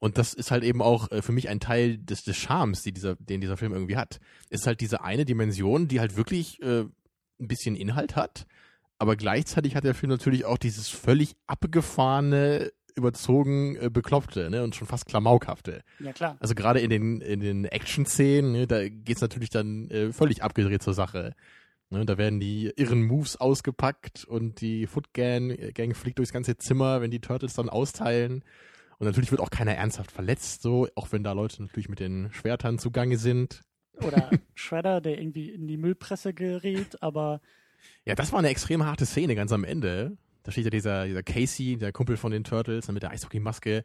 Und 0.00 0.16
das 0.16 0.34
ist 0.34 0.50
halt 0.50 0.62
eben 0.62 0.80
auch 0.80 1.10
äh, 1.10 1.22
für 1.22 1.32
mich 1.32 1.48
ein 1.48 1.60
Teil 1.60 1.98
des, 1.98 2.22
des 2.22 2.36
Charmes, 2.36 2.82
die 2.82 2.92
dieser, 2.92 3.16
den 3.16 3.40
dieser 3.40 3.56
Film 3.56 3.72
irgendwie 3.72 3.96
hat. 3.96 4.20
Es 4.48 4.60
ist 4.60 4.66
halt 4.66 4.80
diese 4.80 5.02
eine 5.02 5.24
Dimension, 5.24 5.88
die 5.88 6.00
halt 6.00 6.16
wirklich 6.16 6.62
äh, 6.62 6.82
ein 7.40 7.48
bisschen 7.48 7.76
Inhalt 7.76 8.16
hat, 8.16 8.46
aber 8.98 9.16
gleichzeitig 9.16 9.76
hat 9.76 9.84
der 9.84 9.94
Film 9.94 10.10
natürlich 10.10 10.44
auch 10.44 10.58
dieses 10.58 10.88
völlig 10.88 11.36
abgefahrene, 11.46 12.72
überzogen 12.96 13.76
äh, 13.76 13.90
bekloppte 13.90 14.50
ne, 14.50 14.62
und 14.62 14.74
schon 14.74 14.88
fast 14.88 15.06
klamaukhafte. 15.06 15.82
Ja, 16.00 16.12
klar. 16.12 16.36
Also 16.40 16.54
gerade 16.54 16.80
in 16.80 16.90
den, 16.90 17.20
in 17.20 17.40
den 17.40 17.64
Action-Szenen, 17.64 18.52
ne, 18.52 18.66
da 18.66 18.88
geht's 18.88 19.20
natürlich 19.20 19.50
dann 19.50 19.88
äh, 19.90 20.12
völlig 20.12 20.42
abgedreht 20.42 20.82
zur 20.82 20.94
Sache. 20.94 21.34
Ne, 21.90 22.04
da 22.04 22.18
werden 22.18 22.40
die 22.40 22.72
irren 22.76 23.02
Moves 23.02 23.36
ausgepackt 23.36 24.24
und 24.24 24.60
die 24.60 24.86
Foot 24.86 25.14
Gang, 25.14 25.50
äh, 25.50 25.72
Gang 25.72 25.96
fliegt 25.96 26.18
durchs 26.18 26.32
ganze 26.32 26.58
Zimmer, 26.58 27.00
wenn 27.00 27.10
die 27.10 27.20
Turtles 27.20 27.54
dann 27.54 27.68
austeilen. 27.70 28.42
Und 28.98 29.06
natürlich 29.06 29.30
wird 29.30 29.40
auch 29.40 29.50
keiner 29.50 29.74
ernsthaft 29.74 30.10
verletzt, 30.10 30.62
so, 30.62 30.88
auch 30.96 31.12
wenn 31.12 31.22
da 31.22 31.32
Leute 31.32 31.62
natürlich 31.62 31.88
mit 31.88 32.00
den 32.00 32.32
Schwertern 32.32 32.78
zugange 32.78 33.16
sind. 33.16 33.62
Oder 34.02 34.30
Shredder, 34.54 35.00
der 35.00 35.20
irgendwie 35.20 35.50
in 35.50 35.68
die 35.68 35.76
Müllpresse 35.76 36.34
gerät, 36.34 37.00
aber 37.02 37.40
Ja, 38.04 38.14
das 38.14 38.32
war 38.32 38.40
eine 38.40 38.48
extrem 38.48 38.84
harte 38.84 39.06
Szene 39.06 39.34
ganz 39.34 39.52
am 39.52 39.64
Ende. 39.64 40.16
Da 40.42 40.52
steht 40.52 40.64
ja 40.64 40.70
dieser, 40.70 41.06
dieser 41.06 41.22
Casey, 41.22 41.76
der 41.76 41.92
Kumpel 41.92 42.16
von 42.16 42.32
den 42.32 42.44
Turtles, 42.44 42.88
mit 42.88 43.02
der 43.02 43.10
Eishockeymaske. 43.10 43.84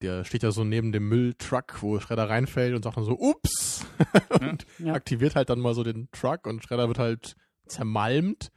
Der 0.00 0.24
steht 0.24 0.44
ja 0.44 0.52
so 0.52 0.64
neben 0.64 0.92
dem 0.92 1.08
Mülltruck, 1.08 1.82
wo 1.82 1.98
Shredder 1.98 2.30
reinfällt 2.30 2.74
und 2.74 2.84
sagt 2.84 2.96
dann 2.96 3.04
so, 3.04 3.18
ups! 3.18 3.84
und 4.40 4.64
ja. 4.78 4.94
aktiviert 4.94 5.34
halt 5.34 5.50
dann 5.50 5.58
mal 5.58 5.74
so 5.74 5.82
den 5.82 6.08
Truck 6.12 6.46
und 6.46 6.62
Shredder 6.62 6.88
wird 6.88 6.98
halt 6.98 7.36
zermalmt. 7.66 8.50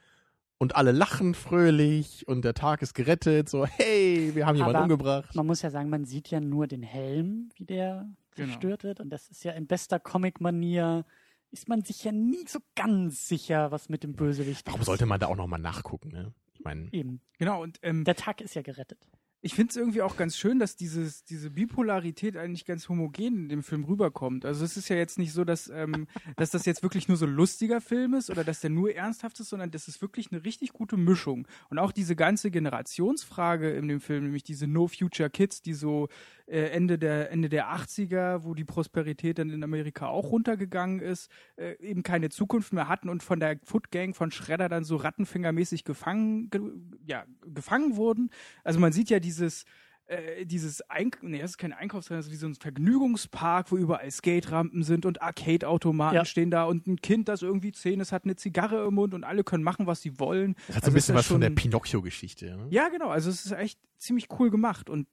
Und 0.62 0.76
alle 0.76 0.92
lachen 0.92 1.34
fröhlich 1.34 2.28
und 2.28 2.46
der 2.46 2.54
Tag 2.54 2.84
ist 2.84 2.94
gerettet. 2.94 3.50
So, 3.50 3.66
hey, 3.66 4.30
wir 4.36 4.46
haben 4.46 4.56
jemanden 4.56 4.76
Aber 4.76 4.84
umgebracht. 4.84 5.34
man 5.36 5.48
muss 5.48 5.64
ja 5.64 5.72
sagen, 5.72 5.90
man 5.90 6.06
sieht 6.06 6.30
ja 6.30 6.40
nur 6.40 6.68
den 6.68 6.84
Helm, 6.84 7.50
wie 7.56 7.66
der 7.66 8.08
Genau. 8.36 8.48
zerstört 8.52 8.84
wird. 8.84 9.00
Und 9.00 9.10
das 9.10 9.28
ist 9.30 9.44
ja 9.44 9.54
in 9.54 9.66
bester 9.66 10.00
Comic-Manier, 10.00 11.04
ist 11.50 11.68
man 11.68 11.82
sich 11.84 12.04
ja 12.04 12.12
nie 12.12 12.46
so 12.48 12.60
ganz 12.76 13.28
sicher, 13.28 13.72
was 13.72 13.90
mit 13.90 14.04
dem 14.04 14.14
Bösewicht 14.14 14.68
Warum 14.68 14.82
ist. 14.82 14.86
sollte 14.86 15.08
man 15.08 15.20
da 15.20 15.28
auch 15.28 15.36
nochmal 15.36 15.60
nachgucken, 15.60 16.10
ne? 16.10 16.32
Ich 16.54 16.64
meine, 16.64 16.94
Eben. 16.94 17.22
Genau, 17.40 17.64
und 17.64 17.80
ähm, 17.82 18.04
Der 18.04 18.16
Tag 18.16 18.40
ist 18.40 18.54
ja 18.54 18.62
gerettet. 18.62 19.00
Ich 19.44 19.56
finde 19.56 19.72
es 19.72 19.76
irgendwie 19.76 20.04
auch 20.04 20.18
ganz 20.18 20.38
schön, 20.38 20.60
dass 20.60 20.76
dieses, 20.76 21.26
diese 21.26 21.50
Bipolarität 21.50 22.38
eigentlich 22.38 22.66
ganz 22.66 22.88
homogen 22.90 23.44
in 23.44 23.50
dem 23.50 23.64
Film 23.64 23.84
rüberkommt. 23.84 24.46
Also 24.46 24.64
es 24.64 24.78
ist 24.78 24.88
ja 24.90 24.96
jetzt 24.96 25.18
nicht 25.18 25.34
so, 25.34 25.44
dass, 25.44 25.68
ähm, 25.70 26.08
dass 26.38 26.52
das 26.52 26.66
jetzt 26.66 26.84
wirklich 26.84 27.08
nur 27.08 27.18
so 27.18 27.26
ein 27.26 27.34
lustiger 27.34 27.82
Film 27.82 28.14
ist 28.14 28.30
oder 28.30 28.44
dass 28.44 28.62
der 28.62 28.70
nur 28.70 28.94
ernsthaft 28.94 29.40
ist, 29.40 29.50
sondern 29.50 29.72
das 29.72 29.88
ist 29.88 30.02
wirklich 30.02 30.32
eine 30.32 30.46
richtig 30.46 30.74
gute 30.74 30.96
Mischung. 30.96 31.48
Und 31.70 31.80
auch 31.80 31.92
diese 31.92 32.16
ganze 32.16 32.52
Generationsfrage 32.52 33.72
in 33.72 33.88
dem 33.88 34.00
Film, 34.00 34.26
nämlich 34.26 34.44
diese 34.44 34.68
No 34.68 34.88
Future 34.88 35.32
Kids, 35.32 35.64
die 35.64 35.74
so 35.74 36.08
äh, 36.46 36.70
Ende, 36.70 37.00
der, 37.00 37.32
Ende 37.32 37.50
der 37.50 37.74
80er, 37.74 38.44
wo 38.44 38.54
die 38.54 38.66
Prosperität 38.66 39.40
dann 39.40 39.50
in 39.50 39.64
Amerika 39.64 40.08
auch 40.08 40.32
runtergegangen 40.32 41.00
ist, 41.00 41.32
äh, 41.56 41.78
eben 41.80 42.04
keine 42.04 42.30
Zukunft 42.30 42.74
mehr 42.74 42.88
hatten 42.88 43.10
und 43.10 43.24
von 43.24 43.40
der 43.40 43.58
Foot 43.64 43.90
Gang 43.90 44.16
von 44.16 44.32
Shredder 44.32 44.70
dann 44.70 44.84
so 44.84 44.98
rattenfingermäßig 44.98 45.84
gefangen, 45.84 46.50
ge 46.50 46.62
ja, 47.08 47.26
gefangen 47.42 47.96
wurden. 47.96 48.30
Also 48.64 48.80
man 48.80 48.92
sieht 48.92 49.10
ja 49.10 49.20
dieses 49.32 49.66
äh, 50.12 50.46
dieses 50.46 50.88
Eink 50.90 51.20
nee, 51.22 51.40
das 51.40 51.52
ist 51.52 51.58
kein 51.58 51.74
Einkaufscenter, 51.74 52.18
das 52.20 52.28
ist 52.28 52.32
wie 52.32 52.36
so 52.38 52.48
ein 52.48 52.56
Vergnügungspark, 52.56 53.72
wo 53.72 53.78
überall 53.78 54.10
Skate-Rampen 54.12 54.84
sind 54.84 55.06
und 55.06 55.22
Arcade-Automaten 55.22 56.16
Ja. 56.16 56.26
stehen 56.26 56.52
da 56.52 56.66
und 56.66 56.86
ein 56.88 56.98
Kind, 56.98 57.28
das 57.30 57.42
irgendwie 57.42 57.72
zehn 57.72 58.00
ist, 58.00 58.12
hat 58.12 58.26
eine 58.26 58.36
Zigarre 58.36 58.86
im 58.88 58.94
Mund 58.96 59.14
und 59.14 59.24
alle 59.24 59.44
können 59.44 59.64
machen, 59.64 59.88
was 59.88 60.02
sie 60.02 60.20
wollen. 60.20 60.56
das 60.68 60.76
hat 60.78 60.84
so 60.84 60.88
Also 60.88 60.92
ein 60.92 60.94
bisschen 60.94 61.16
ist 61.16 61.20
was 61.20 61.26
das 61.26 61.32
von 61.32 61.42
der 61.42 61.48
schon- 61.50 61.56
Pinocchio-Geschichte. 61.56 62.46
Ne? 62.58 62.68
Ja, 62.70 62.90
genau. 62.90 63.10
Also 63.10 63.30
es 63.30 63.46
ist 63.46 63.52
echt 63.54 63.80
ziemlich 63.98 64.28
cool 64.40 64.50
gemacht 64.50 64.90
und 64.90 65.08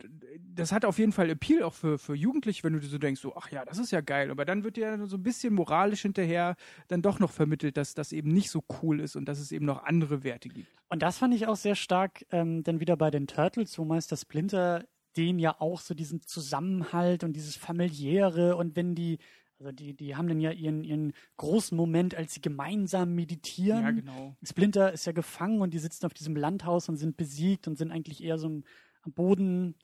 das 0.54 0.72
hat 0.72 0.84
auf 0.86 0.98
jeden 0.98 1.12
Fall 1.12 1.28
Appeal 1.28 1.62
auch 1.62 1.74
für, 1.74 1.98
für 1.98 2.14
Jugendliche, 2.14 2.64
wenn 2.64 2.72
du 2.72 2.80
dir 2.80 2.86
so 2.88 2.96
denkst, 2.98 3.20
so, 3.20 3.36
ach 3.36 3.50
ja, 3.50 3.64
das 3.66 3.78
ist 3.78 3.90
ja 3.90 4.00
geil. 4.00 4.30
Aber 4.30 4.44
dann 4.46 4.64
wird 4.64 4.76
dir 4.76 5.06
so 5.06 5.16
ein 5.18 5.22
bisschen 5.22 5.52
moralisch 5.54 6.02
hinterher 6.02 6.56
dann 6.88 7.02
doch 7.02 7.18
noch 7.18 7.30
vermittelt, 7.30 7.76
dass 7.76 7.92
das 7.94 8.12
eben 8.12 8.32
nicht 8.32 8.50
so 8.50 8.64
cool 8.82 9.00
ist 9.00 9.14
und 9.14 9.26
dass 9.26 9.38
es 9.40 9.52
eben 9.52 9.66
noch 9.66 9.84
andere 9.84 10.24
Werte 10.24 10.48
gibt. 10.48 10.68
Und 10.88 11.02
das 11.02 11.18
fand 11.18 11.34
ich 11.34 11.46
auch 11.46 11.56
sehr 11.56 11.74
stark, 11.74 12.24
ähm, 12.32 12.62
dann 12.62 12.80
wieder 12.80 12.96
bei 12.96 13.10
den 13.10 13.26
Turtles, 13.26 13.78
wo 13.78 13.84
Meister 13.84 14.16
Splinter 14.16 14.84
den 15.18 15.38
ja 15.38 15.56
auch 15.60 15.80
so 15.80 15.92
diesen 15.92 16.22
Zusammenhalt 16.22 17.24
und 17.24 17.34
dieses 17.34 17.56
familiäre 17.56 18.56
und 18.56 18.76
wenn 18.76 18.94
die, 18.94 19.18
also 19.58 19.72
die, 19.72 19.94
die 19.94 20.16
haben 20.16 20.28
dann 20.28 20.40
ja 20.40 20.52
ihren, 20.52 20.84
ihren 20.84 21.12
großen 21.36 21.76
Moment, 21.76 22.14
als 22.14 22.32
sie 22.32 22.40
gemeinsam 22.40 23.14
meditieren. 23.14 23.82
Ja, 23.82 23.90
genau. 23.90 24.36
Splinter 24.42 24.92
ist 24.92 25.04
ja 25.04 25.12
gefangen 25.12 25.60
und 25.60 25.74
die 25.74 25.78
sitzen 25.78 26.06
auf 26.06 26.14
diesem 26.14 26.36
Landhaus 26.36 26.88
und 26.88 26.96
sind 26.96 27.16
besiegt 27.16 27.68
und 27.68 27.76
sind 27.76 27.90
eigentlich 27.90 28.22
eher 28.24 28.38
so 28.38 28.46
am 28.46 28.64
am 29.02 29.12
Boden 29.12 29.74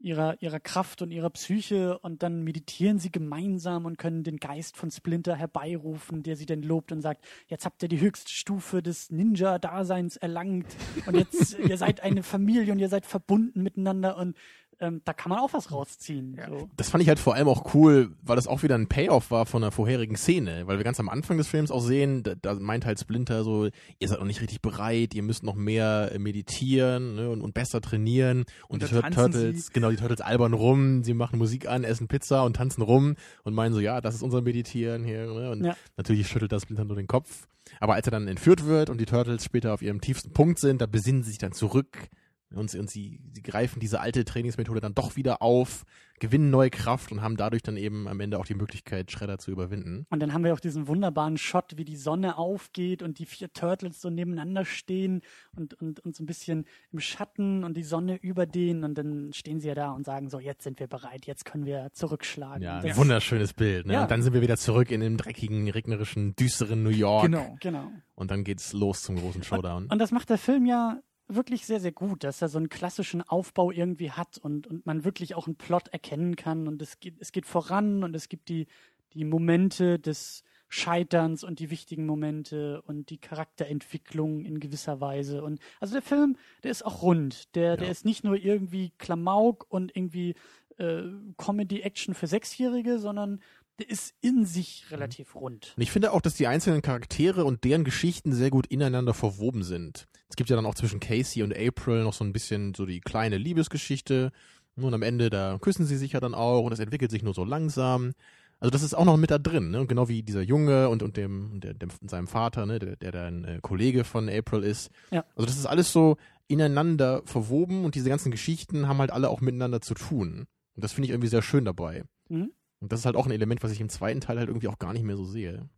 ihrer, 0.00 0.40
ihrer 0.42 0.60
Kraft 0.60 1.00
und 1.00 1.10
ihrer 1.12 1.30
Psyche 1.30 1.98
und 2.00 2.22
dann 2.22 2.42
meditieren 2.42 2.98
sie 2.98 3.10
gemeinsam 3.10 3.86
und 3.86 3.96
können 3.96 4.22
den 4.22 4.36
Geist 4.36 4.76
von 4.76 4.90
Splinter 4.90 5.34
herbeirufen, 5.34 6.22
der 6.22 6.36
sie 6.36 6.44
dann 6.44 6.62
lobt 6.62 6.92
und 6.92 7.00
sagt, 7.00 7.24
jetzt 7.46 7.64
habt 7.64 7.82
ihr 7.82 7.88
die 7.88 8.00
höchste 8.00 8.30
Stufe 8.30 8.82
des 8.82 9.10
Ninja-Daseins 9.10 10.16
erlangt 10.16 10.66
und 11.06 11.16
jetzt, 11.16 11.58
ihr 11.58 11.78
seid 11.78 12.02
eine 12.02 12.22
Familie 12.22 12.72
und 12.72 12.80
ihr 12.80 12.90
seid 12.90 13.06
verbunden 13.06 13.62
miteinander 13.62 14.18
und 14.18 14.36
ähm, 14.80 15.00
da 15.04 15.12
kann 15.12 15.30
man 15.30 15.38
auch 15.38 15.52
was 15.52 15.70
rausziehen. 15.72 16.36
Ja. 16.36 16.48
So. 16.48 16.68
das 16.76 16.90
fand 16.90 17.02
ich 17.02 17.08
halt 17.08 17.18
vor 17.18 17.34
allem 17.34 17.48
auch 17.48 17.74
cool, 17.74 18.12
weil 18.22 18.36
das 18.36 18.46
auch 18.46 18.62
wieder 18.62 18.74
ein 18.74 18.88
Payoff 18.88 19.30
war 19.30 19.46
von 19.46 19.62
einer 19.62 19.70
vorherigen 19.72 20.16
Szene, 20.16 20.66
weil 20.66 20.76
wir 20.78 20.84
ganz 20.84 21.00
am 21.00 21.08
Anfang 21.08 21.36
des 21.38 21.48
Films 21.48 21.70
auch 21.70 21.80
sehen, 21.80 22.22
da, 22.22 22.34
da 22.34 22.54
meint 22.54 22.84
halt 22.86 22.98
Splinter 23.00 23.44
so, 23.44 23.66
ihr 23.98 24.08
seid 24.08 24.18
noch 24.18 24.26
nicht 24.26 24.40
richtig 24.40 24.60
bereit, 24.62 25.14
ihr 25.14 25.22
müsst 25.22 25.42
noch 25.42 25.54
mehr 25.54 26.10
äh, 26.12 26.18
meditieren 26.18 27.14
ne, 27.16 27.30
und, 27.30 27.42
und 27.42 27.54
besser 27.54 27.80
trainieren 27.80 28.44
und, 28.68 28.82
Und 28.82 28.90
die 28.90 29.10
Turtles, 29.10 29.66
sie. 29.66 29.72
genau, 29.72 29.90
die 29.90 29.96
Turtles 29.96 30.20
albern 30.20 30.52
rum, 30.52 31.02
sie 31.04 31.14
machen 31.14 31.38
Musik 31.38 31.68
an, 31.68 31.84
essen 31.84 32.08
Pizza 32.08 32.44
und 32.44 32.56
tanzen 32.56 32.82
rum 32.82 33.16
und 33.42 33.54
meinen 33.54 33.72
so, 33.74 33.80
ja, 33.80 34.00
das 34.00 34.14
ist 34.14 34.22
unser 34.22 34.42
Meditieren 34.42 35.04
hier 35.04 35.26
ne, 35.26 35.50
und 35.50 35.64
Ja. 35.64 35.76
natürlich 35.96 36.28
schüttelt 36.28 36.52
das 36.52 36.62
Splinter 36.62 36.84
nur 36.84 36.96
den 36.96 37.06
Kopf, 37.06 37.46
aber 37.80 37.94
als 37.94 38.06
er 38.06 38.10
dann 38.10 38.28
entführt 38.28 38.66
wird 38.66 38.90
und 38.90 39.00
die 39.00 39.06
Turtles 39.06 39.44
später 39.44 39.72
auf 39.74 39.82
ihrem 39.82 40.00
tiefsten 40.00 40.32
Punkt 40.32 40.58
sind, 40.58 40.80
da 40.80 40.86
besinnen 40.86 41.22
sie 41.22 41.30
sich 41.30 41.38
dann 41.38 41.52
zurück 41.52 42.08
und, 42.56 42.70
sie, 42.70 42.78
und 42.78 42.90
sie, 42.90 43.20
sie 43.32 43.42
greifen 43.42 43.80
diese 43.80 44.00
alte 44.00 44.24
Trainingsmethode 44.24 44.80
dann 44.80 44.94
doch 44.94 45.16
wieder 45.16 45.42
auf, 45.42 45.84
gewinnen 46.20 46.50
neue 46.50 46.70
Kraft 46.70 47.10
und 47.12 47.22
haben 47.22 47.36
dadurch 47.36 47.62
dann 47.62 47.76
eben 47.76 48.06
am 48.08 48.20
Ende 48.20 48.38
auch 48.38 48.46
die 48.46 48.54
Möglichkeit, 48.54 49.10
Shredder 49.10 49.38
zu 49.38 49.50
überwinden. 49.50 50.06
Und 50.10 50.20
dann 50.20 50.32
haben 50.32 50.44
wir 50.44 50.54
auch 50.54 50.60
diesen 50.60 50.86
wunderbaren 50.86 51.36
Shot, 51.36 51.76
wie 51.76 51.84
die 51.84 51.96
Sonne 51.96 52.38
aufgeht 52.38 53.02
und 53.02 53.18
die 53.18 53.26
vier 53.26 53.52
Turtles 53.52 54.00
so 54.00 54.10
nebeneinander 54.10 54.64
stehen 54.64 55.22
und, 55.56 55.74
und, 55.74 56.00
und 56.00 56.14
so 56.14 56.22
ein 56.22 56.26
bisschen 56.26 56.66
im 56.92 57.00
Schatten 57.00 57.64
und 57.64 57.76
die 57.76 57.82
Sonne 57.82 58.16
über 58.16 58.46
denen 58.46 58.84
und 58.84 58.96
dann 58.96 59.32
stehen 59.32 59.60
sie 59.60 59.68
ja 59.68 59.74
da 59.74 59.90
und 59.90 60.06
sagen 60.06 60.28
so, 60.30 60.38
jetzt 60.38 60.62
sind 60.62 60.78
wir 60.78 60.86
bereit, 60.86 61.26
jetzt 61.26 61.44
können 61.44 61.66
wir 61.66 61.90
zurückschlagen. 61.92 62.62
Ja, 62.62 62.78
Und 62.78 62.86
ein 62.86 62.96
wunderschönes 62.96 63.52
Bild. 63.52 63.86
Ne? 63.86 63.94
Ja. 63.94 64.02
Und 64.02 64.10
dann 64.10 64.22
sind 64.22 64.34
wir 64.34 64.40
wieder 64.40 64.56
zurück 64.56 64.90
in 64.90 65.00
dem 65.00 65.16
dreckigen, 65.16 65.68
regnerischen, 65.68 66.36
düsteren 66.36 66.82
New 66.82 66.90
York. 66.90 67.24
Genau. 67.24 67.56
Genau. 67.60 67.90
Und 68.14 68.30
dann 68.30 68.44
geht's 68.44 68.72
los 68.72 69.02
zum 69.02 69.16
großen 69.16 69.42
Showdown. 69.42 69.88
Und 69.90 69.98
das 69.98 70.12
macht 70.12 70.30
der 70.30 70.38
Film 70.38 70.66
ja 70.66 71.00
wirklich 71.28 71.66
sehr, 71.66 71.80
sehr 71.80 71.92
gut, 71.92 72.24
dass 72.24 72.42
er 72.42 72.48
so 72.48 72.58
einen 72.58 72.68
klassischen 72.68 73.22
Aufbau 73.22 73.70
irgendwie 73.70 74.10
hat 74.10 74.38
und, 74.38 74.66
und 74.66 74.86
man 74.86 75.04
wirklich 75.04 75.34
auch 75.34 75.46
einen 75.46 75.56
Plot 75.56 75.88
erkennen 75.88 76.36
kann 76.36 76.68
und 76.68 76.82
es 76.82 77.00
geht, 77.00 77.14
es 77.18 77.32
geht 77.32 77.46
voran 77.46 78.04
und 78.04 78.14
es 78.14 78.28
gibt 78.28 78.48
die, 78.48 78.66
die 79.14 79.24
Momente 79.24 79.98
des 79.98 80.42
Scheiterns 80.68 81.44
und 81.44 81.60
die 81.60 81.70
wichtigen 81.70 82.04
Momente 82.04 82.82
und 82.82 83.08
die 83.10 83.18
Charakterentwicklung 83.18 84.44
in 84.44 84.60
gewisser 84.60 85.00
Weise. 85.00 85.42
Und 85.44 85.60
also 85.80 85.94
der 85.94 86.02
Film, 86.02 86.36
der 86.62 86.70
ist 86.72 86.84
auch 86.84 87.02
rund. 87.02 87.54
Der, 87.54 87.76
der 87.76 87.86
Ja. 87.86 87.92
ist 87.92 88.04
nicht 88.04 88.24
nur 88.24 88.36
irgendwie 88.36 88.90
Klamauk 88.98 89.66
und 89.68 89.94
irgendwie 89.96 90.34
äh, 90.78 91.02
Comedy-Action 91.36 92.14
für 92.14 92.26
Sechsjährige, 92.26 92.98
sondern 92.98 93.40
der 93.78 93.88
ist 93.88 94.14
in 94.20 94.44
sich 94.46 94.86
relativ 94.90 95.34
rund. 95.36 95.74
Und 95.76 95.82
ich 95.82 95.90
finde 95.92 96.12
auch, 96.12 96.20
dass 96.20 96.34
die 96.34 96.46
einzelnen 96.46 96.82
Charaktere 96.82 97.44
und 97.44 97.64
deren 97.64 97.84
Geschichten 97.84 98.32
sehr 98.32 98.50
gut 98.50 98.66
ineinander 98.66 99.14
verwoben 99.14 99.62
sind. 99.62 100.06
Es 100.28 100.36
gibt 100.36 100.50
ja 100.50 100.56
dann 100.56 100.66
auch 100.66 100.74
zwischen 100.74 101.00
Casey 101.00 101.42
und 101.42 101.56
April 101.56 102.02
noch 102.04 102.14
so 102.14 102.24
ein 102.24 102.32
bisschen 102.32 102.74
so 102.74 102.86
die 102.86 103.00
kleine 103.00 103.38
Liebesgeschichte. 103.38 104.32
Und 104.76 104.92
am 104.94 105.02
Ende, 105.02 105.30
da 105.30 105.58
küssen 105.60 105.86
sie 105.86 105.96
sich 105.96 106.12
ja 106.12 106.20
dann 106.20 106.34
auch 106.34 106.64
und 106.64 106.72
es 106.72 106.80
entwickelt 106.80 107.10
sich 107.10 107.22
nur 107.22 107.34
so 107.34 107.44
langsam. 107.44 108.12
Also 108.58 108.70
das 108.70 108.82
ist 108.82 108.94
auch 108.94 109.04
noch 109.04 109.16
mit 109.16 109.30
da 109.30 109.38
drin, 109.38 109.70
ne? 109.70 109.86
Genau 109.86 110.08
wie 110.08 110.22
dieser 110.22 110.40
Junge 110.42 110.88
und, 110.88 111.02
und 111.02 111.16
dem, 111.16 111.52
und 111.52 111.64
der, 111.64 111.74
dem, 111.74 111.90
seinem 112.06 112.26
Vater, 112.26 112.66
ne, 112.66 112.78
der, 112.78 112.96
der 112.96 113.12
dann 113.12 113.44
äh, 113.44 113.58
Kollege 113.60 114.04
von 114.04 114.28
April 114.28 114.62
ist. 114.62 114.90
Ja. 115.10 115.24
Also 115.36 115.46
das 115.46 115.58
ist 115.58 115.66
alles 115.66 115.92
so 115.92 116.16
ineinander 116.48 117.22
verwoben 117.26 117.84
und 117.84 117.94
diese 117.94 118.08
ganzen 118.08 118.30
Geschichten 118.30 118.88
haben 118.88 118.98
halt 118.98 119.10
alle 119.10 119.28
auch 119.28 119.40
miteinander 119.40 119.80
zu 119.80 119.94
tun. 119.94 120.46
Und 120.76 120.84
das 120.84 120.92
finde 120.92 121.06
ich 121.06 121.10
irgendwie 121.10 121.28
sehr 121.28 121.42
schön 121.42 121.64
dabei. 121.64 122.04
Mhm. 122.28 122.52
Und 122.80 122.92
das 122.92 123.00
ist 123.00 123.06
halt 123.06 123.16
auch 123.16 123.26
ein 123.26 123.32
Element, 123.32 123.62
was 123.62 123.72
ich 123.72 123.80
im 123.80 123.88
zweiten 123.88 124.20
Teil 124.20 124.38
halt 124.38 124.48
irgendwie 124.48 124.68
auch 124.68 124.78
gar 124.78 124.92
nicht 124.92 125.04
mehr 125.04 125.16
so 125.16 125.24
sehe. 125.24 125.68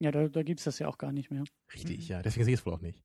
Ja, 0.00 0.10
da, 0.10 0.28
da 0.28 0.42
gibt 0.42 0.60
es 0.60 0.64
das 0.64 0.78
ja 0.78 0.88
auch 0.88 0.98
gar 0.98 1.12
nicht 1.12 1.30
mehr. 1.30 1.44
Richtig, 1.72 2.08
Mhm. 2.08 2.12
ja. 2.12 2.22
Deswegen 2.22 2.44
sehe 2.44 2.54
ich 2.54 2.60
es 2.60 2.66
wohl 2.66 2.74
auch 2.74 2.80
nicht. 2.80 3.00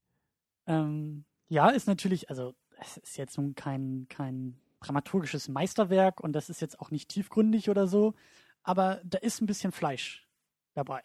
Ähm, 0.70 1.26
ja, 1.49 1.70
ist 1.70 1.88
natürlich, 1.88 2.30
also 2.30 2.53
es 2.80 2.97
ist 2.97 3.17
jetzt 3.17 3.38
nun 3.38 3.55
kein, 3.55 4.05
kein 4.09 4.59
dramaturgisches 4.82 5.49
Meisterwerk 5.49 6.22
und 6.22 6.34
das 6.34 6.49
ist 6.49 6.61
jetzt 6.61 6.80
auch 6.80 6.91
nicht 6.91 7.09
tiefgründig 7.09 7.70
oder 7.70 7.88
so, 7.88 8.13
aber 8.63 9.01
da 9.03 9.17
ist 9.17 9.41
ein 9.41 9.45
bisschen 9.47 9.72
Fleisch 9.72 10.28
dabei. 10.74 11.01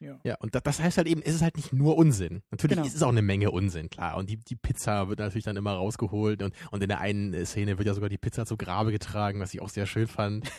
Ja. 0.00 0.18
Ja, 0.24 0.34
und 0.40 0.54
das, 0.54 0.62
das 0.64 0.80
heißt 0.80 0.96
halt 0.98 1.06
eben, 1.06 1.22
es 1.22 1.34
ist 1.36 1.42
halt 1.42 1.56
nicht 1.56 1.72
nur 1.72 1.96
Unsinn. 1.96 2.42
Natürlich 2.50 2.76
Genau. 2.76 2.86
ist 2.86 2.96
es 2.96 3.02
auch 3.02 3.10
eine 3.10 3.22
Menge 3.22 3.52
Unsinn, 3.52 3.88
klar. 3.90 4.16
Und 4.16 4.28
die, 4.28 4.36
die 4.38 4.56
Pizza 4.56 5.08
wird 5.08 5.20
natürlich 5.20 5.44
dann 5.44 5.56
immer 5.56 5.74
rausgeholt 5.74 6.42
und, 6.42 6.54
und 6.72 6.82
in 6.82 6.88
der 6.88 7.00
einen 7.00 7.46
Szene 7.46 7.78
wird 7.78 7.86
ja 7.86 7.94
sogar 7.94 8.08
die 8.08 8.18
Pizza 8.18 8.44
zu 8.44 8.56
Grabe 8.56 8.90
getragen, 8.90 9.40
was 9.40 9.54
ich 9.54 9.62
auch 9.62 9.68
sehr 9.68 9.86
schön 9.86 10.08
fand. 10.08 10.50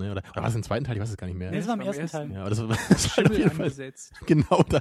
Ne, 0.00 0.10
oder, 0.10 0.22
oder 0.30 0.36
war 0.36 0.42
das 0.44 0.54
im 0.56 0.62
zweiten 0.62 0.84
Teil? 0.84 0.96
Ich 0.96 1.02
weiß 1.02 1.10
es 1.10 1.16
gar 1.16 1.26
nicht 1.28 1.36
mehr. 1.36 1.50
Nee, 1.50 1.58
das 1.58 1.68
war 1.68 1.74
im 1.74 1.80
ersten 1.82 2.06
Teil. 2.06 2.32
Ja, 2.32 2.40
aber 2.40 2.50
das, 2.50 2.60
war- 2.68 2.68
das 2.88 3.16
war 3.16 3.24
auf 3.26 3.36
jeden 3.38 3.50
Fall 3.50 3.60
angesetzt. 3.66 4.12
Genau, 4.26 4.62
da, 4.68 4.80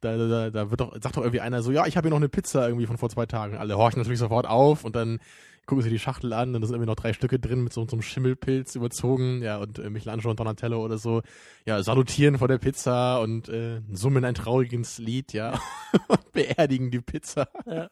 da, 0.00 0.16
da, 0.16 0.50
da 0.50 0.70
wird 0.70 0.80
doch, 0.80 0.92
sagt 1.00 1.16
doch 1.16 1.22
irgendwie 1.22 1.40
einer 1.40 1.62
so, 1.62 1.72
ja, 1.72 1.86
ich 1.86 1.96
habe 1.96 2.06
hier 2.06 2.10
noch 2.10 2.18
eine 2.18 2.28
Pizza 2.28 2.66
irgendwie 2.68 2.86
von 2.86 2.98
vor 2.98 3.10
zwei 3.10 3.26
Tagen. 3.26 3.56
Alle 3.56 3.76
horchen 3.76 3.98
natürlich 4.00 4.18
sofort 4.20 4.46
auf 4.46 4.84
und 4.84 4.94
dann 4.96 5.18
gucken 5.66 5.82
sie 5.82 5.90
die 5.90 5.98
Schachtel 5.98 6.32
an 6.32 6.54
und 6.54 6.62
da 6.62 6.66
sind 6.66 6.76
irgendwie 6.76 6.88
noch 6.88 6.96
drei 6.96 7.12
Stücke 7.12 7.38
drin 7.38 7.62
mit 7.62 7.74
so, 7.74 7.86
so 7.86 7.92
einem 7.94 8.00
Schimmelpilz 8.00 8.74
überzogen, 8.74 9.42
ja, 9.42 9.58
und 9.58 9.78
äh, 9.78 9.90
Michelangelo 9.90 10.30
und 10.30 10.40
Donatello 10.40 10.82
oder 10.82 10.96
so, 10.96 11.20
ja, 11.66 11.82
salutieren 11.82 12.38
vor 12.38 12.48
der 12.48 12.56
Pizza 12.56 13.20
und 13.20 13.50
äh, 13.50 13.82
summen 13.92 14.24
ein 14.24 14.34
trauriges 14.34 14.96
Lied, 14.96 15.34
ja, 15.34 15.60
und 16.08 16.32
beerdigen 16.32 16.90
die 16.90 17.02
Pizza. 17.02 17.48
Ja. 17.66 17.88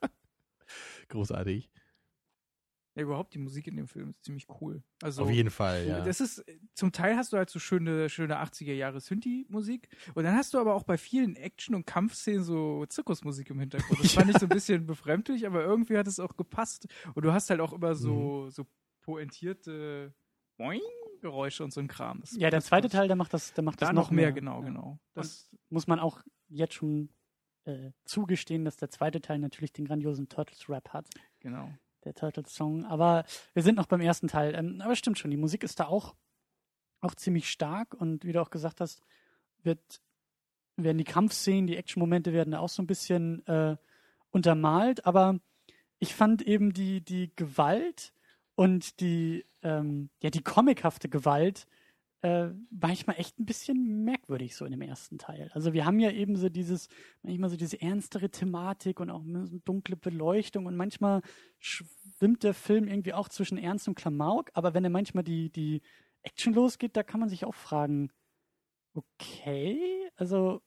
Großartig. 1.09 1.69
Ja, 2.97 3.03
überhaupt 3.03 3.35
die 3.35 3.39
Musik 3.39 3.67
in 3.67 3.77
dem 3.77 3.87
Film 3.89 4.11
ist 4.11 4.25
ziemlich 4.25 4.47
cool. 4.61 4.83
Also 5.03 5.23
Auf 5.25 5.31
jeden 5.31 5.51
Fall, 5.51 5.87
ja. 5.87 6.01
Das 6.03 6.21
ist, 6.21 6.43
zum 6.75 6.91
Teil 6.93 7.17
hast 7.17 7.33
du 7.33 7.37
halt 7.37 7.51
so 7.51 7.59
schöne, 7.59 8.09
schöne 8.09 8.43
80er 8.43 8.73
Jahre 8.73 9.01
Synthi-Musik 9.01 9.89
und 10.15 10.25
dann 10.25 10.35
hast 10.35 10.55
du 10.55 10.59
aber 10.59 10.75
auch 10.75 10.83
bei 10.83 10.97
vielen 10.99 11.37
Action- 11.37 11.75
und 11.75 11.87
Kampfszenen 11.87 12.43
so 12.43 12.87
Zirkusmusik 12.87 13.51
im 13.51 13.61
Hintergrund. 13.61 14.03
Das 14.03 14.13
fand 14.15 14.31
ich 14.31 14.39
so 14.39 14.47
ein 14.47 14.49
bisschen 14.49 14.87
befremdlich, 14.87 15.47
aber 15.47 15.63
irgendwie 15.63 15.97
hat 15.99 16.07
es 16.09 16.19
auch 16.19 16.37
gepasst. 16.37 16.89
Und 17.15 17.25
du 17.25 17.33
hast 17.33 17.51
halt 17.51 17.61
auch 17.61 17.73
immer 17.75 17.91
Mhm. 17.91 17.95
so, 17.97 18.49
so 18.51 18.67
pointierte 19.03 20.15
Boing 20.57 20.81
Geräusche 21.21 21.65
und 21.65 21.73
so 21.73 21.81
ein 21.81 21.89
Kram. 21.89 22.21
Das, 22.21 22.37
Ja, 22.37 22.51
der 22.51 22.61
zweite. 22.61 22.89
Teil, 22.89 23.09
der 23.09 23.17
macht 23.17 23.33
das, 23.35 23.53
der 23.55 23.65
macht 23.65 23.81
Da 23.81 23.87
das 23.87 23.95
noch 23.95 24.11
mehr, 24.11 24.33
genau, 24.33 24.61
Ja. 24.61 24.67
genau. 24.69 24.99
Das, 25.15 25.51
Muss 25.71 25.87
man 25.87 25.99
auch 25.99 26.23
jetzt 26.49 26.75
schon 26.75 27.09
äh, 27.65 27.91
zugestehen, 28.05 28.65
dass 28.65 28.77
der 28.77 28.91
zweite 28.91 29.21
Teil 29.21 29.39
natürlich 29.39 29.73
den 29.73 29.87
grandiosen 29.87 30.29
Turtles-Rap 30.29 30.91
hat. 30.91 31.09
genau. 31.41 31.71
Der 32.07 32.15
Turtles-Song. 32.15 32.85
Aber 32.87 33.25
wir 33.53 33.63
sind 33.63 33.77
noch 33.77 33.87
beim 33.87 34.01
ersten 34.01 34.29
Teil. 34.29 34.55
Ähm, 34.55 34.81
aber 34.81 34.97
stimmt 34.97 35.19
schon, 35.19 35.31
die 35.31 35.37
Musik 35.37 35.63
ist 35.63 35.81
da 35.81 35.87
auch, 35.87 36.15
auch 37.01 37.15
ziemlich 37.15 37.51
stark 37.51 37.95
und 37.95 38.25
wie 38.25 38.33
du 38.33 38.41
auch 38.41 38.51
gesagt 38.51 38.81
hast, 38.81 39.03
wird, 39.63 40.01
werden 40.77 40.99
die 40.99 41.05
Kampfszenen, 41.05 41.67
die 41.67 41.77
Action-Momente 41.77 42.33
werden 42.33 42.53
da 42.53 42.61
auch 42.61 42.69
so 42.69 42.83
ein 42.83 42.87
bisschen 42.87 43.47
äh, 43.47 43.77
untermalt. 44.31 45.05
Aber 45.05 45.39
ich 45.99 46.15
fand 46.15 46.43
eben 46.43 46.73
die, 46.73 47.03
die 47.03 47.33
Gewalt 47.37 48.13
und 48.55 49.01
die, 49.01 49.45
ähm, 49.63 50.09
ja, 50.23 50.31
die 50.31 50.43
comichafte 50.43 51.09
Gewalt 51.09 51.67
äh, 52.23 52.49
manchmal 52.71 53.17
echt 53.19 53.39
ein 53.39 53.45
bisschen 53.45 54.05
merkwürdig 54.05 54.57
so 54.57 54.65
in 54.65 54.71
dem 54.71 54.83
ersten 54.83 55.19
Teil. 55.19 55.51
Also 55.53 55.73
wir 55.73 55.85
haben 55.85 56.01
ja 56.01 56.11
eben 56.11 56.37
so 56.37 56.49
dieses, 56.49 56.89
manchmal 57.23 57.51
so 57.51 57.57
diese 57.57 57.81
ernstere 57.81 58.31
Thematik 58.31 59.01
und 59.01 59.11
auch 59.11 59.23
so 59.23 59.29
eine 59.29 59.61
dunkle 59.65 59.97
Beleuchtung 59.97 60.67
und 60.67 60.77
manchmal 60.77 61.23
schwimmt 61.59 62.43
der 62.43 62.55
Film 62.55 62.89
irgendwie 62.89 63.13
auch 63.13 63.29
zwischen 63.29 63.59
Ernst 63.59 63.87
und 63.89 63.97
Klamauk, 63.97 64.51
aber 64.55 64.75
wenn 64.75 64.85
er 64.85 64.91
manchmal 64.91 65.25
die, 65.25 65.51
die 65.51 65.83
Action 66.23 66.55
losgeht, 66.55 66.97
da 66.97 67.03
kann 67.03 67.21
man 67.21 67.29
sich 67.29 67.45
auch 67.45 67.55
fragen, 67.55 68.11
okay, 68.95 70.11
also 70.17 70.63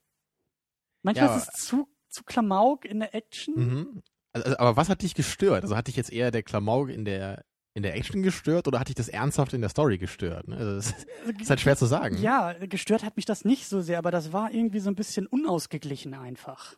manchmal 1.01 1.29
Ja, 1.29 1.35
ist 1.35 1.49
es 1.49 1.65
zu, 1.65 1.87
zu 2.09 2.23
Klamauk 2.23 2.85
in 2.85 2.99
der 2.99 3.15
Action. 3.15 3.55
Mhm. 3.55 4.03
Also, 4.31 4.45
also, 4.45 4.59
aber 4.59 4.77
was 4.77 4.89
hat 4.89 5.01
dich 5.01 5.15
gestört? 5.15 5.63
Also 5.63 5.75
hat 5.75 5.87
dich 5.87 5.95
jetzt 5.95 6.11
eher 6.11 6.29
der 6.31 6.43
Klamauk 6.43 6.89
in 6.89 7.05
der 7.05 7.43
in 7.79 7.83
der 7.83 7.95
Action 7.95 8.21
gestört 8.21 8.67
oder 8.67 8.79
hat 8.79 8.89
dich 8.89 8.95
das 8.95 9.07
ernsthaft 9.07 9.53
in 9.53 9.61
der 9.61 9.69
Story 9.69 9.97
gestört? 9.97 10.47
Ne? 10.47 10.57
Also 10.57 10.75
das 10.75 10.93
ist 11.41 11.49
halt 11.49 11.61
schwer 11.61 11.77
zu 11.77 11.85
sagen. 11.85 12.17
Ja, 12.21 12.53
gestört 12.53 13.03
hat 13.03 13.15
mich 13.15 13.25
das 13.25 13.45
nicht 13.45 13.67
so 13.67 13.81
sehr, 13.81 13.97
aber 13.97 14.11
das 14.11 14.33
war 14.33 14.53
irgendwie 14.53 14.79
so 14.79 14.89
ein 14.89 14.95
bisschen 14.95 15.25
unausgeglichen 15.27 16.13
einfach. 16.13 16.75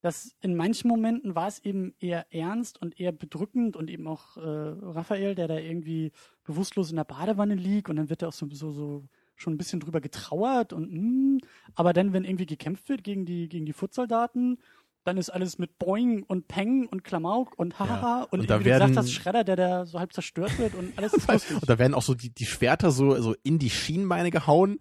Das 0.00 0.34
in 0.40 0.56
manchen 0.56 0.88
Momenten 0.88 1.34
war 1.34 1.46
es 1.46 1.60
eben 1.60 1.94
eher 2.00 2.26
ernst 2.34 2.80
und 2.80 2.98
eher 2.98 3.12
bedrückend 3.12 3.76
und 3.76 3.90
eben 3.90 4.08
auch 4.08 4.36
äh, 4.36 4.40
Raphael, 4.40 5.34
der 5.34 5.46
da 5.46 5.58
irgendwie 5.58 6.10
bewusstlos 6.44 6.90
in 6.90 6.96
der 6.96 7.04
Badewanne 7.04 7.54
liegt 7.54 7.88
und 7.88 7.96
dann 7.96 8.10
wird 8.10 8.22
er 8.22 8.28
auch 8.28 8.32
so, 8.32 8.48
so, 8.50 8.72
so 8.72 9.04
schon 9.36 9.54
ein 9.54 9.58
bisschen 9.58 9.80
drüber 9.80 10.00
getrauert 10.00 10.72
und 10.72 10.92
mm, 10.92 11.38
aber 11.74 11.92
dann, 11.92 12.12
wenn 12.12 12.24
irgendwie 12.24 12.46
gekämpft 12.46 12.88
wird 12.88 13.04
gegen 13.04 13.26
die, 13.26 13.48
gegen 13.48 13.66
die 13.66 13.72
Footsoldaten, 13.72 14.58
dann 15.04 15.16
ist 15.16 15.30
alles 15.30 15.58
mit 15.58 15.78
Boing 15.78 16.22
und 16.22 16.48
Peng 16.48 16.86
und 16.86 17.02
Klamauk 17.04 17.58
und 17.58 17.78
hahaha 17.78 18.20
Ja. 18.20 18.28
und, 18.30 18.40
Und 18.40 18.50
da 18.50 18.60
wie 18.60 18.64
du 18.64 18.70
gesagt 18.70 18.80
werden- 18.90 18.96
hast, 18.98 19.12
Schredder, 19.12 19.44
der 19.44 19.56
da 19.56 19.86
so 19.86 19.98
halb 19.98 20.12
zerstört 20.12 20.58
wird 20.58 20.74
und 20.74 20.96
alles 20.96 21.12
ist 21.14 21.28
lustig. 21.32 21.56
Und 21.60 21.68
da 21.68 21.78
werden 21.78 21.94
auch 21.94 22.02
so 22.02 22.14
die, 22.14 22.30
die 22.30 22.46
Schwerter 22.46 22.90
so, 22.90 23.20
so 23.20 23.34
in 23.42 23.58
die 23.58 23.70
Schienbeine 23.70 24.30
gehauen. 24.30 24.78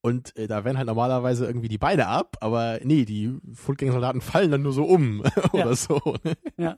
Und 0.00 0.36
äh, 0.36 0.46
da 0.46 0.64
werden 0.64 0.76
halt 0.76 0.86
normalerweise 0.86 1.46
irgendwie 1.46 1.68
die 1.68 1.78
Beine 1.78 2.08
ab, 2.08 2.36
aber 2.40 2.78
nee, 2.82 3.06
die 3.06 3.38
Footgang-Soldaten 3.54 4.20
fallen 4.20 4.50
dann 4.50 4.60
nur 4.62 4.72
so 4.74 4.84
um 4.84 5.20
oder 5.52 5.70
Ja. 5.70 5.74
so. 5.76 5.98
Ne? 6.24 6.34
Ja. 6.58 6.76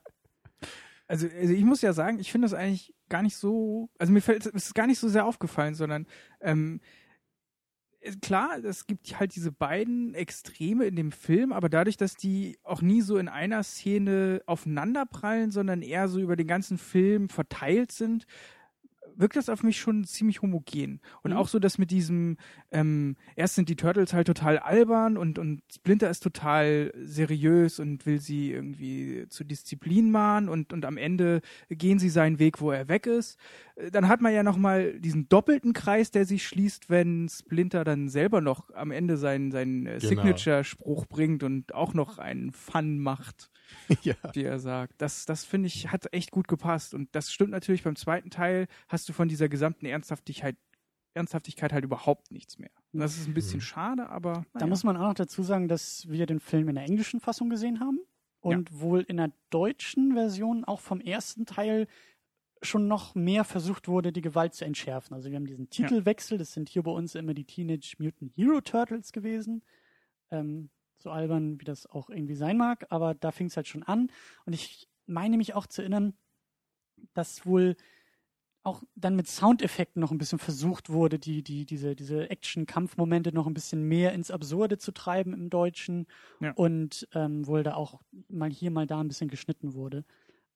Also, 1.09 1.27
also 1.41 1.53
ich 1.53 1.65
muss 1.65 1.83
ja 1.83 1.93
sagen, 1.93 2.19
ich 2.19 2.31
finde 2.33 2.47
das 2.47 2.55
eigentlich 2.55 2.93
gar 3.09 3.23
nicht 3.23 3.37
so, 3.37 3.89
also 3.99 4.13
mir 4.13 4.21
fällt 4.21 4.45
es 4.47 4.53
ist 4.53 4.75
gar 4.75 4.87
nicht 4.89 4.99
so 4.99 5.09
sehr 5.09 5.25
aufgefallen, 5.27 5.75
sondern 5.77 6.07
ähm, 6.41 6.81
äh, 6.81 7.06
klar, 8.23 8.65
es 8.65 8.87
gibt 8.87 9.19
halt 9.19 9.35
diese 9.35 9.53
beiden 9.53 10.15
Extreme 10.15 10.85
in 10.87 10.97
dem 10.97 11.13
Film, 11.13 11.53
aber 11.53 11.69
dadurch, 11.69 11.97
dass 11.97 12.15
die 12.15 12.59
auch 12.63 12.83
nie 12.83 13.01
so 13.01 13.19
in 13.19 13.29
einer 13.29 13.63
Szene 13.63 14.43
aufeinanderprallen, 14.47 15.51
sondern 15.51 15.83
eher 15.83 16.09
so 16.09 16.21
über 16.21 16.37
den 16.37 16.47
ganzen 16.47 16.79
Film 16.79 17.29
verteilt 17.29 17.93
sind, 17.93 18.27
wirkt 19.17 19.37
das 19.37 19.49
auf 19.49 19.63
mich 19.63 19.79
schon 19.79 20.05
ziemlich 20.05 20.43
homogen. 20.43 21.01
Und 21.23 21.33
Mhm. 21.33 21.37
auch 21.37 21.49
so, 21.49 21.59
dass 21.59 21.79
mit 21.79 21.91
diesem, 21.91 22.37
ähm, 22.71 23.17
erst 23.35 23.55
sind 23.57 23.69
die 23.69 23.77
Turtles 23.77 24.13
halt 24.13 24.27
total 24.27 24.59
albern 24.59 25.17
und, 25.17 25.39
und 25.39 25.63
Splinter 25.73 26.11
ist 26.11 26.23
total 26.23 26.93
seriös 26.97 27.79
und 27.81 28.07
will 28.07 28.21
sie 28.21 28.53
irgendwie 28.53 29.27
zu 29.29 29.45
Disziplin 29.45 30.11
mahnen 30.11 30.49
und, 30.49 30.73
und 30.73 30.85
am 30.85 30.97
Ende 30.97 31.41
gehen 31.69 31.99
sie 31.99 32.09
seinen 32.11 32.39
Weg, 32.39 32.61
wo 32.61 32.71
er 32.71 32.89
weg 32.89 33.07
ist. 33.07 33.39
Äh, 33.77 33.91
Dann 33.91 34.09
hat 34.09 34.21
man 34.21 34.33
ja 34.35 34.43
nochmal 34.43 34.99
diesen 35.01 35.29
doppelten 35.29 35.73
Kreis, 35.73 36.11
der 36.11 36.25
sich 36.25 36.47
schließt, 36.47 36.91
wenn 36.91 37.29
Splinter 37.29 37.85
dann 37.85 38.09
selber 38.09 38.41
noch 38.41 38.71
am 38.75 38.91
Ende 38.91 39.17
seinen, 39.17 39.51
seinen 39.51 39.87
äh, 39.87 40.01
Genau. 40.01 40.01
Signature-Spruch 40.01 41.07
bringt 41.07 41.43
und 41.43 41.75
auch 41.75 41.95
noch 41.95 42.19
einen 42.19 42.53
Fun 42.53 42.99
macht 42.99 43.51
ja. 44.03 44.15
die 44.35 44.45
er 44.45 44.59
sagt. 44.59 44.95
Das, 44.99 45.25
das 45.27 45.45
finde 45.45 45.67
ich, 45.69 45.91
hat 45.91 46.13
echt 46.13 46.31
gut 46.31 46.49
gepasst. 46.49 46.95
Und 46.95 47.09
das 47.15 47.33
stimmt 47.33 47.51
natürlich 47.51 47.83
beim 47.83 47.97
zweiten 47.97 48.31
Teil, 48.31 48.67
hast 48.89 49.09
du 49.09 49.13
von 49.13 49.29
dieser 49.29 49.49
gesamten 49.49 49.87
Ernsthaftigkeit, 49.87 50.57
Ernsthaftigkeit 51.15 51.73
halt 51.73 51.85
überhaupt 51.85 52.31
nichts 52.31 52.59
mehr. 52.59 52.71
Und 52.93 53.01
das 53.01 53.17
ist 53.17 53.27
ein 53.27 53.35
bisschen 53.35 53.59
Mhm. 53.59 53.63
schade, 53.63 54.09
aber. 54.11 54.33
Da 54.53 54.61
naja. 54.61 54.67
muss 54.67 54.85
man 54.85 54.97
auch 54.97 55.09
noch 55.09 55.15
dazu 55.15 55.43
sagen, 55.43 55.69
dass 55.69 56.09
wir 56.09 56.27
den 56.27 56.41
Film 56.41 56.69
in 56.69 56.75
der 56.75 56.85
englischen 56.85 57.21
Fassung 57.21 57.49
gesehen 57.49 57.81
haben 57.81 58.01
und 58.41 58.81
wohl 58.81 59.01
in 59.03 59.17
der 59.17 59.33
deutschen 59.51 60.13
Version 60.13 60.65
auch 60.65 60.81
vom 60.81 61.01
ersten 61.01 61.47
Teil 61.47 61.87
schon 62.63 62.89
noch 62.89 63.15
mehr 63.15 63.45
versucht 63.45 63.87
wurde, 63.89 64.13
die 64.13 64.23
Gewalt 64.23 64.55
zu 64.55 64.65
entschärfen. 64.65 65.15
Also 65.15 65.29
wir 65.31 65.37
haben 65.37 65.47
diesen 65.47 65.65
Ja. 65.67 65.71
Titelwechsel, 65.71 66.39
das 66.39 66.53
sind 66.53 66.69
hier 66.69 66.83
bei 66.83 66.91
uns 66.91 67.15
immer 67.15 67.35
die 67.35 67.45
Teenage 67.45 67.95
Mutant 67.99 68.33
Hero 68.37 68.61
Turtles 68.61 69.13
gewesen. 69.13 69.63
Ähm, 70.31 70.71
so 71.07 71.13
albern, 71.13 71.61
wie 71.61 71.65
das 71.65 71.87
auch 71.87 72.11
irgendwie 72.11 72.35
sein 72.35 72.57
mag, 72.59 72.87
aber 72.91 73.15
da 73.15 73.31
fing 73.31 73.47
es 73.47 73.57
halt 73.57 73.69
schon 73.69 73.85
an. 73.85 74.11
Und 74.45 74.53
ich 74.53 74.89
meine 75.07 75.37
mich 75.37 75.55
auch 75.55 75.67
zu 75.69 75.83
erinnern, 75.83 76.15
dass 77.15 77.47
wohl 77.47 77.77
auch 78.65 78.83
dann 78.97 79.15
mit 79.15 79.29
Soundeffekten 79.29 80.01
noch 80.01 80.11
ein 80.11 80.19
bisschen 80.19 80.41
versucht 80.41 80.91
wurde, 80.91 81.21
die, 81.21 81.45
die, 81.45 81.65
diese, 81.65 81.95
diese 81.95 82.29
Action-Kampfmomente 82.31 83.33
noch 83.33 83.47
ein 83.47 83.55
bisschen 83.55 83.85
mehr 83.87 84.13
ins 84.13 84.33
Absurde 84.33 84.77
zu 84.79 84.91
treiben 84.93 85.33
im 85.33 85.51
Deutschen. 85.51 86.07
Ja. 86.41 86.53
Und 86.55 87.07
ähm, 87.15 87.47
wohl 87.47 87.63
da 87.63 87.75
auch 87.75 88.03
mal 88.29 88.51
hier, 88.51 88.73
mal 88.73 88.89
da 88.89 88.99
ein 89.01 89.07
bisschen 89.07 89.29
geschnitten 89.29 89.75
wurde. 89.75 90.05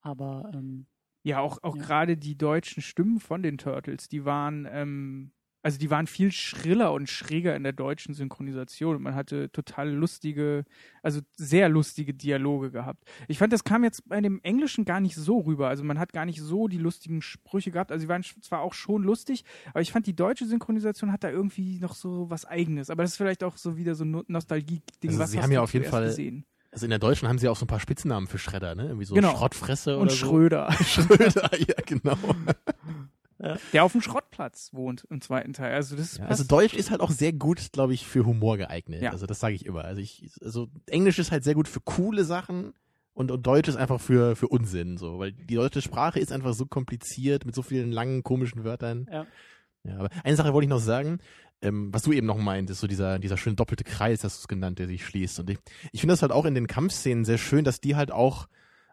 Aber 0.00 0.50
ähm, 0.52 0.86
Ja, 1.22 1.38
auch, 1.38 1.62
auch 1.62 1.76
Ja. 1.76 1.82
gerade 1.82 2.16
die 2.16 2.36
deutschen 2.36 2.82
Stimmen 2.82 3.20
von 3.20 3.44
den 3.44 3.58
Turtles, 3.58 4.08
die 4.08 4.24
waren 4.24 4.66
ähm, 4.68 5.30
Also 5.62 5.78
die 5.78 5.90
waren 5.90 6.06
viel 6.06 6.32
schriller 6.32 6.92
und 6.92 7.08
schräger 7.08 7.54
in 7.54 7.62
der 7.62 7.72
deutschen 7.72 8.14
Synchronisation 8.14 8.96
und 8.96 9.02
man 9.02 9.14
hatte 9.14 9.52
total 9.52 9.90
lustige, 9.90 10.64
also 11.02 11.20
sehr 11.36 11.68
lustige 11.68 12.14
Dialoge 12.14 12.70
gehabt. 12.70 13.04
Ich 13.28 13.38
fand, 13.38 13.52
das 13.52 13.62
kam 13.64 13.84
jetzt 13.84 14.08
bei 14.08 14.20
dem 14.20 14.40
Englischen 14.42 14.84
gar 14.86 15.00
nicht 15.00 15.16
so 15.16 15.40
rüber. 15.40 15.68
Also 15.68 15.84
man 15.84 15.98
hat 15.98 16.12
gar 16.12 16.24
nicht 16.24 16.40
so 16.40 16.66
die 16.66 16.78
lustigen 16.78 17.20
Sprüche 17.20 17.70
gehabt. 17.70 17.92
Also 17.92 18.02
sie 18.02 18.08
waren 18.08 18.22
zwar 18.22 18.60
auch 18.60 18.72
schon 18.72 19.02
lustig, 19.02 19.44
aber 19.70 19.82
ich 19.82 19.92
fand, 19.92 20.06
die 20.06 20.16
deutsche 20.16 20.46
Synchronisation 20.46 21.12
hat 21.12 21.24
da 21.24 21.30
irgendwie 21.30 21.78
noch 21.78 21.94
so 21.94 22.30
was 22.30 22.46
Eigenes. 22.46 22.88
Aber 22.88 23.02
das 23.02 23.12
ist 23.12 23.16
vielleicht 23.18 23.44
auch 23.44 23.56
so 23.58 23.76
wieder 23.76 23.94
so 23.94 24.04
ein 24.04 24.22
Nostalgie-Ding. 24.28 25.10
Also 25.10 25.20
was 25.20 25.30
sie 25.30 25.42
haben 25.42 25.52
ja 25.52 25.60
auf 25.60 25.74
jeden 25.74 25.84
Fall 25.84 26.04
gesehen? 26.06 26.46
Also 26.72 26.86
in 26.86 26.90
der 26.90 27.00
Deutschen 27.00 27.28
haben 27.28 27.38
sie 27.38 27.48
auch 27.48 27.56
so 27.56 27.64
ein 27.64 27.68
paar 27.68 27.80
Spitznamen 27.80 28.28
für 28.28 28.38
Schredder, 28.38 28.74
ne? 28.76 28.86
Irgendwie 28.86 29.04
so 29.04 29.14
Genau. 29.14 29.36
Schrottfresse 29.36 29.96
Und 29.96 30.04
oder 30.04 30.10
Schröder, 30.12 30.68
so. 30.78 30.84
Schröder, 31.02 31.50
ja, 31.58 31.74
genau. 31.84 32.16
der 33.72 33.84
auf 33.84 33.92
dem 33.92 34.02
Schrottplatz 34.02 34.70
wohnt 34.72 35.06
im 35.10 35.20
zweiten 35.20 35.52
Teil. 35.52 35.74
Also 35.74 35.96
das 35.96 36.18
Ja, 36.18 36.26
also 36.26 36.44
Deutsch 36.44 36.74
ist 36.74 36.90
halt 36.90 37.00
auch 37.00 37.10
sehr 37.10 37.32
gut, 37.32 37.72
glaube 37.72 37.94
ich, 37.94 38.06
für 38.06 38.26
Humor 38.26 38.56
geeignet. 38.58 39.02
Ja. 39.02 39.10
Also 39.12 39.26
das 39.26 39.40
sage 39.40 39.54
ich 39.54 39.66
immer. 39.66 39.84
Also 39.84 40.00
ich, 40.00 40.30
also 40.42 40.68
Englisch 40.86 41.18
ist 41.18 41.32
halt 41.32 41.44
sehr 41.44 41.54
gut 41.54 41.68
für 41.68 41.80
coole 41.80 42.24
Sachen 42.24 42.74
und, 43.14 43.30
und 43.30 43.46
Deutsch 43.46 43.68
ist 43.68 43.76
einfach 43.76 44.00
für, 44.00 44.36
für 44.36 44.48
Unsinn, 44.48 44.96
so. 44.96 45.18
Weil 45.18 45.32
die 45.32 45.54
deutsche 45.54 45.82
Sprache 45.82 46.20
ist 46.20 46.32
einfach 46.32 46.54
so 46.54 46.66
kompliziert 46.66 47.46
mit 47.46 47.54
so 47.54 47.62
vielen 47.62 47.92
langen, 47.92 48.22
komischen 48.22 48.64
Wörtern. 48.64 49.08
Ja. 49.10 49.26
Ja, 49.84 49.98
aber 49.98 50.10
eine 50.24 50.36
Sache 50.36 50.52
wollte 50.52 50.64
ich 50.64 50.70
noch 50.70 50.80
sagen, 50.80 51.20
ähm, 51.62 51.92
was 51.92 52.02
du 52.02 52.12
eben 52.12 52.26
noch 52.26 52.36
meintest, 52.36 52.80
so 52.80 52.86
dieser, 52.86 53.18
dieser 53.18 53.36
schöne 53.36 53.56
doppelte 53.56 53.84
Kreis, 53.84 54.24
hast 54.24 54.38
du 54.38 54.42
es 54.42 54.48
genannt, 54.48 54.78
der 54.78 54.86
sich 54.86 55.04
schließt. 55.04 55.40
Und 55.40 55.50
ich, 55.50 55.58
ich 55.92 56.00
finde 56.00 56.12
das 56.12 56.22
halt 56.22 56.32
auch 56.32 56.44
in 56.44 56.54
den 56.54 56.66
Kampfszenen 56.66 57.24
sehr 57.24 57.38
schön, 57.38 57.64
dass 57.64 57.80
die 57.80 57.96
halt 57.96 58.10
auch, 58.10 58.46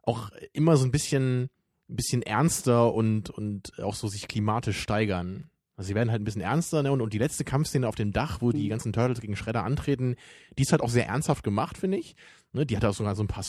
auch 0.03 0.29
immer 0.53 0.77
so 0.77 0.85
ein 0.85 0.91
bisschen, 0.91 1.49
ein 1.89 1.95
bisschen 1.95 2.21
ernster 2.21 2.93
und, 2.93 3.29
und 3.29 3.79
auch 3.79 3.95
so 3.95 4.07
sich 4.07 4.27
klimatisch 4.27 4.79
steigern. 4.79 5.49
Also 5.75 5.89
sie 5.89 5.95
werden 5.95 6.09
halt 6.09 6.21
ein 6.21 6.25
bisschen 6.25 6.41
ernster, 6.41 6.81
ne? 6.81 6.91
Und, 6.91 7.01
und 7.01 7.13
die 7.13 7.19
letzte 7.19 7.43
Kampfszene 7.43 7.87
auf 7.87 7.93
dem 7.95 8.11
Dach, 8.11 8.41
wo 8.41 8.51
die 8.51 8.65
Mhm. 8.65 8.69
ganzen 8.69 8.93
Turtles 8.93 9.21
gegen 9.21 9.35
Shredder 9.35 9.63
antreten, 9.63 10.15
die 10.57 10.63
ist 10.63 10.71
halt 10.71 10.81
auch 10.81 10.89
sehr 10.89 11.05
ernsthaft 11.07 11.43
gemacht, 11.43 11.77
finde 11.77 11.97
ich. 11.97 12.15
Ne? 12.51 12.65
Die 12.65 12.75
hat 12.75 12.83
auch 12.83 12.95
sogar 12.95 13.15
so 13.15 13.21
ein 13.23 13.27
paar 13.27 13.43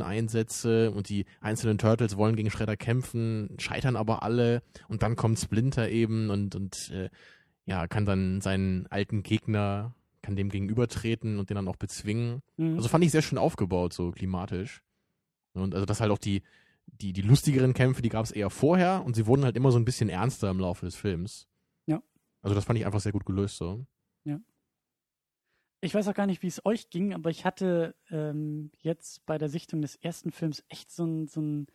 Slow-Motion-Einsätze 0.00 0.90
und 0.92 1.08
die 1.08 1.24
einzelnen 1.40 1.78
Turtles 1.78 2.16
wollen 2.16 2.36
gegen 2.36 2.50
Shredder 2.50 2.76
kämpfen, 2.76 3.56
scheitern 3.58 3.96
aber 3.96 4.22
alle 4.22 4.62
und 4.88 5.02
dann 5.02 5.16
kommt 5.16 5.38
Splinter 5.38 5.88
eben 5.90 6.30
und, 6.30 6.54
und 6.54 6.90
äh, 6.90 7.10
ja, 7.64 7.88
kann 7.88 8.06
dann 8.06 8.40
seinen 8.40 8.86
alten 8.88 9.22
Gegner, 9.24 9.94
kann 10.22 10.36
dem 10.36 10.50
gegenübertreten 10.50 11.38
und 11.38 11.50
den 11.50 11.56
dann 11.56 11.68
auch 11.68 11.76
bezwingen. 11.76 12.42
Mhm. 12.56 12.76
Also 12.76 12.88
fand 12.88 13.04
ich 13.04 13.10
sehr 13.10 13.22
schön 13.22 13.38
aufgebaut, 13.38 13.92
so 13.92 14.12
klimatisch. 14.12 14.82
Und 15.54 15.74
also 15.74 15.86
das 15.86 16.00
halt 16.00 16.12
auch 16.12 16.18
die, 16.18 16.42
die, 16.86 17.12
die 17.12 17.22
lustigeren 17.22 17.74
Kämpfe, 17.74 18.02
die 18.02 18.08
gab 18.08 18.24
es 18.24 18.30
eher 18.30 18.50
vorher 18.50 19.02
und 19.04 19.16
sie 19.16 19.26
wurden 19.26 19.44
halt 19.44 19.56
immer 19.56 19.70
so 19.70 19.78
ein 19.78 19.84
bisschen 19.84 20.08
ernster 20.08 20.50
im 20.50 20.60
Laufe 20.60 20.86
des 20.86 20.96
Films. 20.96 21.48
Ja. 21.86 22.02
Also 22.42 22.54
das 22.54 22.64
fand 22.64 22.78
ich 22.78 22.86
einfach 22.86 23.00
sehr 23.00 23.12
gut 23.12 23.26
gelöst 23.26 23.56
so. 23.56 23.86
Ich 25.86 25.94
weiß 25.94 26.08
auch 26.08 26.14
gar 26.14 26.26
nicht, 26.26 26.42
wie 26.42 26.48
es 26.48 26.64
euch 26.64 26.90
ging, 26.90 27.12
aber 27.12 27.30
ich 27.30 27.44
hatte 27.44 27.94
ähm, 28.10 28.70
jetzt 28.80 29.26
bei 29.26 29.36
der 29.38 29.48
Sichtung 29.48 29.82
des 29.82 29.96
ersten 29.96 30.32
Films 30.32 30.64
echt 30.68 30.90
so 30.90 31.04
ein, 31.04 31.26
so 31.28 31.40
ein 31.40 31.66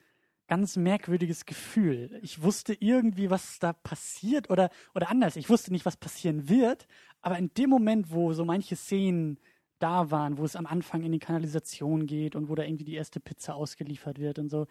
ganz 0.48 0.76
merkwürdiges 0.76 1.46
Gefühl. 1.46 2.20
Ich 2.22 2.42
wusste 2.42 2.74
irgendwie, 2.74 3.30
was 3.30 3.60
da 3.60 3.74
passiert 3.74 4.50
oder, 4.50 4.70
oder 4.96 5.10
anders. 5.10 5.36
Ich 5.36 5.50
wusste 5.50 5.72
nicht, 5.72 5.86
was 5.86 5.98
passieren 5.98 6.50
wird, 6.50 6.88
aber 7.22 7.38
in 7.38 7.54
dem 7.54 7.70
Moment, 7.70 8.12
wo 8.12 8.34
so 8.34 8.44
manche 8.44 8.76
Szenen 8.76 9.40
da 9.78 10.12
waren, 10.12 10.38
wo 10.38 10.46
es 10.46 10.56
am 10.56 10.66
Anfang 10.66 11.04
in 11.04 11.12
die 11.12 11.20
Kanalisation 11.20 12.06
geht 12.06 12.36
und 12.36 12.50
wo 12.50 12.56
da 12.56 12.64
irgendwie 12.64 12.84
die 12.84 12.96
erste 12.96 13.20
Pizza 13.20 13.56
ausgeliefert 13.56 14.20
wird 14.20 14.40
und 14.40 14.50
so, 14.50 14.68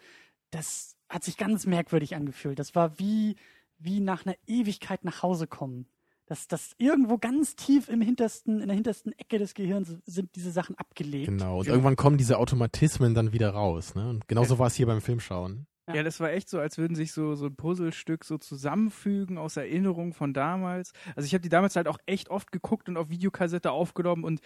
das 0.51 0.95
hat 1.09 1.23
sich 1.23 1.37
ganz 1.37 1.65
merkwürdig 1.65 2.15
angefühlt. 2.15 2.59
Das 2.59 2.75
war 2.75 2.99
wie, 2.99 3.35
wie 3.79 3.99
nach 3.99 4.25
einer 4.25 4.35
Ewigkeit 4.47 5.03
nach 5.03 5.23
Hause 5.23 5.47
kommen. 5.47 5.87
Das, 6.27 6.47
das 6.47 6.71
irgendwo 6.77 7.17
ganz 7.17 7.57
tief 7.57 7.89
im 7.89 7.99
hintersten, 7.99 8.61
in 8.61 8.67
der 8.67 8.75
hintersten 8.75 9.11
Ecke 9.19 9.37
des 9.37 9.53
Gehirns 9.53 9.97
sind 10.05 10.33
diese 10.35 10.51
Sachen 10.51 10.77
abgelegt. 10.77 11.27
Genau. 11.27 11.59
Und 11.59 11.65
Ja. 11.65 11.73
irgendwann 11.73 11.97
kommen 11.97 12.17
diese 12.17 12.37
Automatismen 12.37 13.13
dann 13.13 13.33
wieder 13.33 13.49
raus. 13.49 13.95
Ne? 13.95 14.09
Und 14.09 14.29
genauso 14.29 14.57
war 14.57 14.67
es 14.67 14.75
hier 14.75 14.85
beim 14.85 15.01
Filmschauen. 15.01 15.67
Ja. 15.87 15.95
Ja, 15.95 16.03
das 16.03 16.21
war 16.21 16.31
echt 16.31 16.47
so, 16.47 16.59
als 16.59 16.77
würden 16.77 16.95
sich 16.95 17.11
so, 17.11 17.35
so 17.35 17.47
ein 17.47 17.55
Puzzlestück 17.57 18.23
so 18.23 18.37
zusammenfügen 18.37 19.37
aus 19.37 19.57
Erinnerungen 19.57 20.13
von 20.13 20.33
damals. 20.33 20.93
Also 21.15 21.25
ich 21.25 21.33
habe 21.33 21.41
die 21.41 21.49
damals 21.49 21.75
halt 21.75 21.87
auch 21.89 21.97
echt 22.05 22.29
oft 22.29 22.51
geguckt 22.53 22.87
und 22.87 22.95
auf 22.95 23.09
Videokassette 23.09 23.71
aufgenommen 23.71 24.23
und 24.23 24.39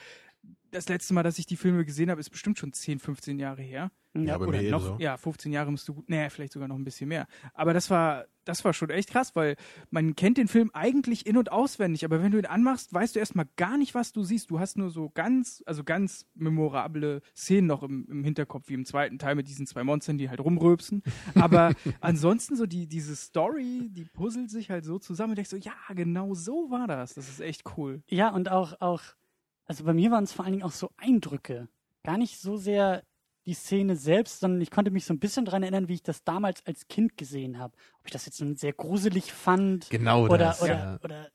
das 0.72 0.90
letzte 0.90 1.14
Mal, 1.14 1.24
dass 1.24 1.40
ich 1.40 1.46
die 1.46 1.56
Filme 1.56 1.86
gesehen 1.86 2.10
habe, 2.10 2.20
ist 2.20 2.30
bestimmt 2.30 2.60
schon 2.60 2.74
10, 2.74 3.00
15 3.00 3.40
Jahre 3.40 3.62
her. 3.62 3.92
Ja, 4.14 4.38
bei 4.38 4.46
Oder 4.46 4.62
mir 4.62 4.72
noch, 4.72 4.86
ebenso. 4.86 5.04
ja, 5.04 5.18
15 5.18 5.52
Jahre 5.52 5.72
müsste 5.72 5.92
gut, 5.94 6.10
nee, 6.10 6.30
vielleicht 6.30 6.54
sogar 6.54 6.70
noch 6.70 6.78
ein 6.78 6.86
bisschen 6.86 7.10
mehr. 7.10 7.28
Aber 7.54 7.74
das 7.74 7.90
war, 7.90 8.26
das 8.46 8.64
war 8.64 8.74
schon 8.74 8.90
echt 8.90 9.10
krass, 9.10 9.36
weil 9.36 9.58
man 9.90 10.16
kennt 10.16 10.38
den 10.38 10.48
Film 10.48 10.72
eigentlich 10.74 11.26
in- 11.26 11.36
und 11.36 11.52
auswendig, 11.52 12.06
aber 12.06 12.24
wenn 12.24 12.32
du 12.32 12.38
ihn 12.38 12.46
anmachst, 12.46 12.94
weißt 12.94 13.16
du 13.16 13.20
erstmal 13.20 13.48
gar 13.58 13.78
nicht, 13.78 13.94
was 13.94 14.14
du 14.14 14.24
siehst. 14.24 14.52
Du 14.52 14.60
hast 14.60 14.78
nur 14.78 14.90
so 14.90 15.10
ganz, 15.10 15.64
also 15.66 15.84
ganz 15.84 16.26
memorable 16.34 17.22
Szenen 17.36 17.68
noch 17.68 17.84
im, 17.84 18.08
im 18.10 18.24
Hinterkopf, 18.24 18.70
wie 18.70 18.76
im 18.76 18.86
zweiten 18.86 19.20
Teil 19.20 19.36
mit 19.36 19.50
diesen 19.50 19.68
zwei 19.68 19.84
Monstern, 19.84 20.18
die 20.18 20.30
halt 20.30 20.40
rumröpsen. 20.40 21.04
Aber 21.36 21.74
ansonsten 22.00 22.56
so 22.56 22.66
die, 22.66 22.88
diese 22.88 23.18
Story, 23.18 23.90
die 23.92 24.06
puzzelt 24.06 24.50
sich 24.50 24.70
halt 24.70 24.86
so 24.86 24.98
zusammen 24.98 25.32
und 25.32 25.38
denkst 25.38 25.52
so, 25.52 25.58
ja, 25.58 25.74
genau 25.94 26.34
so 26.36 26.70
war 26.70 26.88
das. 26.88 27.16
Das 27.16 27.28
ist 27.28 27.42
echt 27.42 27.64
cool. 27.78 28.02
Ja, 28.08 28.30
und 28.30 28.50
auch, 28.50 28.80
auch, 28.80 29.02
also 29.66 29.84
bei 29.84 29.94
mir 29.94 30.12
waren 30.12 30.24
es 30.24 30.34
vor 30.34 30.46
allen 30.46 30.54
Dingen 30.54 30.64
auch 30.64 30.72
so 30.72 30.90
Eindrücke. 30.98 31.68
Gar 32.04 32.18
nicht 32.18 32.40
so 32.40 32.58
sehr 32.58 33.04
die 33.46 33.54
Szene 33.54 33.96
selbst, 33.96 34.40
sondern 34.40 34.62
ich 34.62 34.72
konnte 34.72 34.90
mich 34.92 35.06
so 35.06 35.14
ein 35.14 35.20
bisschen 35.20 35.46
daran 35.46 35.62
erinnern, 35.64 35.88
wie 35.88 35.94
ich 35.94 36.04
das 36.04 36.24
damals 36.24 36.66
als 36.66 36.88
Kind 36.88 37.16
gesehen 37.18 37.60
habe. 37.60 37.76
Ob 38.00 38.06
ich 38.08 38.12
das 38.12 38.26
jetzt 38.26 38.42
nun 38.42 38.56
sehr 38.56 38.74
gruselig 38.74 39.32
fand 39.34 39.90
Genau 39.90 40.24
oder, 40.26 40.38
das. 40.38 40.62
oder, 40.64 40.74
ja. 40.74 41.00
oder, 41.04 41.30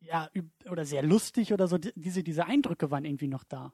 ja, 0.00 0.30
oder 0.70 0.84
sehr 0.84 1.02
lustig 1.02 1.52
oder 1.52 1.66
so. 1.66 1.78
Die- 1.78 1.92
Diese, 1.96 2.22
diese 2.22 2.46
Eindrücke 2.46 2.90
waren 2.92 3.04
irgendwie 3.04 3.26
noch 3.28 3.42
da. 3.44 3.72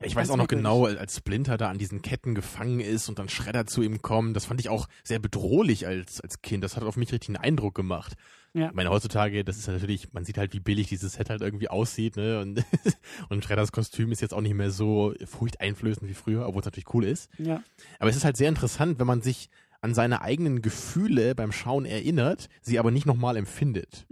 Ich 0.00 0.14
weiß 0.14 0.30
auch 0.30 0.36
noch 0.36 0.46
genau, 0.46 0.86
als 0.86 1.16
Splinter 1.16 1.56
da 1.56 1.70
an 1.70 1.78
diesen 1.78 2.02
Ketten 2.02 2.36
gefangen 2.36 2.78
ist 2.78 3.08
und 3.08 3.18
dann 3.18 3.28
Shredder 3.28 3.66
zu 3.66 3.82
ihm 3.82 4.00
kommen, 4.00 4.32
das 4.32 4.44
fand 4.44 4.60
ich 4.60 4.68
auch 4.68 4.88
sehr 5.02 5.18
bedrohlich 5.18 5.86
als, 5.88 6.20
als 6.20 6.40
Kind. 6.40 6.62
Das 6.62 6.76
hat 6.76 6.84
auf 6.84 6.96
mich 6.96 7.10
richtig 7.10 7.30
einen 7.30 7.36
Eindruck 7.36 7.74
gemacht. 7.74 8.14
Ja. 8.54 8.68
Ich 8.68 8.74
meine, 8.74 8.90
heutzutage, 8.90 9.44
das 9.44 9.58
ist 9.58 9.66
ja 9.66 9.72
natürlich, 9.72 10.12
man 10.12 10.24
sieht 10.24 10.38
halt, 10.38 10.52
wie 10.52 10.60
billig 10.60 10.88
dieses 10.88 11.14
Set 11.14 11.30
halt 11.30 11.42
irgendwie 11.42 11.68
aussieht, 11.68 12.16
ne? 12.16 12.40
Und, 12.40 12.64
und 13.28 13.44
Shredders 13.44 13.72
Kostüm 13.72 14.12
ist 14.12 14.20
jetzt 14.20 14.34
auch 14.34 14.40
nicht 14.40 14.54
mehr 14.54 14.70
so 14.70 15.14
furchteinflößend 15.24 16.08
wie 16.08 16.14
früher, 16.14 16.46
obwohl 16.46 16.60
es 16.60 16.66
natürlich 16.66 16.94
cool 16.94 17.04
ist. 17.04 17.28
Ja, 17.38 17.62
Aber 17.98 18.08
es 18.08 18.16
ist 18.16 18.24
halt 18.24 18.36
sehr 18.36 18.48
interessant, 18.48 18.98
wenn 19.00 19.06
man 19.06 19.20
sich 19.20 19.50
an 19.80 19.94
seine 19.94 20.22
eigenen 20.22 20.62
Gefühle 20.62 21.34
beim 21.34 21.52
Schauen 21.52 21.84
erinnert, 21.84 22.48
sie 22.62 22.78
aber 22.78 22.90
nicht 22.90 23.06
nochmal 23.06 23.36
empfindet. 23.36 24.06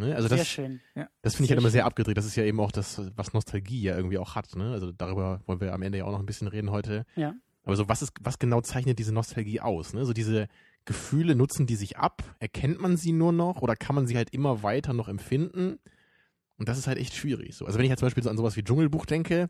Ne? 0.00 0.16
Also 0.16 0.28
sehr 0.28 0.38
das, 0.38 0.48
schön. 0.48 0.80
das 1.22 1.36
finde 1.36 1.44
ich 1.44 1.50
halt 1.50 1.60
immer 1.60 1.70
sehr 1.70 1.86
abgedreht. 1.86 2.16
Das 2.16 2.26
ist 2.26 2.36
ja 2.36 2.44
eben 2.44 2.58
auch 2.58 2.72
das, 2.72 3.00
was 3.16 3.32
Nostalgie 3.32 3.82
ja 3.82 3.96
irgendwie 3.96 4.18
auch 4.18 4.34
hat. 4.34 4.56
Ne? 4.56 4.72
Also 4.72 4.90
darüber 4.90 5.40
wollen 5.46 5.60
wir 5.60 5.72
am 5.72 5.82
Ende 5.82 5.98
ja 5.98 6.04
auch 6.04 6.12
noch 6.12 6.18
ein 6.18 6.26
bisschen 6.26 6.48
reden 6.48 6.70
heute. 6.70 7.04
Ja. 7.14 7.34
Aber 7.62 7.76
so, 7.76 7.88
was 7.88 8.02
ist, 8.02 8.12
was 8.20 8.38
genau 8.38 8.60
zeichnet 8.60 8.98
diese 8.98 9.12
Nostalgie 9.12 9.60
aus? 9.60 9.92
Ne? 9.92 10.04
So 10.04 10.12
diese 10.12 10.48
Gefühle, 10.84 11.34
nutzen 11.34 11.66
die 11.66 11.76
sich 11.76 11.98
ab? 11.98 12.22
Erkennt 12.38 12.80
man 12.80 12.96
sie 12.96 13.12
nur 13.12 13.32
noch 13.32 13.62
oder 13.62 13.76
kann 13.76 13.94
man 13.94 14.06
sie 14.06 14.16
halt 14.16 14.30
immer 14.30 14.62
weiter 14.62 14.92
noch 14.92 15.08
empfinden? 15.08 15.78
Und 16.56 16.68
das 16.68 16.78
ist 16.78 16.86
halt 16.86 16.98
echt 16.98 17.14
schwierig. 17.14 17.54
So. 17.54 17.66
Also 17.66 17.78
wenn 17.78 17.84
ich 17.84 17.90
halt 17.90 17.98
zum 17.98 18.06
Beispiel 18.06 18.22
so 18.22 18.30
an 18.30 18.36
sowas 18.36 18.56
wie 18.56 18.64
Dschungelbuch 18.64 19.06
denke, 19.06 19.48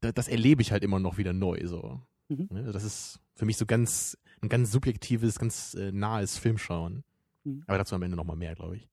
da, 0.00 0.12
das 0.12 0.28
erlebe 0.28 0.62
ich 0.62 0.72
halt 0.72 0.82
immer 0.82 0.98
noch 0.98 1.18
wieder 1.18 1.32
neu. 1.32 1.60
So. 1.64 2.00
Mhm. 2.28 2.48
Ne? 2.50 2.72
Das 2.72 2.84
ist 2.84 3.20
für 3.34 3.44
mich 3.44 3.56
so 3.56 3.66
ganz, 3.66 4.16
ein 4.42 4.48
ganz 4.48 4.70
subjektives, 4.70 5.38
ganz 5.38 5.74
äh, 5.74 5.92
nahes 5.92 6.38
Filmschauen. 6.38 7.04
Mhm. 7.44 7.62
Aber 7.66 7.78
dazu 7.78 7.94
am 7.94 8.02
Ende 8.02 8.16
nochmal 8.16 8.36
mehr, 8.36 8.54
glaube 8.54 8.76
ich. 8.76 8.89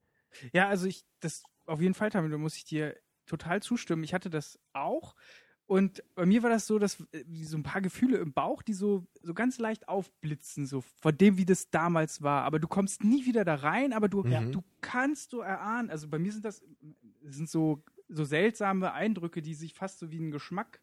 Ja, 0.53 0.67
also 0.67 0.87
ich, 0.87 1.05
das 1.19 1.43
auf 1.65 1.81
jeden 1.81 1.93
Fall, 1.93 2.09
Tamil, 2.09 2.31
da 2.31 2.37
muss 2.37 2.55
ich 2.55 2.65
dir 2.65 2.95
total 3.25 3.61
zustimmen. 3.61 4.03
Ich 4.03 4.13
hatte 4.13 4.29
das 4.29 4.59
auch. 4.73 5.15
Und 5.65 6.01
bei 6.15 6.25
mir 6.25 6.43
war 6.43 6.49
das 6.49 6.65
so, 6.65 6.79
dass 6.79 7.01
äh, 7.11 7.25
so 7.43 7.57
ein 7.57 7.63
paar 7.63 7.81
Gefühle 7.81 8.17
im 8.19 8.31
Bauch, 8.31 8.61
die 8.61 8.73
so, 8.73 9.05
so 9.21 9.33
ganz 9.33 9.57
leicht 9.59 9.89
aufblitzen, 9.89 10.65
so 10.65 10.81
von 11.01 11.17
dem, 11.17 11.37
wie 11.37 11.45
das 11.45 11.69
damals 11.69 12.21
war. 12.21 12.43
Aber 12.43 12.59
du 12.59 12.69
kommst 12.69 13.03
nie 13.03 13.25
wieder 13.25 13.43
da 13.43 13.55
rein, 13.55 13.91
aber 13.91 14.07
du, 14.07 14.25
Ja. 14.25 14.45
du 14.45 14.63
kannst 14.79 15.31
so 15.31 15.41
erahnen, 15.41 15.89
also 15.89 16.07
bei 16.07 16.19
mir 16.19 16.31
sind 16.31 16.45
das, 16.45 16.61
das 17.21 17.35
sind 17.35 17.49
so, 17.49 17.83
so 18.07 18.23
seltsame 18.23 18.93
Eindrücke, 18.93 19.41
die 19.41 19.55
sich 19.55 19.73
fast 19.73 19.99
so 19.99 20.09
wie 20.09 20.19
ein 20.19 20.31
Geschmack 20.31 20.79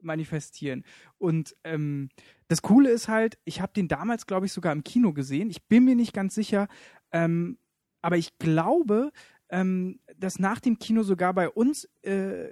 manifestieren. 0.00 0.84
Und 1.18 1.56
ähm, 1.64 2.08
das 2.46 2.62
Coole 2.62 2.90
ist 2.90 3.08
halt, 3.08 3.38
ich 3.44 3.60
habe 3.60 3.72
den 3.72 3.88
damals, 3.88 4.26
glaube 4.26 4.46
ich, 4.46 4.52
sogar 4.52 4.72
im 4.72 4.84
Kino 4.84 5.12
gesehen. 5.12 5.50
Ich 5.50 5.64
bin 5.64 5.84
mir 5.84 5.96
nicht 5.96 6.12
ganz 6.12 6.36
sicher, 6.36 6.68
ähm, 7.10 7.58
aber 8.02 8.16
ich 8.16 8.38
glaube, 8.38 9.10
ähm, 9.50 10.00
dass 10.16 10.38
nach 10.38 10.60
dem 10.60 10.78
Kino 10.78 11.02
sogar 11.02 11.32
bei 11.34 11.48
uns 11.48 11.84
äh, 12.02 12.48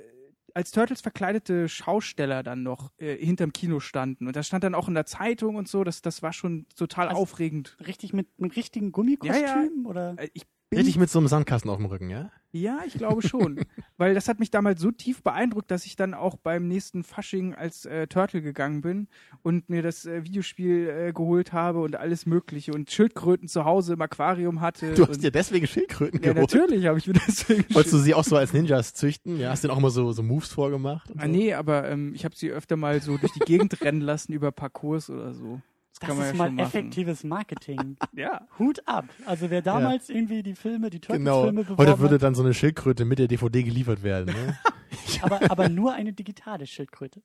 als 0.55 0.71
Turtles 0.71 1.03
verkleidete 1.03 1.69
Schausteller 1.69 2.43
dann 2.43 2.63
noch 2.63 2.91
äh, 2.97 3.15
hinterm 3.17 3.53
Kino 3.53 3.79
standen. 3.79 4.27
Und 4.27 4.37
das 4.37 4.47
stand 4.47 4.65
dann 4.65 4.75
auch 4.75 4.89
in 4.89 4.95
der 4.95 5.05
Zeitung 5.05 5.57
und 5.57 5.69
so. 5.69 5.85
Das, 5.85 6.01
das 6.01 6.23
war 6.23 6.33
schon 6.33 6.67
total 6.75 7.09
Also- 7.09 7.21
aufregend. 7.21 7.77
Richtig 7.87 8.15
mit, 8.15 8.41
mit 8.41 8.57
richtigen 8.57 8.91
Gummikostümen 8.91 9.85
oder? 9.85 10.15
Äh, 10.17 10.31
Ich 10.71 10.79
Richtig 10.79 10.99
mit 10.99 11.09
so 11.09 11.21
einem 11.21 11.29
Sandkasten 11.29 11.71
auf 11.71 11.77
dem 11.77 11.87
Rücken, 11.87 12.11
ja? 12.11 12.29
Ja, 12.51 12.81
ich 12.85 12.95
glaube 12.95 13.23
schon. 13.23 13.61
Weil 13.99 14.15
das 14.15 14.29
hat 14.29 14.41
mich 14.41 14.51
damals 14.51 14.81
so 14.81 14.91
tief 14.91 15.23
beeindruckt, 15.23 15.71
dass 15.71 15.87
ich 15.87 15.95
dann 15.95 16.13
auch 16.13 16.37
beim 16.37 16.67
nächsten 16.67 17.05
Fasching 17.05 17.55
als 17.55 17.85
äh, 17.85 18.09
Turtle 18.09 18.43
gegangen 18.43 18.81
bin 18.81 19.07
und 19.43 19.69
mir 19.71 19.83
das 19.83 20.07
äh, 20.07 20.25
Videospiel 20.25 20.89
äh, 20.89 21.13
geholt 21.13 21.53
habe 21.53 21.79
und 21.83 21.95
alles 21.95 22.27
Mögliche 22.27 22.73
und 22.73 22.91
Schildkröten 22.91 23.47
zu 23.47 23.65
Hause 23.65 23.93
im 23.93 24.01
Aquarium 24.01 24.61
hatte. 24.61 24.95
Du 24.95 25.07
hast 25.07 25.23
dir 25.23 25.31
deswegen 25.31 25.69
Schildkröten 25.69 26.21
Ja, 26.21 26.33
geholt. 26.33 26.53
natürlich 26.53 26.87
habe 26.87 26.99
ich 26.99 27.07
mir 27.07 27.13
deswegen 27.29 27.73
Wolltest 27.73 27.95
du 27.95 27.99
sie 27.99 28.15
auch 28.15 28.25
so 28.25 28.37
als 28.37 28.53
Ninjas 28.53 28.93
züchten? 28.93 29.39
Ja, 29.39 29.51
hast 29.51 29.63
du 29.63 29.69
denn 29.69 29.75
auch 29.75 29.79
immer 29.79 29.91
so, 29.91 30.11
so 30.11 30.25
Moves 30.25 30.53
vorgemacht? 30.53 31.13
Ah, 31.17 31.27
so? 31.27 31.31
nee, 31.31 31.55
aber 31.55 31.89
ähm, 31.89 32.13
ich 32.13 32.25
habe 32.25 32.35
sie 32.35 32.51
öfter 32.51 32.77
mal 32.77 33.01
so 33.01 33.19
durch 33.19 33.33
die 33.33 33.41
Gegend 33.41 33.81
rennen 33.85 34.01
lassen 34.01 34.33
über 34.33 34.51
Parcours 34.51 35.11
oder 35.11 35.33
so. 35.33 35.61
Das, 35.99 36.01
Das 36.01 36.09
kann 36.09 36.19
man 36.19 36.27
ist 36.27 36.39
ja 36.39 36.51
mal 36.51 36.63
effektives 36.63 37.25
Marketing. 37.25 37.97
Ja. 38.13 38.47
Hut 38.59 38.81
ab. 38.87 39.07
Also 39.25 39.51
wer 39.51 39.63
damals 39.63 40.09
irgendwie 40.11 40.43
die 40.43 40.55
Filme, 40.55 40.91
die 40.91 41.01
Genau. 41.01 41.43
Turtles-Filme 41.43 41.65
beworben 41.65 41.79
Heute 41.91 41.99
würde 42.01 42.19
dann 42.19 42.35
so 42.35 42.43
eine 42.43 42.55
Schildkröte 42.55 43.05
mit 43.05 43.19
der 43.19 43.29
DVD 43.29 43.63
geliefert 43.63 44.03
werden, 44.03 44.35
ne? 44.35 44.59
aber, 45.23 45.51
aber 45.51 45.69
nur 45.69 45.95
eine 45.95 46.13
digitale 46.13 46.67
Schildkröte. 46.67 47.23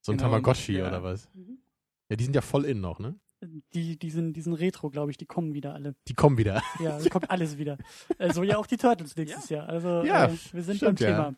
So 0.00 0.12
ein 0.12 0.18
Genau, 0.18 0.30
Tamagotchi 0.30 0.74
ja. 0.78 0.88
oder 0.88 1.02
was? 1.02 1.28
Mhm. 1.34 1.58
Ja, 2.08 2.16
die 2.16 2.24
sind 2.24 2.34
ja 2.34 2.42
voll 2.42 2.64
in 2.64 2.80
noch, 2.80 2.98
ne? 2.98 3.18
Die, 3.74 3.98
die, 3.98 4.10
sind, 4.10 4.34
die 4.34 4.40
sind 4.40 4.54
Retro, 4.54 4.90
glaube 4.90 5.10
ich, 5.10 5.16
die 5.16 5.26
kommen 5.26 5.52
wieder 5.54 5.74
alle. 5.74 5.96
Die 6.06 6.14
kommen 6.14 6.38
wieder. 6.38 6.62
Ja, 6.80 6.96
es 6.98 7.10
kommt 7.10 7.30
alles 7.30 7.58
wieder. 7.58 7.76
Äh, 8.18 8.32
so 8.32 8.44
ja 8.44 8.56
auch 8.56 8.66
die 8.66 8.76
Turtles 8.76 9.16
nächstes 9.16 9.48
Jahr. 9.48 9.68
Also 9.68 10.04
Ja, 10.04 10.26
äh, 10.26 10.36
wir 10.52 10.62
sind 10.62 10.76
stimmt, 10.76 11.00
beim 11.00 11.08
ja. 11.08 11.16
Thema. 11.16 11.34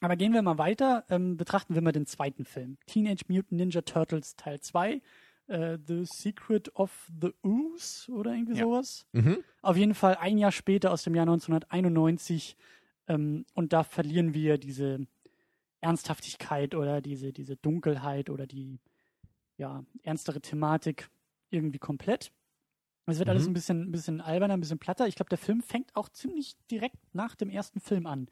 Aber 0.00 0.16
gehen 0.16 0.32
wir 0.34 0.42
mal 0.42 0.58
weiter. 0.58 1.04
Ähm, 1.08 1.36
betrachten 1.36 1.74
wir 1.74 1.82
mal 1.82 1.92
den 1.92 2.06
zweiten 2.06 2.44
Film. 2.44 2.76
Teenage 2.86 3.24
Mutant 3.28 3.52
Ninja 3.52 3.80
Turtles 3.82 4.36
Teil 4.36 4.60
2. 4.60 5.00
Äh, 5.48 5.78
the 5.86 6.04
Secret 6.04 6.74
of 6.74 7.08
the 7.20 7.32
Ooze 7.42 8.10
oder 8.10 8.32
irgendwie 8.34 8.56
Ja. 8.58 8.64
sowas. 8.64 9.06
Mhm. 9.12 9.38
Auf 9.62 9.76
jeden 9.76 9.94
Fall 9.94 10.16
ein 10.16 10.38
Jahr 10.38 10.52
später 10.52 10.90
aus 10.92 11.02
dem 11.04 11.14
Jahr 11.14 11.22
1991. 11.26 12.56
Ähm, 13.08 13.44
und 13.54 13.72
da 13.72 13.84
verlieren 13.84 14.34
wir 14.34 14.58
diese 14.58 15.06
Ernsthaftigkeit 15.80 16.74
oder 16.74 17.00
diese, 17.00 17.32
diese 17.32 17.56
Dunkelheit 17.56 18.30
oder 18.30 18.46
die 18.46 18.80
ja, 19.58 19.84
ernstere 20.02 20.40
Thematik 20.40 21.08
irgendwie 21.50 21.78
komplett. 21.78 22.32
Es 23.06 23.18
wird 23.20 23.28
alles 23.28 23.44
Mhm. 23.44 23.50
ein 23.50 23.54
bisschen, 23.54 23.82
ein 23.82 23.92
bisschen 23.92 24.20
alberner, 24.20 24.54
ein 24.54 24.60
bisschen 24.60 24.80
platter. 24.80 25.06
Ich 25.06 25.14
glaube, 25.14 25.28
der 25.28 25.38
Film 25.38 25.62
fängt 25.62 25.94
auch 25.94 26.08
ziemlich 26.08 26.56
direkt 26.70 26.96
nach 27.14 27.36
dem 27.36 27.50
ersten 27.50 27.78
Film 27.80 28.06
an. 28.06 28.28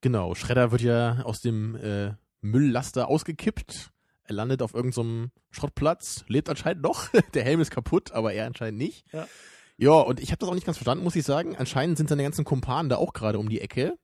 Genau, 0.00 0.34
Shredder 0.34 0.72
wird 0.72 0.80
ja 0.80 1.22
aus 1.24 1.40
dem 1.42 1.74
äh, 1.76 2.14
Mülllaster 2.40 3.08
ausgekippt. 3.08 3.90
Er 4.26 4.34
landet 4.34 4.62
auf 4.62 4.74
irgendeinem 4.74 5.30
Schrottplatz, 5.50 6.24
lebt 6.28 6.48
anscheinend 6.48 6.82
noch. 6.82 7.08
Der 7.34 7.44
Helm 7.44 7.60
ist 7.60 7.70
kaputt, 7.70 8.12
aber 8.12 8.32
er 8.32 8.46
anscheinend 8.46 8.78
nicht. 8.78 9.04
Ja. 9.12 9.26
Ja, 9.76 9.92
und 9.92 10.20
ich 10.20 10.30
habe 10.30 10.38
das 10.38 10.48
auch 10.48 10.54
nicht 10.54 10.66
ganz 10.66 10.76
verstanden, 10.76 11.02
muss 11.02 11.16
ich 11.16 11.24
sagen. 11.24 11.56
Anscheinend 11.56 11.98
sind 11.98 12.08
seine 12.08 12.22
ganzen 12.22 12.44
Kumpanen 12.44 12.88
da 12.88 12.96
auch 12.96 13.12
gerade 13.12 13.38
um 13.40 13.48
die 13.48 13.60
Ecke. 13.60 13.98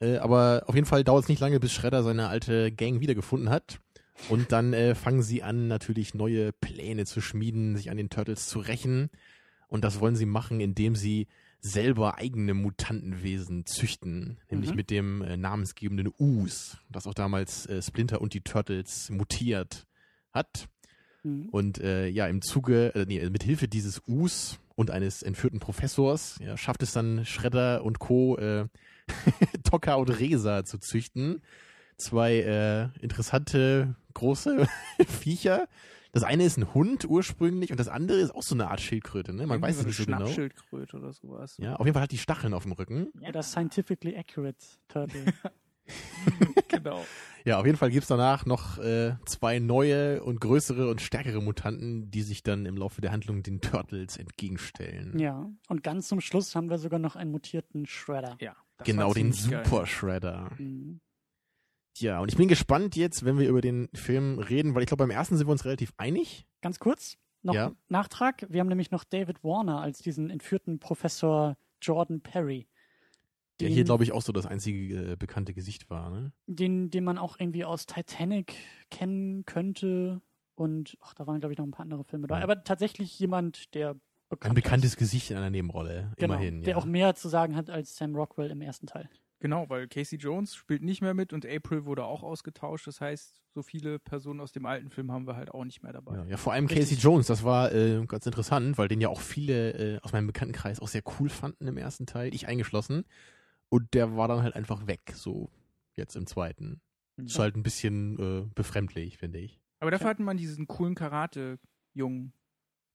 Äh, 0.00 0.16
aber 0.16 0.64
auf 0.66 0.74
jeden 0.74 0.86
Fall 0.86 1.04
dauert 1.04 1.24
es 1.24 1.28
nicht 1.28 1.40
lange, 1.40 1.60
bis 1.60 1.72
Shredder 1.72 2.02
seine 2.02 2.28
alte 2.28 2.72
Gang 2.72 3.00
wiedergefunden 3.00 3.48
hat. 3.48 3.78
Und 4.28 4.50
dann 4.50 4.72
äh, 4.72 4.94
fangen 4.94 5.22
sie 5.22 5.42
an, 5.42 5.68
natürlich 5.68 6.14
neue 6.14 6.52
Pläne 6.52 7.06
zu 7.06 7.20
schmieden, 7.20 7.76
sich 7.76 7.90
an 7.90 7.96
den 7.96 8.10
Turtles 8.10 8.48
zu 8.48 8.58
rächen. 8.58 9.10
Und 9.68 9.84
das 9.84 10.00
wollen 10.00 10.16
sie 10.16 10.26
machen, 10.26 10.60
indem 10.60 10.96
sie 10.96 11.28
selber 11.60 12.18
eigene 12.18 12.54
Mutantenwesen 12.54 13.66
züchten, 13.66 14.38
nämlich 14.50 14.70
Mhm. 14.70 14.76
mit 14.76 14.90
dem 14.90 15.22
äh, 15.22 15.36
namensgebenden 15.36 16.12
Us, 16.18 16.78
das 16.88 17.06
auch 17.06 17.14
damals 17.14 17.66
äh, 17.66 17.82
Splinter 17.82 18.20
und 18.20 18.32
die 18.34 18.42
Turtles 18.42 19.10
mutiert 19.10 19.86
hat. 20.32 20.68
Mhm. 21.24 21.48
Und 21.50 21.78
äh, 21.80 22.06
ja, 22.08 22.26
im 22.28 22.42
Zuge, 22.42 22.94
äh, 22.94 23.04
nee, 23.06 23.28
mit 23.30 23.42
Hilfe 23.42 23.66
dieses 23.68 24.02
Us 24.06 24.60
und 24.76 24.90
eines 24.92 25.22
entführten 25.22 25.58
Professors, 25.58 26.38
ja, 26.40 26.56
schafft 26.56 26.82
es 26.84 26.92
dann 26.92 27.24
Shredder 27.24 27.82
und 27.84 27.98
Co. 27.98 28.36
Äh, 28.38 28.66
Tokka 29.64 29.94
und 29.94 30.10
Resa 30.10 30.64
zu 30.64 30.78
züchten. 30.78 31.42
Zwei 31.96 32.36
äh, 32.36 32.88
interessante 33.02 33.96
große 34.14 34.68
Viecher. 35.08 35.66
Das 36.12 36.22
eine 36.22 36.44
ist 36.44 36.56
ein 36.56 36.72
Hund 36.74 37.04
ursprünglich 37.08 37.70
und 37.70 37.78
das 37.78 37.88
andere 37.88 38.18
ist 38.18 38.34
auch 38.34 38.42
so 38.42 38.54
eine 38.54 38.70
Art 38.70 38.80
Schildkröte, 38.80 39.32
ne? 39.32 39.46
Man 39.46 39.56
Irgendwie 39.56 39.62
weiß 39.62 39.76
es 39.76 39.82
so 39.82 39.86
nicht 39.88 39.96
so 39.98 40.04
genau. 40.04 40.18
Schnappschildkröte 40.18 40.96
oder 40.96 41.12
sowas. 41.12 41.56
Ja, 41.58 41.76
auf 41.76 41.86
jeden 41.86 41.94
Fall 41.94 42.02
hat 42.02 42.12
die 42.12 42.18
Stacheln 42.18 42.54
auf 42.54 42.62
dem 42.62 42.72
Rücken. 42.72 43.08
Oder 43.26 43.42
Scientifically 43.42 44.16
Accurate 44.16 44.58
Turtle. 44.88 45.24
genau. 46.68 47.04
Ja, 47.44 47.58
auf 47.58 47.66
jeden 47.66 47.78
Fall 47.78 47.90
gibt's 47.90 48.08
danach 48.08 48.46
noch 48.46 48.78
äh, 48.78 49.14
zwei 49.26 49.58
neue 49.58 50.22
und 50.22 50.40
größere 50.40 50.90
und 50.90 51.00
stärkere 51.00 51.40
Mutanten, 51.40 52.10
die 52.10 52.22
sich 52.22 52.42
dann 52.42 52.66
im 52.66 52.76
Laufe 52.76 53.00
der 53.00 53.12
Handlung 53.12 53.42
den 53.42 53.60
Turtles 53.60 54.16
entgegenstellen. 54.16 55.18
ja. 55.18 55.50
Und 55.68 55.82
ganz 55.82 56.08
zum 56.08 56.20
Schluss 56.20 56.54
haben 56.54 56.70
wir 56.70 56.78
sogar 56.78 56.98
noch 56.98 57.16
einen 57.16 57.30
mutierten 57.30 57.86
Shredder. 57.86 58.36
Ja. 58.40 58.56
das 58.76 58.86
genau, 58.86 59.12
den 59.12 59.32
ziemlich 59.32 59.50
geil. 59.50 59.64
Super 59.64 59.86
Shredder. 59.86 60.50
Mhm. 60.58 61.00
Ja, 62.00 62.20
und 62.20 62.30
ich 62.30 62.36
bin 62.36 62.48
gespannt 62.48 62.96
jetzt, 62.96 63.24
wenn 63.24 63.38
wir 63.38 63.48
über 63.48 63.60
den 63.60 63.88
Film 63.94 64.38
reden, 64.38 64.74
weil 64.74 64.82
ich 64.82 64.86
glaube, 64.88 65.02
beim 65.04 65.10
ersten 65.10 65.36
sind 65.36 65.46
wir 65.46 65.52
uns 65.52 65.64
relativ 65.64 65.92
einig. 65.96 66.46
Ganz 66.60 66.78
kurz, 66.78 67.16
noch 67.42 67.54
Ja. 67.54 67.72
Nachtrag. 67.88 68.46
Wir 68.48 68.60
haben 68.60 68.68
nämlich 68.68 68.90
noch 68.90 69.04
David 69.04 69.42
Warner 69.44 69.80
als 69.80 70.00
diesen 70.00 70.30
entführten 70.30 70.78
Professor 70.78 71.56
Jordan 71.82 72.20
Perry. 72.20 72.68
Der 73.60 73.68
Den- 73.68 73.74
hier, 73.74 73.84
glaube 73.84 74.04
ich, 74.04 74.12
auch 74.12 74.22
so 74.22 74.32
das 74.32 74.46
einzige 74.46 75.12
äh, 75.12 75.16
bekannte 75.16 75.52
Gesicht 75.54 75.90
war. 75.90 76.10
Ne? 76.10 76.32
den, 76.46 76.90
den 76.90 77.04
man 77.04 77.18
auch 77.18 77.38
irgendwie 77.40 77.64
aus 77.64 77.86
Titanic 77.86 78.54
kennen 78.90 79.44
könnte. 79.44 80.20
Und 80.54 80.96
ach, 81.00 81.14
da 81.14 81.26
waren, 81.26 81.38
glaube 81.40 81.52
ich, 81.52 81.58
noch 81.58 81.66
ein 81.66 81.70
paar 81.72 81.84
andere 81.84 82.04
Filme 82.04 82.26
da. 82.26 82.38
Ja. 82.38 82.42
Aber 82.44 82.62
tatsächlich 82.64 83.18
jemand, 83.18 83.74
der 83.74 83.94
bekannt 84.28 84.52
Ein 84.52 84.54
bekanntes 84.54 84.90
ist. 84.92 84.96
Gesicht 84.96 85.30
in 85.30 85.36
einer 85.36 85.50
Nebenrolle, 85.50 86.12
genau, 86.16 86.34
immerhin. 86.34 86.62
Der 86.62 86.72
ja. 86.72 86.76
auch 86.76 86.84
mehr 86.84 87.14
zu 87.14 87.28
sagen 87.28 87.56
hat 87.56 87.70
als 87.70 87.96
Sam 87.96 88.14
Rockwell 88.14 88.50
im 88.50 88.60
ersten 88.60 88.86
Teil. 88.86 89.08
Genau, 89.40 89.68
weil 89.68 89.86
Casey 89.86 90.18
Jones 90.18 90.56
spielt 90.56 90.82
nicht 90.82 91.00
mehr 91.00 91.14
mit 91.14 91.32
und 91.32 91.46
April 91.46 91.84
wurde 91.84 92.04
auch 92.04 92.24
ausgetauscht. 92.24 92.88
Das 92.88 93.00
heißt, 93.00 93.40
so 93.54 93.62
viele 93.62 94.00
Personen 94.00 94.40
aus 94.40 94.50
dem 94.50 94.66
alten 94.66 94.90
Film 94.90 95.12
haben 95.12 95.28
wir 95.28 95.36
halt 95.36 95.52
auch 95.52 95.64
nicht 95.64 95.82
mehr 95.82 95.92
dabei. 95.92 96.16
Ja, 96.16 96.24
ja, 96.24 96.36
vor 96.36 96.52
allem 96.52 96.66
Richtig. 96.66 96.88
Casey 96.90 96.98
Jones, 96.98 97.28
das 97.28 97.44
war 97.44 97.72
äh, 97.72 98.04
ganz 98.06 98.26
interessant, 98.26 98.78
weil 98.78 98.88
den 98.88 99.00
ja 99.00 99.08
auch 99.08 99.20
viele 99.20 99.72
äh, 99.96 100.00
aus 100.02 100.12
meinem 100.12 100.26
Bekanntenkreis 100.26 100.80
auch 100.80 100.88
sehr 100.88 101.02
cool 101.20 101.28
fanden 101.28 101.68
im 101.68 101.76
ersten 101.76 102.04
Teil, 102.06 102.34
ich 102.34 102.48
eingeschlossen. 102.48 103.04
Und 103.68 103.94
der 103.94 104.16
war 104.16 104.26
dann 104.26 104.42
halt 104.42 104.56
einfach 104.56 104.86
weg, 104.88 105.12
so 105.14 105.50
jetzt 105.94 106.16
im 106.16 106.26
zweiten. 106.26 106.80
Ist 107.16 107.38
halt 107.38 107.56
ein 107.56 107.62
bisschen 107.62 108.18
äh, 108.18 108.50
befremdlich, 108.54 109.18
finde 109.18 109.38
ich. 109.40 109.60
Aber 109.80 109.90
dafür 109.92 110.06
Ja. 110.06 110.10
hatten 110.10 110.24
man 110.24 110.36
diesen 110.36 110.66
coolen 110.66 110.94
Karate-Jungen. 110.96 112.32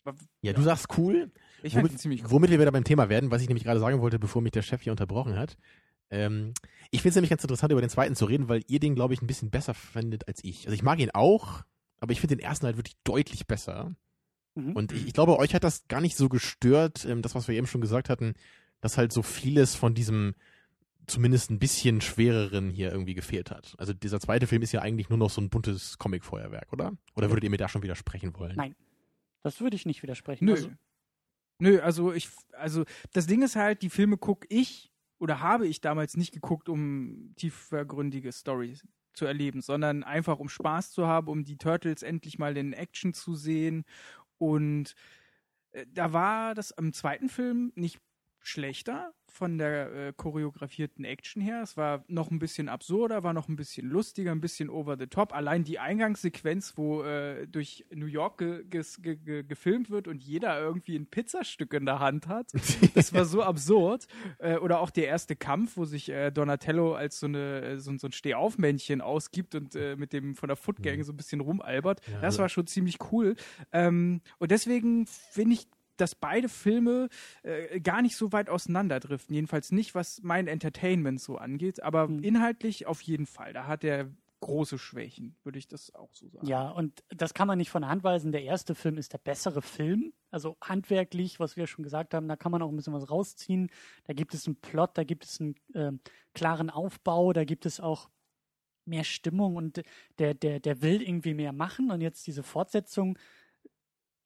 Ja, 0.05 0.13
Ja. 0.41 0.53
du 0.53 0.61
sagst 0.61 0.87
cool, 0.97 1.31
Ich 1.61 1.73
fand 1.73 1.83
womit, 1.83 1.91
ihn 1.93 1.97
ziemlich 1.97 2.23
cool. 2.23 2.31
womit 2.31 2.49
wir 2.51 2.59
wieder 2.59 2.71
beim 2.71 2.83
Thema 2.83 3.07
werden, 3.09 3.31
was 3.31 3.41
ich 3.41 3.47
nämlich 3.47 3.63
gerade 3.63 3.79
sagen 3.79 4.01
wollte, 4.01 4.19
bevor 4.19 4.41
mich 4.41 4.51
der 4.51 4.61
Chef 4.61 4.81
hier 4.81 4.91
unterbrochen 4.91 5.37
hat. 5.37 5.57
Ähm, 6.13 6.53
ich 6.91 7.01
finde 7.01 7.09
es 7.09 7.15
nämlich 7.15 7.31
ganz 7.31 7.43
interessant, 7.43 7.71
über 7.71 7.81
den 7.81 7.89
zweiten 7.89 8.15
zu 8.15 8.25
reden, 8.25 8.47
weil 8.47 8.63
ihr 8.67 8.79
den, 8.79 8.95
glaube 8.95 9.13
ich, 9.13 9.21
ein 9.21 9.27
bisschen 9.27 9.49
besser 9.49 9.73
findet 9.73 10.27
als 10.27 10.43
ich. 10.43 10.65
Also 10.67 10.75
ich 10.75 10.83
mag 10.83 10.99
ihn 10.99 11.09
auch, 11.11 11.63
aber 11.99 12.11
ich 12.11 12.21
finde 12.21 12.35
den 12.35 12.45
ersten 12.45 12.67
halt 12.67 12.77
wirklich 12.77 12.97
deutlich 13.03 13.47
besser. 13.47 13.95
Mhm. 14.53 14.73
Und 14.73 14.91
ich, 14.91 15.07
ich 15.07 15.13
glaube, 15.13 15.39
euch 15.39 15.55
hat 15.55 15.63
das 15.63 15.87
gar 15.87 16.01
nicht 16.01 16.15
so 16.15 16.29
gestört, 16.29 17.05
ähm, 17.05 17.23
das, 17.23 17.33
was 17.33 17.47
wir 17.47 17.55
eben 17.55 17.67
schon 17.67 17.81
gesagt 17.81 18.09
hatten, 18.09 18.35
dass 18.79 18.97
halt 18.97 19.11
so 19.11 19.23
vieles 19.23 19.75
von 19.75 19.95
diesem 19.95 20.35
zumindest 21.07 21.49
ein 21.49 21.59
bisschen 21.59 21.99
schwereren 21.99 22.69
hier 22.69 22.91
irgendwie 22.91 23.13
gefehlt 23.13 23.51
hat. 23.51 23.75
Also 23.77 23.91
dieser 23.91 24.21
zweite 24.21 24.47
Film 24.47 24.61
ist 24.61 24.71
ja 24.71 24.81
eigentlich 24.81 25.09
nur 25.09 25.17
noch 25.17 25.29
so 25.29 25.41
ein 25.41 25.49
buntes 25.49 25.97
Comic-Feuerwerk, 25.97 26.71
oder? 26.71 26.93
Oder 27.15 27.29
würdet 27.29 27.43
ihr 27.43 27.49
mir 27.49 27.57
da 27.57 27.67
schon 27.67 27.83
widersprechen 27.83 28.37
wollen? 28.37 28.55
Nein. 28.55 28.75
Das 29.41 29.59
würde 29.59 29.75
ich 29.75 29.85
nicht 29.85 30.03
widersprechen. 30.03 30.45
Nö. 30.45 30.53
Also, 30.53 30.69
Nö, 31.59 31.79
also 31.79 32.13
ich, 32.13 32.29
also 32.53 32.85
das 33.11 33.27
Ding 33.27 33.41
ist 33.41 33.55
halt, 33.55 33.81
die 33.81 33.89
Filme 33.89 34.17
gucke 34.17 34.47
ich 34.49 34.92
oder 35.23 35.39
habe 35.39 35.67
ich 35.67 35.79
damals 35.79 36.17
nicht 36.17 36.33
geguckt, 36.33 36.67
um 36.67 37.31
tiefergründige 37.37 38.33
Stories 38.33 38.85
zu 39.13 39.25
erleben, 39.25 39.61
sondern 39.61 40.03
einfach 40.03 40.37
um 40.37 40.49
Spaß 40.49 40.91
zu 40.91 41.07
haben, 41.07 41.29
um 41.29 41.45
die 41.45 41.55
Turtles 41.55 42.03
endlich 42.03 42.39
mal 42.39 42.57
in 42.57 42.73
Action 42.73 43.13
zu 43.13 43.33
sehen. 43.33 43.85
Und 44.37 44.95
äh, 45.71 45.85
da 45.89 46.11
war 46.11 46.55
das 46.55 46.71
im 46.71 46.91
zweiten 46.91 47.29
Film 47.29 47.71
nicht 47.75 48.01
schlechter 48.43 49.13
von 49.33 49.57
der 49.57 49.91
äh, 49.91 50.13
choreografierten 50.15 51.05
Action 51.05 51.41
her. 51.41 51.61
Es 51.63 51.75
war 51.75 52.03
noch 52.07 52.29
ein 52.29 52.37
bisschen 52.37 52.69
absurder, 52.69 53.23
war 53.23 53.33
noch 53.33 53.49
ein 53.49 53.55
bisschen 53.55 53.89
lustiger, 53.89 54.31
ein 54.31 54.41
bisschen 54.41 54.69
over 54.69 54.95
the 54.97 55.07
top. 55.07 55.33
Allein 55.33 55.63
die 55.63 55.79
Eingangssequenz, 55.79 56.73
wo 56.77 57.01
äh, 57.01 57.47
durch 57.47 57.83
New 57.91 58.05
York 58.05 58.37
ge 58.37 58.63
ge 58.63 59.15
ge 59.15 59.43
gefilmt 59.43 59.89
wird 59.89 60.07
und 60.07 60.21
jeder 60.21 60.59
irgendwie 60.59 60.95
ein 60.95 61.07
Pizzastück 61.07 61.73
in 61.73 61.85
der 61.85 61.99
Hand 61.99 62.27
hat. 62.27 62.51
Das 62.93 63.13
war 63.13 63.25
so 63.25 63.41
absurd. 63.41 64.07
Äh, 64.37 64.57
oder 64.57 64.79
auch 64.79 64.91
der 64.91 65.07
erste 65.07 65.35
Kampf, 65.35 65.77
wo 65.77 65.85
sich 65.85 66.09
äh, 66.09 66.31
Donatello 66.31 66.93
als 66.93 67.19
so, 67.19 67.25
eine, 67.25 67.61
äh, 67.61 67.79
so, 67.79 67.97
so 67.97 68.07
ein 68.07 68.11
Stehaufmännchen 68.11 69.01
ausgibt 69.01 69.55
und 69.55 69.75
äh, 69.75 69.95
mit 69.95 70.13
dem 70.13 70.35
von 70.35 70.47
der 70.47 70.55
Foot 70.55 70.83
Gang 70.83 71.03
so 71.03 71.11
ein 71.11 71.17
bisschen 71.17 71.41
rumalbert. 71.41 72.01
Ja, 72.07 72.21
das 72.21 72.37
war 72.37 72.49
schon 72.49 72.67
ziemlich 72.67 72.97
cool. 73.11 73.35
Ähm, 73.71 74.21
und 74.37 74.51
deswegen 74.51 75.07
finde 75.07 75.55
ich, 75.55 75.67
dass 75.97 76.15
beide 76.15 76.49
Filme 76.49 77.09
äh, 77.43 77.79
gar 77.79 78.01
nicht 78.01 78.15
so 78.17 78.31
weit 78.31 78.49
auseinanderdriften. 78.49 79.33
Jedenfalls 79.35 79.71
nicht, 79.71 79.95
was 79.95 80.21
mein 80.23 80.47
Entertainment 80.47 81.21
so 81.21 81.37
angeht. 81.37 81.81
Aber 81.83 82.07
Mhm. 82.07 82.23
inhaltlich 82.23 82.85
auf 82.87 83.01
jeden 83.01 83.25
Fall. 83.25 83.53
Da 83.53 83.67
hat 83.67 83.83
er 83.83 84.09
große 84.41 84.77
Schwächen, 84.77 85.37
würde 85.43 85.57
ich 85.57 85.69
das 85.69 85.95
auch 85.95 86.13
so 86.13 86.27
sagen. 86.27 86.45
Ja, 86.47 86.69
und 86.69 87.01
das 87.07 87.33
kann 87.33 87.47
man 87.47 87.57
nicht 87.57 87.69
von 87.69 87.81
der 87.83 87.89
Hand 87.89 88.03
weisen. 88.03 88.33
Der 88.33 88.43
erste 88.43 88.75
Film 88.75 88.97
ist 88.97 89.13
der 89.13 89.17
bessere 89.19 89.61
Film. 89.61 90.11
Also 90.31 90.57
handwerklich, 90.61 91.39
was 91.39 91.55
wir 91.55 91.65
schon 91.65 91.83
gesagt 91.83 92.13
haben, 92.13 92.27
da 92.27 92.35
kann 92.35 92.51
man 92.51 92.61
auch 92.61 92.69
ein 92.69 92.75
bisschen 92.75 92.91
was 92.93 93.09
rausziehen. 93.09 93.69
Da 94.03 94.13
gibt 94.13 94.33
es 94.33 94.45
einen 94.45 94.57
Plot, 94.57 94.97
da 94.97 95.05
gibt 95.05 95.23
es 95.23 95.39
einen 95.39 95.55
äh, 95.73 95.91
klaren 96.33 96.69
Aufbau, 96.69 97.31
da 97.31 97.45
gibt 97.45 97.65
es 97.65 97.79
auch 97.79 98.09
mehr 98.85 99.05
Stimmung 99.05 99.55
und 99.55 99.81
der, 100.19 100.33
der, 100.33 100.59
der 100.59 100.81
will 100.81 101.01
irgendwie 101.01 101.33
mehr 101.33 101.53
machen. 101.53 101.89
Und 101.89 102.01
jetzt 102.01 102.27
diese 102.27 102.43
Fortsetzung 102.43 103.17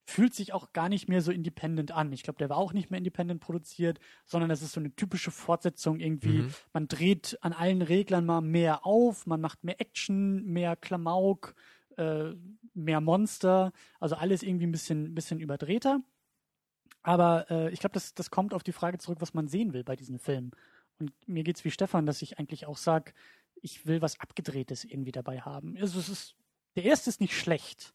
fühlt 0.10 0.34
sich 0.34 0.54
auch 0.54 0.72
gar 0.72 0.88
nicht 0.88 1.10
mehr 1.10 1.22
so 1.22 1.34
independent 1.34 1.92
an. 1.92 2.14
Ich 2.14 2.24
glaube, 2.24 2.40
der 2.40 2.50
war 2.50 2.56
auch 2.58 2.72
nicht 2.72 2.90
mehr 2.90 2.98
independent 2.98 3.42
produziert, 3.42 4.00
sondern 4.26 4.50
das 4.50 4.62
ist 4.62 4.72
so 4.72 4.80
eine 4.80 4.96
typische 4.96 5.32
Fortsetzung 5.32 6.00
irgendwie. 6.00 6.44
Mhm. 6.44 6.54
Man 6.72 6.88
dreht 6.88 7.38
an 7.42 7.52
allen 7.52 7.82
Reglern 7.82 8.26
mal 8.26 8.40
mehr 8.40 8.86
auf, 8.86 9.28
man 9.28 9.42
macht 9.42 9.66
mehr 9.66 9.82
Action, 9.82 10.46
mehr 10.46 10.78
Klamauk, 10.78 11.56
äh, 11.98 12.32
mehr 12.74 13.02
Monster, 13.02 13.74
also 14.00 14.16
alles 14.16 14.44
irgendwie 14.44 14.68
ein 14.68 14.72
bisschen, 14.72 15.14
bisschen 15.14 15.42
überdrehter. 15.42 16.00
Aber 17.04 17.52
äh, 17.52 17.70
ich 17.74 17.82
glaube, 17.82 17.94
das, 17.94 18.14
das 18.14 18.32
kommt 18.32 18.54
auf 18.54 18.64
die 18.64 18.72
Frage 18.72 19.00
zurück, 19.00 19.20
was 19.20 19.34
man 19.34 19.50
sehen 19.50 19.74
will 19.74 19.84
bei 19.84 19.98
diesen 19.98 20.20
Filmen. 20.20 20.52
Und 21.00 21.12
mir 21.28 21.44
geht's 21.44 21.66
wie 21.66 21.72
Stefan, 21.72 22.06
dass 22.06 22.22
ich 22.22 22.40
eigentlich 22.40 22.66
auch 22.66 22.78
sage, 22.78 23.12
ich 23.62 23.86
will 23.86 24.02
was 24.02 24.22
Abgedrehtes 24.22 24.86
irgendwie 24.86 25.12
dabei 25.12 25.42
haben. 25.42 25.76
Also 25.78 26.00
es 26.00 26.08
ist, 26.08 26.36
der 26.78 26.86
erste 26.86 27.10
ist 27.10 27.20
nicht 27.20 27.38
schlecht. 27.38 27.94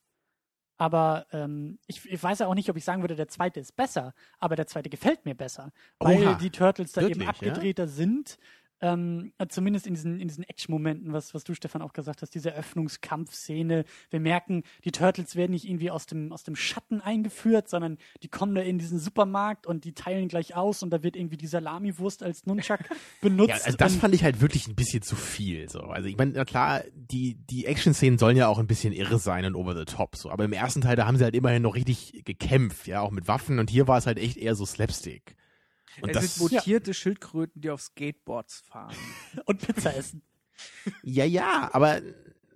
Aber 0.79 1.27
ähm, 1.33 1.79
ich, 1.87 2.11
ich, 2.11 2.23
weiß 2.23 2.41
ja 2.41 2.47
auch 2.47 2.55
nicht, 2.55 2.69
ob 2.71 2.77
ich 2.77 2.85
sagen 2.85 3.03
würde, 3.03 3.15
der 3.15 3.29
zweite 3.29 3.61
ist 3.61 3.77
besser, 3.77 4.15
aber 4.39 4.57
der 4.57 4.67
zweite 4.67 4.91
gefällt 4.91 5.25
mir 5.25 5.35
besser, 5.35 5.71
weil 5.99 6.27
Oha, 6.27 6.35
die 6.35 6.51
Turtles 6.51 6.93
da 6.93 7.03
wirklich, 7.03 7.19
eben 7.19 7.29
abgedrehter 7.29 7.85
ja? 7.85 7.89
sind 7.89 8.39
ähm, 8.83 9.33
zumindest 9.49 9.87
in 9.87 9.95
diesen, 9.95 10.21
in 10.21 10.27
diesen 10.27 10.43
Action-Momenten, 10.43 11.13
was, 11.13 11.35
was 11.35 11.45
du, 11.45 11.55
Stefan, 11.55 11.83
auch 11.83 11.93
gesagt 11.93 12.21
hast, 12.21 12.35
diese 12.35 12.53
Öffnungskampfszene. 12.53 13.85
Wir 14.11 14.21
merken, 14.21 14.65
die 14.85 14.91
Turtles 14.91 15.37
werden 15.37 15.53
nicht 15.53 15.69
irgendwie 15.69 15.91
aus 15.93 16.07
dem, 16.07 16.33
aus 16.33 16.43
dem 16.43 16.57
Schatten 16.57 17.01
eingeführt, 17.01 17.69
sondern 17.69 17.97
die 18.25 18.29
kommen 18.29 18.57
da 18.57 18.61
in 18.61 18.79
diesen 18.79 18.99
Supermarkt 18.99 19.69
und 19.69 19.85
die 19.85 19.95
teilen 19.95 20.27
gleich 20.27 20.57
aus 20.57 20.83
und 20.83 20.91
da 20.91 21.05
wird 21.05 21.17
irgendwie 21.17 21.37
die 21.37 21.47
Salami-Wurst 21.47 22.25
als 22.25 22.45
Nunchuck 22.45 22.81
benutzt. 23.21 23.51
ja, 23.51 23.65
also 23.65 23.77
das 23.77 23.95
fand 23.95 24.15
ich 24.15 24.25
halt 24.25 24.41
wirklich 24.41 24.67
ein 24.67 24.75
bisschen 24.75 25.03
zu 25.03 25.15
viel. 25.15 25.69
So. 25.69 25.83
Also 25.83 26.09
ich 26.09 26.17
meine, 26.17 26.45
klar, 26.45 26.83
die, 26.93 27.37
die 27.37 27.67
Action-Szenen 27.67 28.19
sollen 28.19 28.37
ja 28.37 28.49
auch 28.49 28.59
ein 28.59 28.67
bisschen 28.67 28.93
irre 28.93 29.21
sein 29.21 29.45
und 29.45 29.55
over 29.55 29.77
the 29.77 29.85
top. 29.85 30.17
So. 30.17 30.29
Aber 30.29 30.45
im 30.45 30.53
ersten 30.53 30.81
Teil, 30.81 30.97
da 30.97 31.07
haben 31.07 31.17
sie 31.17 31.25
halt 31.25 31.37
immerhin 31.37 31.63
noch 31.63 31.77
richtig 31.77 32.25
gekämpft, 32.25 32.89
ja, 32.89 33.01
auch 33.01 33.13
mit 33.13 33.29
Waffen 33.29 33.61
und 33.61 33.71
hier 33.71 33.87
war 33.87 33.99
es 33.99 34.07
halt 34.07 34.19
echt 34.19 34.37
eher 34.37 34.57
so 34.57 34.67
Slapstick. 34.67 35.37
Und 36.01 36.11
es 36.11 36.15
das, 36.15 36.35
sind 36.35 36.53
mutierte 36.53 36.91
ja. 36.91 36.95
Schildkröten, 36.95 37.61
die 37.61 37.71
auf 37.71 37.83
Skateboards 37.83 38.61
fahren. 38.61 38.97
Und 39.45 39.61
Pizza 39.61 39.95
essen. 39.95 40.23
Ja, 41.03 41.25
ja, 41.25 41.71
aber 41.73 42.01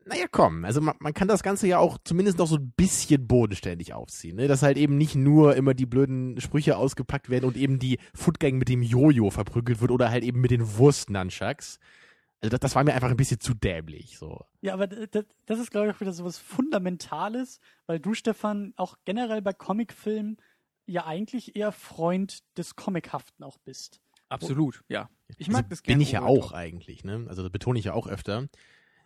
naja, 0.09 0.27
komm, 0.31 0.65
also 0.65 0.81
man, 0.81 0.95
man, 1.01 1.13
kann 1.15 1.27
das 1.27 1.43
Ganze 1.43 1.67
ja 1.67 1.79
auch 1.79 1.99
zumindest 2.05 2.39
noch 2.39 2.47
so 2.47 2.57
ein 2.57 2.73
bisschen 2.77 3.27
bodenständig 3.27 3.93
aufziehen, 3.93 4.37
ne? 4.37 4.47
dass 4.47 4.63
halt 4.63 4.77
eben 4.77 4.97
nicht 4.97 5.17
nur 5.17 5.57
immer 5.57 5.75
die 5.75 5.87
blöden 5.87 6.41
Sprüche 6.41 6.77
ausgepackt 6.77 7.29
werden 7.29 7.45
und 7.45 7.57
eben 7.57 7.81
die 7.81 7.99
Footgang 8.15 8.57
mit 8.57 8.69
dem 8.69 8.83
Jojo 8.83 9.31
verprügelt 9.31 9.81
wird 9.81 9.91
oder 9.91 10.11
halt 10.11 10.23
eben 10.23 10.41
mit 10.41 10.53
den 10.53 10.77
Wurst-Nunchucks. 10.79 11.81
Also 12.41 12.51
das, 12.51 12.61
das, 12.61 12.75
war 12.77 12.85
mir 12.85 12.95
einfach 12.95 13.11
ein 13.11 13.17
bisschen 13.17 13.41
zu 13.41 13.55
dämlich, 13.55 14.17
so. 14.19 14.45
Ja, 14.61 14.75
aber 14.75 14.87
das, 14.87 15.25
das 15.47 15.59
ist, 15.59 15.73
glaube 15.73 15.89
ich, 15.89 15.95
auch 15.95 16.01
wieder 16.01 16.13
so 16.13 16.25
was 16.25 16.39
Fundamentales, 16.39 17.59
weil 17.87 17.99
du, 17.99 18.15
Stefan, 18.15 18.75
auch 18.77 18.99
generell 19.05 19.43
bei 19.43 19.55
Comicfilmen 19.55 20.37
ja 20.87 21.07
eigentlich 21.07 21.57
eher 21.57 21.73
Freund 21.73 22.41
des 22.57 22.77
Comichaften 22.77 23.45
auch 23.45 23.59
bist. 23.59 24.01
Absolut, 24.29 24.83
ja. 24.89 25.09
Ich 25.39 25.49
mag 25.49 25.65
also 25.65 25.69
das 25.71 25.83
gerne. 25.83 25.99
Bin 25.99 26.03
ich 26.03 26.13
ja 26.13 26.23
auch 26.23 26.53
eigentlich, 26.53 27.05
ne? 27.05 27.27
Also 27.29 27.43
das 27.43 27.53
betone 27.53 27.79
ich 27.79 27.87
ja 27.87 27.93
auch 27.93 28.07
öfter. 28.07 28.49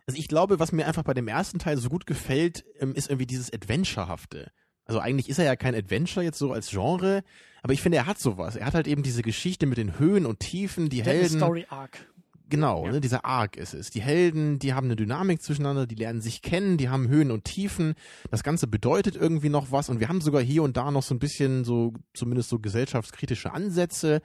Also 0.07 0.19
ich 0.19 0.27
glaube, 0.27 0.59
was 0.59 0.71
mir 0.71 0.87
einfach 0.87 1.03
bei 1.03 1.13
dem 1.13 1.27
ersten 1.27 1.59
Teil 1.59 1.77
so 1.77 1.89
gut 1.89 2.05
gefällt, 2.05 2.65
ähm, 2.79 2.95
ist 2.95 3.09
irgendwie 3.09 3.27
dieses 3.27 3.53
Adventurehafte. 3.53 4.51
Also 4.85 4.99
eigentlich 4.99 5.29
ist 5.29 5.37
er 5.37 5.45
ja 5.45 5.55
kein 5.55 5.75
Adventure 5.75 6.25
jetzt 6.25 6.39
so 6.39 6.51
als 6.51 6.69
Genre, 6.69 7.23
aber 7.61 7.73
ich 7.73 7.81
finde, 7.81 7.99
er 7.99 8.07
hat 8.07 8.19
sowas. 8.19 8.55
Er 8.55 8.65
hat 8.65 8.73
halt 8.73 8.87
eben 8.87 9.03
diese 9.03 9.21
Geschichte 9.21 9.67
mit 9.67 9.77
den 9.77 9.99
Höhen 9.99 10.25
und 10.25 10.39
Tiefen, 10.39 10.89
die 10.89 11.01
Der 11.01 11.13
Helden. 11.13 11.37
Story 11.37 11.65
Arc. 11.69 12.10
Genau, 12.51 12.85
ja. 12.85 12.91
ne, 12.91 13.01
dieser 13.01 13.23
Arc 13.23 13.55
ist 13.55 13.73
es. 13.73 13.91
Die 13.91 14.01
Helden, 14.01 14.59
die 14.59 14.73
haben 14.73 14.85
eine 14.85 14.97
Dynamik 14.97 15.41
zueinander, 15.41 15.87
die 15.87 15.95
lernen 15.95 16.19
sich 16.19 16.41
kennen, 16.41 16.77
die 16.77 16.89
haben 16.89 17.07
Höhen 17.07 17.31
und 17.31 17.45
Tiefen. 17.45 17.95
Das 18.29 18.43
Ganze 18.43 18.67
bedeutet 18.67 19.15
irgendwie 19.15 19.47
noch 19.47 19.71
was 19.71 19.87
und 19.87 20.01
wir 20.01 20.09
haben 20.09 20.19
sogar 20.19 20.41
hier 20.41 20.61
und 20.61 20.75
da 20.75 20.91
noch 20.91 21.01
so 21.01 21.15
ein 21.15 21.19
bisschen 21.19 21.63
so, 21.63 21.93
zumindest 22.13 22.49
so 22.49 22.59
gesellschaftskritische 22.59 23.53
Ansätze. 23.53 24.21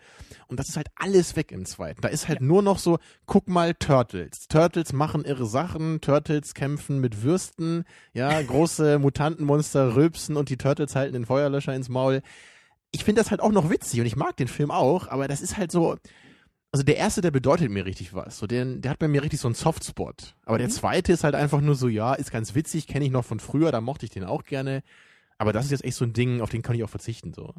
Und 0.48 0.58
das 0.58 0.68
ist 0.68 0.76
halt 0.76 0.88
alles 0.96 1.36
weg 1.36 1.52
im 1.52 1.66
zweiten. 1.66 2.00
Da 2.00 2.08
ist 2.08 2.26
halt 2.26 2.40
ja. 2.40 2.46
nur 2.46 2.62
noch 2.62 2.80
so, 2.80 2.98
guck 3.26 3.46
mal, 3.46 3.74
Turtles. 3.74 4.48
Turtles 4.48 4.92
machen 4.92 5.24
irre 5.24 5.46
Sachen, 5.46 6.00
Turtles 6.00 6.54
kämpfen 6.54 7.00
mit 7.00 7.22
Würsten, 7.22 7.84
ja, 8.12 8.42
große 8.46 8.98
Mutantenmonster 8.98 9.94
rülpsen 9.94 10.36
und 10.36 10.50
die 10.50 10.56
Turtles 10.56 10.96
halten 10.96 11.12
den 11.12 11.26
Feuerlöscher 11.26 11.74
ins 11.76 11.88
Maul. 11.88 12.22
Ich 12.90 13.04
finde 13.04 13.20
das 13.20 13.30
halt 13.30 13.40
auch 13.40 13.52
noch 13.52 13.70
witzig 13.70 14.00
und 14.00 14.06
ich 14.06 14.16
mag 14.16 14.36
den 14.36 14.48
Film 14.48 14.72
auch, 14.72 15.06
aber 15.06 15.28
das 15.28 15.42
ist 15.42 15.56
halt 15.56 15.70
so, 15.70 15.96
also 16.76 16.84
der 16.84 16.98
erste, 16.98 17.22
der 17.22 17.30
bedeutet 17.30 17.70
mir 17.70 17.86
richtig 17.86 18.12
was. 18.12 18.36
So, 18.36 18.46
der, 18.46 18.66
der 18.66 18.90
hat 18.90 18.98
bei 18.98 19.08
mir 19.08 19.22
richtig 19.22 19.40
so 19.40 19.48
einen 19.48 19.54
Softspot. 19.54 20.36
Aber 20.42 20.56
mhm. 20.56 20.60
der 20.60 20.68
zweite 20.68 21.10
ist 21.10 21.24
halt 21.24 21.34
einfach 21.34 21.62
nur 21.62 21.74
so, 21.74 21.88
ja, 21.88 22.12
ist 22.12 22.30
ganz 22.30 22.54
witzig, 22.54 22.86
kenne 22.86 23.06
ich 23.06 23.10
noch 23.10 23.24
von 23.24 23.40
früher, 23.40 23.72
da 23.72 23.80
mochte 23.80 24.04
ich 24.04 24.10
den 24.10 24.24
auch 24.24 24.44
gerne. 24.44 24.82
Aber 25.38 25.54
das 25.54 25.64
ist 25.64 25.70
jetzt 25.70 25.84
echt 25.84 25.96
so 25.96 26.04
ein 26.04 26.12
Ding, 26.12 26.42
auf 26.42 26.50
den 26.50 26.60
kann 26.60 26.76
ich 26.76 26.84
auch 26.84 26.90
verzichten, 26.90 27.32
so. 27.32 27.54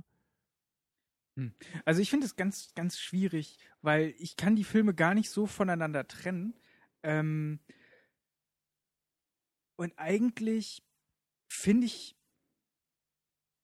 Hm. 1.36 1.51
Also 1.84 1.99
ich 1.99 2.11
finde 2.11 2.28
es 2.28 2.36
ganz, 2.36 2.76
ganz 2.76 2.99
schwierig, 2.99 3.57
weil 3.82 4.13
ich 4.20 4.38
kann 4.38 4.55
die 4.55 4.63
Filme 4.63 4.93
gar 4.93 5.15
nicht 5.15 5.32
so 5.32 5.47
voneinander 5.47 6.07
trennen. 6.07 6.53
Ähm 7.01 7.59
und 9.78 9.93
eigentlich 9.97 10.84
finde 11.47 11.88
ich, 11.88 12.15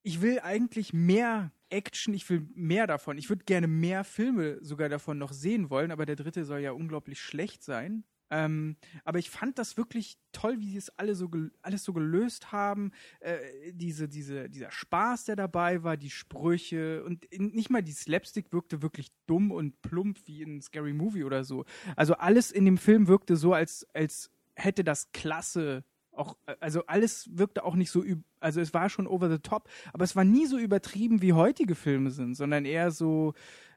ich 0.01 0.19
will 0.23 0.39
eigentlich 0.39 0.93
mehr 0.93 1.51
Action, 1.73 2.13
ich 2.13 2.29
will 2.29 2.47
mehr 2.53 2.87
davon. 2.87 3.17
Ich 3.17 3.29
würde 3.29 3.43
gerne 3.45 3.67
mehr 3.67 4.03
Filme 4.03 4.59
sogar 4.61 4.89
davon 4.89 5.17
noch 5.17 5.33
sehen 5.33 5.69
wollen, 5.69 5.91
aber 5.91 6.05
der 6.05 6.15
dritte 6.15 6.45
soll 6.45 6.59
ja 6.59 6.71
unglaublich 6.71 7.19
schlecht 7.19 7.63
sein. 7.63 8.03
Ähm, 8.29 8.77
aber 9.03 9.19
ich 9.19 9.29
fand 9.29 9.59
das 9.59 9.77
wirklich 9.77 10.17
toll, 10.31 10.59
wie 10.59 10.71
sie 10.71 10.77
es 10.77 10.89
alle 10.97 11.13
so 11.13 11.29
alles 11.61 11.83
so 11.83 11.93
gelöst 11.93 12.51
haben. 12.51 12.91
Äh, 13.19 13.37
diese, 13.73 14.07
diese, 14.07 14.49
dieser 14.49 14.71
Spaß, 14.71 15.25
der 15.25 15.35
dabei 15.35 15.83
war, 15.83 15.97
die 15.97 16.09
Sprüche 16.09 17.03
und 17.03 17.25
in, 17.25 17.47
nicht 17.47 17.69
mal 17.69 17.83
die 17.83 17.91
Slapstick 17.91 18.51
wirkte 18.51 18.81
wirklich 18.81 19.11
dumm 19.27 19.51
und 19.51 19.81
plump 19.83 20.19
wie 20.25 20.41
in 20.41 20.61
Scary 20.61 20.93
Movie 20.93 21.25
oder 21.25 21.43
so. 21.43 21.65
Also 21.95 22.15
alles 22.15 22.51
in 22.51 22.65
dem 22.65 22.77
Film 22.77 23.07
wirkte 23.07 23.35
so, 23.35 23.53
als, 23.53 23.85
als 23.93 24.31
hätte 24.55 24.83
das 24.83 25.11
klasse 25.11 25.83
auch, 26.15 26.37
also 26.59 26.85
alles 26.85 27.29
wirkte 27.31 27.63
auch 27.63 27.75
nicht 27.75 27.91
so, 27.91 28.03
also 28.39 28.61
es 28.61 28.73
war 28.73 28.89
schon 28.89 29.07
over 29.07 29.29
the 29.29 29.39
top, 29.39 29.69
aber 29.93 30.03
es 30.03 30.15
war 30.15 30.23
nie 30.23 30.45
so 30.45 30.57
übertrieben, 30.57 31.21
wie 31.21 31.33
heutige 31.33 31.75
Filme 31.75 32.11
sind, 32.11 32.35
sondern 32.35 32.65
eher 32.65 32.91
so, 32.91 33.33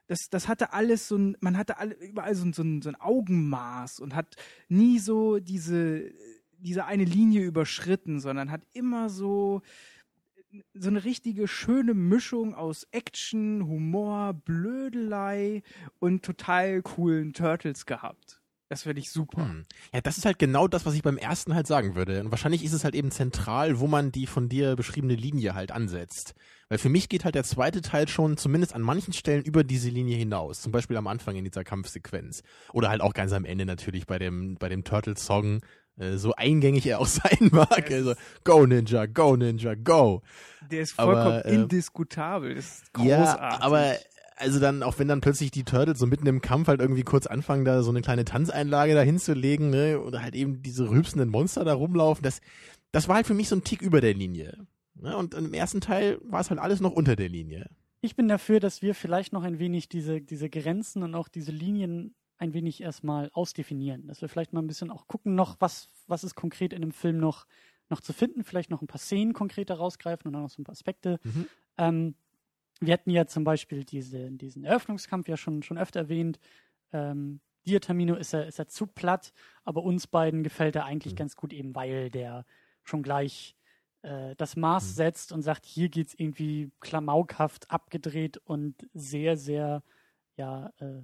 das, 0.07 0.29
das 0.29 0.47
hatte 0.47 0.73
alles 0.73 1.07
so 1.07 1.17
ein, 1.17 1.37
man 1.41 1.57
hatte 1.57 1.77
alle, 1.77 1.95
überall 1.95 2.35
so 2.35 2.45
ein, 2.45 2.53
so, 2.53 2.63
ein, 2.63 2.81
so 2.81 2.89
ein 2.89 2.95
Augenmaß 2.95 3.99
und 3.99 4.15
hat 4.15 4.35
nie 4.69 4.99
so 4.99 5.39
diese, 5.39 6.11
diese 6.57 6.85
eine 6.85 7.03
Linie 7.05 7.43
überschritten, 7.43 8.19
sondern 8.19 8.51
hat 8.51 8.61
immer 8.73 9.09
so, 9.09 9.61
so 10.73 10.89
eine 10.89 11.03
richtige 11.03 11.47
schöne 11.47 11.93
Mischung 11.93 12.55
aus 12.55 12.87
Action, 12.91 13.67
Humor, 13.67 14.33
Blödelei 14.33 15.61
und 15.99 16.23
total 16.23 16.81
coolen 16.81 17.33
Turtles 17.33 17.85
gehabt. 17.85 18.41
Das 18.69 18.83
finde 18.83 18.99
ich 18.99 19.11
super. 19.11 19.43
Hm. 19.43 19.63
Ja, 19.93 20.01
das 20.01 20.17
ist 20.17 20.25
halt 20.25 20.39
genau 20.39 20.67
das, 20.67 20.85
was 20.85 20.93
ich 20.93 21.01
beim 21.01 21.17
ersten 21.17 21.55
halt 21.55 21.67
sagen 21.67 21.95
würde. 21.95 22.19
Und 22.19 22.31
wahrscheinlich 22.31 22.63
ist 22.65 22.73
es 22.73 22.83
halt 22.83 22.95
eben 22.95 23.11
zentral, 23.11 23.79
wo 23.79 23.87
man 23.87 24.11
die 24.11 24.27
von 24.27 24.49
dir 24.49 24.75
beschriebene 24.75 25.15
Linie 25.15 25.53
halt 25.53 25.71
ansetzt. 25.71 26.33
Weil 26.67 26.77
für 26.77 26.89
mich 26.89 27.07
geht 27.07 27.23
halt 27.23 27.35
der 27.35 27.45
zweite 27.45 27.81
Teil 27.81 28.09
schon 28.09 28.35
zumindest 28.35 28.75
an 28.75 28.81
manchen 28.81 29.13
Stellen 29.13 29.43
über 29.43 29.63
diese 29.63 29.89
Linie 29.89 30.17
hinaus. 30.17 30.61
Zum 30.61 30.73
Beispiel 30.73 30.97
am 30.97 31.07
Anfang 31.07 31.37
in 31.37 31.45
dieser 31.45 31.63
Kampfsequenz. 31.63 32.43
Oder 32.73 32.89
halt 32.89 32.99
auch 32.99 33.13
ganz 33.13 33.31
am 33.31 33.45
Ende 33.45 33.65
natürlich 33.65 34.05
bei 34.05 34.19
dem, 34.19 34.55
bei 34.55 34.67
dem 34.67 34.83
Turtle-Song, 34.83 35.61
äh, 35.97 36.17
so 36.17 36.33
eingängig 36.35 36.85
er 36.87 36.99
auch 36.99 37.07
sein 37.07 37.49
mag. 37.51 37.89
Also, 37.89 38.15
go 38.43 38.65
Ninja, 38.65 39.05
go 39.05 39.37
Ninja, 39.37 39.75
go. 39.75 40.23
Der 40.69 40.81
ist 40.81 40.91
vollkommen 40.91 41.19
aber, 41.19 41.45
äh, 41.45 41.55
indiskutabel. 41.55 42.55
Das 42.55 42.65
ist 42.65 42.93
großartig. 42.93 43.09
Ja, 43.09 43.61
aber 43.61 43.95
also 44.37 44.59
dann, 44.59 44.83
auch 44.83 44.99
wenn 44.99 45.07
dann 45.07 45.21
plötzlich 45.21 45.51
die 45.51 45.63
Turtles 45.63 45.99
so 45.99 46.05
mitten 46.05 46.27
im 46.27 46.41
Kampf 46.41 46.67
halt 46.67 46.79
irgendwie 46.79 47.03
kurz 47.03 47.27
anfangen, 47.27 47.65
da 47.65 47.81
so 47.81 47.89
eine 47.89 48.01
kleine 48.01 48.23
Tanzeinlage 48.23 48.93
da 48.93 49.01
hinzulegen, 49.01 49.69
ne, 49.69 49.99
oder 49.99 50.21
halt 50.21 50.35
eben 50.35 50.61
diese 50.61 50.89
rülpsenden 50.89 51.29
Monster 51.29 51.65
da 51.65 51.73
rumlaufen, 51.73 52.23
das, 52.23 52.41
das 52.91 53.07
war 53.07 53.15
halt 53.15 53.27
für 53.27 53.33
mich 53.33 53.49
so 53.49 53.55
ein 53.55 53.63
Tick 53.63 53.81
über 53.81 53.99
der 53.99 54.13
Linie. 54.13 54.67
Ne? 54.95 55.15
Und 55.17 55.33
im 55.33 55.53
ersten 55.53 55.81
Teil 55.81 56.19
war 56.23 56.41
es 56.41 56.49
halt 56.49 56.59
alles 56.59 56.81
noch 56.81 56.91
unter 56.91 57.15
der 57.15 57.29
Linie. 57.29 57.69
Ich 58.01 58.15
bin 58.15 58.27
dafür, 58.27 58.59
dass 58.59 58.81
wir 58.81 58.93
vielleicht 58.93 59.33
noch 59.33 59.43
ein 59.43 59.59
wenig 59.59 59.89
diese, 59.89 60.21
diese 60.21 60.49
Grenzen 60.49 61.03
und 61.03 61.15
auch 61.15 61.27
diese 61.27 61.51
Linien 61.51 62.15
ein 62.37 62.53
wenig 62.53 62.81
erstmal 62.81 63.31
ausdefinieren. 63.33 64.07
Dass 64.07 64.21
wir 64.21 64.29
vielleicht 64.29 64.53
mal 64.53 64.61
ein 64.61 64.67
bisschen 64.67 64.91
auch 64.91 65.07
gucken 65.07 65.33
noch, 65.33 65.57
was, 65.59 65.89
was 66.05 66.23
ist 66.23 66.35
konkret 66.35 66.73
in 66.73 66.81
dem 66.81 66.91
Film 66.91 67.17
noch, 67.17 67.47
noch 67.89 68.01
zu 68.01 68.13
finden, 68.13 68.43
vielleicht 68.43 68.69
noch 68.69 68.81
ein 68.81 68.87
paar 68.87 68.99
Szenen 68.99 69.33
konkreter 69.33 69.75
rausgreifen 69.75 70.27
und 70.27 70.33
dann 70.33 70.43
noch 70.43 70.49
so 70.49 70.61
ein 70.61 70.65
paar 70.65 70.73
Aspekte. 70.73 71.19
Mhm. 71.23 71.47
Ähm, 71.79 72.15
wir 72.81 72.93
hatten 72.93 73.09
ja 73.11 73.25
zum 73.27 73.43
Beispiel 73.43 73.83
diese, 73.83 74.31
diesen 74.31 74.63
Eröffnungskampf 74.63 75.27
ja 75.27 75.37
schon, 75.37 75.63
schon 75.63 75.77
öfter 75.77 76.01
erwähnt. 76.01 76.39
Ähm, 76.93 77.41
dir, 77.65 77.81
Tamino, 77.81 78.15
ist 78.15 78.33
er, 78.33 78.47
ist 78.47 78.59
er 78.59 78.67
zu 78.67 78.87
platt, 78.87 79.33
aber 79.63 79.83
uns 79.83 80.07
beiden 80.07 80.43
gefällt 80.43 80.75
er 80.75 80.85
eigentlich 80.85 81.13
Mhm. 81.13 81.17
ganz 81.17 81.35
gut, 81.35 81.53
eben 81.53 81.75
weil 81.75 82.09
der 82.11 82.45
schon 82.83 83.03
gleich 83.03 83.55
äh, 84.03 84.35
das 84.37 84.55
Maß 84.55 84.89
Mhm. 84.89 84.95
setzt 84.95 85.31
und 85.31 85.41
sagt, 85.43 85.65
hier 85.65 85.89
geht's 85.89 86.13
irgendwie 86.17 86.71
klamaukhaft 86.79 87.71
abgedreht 87.71 88.37
und 88.37 88.75
sehr, 88.93 89.37
sehr, 89.37 89.83
ja, 90.37 90.71
äh, 90.79 91.01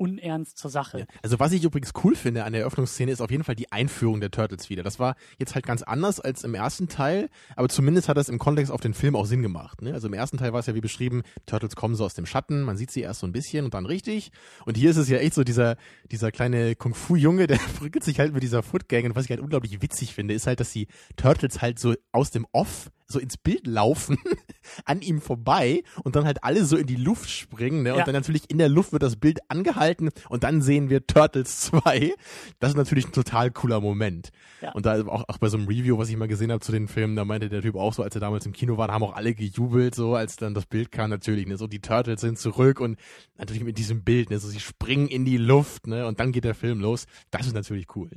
unernst 0.00 0.56
zur 0.58 0.70
Sache. 0.70 1.00
Ja. 1.00 1.04
Also 1.22 1.38
was 1.38 1.52
ich 1.52 1.62
übrigens 1.62 1.92
cool 2.02 2.16
finde 2.16 2.44
an 2.44 2.52
der 2.52 2.62
Eröffnungsszene 2.62 3.12
ist 3.12 3.20
auf 3.20 3.30
jeden 3.30 3.44
Fall 3.44 3.54
die 3.54 3.70
Einführung 3.70 4.20
der 4.20 4.30
Turtles 4.30 4.70
wieder. 4.70 4.82
Das 4.82 4.98
war 4.98 5.14
jetzt 5.38 5.54
halt 5.54 5.66
ganz 5.66 5.82
anders 5.82 6.20
als 6.20 6.42
im 6.42 6.54
ersten 6.54 6.88
Teil, 6.88 7.28
aber 7.54 7.68
zumindest 7.68 8.08
hat 8.08 8.16
das 8.16 8.28
im 8.28 8.38
Kontext 8.38 8.72
auf 8.72 8.80
den 8.80 8.94
Film 8.94 9.14
auch 9.14 9.26
Sinn 9.26 9.42
gemacht. 9.42 9.82
Ne? 9.82 9.92
Also 9.92 10.08
im 10.08 10.14
ersten 10.14 10.38
Teil 10.38 10.52
war 10.52 10.60
es 10.60 10.66
ja 10.66 10.74
wie 10.74 10.80
beschrieben, 10.80 11.22
Turtles 11.46 11.76
kommen 11.76 11.94
so 11.94 12.04
aus 12.04 12.14
dem 12.14 12.26
Schatten, 12.26 12.62
man 12.62 12.76
sieht 12.76 12.90
sie 12.90 13.02
erst 13.02 13.20
so 13.20 13.26
ein 13.26 13.32
bisschen 13.32 13.64
und 13.64 13.74
dann 13.74 13.86
richtig. 13.86 14.32
Und 14.64 14.76
hier 14.76 14.90
ist 14.90 14.96
es 14.96 15.08
ja 15.08 15.18
echt 15.18 15.34
so 15.34 15.44
dieser, 15.44 15.76
dieser 16.10 16.32
kleine 16.32 16.74
Kung-Fu-Junge, 16.74 17.46
der 17.46 17.58
prügelt 17.78 18.02
sich 18.02 18.18
halt 18.18 18.32
mit 18.32 18.42
dieser 18.42 18.62
Foot-Gang 18.62 19.04
und 19.04 19.16
was 19.16 19.24
ich 19.24 19.30
halt 19.30 19.40
unglaublich 19.40 19.82
witzig 19.82 20.14
finde, 20.14 20.34
ist 20.34 20.46
halt, 20.46 20.60
dass 20.60 20.72
die 20.72 20.88
Turtles 21.16 21.60
halt 21.60 21.78
so 21.78 21.94
aus 22.12 22.30
dem 22.30 22.46
Off 22.52 22.90
so 23.10 23.18
ins 23.18 23.36
Bild 23.36 23.66
laufen, 23.66 24.18
an 24.84 25.02
ihm 25.02 25.20
vorbei 25.20 25.82
und 26.04 26.16
dann 26.16 26.24
halt 26.24 26.44
alle 26.44 26.64
so 26.64 26.76
in 26.76 26.86
die 26.86 26.96
Luft 26.96 27.28
springen. 27.30 27.82
Ne? 27.82 27.92
Und 27.92 27.98
Ja. 28.00 28.04
dann 28.04 28.14
natürlich 28.14 28.48
in 28.50 28.58
der 28.58 28.68
Luft 28.68 28.92
wird 28.92 29.02
das 29.02 29.16
Bild 29.16 29.40
angehalten 29.48 30.10
und 30.28 30.44
dann 30.44 30.62
sehen 30.62 30.90
wir 30.90 31.06
Turtles 31.06 31.60
2. 31.62 32.12
Das 32.58 32.70
ist 32.70 32.76
natürlich 32.76 33.06
ein 33.06 33.12
total 33.12 33.50
cooler 33.50 33.80
Moment. 33.80 34.30
Ja. 34.62 34.72
Und 34.72 34.86
da 34.86 35.00
auch, 35.06 35.28
auch 35.28 35.38
bei 35.38 35.48
so 35.48 35.56
einem 35.56 35.66
Review, 35.68 35.98
was 35.98 36.08
ich 36.08 36.16
mal 36.16 36.28
gesehen 36.28 36.50
habe 36.52 36.60
zu 36.60 36.72
den 36.72 36.88
Filmen, 36.88 37.16
da 37.16 37.24
meinte 37.24 37.48
der 37.48 37.62
Typ 37.62 37.74
auch 37.76 37.92
so, 37.92 38.02
als 38.02 38.14
er 38.14 38.20
damals 38.20 38.46
im 38.46 38.52
Kino 38.52 38.76
war, 38.76 38.88
da 38.88 38.94
haben 38.94 39.02
auch 39.02 39.14
alle 39.16 39.34
gejubelt, 39.34 39.94
so 39.94 40.14
als 40.14 40.36
dann 40.36 40.54
das 40.54 40.66
Bild 40.66 40.92
kam 40.92 41.10
natürlich. 41.10 41.46
Ne? 41.46 41.56
So 41.56 41.66
die 41.66 41.80
Turtles 41.80 42.20
sind 42.20 42.38
zurück 42.38 42.80
und 42.80 42.98
natürlich 43.36 43.64
mit 43.64 43.78
diesem 43.78 44.04
Bild, 44.04 44.30
ne? 44.30 44.38
so 44.38 44.48
sie 44.48 44.60
springen 44.60 45.08
in 45.08 45.24
die 45.24 45.36
Luft 45.38 45.86
ne? 45.86 46.06
und 46.06 46.20
dann 46.20 46.32
geht 46.32 46.44
der 46.44 46.54
Film 46.54 46.80
los. 46.80 47.06
Das 47.30 47.46
ist 47.46 47.54
natürlich 47.54 47.94
cool. 47.96 48.10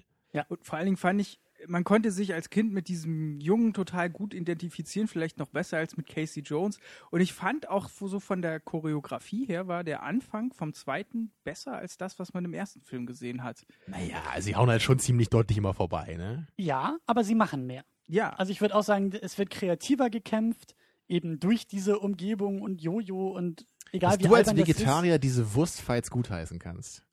Und 0.50 0.66
vor 0.66 0.78
allen 0.78 0.86
Dingen 0.86 0.98
fand 0.98 1.22
ich, 1.22 1.39
man 1.68 1.84
konnte 1.84 2.11
sich 2.11 2.34
als 2.34 2.49
Kind 2.49 2.74
mit 2.74 2.88
diesem 2.88 3.39
Jungen 3.39 3.74
total 3.74 4.09
gut 4.09 4.34
identifizieren, 4.34 5.07
vielleicht 5.07 5.38
noch 5.38 5.49
besser 5.49 5.78
als 5.78 5.97
mit 5.97 6.07
Casey 6.07 6.43
Jones. 6.43 6.80
Und 7.11 7.22
ich 7.22 7.34
fand 7.34 7.70
auch 7.70 7.89
so 7.89 8.20
von 8.20 8.41
der 8.41 8.59
Choreografie 8.59 9.45
her 9.45 9.68
war 9.68 9.84
der 9.84 10.03
Anfang 10.03 10.53
vom 10.53 10.74
zweiten 10.74 11.32
besser 11.43 11.74
als 11.78 11.97
das, 11.97 12.20
was 12.20 12.34
man 12.34 12.45
im 12.45 12.53
ersten 12.53 12.82
Film 12.82 13.05
gesehen 13.05 13.43
hat. 13.43 13.66
Naja, 13.88 14.22
also 14.32 14.45
sie 14.45 14.55
hauen 14.55 14.70
halt 14.70 14.82
schon 14.82 14.99
ziemlich 14.99 15.30
deutlich 15.30 15.57
immer 15.57 15.74
vorbei. 15.74 16.16
Ne? 16.18 16.47
Ja, 16.57 16.97
aber 17.05 17.24
sie 17.24 17.36
machen 17.36 17.66
mehr. 17.66 17.84
Ja, 18.07 18.32
Also 18.32 18.51
ich 18.51 18.61
würde 18.61 18.76
auch 18.76 18.84
sagen, 18.84 19.11
es 19.14 19.38
wird 19.38 19.49
kreativer 19.49 20.09
gekämpft, 20.09 20.76
eben 21.07 21.39
durch 21.39 21.68
diese 21.68 21.99
Umgebung 21.99 22.61
und 22.61 22.82
Jojo 22.82 23.30
und 23.30 23.66
egal 23.91 24.11
Dass 24.11 24.20
wie 24.20 24.28
du 24.28 24.36
als 24.36 24.55
Vegetarier 24.55 25.20
diese 25.20 25.55
Wurstfights 25.55 26.11
gutheißen 26.11 26.59
kannst. 26.59 27.05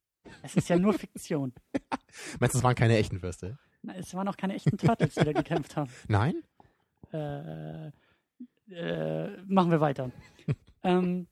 es 0.42 0.56
ist 0.56 0.68
ja 0.68 0.78
nur 0.78 0.94
Fiktion. 0.94 1.52
Meinst 2.40 2.54
du, 2.54 2.58
das 2.58 2.62
waren 2.62 2.74
keine 2.74 2.96
echten 2.96 3.22
Würste? 3.22 3.58
Na, 3.82 3.94
Es 3.96 4.14
waren 4.14 4.28
auch 4.28 4.36
keine 4.36 4.54
echten 4.54 4.76
Turtles, 4.76 5.14
die 5.14 5.24
da 5.24 5.32
gekämpft 5.32 5.76
haben. 5.76 5.90
Nein? 6.08 6.42
Äh, 7.12 7.88
äh, 8.70 9.36
machen 9.46 9.70
wir 9.70 9.80
weiter. 9.80 10.10
ähm, 10.82 11.26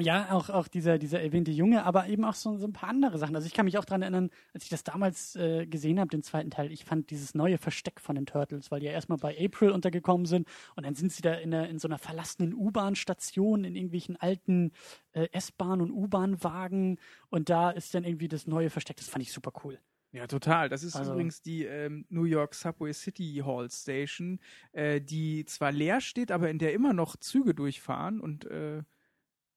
ja, 0.00 0.32
auch, 0.32 0.48
auch 0.48 0.66
dieser, 0.66 0.98
dieser 0.98 1.20
erwähnte 1.20 1.50
Junge, 1.50 1.84
aber 1.84 2.08
eben 2.08 2.24
auch 2.24 2.34
so, 2.34 2.56
so 2.56 2.66
ein 2.66 2.72
paar 2.72 2.88
andere 2.88 3.18
Sachen. 3.18 3.36
Also 3.36 3.46
ich 3.46 3.52
kann 3.52 3.66
mich 3.66 3.76
auch 3.76 3.84
daran 3.84 4.02
erinnern, 4.02 4.30
als 4.54 4.64
ich 4.64 4.70
das 4.70 4.82
damals 4.82 5.36
äh, 5.36 5.66
gesehen 5.66 6.00
habe, 6.00 6.08
den 6.08 6.22
zweiten 6.22 6.50
Teil, 6.50 6.72
ich 6.72 6.84
fand 6.84 7.10
dieses 7.10 7.34
neue 7.34 7.58
Versteck 7.58 8.00
von 8.00 8.14
den 8.14 8.24
Turtles, 8.24 8.70
weil 8.70 8.80
die 8.80 8.86
ja 8.86 8.92
erstmal 8.92 9.18
bei 9.18 9.36
April 9.38 9.70
untergekommen 9.70 10.26
sind 10.26 10.48
und 10.74 10.86
dann 10.86 10.94
sind 10.94 11.12
sie 11.12 11.22
da 11.22 11.34
in, 11.34 11.50
der, 11.50 11.68
in 11.68 11.78
so 11.78 11.86
einer 11.86 11.98
verlassenen 11.98 12.54
U-Bahn-Station, 12.54 13.64
in 13.64 13.76
irgendwelchen 13.76 14.16
alten 14.16 14.72
äh, 15.12 15.28
S-Bahn- 15.32 15.82
und 15.82 15.90
U-Bahn-Wagen 15.90 16.98
und 17.28 17.50
da 17.50 17.70
ist 17.70 17.94
dann 17.94 18.04
irgendwie 18.04 18.28
das 18.28 18.46
neue 18.46 18.70
Versteck. 18.70 18.96
Das 18.96 19.08
fand 19.08 19.22
ich 19.22 19.32
super 19.32 19.52
cool. 19.64 19.78
Ja, 20.12 20.26
total. 20.26 20.68
Das 20.68 20.82
ist 20.82 20.96
Also- 20.96 21.12
übrigens 21.12 21.40
die 21.42 21.64
ähm, 21.64 22.04
New 22.08 22.24
York 22.24 22.54
Subway 22.54 22.92
City 22.92 23.42
Hall 23.44 23.70
Station, 23.70 24.40
äh, 24.72 25.00
die 25.00 25.44
zwar 25.44 25.70
leer 25.70 26.00
steht, 26.00 26.32
aber 26.32 26.50
in 26.50 26.58
der 26.58 26.72
immer 26.74 26.92
noch 26.92 27.16
Züge 27.16 27.54
durchfahren 27.54 28.20
und 28.20 28.44
äh, 28.46 28.82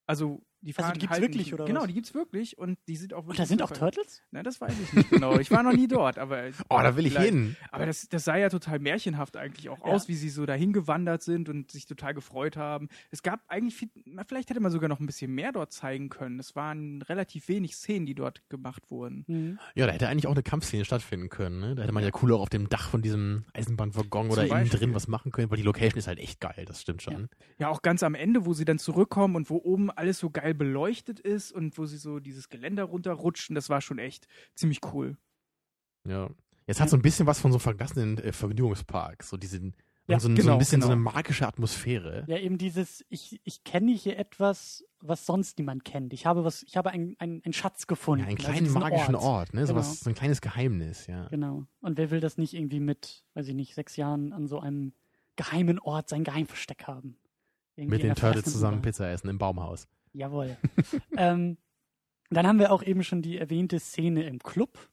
also 0.06 0.44
die 0.64 0.72
Also 0.76 0.82
fahren 0.82 0.94
die 0.94 1.00
gibt's 1.02 1.14
halt 1.14 1.22
wirklich, 1.22 1.54
oder 1.54 1.66
Genau, 1.66 1.82
was? 1.82 1.88
die 1.88 1.94
gibt's 1.94 2.14
wirklich 2.14 2.58
und 2.58 2.80
die 2.88 2.96
sind 2.96 3.14
auch 3.14 3.26
wirklich. 3.28 3.40
Und 3.40 3.40
da 3.40 3.46
sind 3.46 3.62
auch. 3.62 3.72
Turtles? 3.72 4.22
Na, 4.32 4.44
das 4.44 4.60
weiß 4.62 4.74
ich 4.82 4.94
nicht 4.94 5.10
genau. 5.10 5.38
Ich 5.38 5.52
war 5.52 5.62
noch 5.64 5.74
nie 5.74 5.88
dort, 5.88 6.18
aber. 6.18 6.44
Oh, 6.70 6.80
da 6.82 6.96
will 6.96 7.06
ich 7.06 7.18
hin. 7.18 7.56
Aber 7.72 7.86
das, 7.86 8.08
das 8.10 8.24
sah 8.26 8.36
ja 8.38 8.50
total 8.50 8.80
märchenhaft 8.80 9.38
eigentlich 9.38 9.70
auch 9.70 9.80
Ja. 9.80 9.86
aus, 9.94 10.08
wie 10.08 10.16
sie 10.16 10.30
so 10.30 10.46
dahin 10.46 10.74
gewandert 10.74 11.22
sind 11.22 11.50
und 11.50 11.72
sich 11.72 11.86
total 11.86 12.14
gefreut 12.14 12.58
haben. 12.58 12.88
Es 13.12 13.22
gab 13.24 13.42
eigentlich 13.48 13.76
viel, 13.76 13.90
na, 14.06 14.24
vielleicht 14.24 14.50
hätte 14.50 14.60
man 14.62 14.72
sogar 14.72 14.90
noch 14.90 15.00
ein 15.00 15.06
bisschen 15.06 15.32
mehr 15.34 15.52
dort 15.52 15.72
zeigen 15.74 16.10
können. 16.10 16.40
Es 16.40 16.56
waren 16.56 17.02
relativ 17.04 17.48
wenig 17.50 17.76
Szenen, 17.76 18.06
die 18.06 18.16
dort 18.16 18.48
gemacht 18.50 18.90
wurden. 18.90 19.26
Mhm. 19.28 19.60
Ja, 19.76 19.86
da 19.86 19.92
hätte 19.94 20.08
eigentlich 20.08 20.28
auch 20.28 20.32
eine 20.32 20.44
Kampfszene 20.44 20.86
stattfinden 20.86 21.30
können. 21.30 21.60
Ne? 21.60 21.76
Da 21.76 21.84
hätte 21.84 21.94
man 21.94 22.04
ja 22.04 22.10
cool 22.22 22.32
auch 22.34 22.42
auf 22.42 22.50
dem 22.50 22.70
Dach 22.70 22.90
von 22.90 23.02
diesem 23.02 23.46
Eisenbahnwaggon 23.54 24.28
oder 24.28 24.36
Zum 24.36 24.44
innen 24.44 24.50
Beispiel. 24.50 24.80
drin 24.80 24.94
was 24.96 25.08
machen 25.08 25.32
können, 25.32 25.50
weil 25.52 25.58
die 25.58 25.64
Location 25.64 25.98
ist 26.00 26.08
halt 26.08 26.20
echt 26.20 26.40
geil, 26.40 26.64
das 26.66 26.82
stimmt 26.82 27.02
schon. 27.02 27.30
Ja, 27.60 27.70
auch 27.70 27.82
ganz 27.82 28.04
am 28.04 28.16
Ende, 28.16 28.46
wo 28.46 28.54
sie 28.54 28.66
dann 28.66 28.80
zurückkommen 28.80 29.36
und 29.36 29.50
wo 29.50 29.58
oben 29.58 29.92
alles 29.92 30.20
so 30.20 30.30
geil 30.30 30.53
beleuchtet 30.54 31.20
ist 31.20 31.52
und 31.52 31.78
wo 31.78 31.86
sie 31.86 31.98
so 31.98 32.20
dieses 32.20 32.50
Geländer 32.50 32.84
runterrutschen, 32.86 33.56
das 33.56 33.70
war 33.70 33.82
schon 33.82 34.00
echt 34.00 34.28
ziemlich 34.56 34.80
cool. 34.94 35.18
Ja. 36.08 36.30
Jetzt 36.68 36.80
hat 36.80 36.90
so 36.90 36.96
ein 36.98 37.02
bisschen 37.02 37.28
was 37.28 37.40
von 37.40 37.52
so 37.52 37.58
einem 37.58 37.62
verlassenen 37.62 38.18
äh, 38.20 38.32
Vergnügungspark, 38.32 39.24
so 39.24 39.36
diesen 39.38 39.76
Ja, 40.08 40.20
so, 40.20 40.30
ein, 40.30 40.36
so 40.36 40.42
genau, 40.42 40.54
ein 40.54 40.60
bisschen 40.60 40.82
so 40.82 40.88
genau. 40.88 40.96
eine 40.96 41.02
magische 41.16 41.46
Atmosphäre. 41.48 42.24
Ja, 42.28 42.38
eben 42.38 42.58
dieses, 42.58 43.04
ich, 43.10 43.42
ich 43.44 43.64
kenne 43.64 43.92
hier 43.94 44.18
etwas, 44.18 44.86
was 45.02 45.26
sonst 45.26 45.58
niemand 45.58 45.84
kennt. 45.84 46.14
Ich 46.14 46.26
habe 46.26 46.44
was, 46.46 46.64
ich 46.64 46.78
habe 46.78 46.92
einen 46.92 47.16
ein 47.20 47.54
Schatz 47.54 47.88
gefunden. 47.88 48.22
Ja, 48.24 48.28
einen 48.30 48.38
Also 48.38 48.50
kleinen 48.50 48.66
diesen 48.66 48.80
magischen 48.80 49.16
Ort, 49.16 49.54
ne? 49.54 49.66
so, 49.66 49.74
Genau. 49.74 49.80
was, 49.86 50.00
so 50.00 50.10
ein 50.10 50.16
kleines 50.16 50.40
Geheimnis, 50.42 51.08
ja. 51.08 51.28
Genau. 51.28 51.66
Und 51.82 51.98
wer 51.98 52.12
will 52.12 52.22
das 52.22 52.38
nicht 52.38 52.54
irgendwie 52.54 52.80
mit, 52.80 53.26
weiß 53.34 53.48
ich 53.50 53.56
nicht, 53.56 53.74
sechs 53.76 53.98
Jahren 53.98 54.32
an 54.32 54.48
so 54.48 54.60
einem 54.60 54.94
geheimen 55.36 55.80
Ort 55.80 56.08
sein 56.10 56.24
Geheimversteck 56.24 56.86
haben? 56.88 57.18
Irgendwie 57.76 57.96
Mit 57.96 58.04
den 58.04 58.16
Turtles 58.16 58.46
zusammen. 58.46 58.82
Pizza 58.82 59.10
essen 59.10 59.30
im 59.30 59.38
Baumhaus. 59.40 59.88
Jawohl. 60.14 60.58
ähm, 61.18 61.58
dann 62.30 62.48
haben 62.48 62.60
wir 62.60 62.72
auch 62.72 62.84
eben 62.84 63.04
schon 63.04 63.22
die 63.22 63.38
erwähnte 63.38 63.80
Szene 63.80 64.24
im 64.24 64.40
Club. 64.40 64.90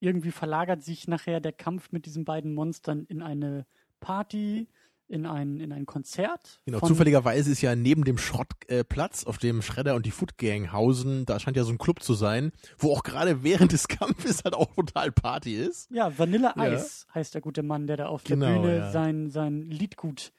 Irgendwie 0.00 0.30
verlagert 0.30 0.82
sich 0.82 1.08
nachher 1.08 1.40
der 1.40 1.52
Kampf 1.52 1.92
mit 1.92 2.06
diesen 2.06 2.24
beiden 2.24 2.54
Monstern 2.54 3.04
in 3.04 3.22
eine 3.22 3.66
Party, 4.00 4.68
in 5.08 5.26
ein, 5.26 5.58
in 5.58 5.72
ein 5.72 5.86
Konzert. 5.86 6.60
Genau, 6.66 6.80
zufälligerweise 6.80 7.50
ist 7.50 7.62
ja 7.62 7.74
neben 7.74 8.04
dem 8.04 8.18
Schrottplatz, 8.18 9.22
äh, 9.22 9.26
auf 9.26 9.38
dem 9.38 9.62
Shredder 9.62 9.94
und 9.94 10.04
die 10.04 10.10
Foot 10.10 10.36
Gang 10.36 10.70
hausen, 10.70 11.24
da 11.24 11.40
scheint 11.40 11.56
ja 11.56 11.64
so 11.64 11.72
ein 11.72 11.78
Club 11.78 12.02
zu 12.02 12.14
sein, 12.14 12.52
wo 12.78 12.92
auch 12.92 13.02
gerade 13.02 13.42
während 13.42 13.72
des 13.72 13.88
Kampfes 13.88 14.44
halt 14.44 14.54
auch 14.54 14.72
total 14.74 15.10
Party 15.10 15.54
ist. 15.54 15.90
Ja, 15.90 16.16
Vanilla 16.16 16.54
Ja. 16.56 16.74
Ice 16.74 17.06
heißt 17.14 17.34
der 17.34 17.40
gute 17.40 17.62
Mann, 17.62 17.86
der 17.86 17.96
da 17.96 18.06
auf 18.06 18.24
Genau, 18.24 18.46
der 18.46 18.54
Bühne 18.54 18.76
ja. 18.76 18.90
sein, 18.90 19.30
sein 19.30 19.62
Liedgut 19.62 20.32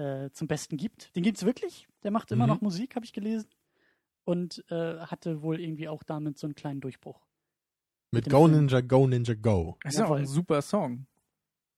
äh, 0.00 0.30
zum 0.32 0.48
Besten 0.48 0.76
gibt. 0.76 1.14
Den 1.14 1.22
gibt's 1.22 1.44
wirklich. 1.44 1.86
Der 2.02 2.10
macht 2.10 2.32
immer 2.32 2.44
Mhm. 2.46 2.50
noch 2.54 2.60
Musik, 2.62 2.96
habe 2.96 3.04
ich 3.04 3.12
gelesen. 3.12 3.48
Und 4.24 4.64
äh, 4.70 4.98
hatte 5.00 5.42
wohl 5.42 5.60
irgendwie 5.60 5.88
auch 5.88 6.02
damit 6.02 6.38
so 6.38 6.46
einen 6.46 6.54
kleinen 6.54 6.80
Durchbruch. 6.80 7.20
Mit 8.12 8.26
dem 8.26 8.30
Go 8.32 8.46
Film. 8.46 8.58
Ninja, 8.60 8.80
Go 8.80 9.06
Ninja, 9.06 9.34
Go. 9.34 9.76
Das 9.82 9.94
ist 9.94 10.00
auch 10.00 10.04
Jawohl. 10.04 10.18
ein 10.20 10.26
super 10.26 10.62
Song. 10.62 11.06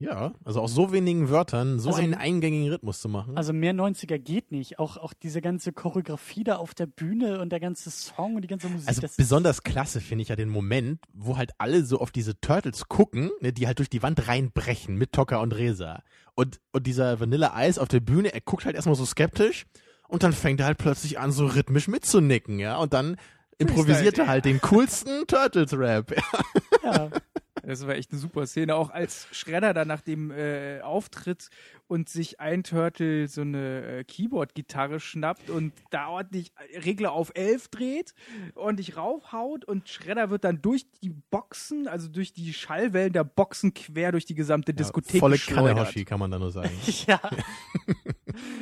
Ja, 0.02 0.32
also 0.44 0.60
aus 0.60 0.74
so 0.74 0.92
wenigen 0.92 1.28
Wörtern 1.30 1.78
so 1.78 1.90
Also- 1.90 2.02
einen 2.02 2.14
eingängigen 2.14 2.68
Rhythmus 2.70 3.00
zu 3.00 3.08
machen. 3.08 3.36
Also 3.36 3.52
mehr 3.52 3.72
90er 3.72 4.18
geht 4.18 4.50
nicht. 4.50 4.78
Auch, 4.78 4.96
auch 4.96 5.12
diese 5.14 5.40
ganze 5.40 5.72
Choreografie 5.72 6.42
da 6.44 6.56
auf 6.56 6.74
der 6.74 6.86
Bühne 6.86 7.40
und 7.40 7.50
der 7.50 7.60
ganze 7.60 7.90
Song 7.90 8.34
und 8.34 8.42
die 8.42 8.48
ganze 8.48 8.68
Musik. 8.68 8.88
Also 8.88 9.00
das 9.00 9.12
ist- 9.12 9.16
besonders 9.16 9.62
klasse 9.62 10.00
finde 10.00 10.22
ich 10.22 10.28
ja 10.28 10.36
den 10.36 10.48
Moment, 10.48 10.98
wo 11.12 11.36
halt 11.36 11.52
alle 11.58 11.84
so 11.84 12.00
auf 12.00 12.10
diese 12.10 12.40
Turtles 12.40 12.88
gucken, 12.88 13.30
ne, 13.40 13.52
die 13.52 13.66
halt 13.66 13.78
durch 13.78 13.90
die 13.90 14.02
Wand 14.02 14.26
reinbrechen 14.26 14.96
mit 14.96 15.12
Tocker 15.12 15.40
und 15.40 15.52
Resa. 15.54 16.02
Und, 16.34 16.60
und 16.72 16.86
dieser 16.86 17.20
Vanilla 17.20 17.52
Ice 17.66 17.80
auf 17.80 17.88
der 17.88 18.00
Bühne, 18.00 18.32
er 18.34 18.40
guckt 18.40 18.64
halt 18.64 18.74
erstmal 18.74 18.96
so 18.96 19.04
skeptisch 19.06 19.66
und 20.08 20.22
dann 20.22 20.32
fängt 20.32 20.60
er 20.60 20.66
halt 20.66 20.78
plötzlich 20.78 21.18
an, 21.20 21.30
so 21.30 21.46
rhythmisch 21.46 21.88
mitzunicken, 21.88 22.58
ja. 22.58 22.76
Und 22.78 22.92
dann 22.92 23.16
improvisiert 23.58 24.18
er 24.18 24.26
halt 24.26 24.46
den 24.46 24.60
coolsten 24.62 25.26
Turtles-Rap. 25.28 26.14
ja, 26.82 27.10
Das 27.62 27.86
war 27.86 27.94
echt 27.94 28.10
eine 28.12 28.18
super 28.20 28.46
Szene. 28.46 28.74
Auch 28.76 28.88
als 28.90 29.28
Schredder 29.30 29.74
dann 29.74 29.86
nach 29.86 30.00
dem 30.00 30.30
äh, 30.30 30.80
Auftritt 30.80 31.50
und 31.86 32.08
sich 32.08 32.40
ein 32.40 32.64
Turtle 32.64 33.28
so 33.28 33.42
eine 33.42 33.98
äh, 33.98 34.04
Keyboard-Gitarre 34.04 35.00
schnappt 35.00 35.50
und 35.50 35.74
da 35.90 36.08
ordentlich 36.08 36.52
Regler 36.84 37.12
auf 37.12 37.30
11 37.34 37.68
dreht, 37.68 38.14
ordentlich 38.54 38.96
raufhaut 38.96 39.66
und 39.66 39.88
Schredder 39.88 40.30
wird 40.30 40.44
dann 40.44 40.62
durch 40.62 40.86
die 41.02 41.10
Boxen, 41.10 41.88
also 41.88 42.08
durch 42.08 42.32
die 42.32 42.54
Schallwellen 42.54 43.12
der 43.12 43.24
Boxen 43.24 43.74
quer 43.74 44.12
durch 44.12 44.24
die 44.24 44.34
gesamte 44.34 44.72
Diskothek 44.72 45.20
Volle 45.20 45.34
geschleudert. 45.36 45.76
Kanne 45.76 45.86
Hoshi, 45.86 46.04
kann 46.06 46.18
man 46.20 46.30
da 46.30 46.38
nur 46.38 46.50
sagen. 46.50 46.70
ja. 47.06 47.20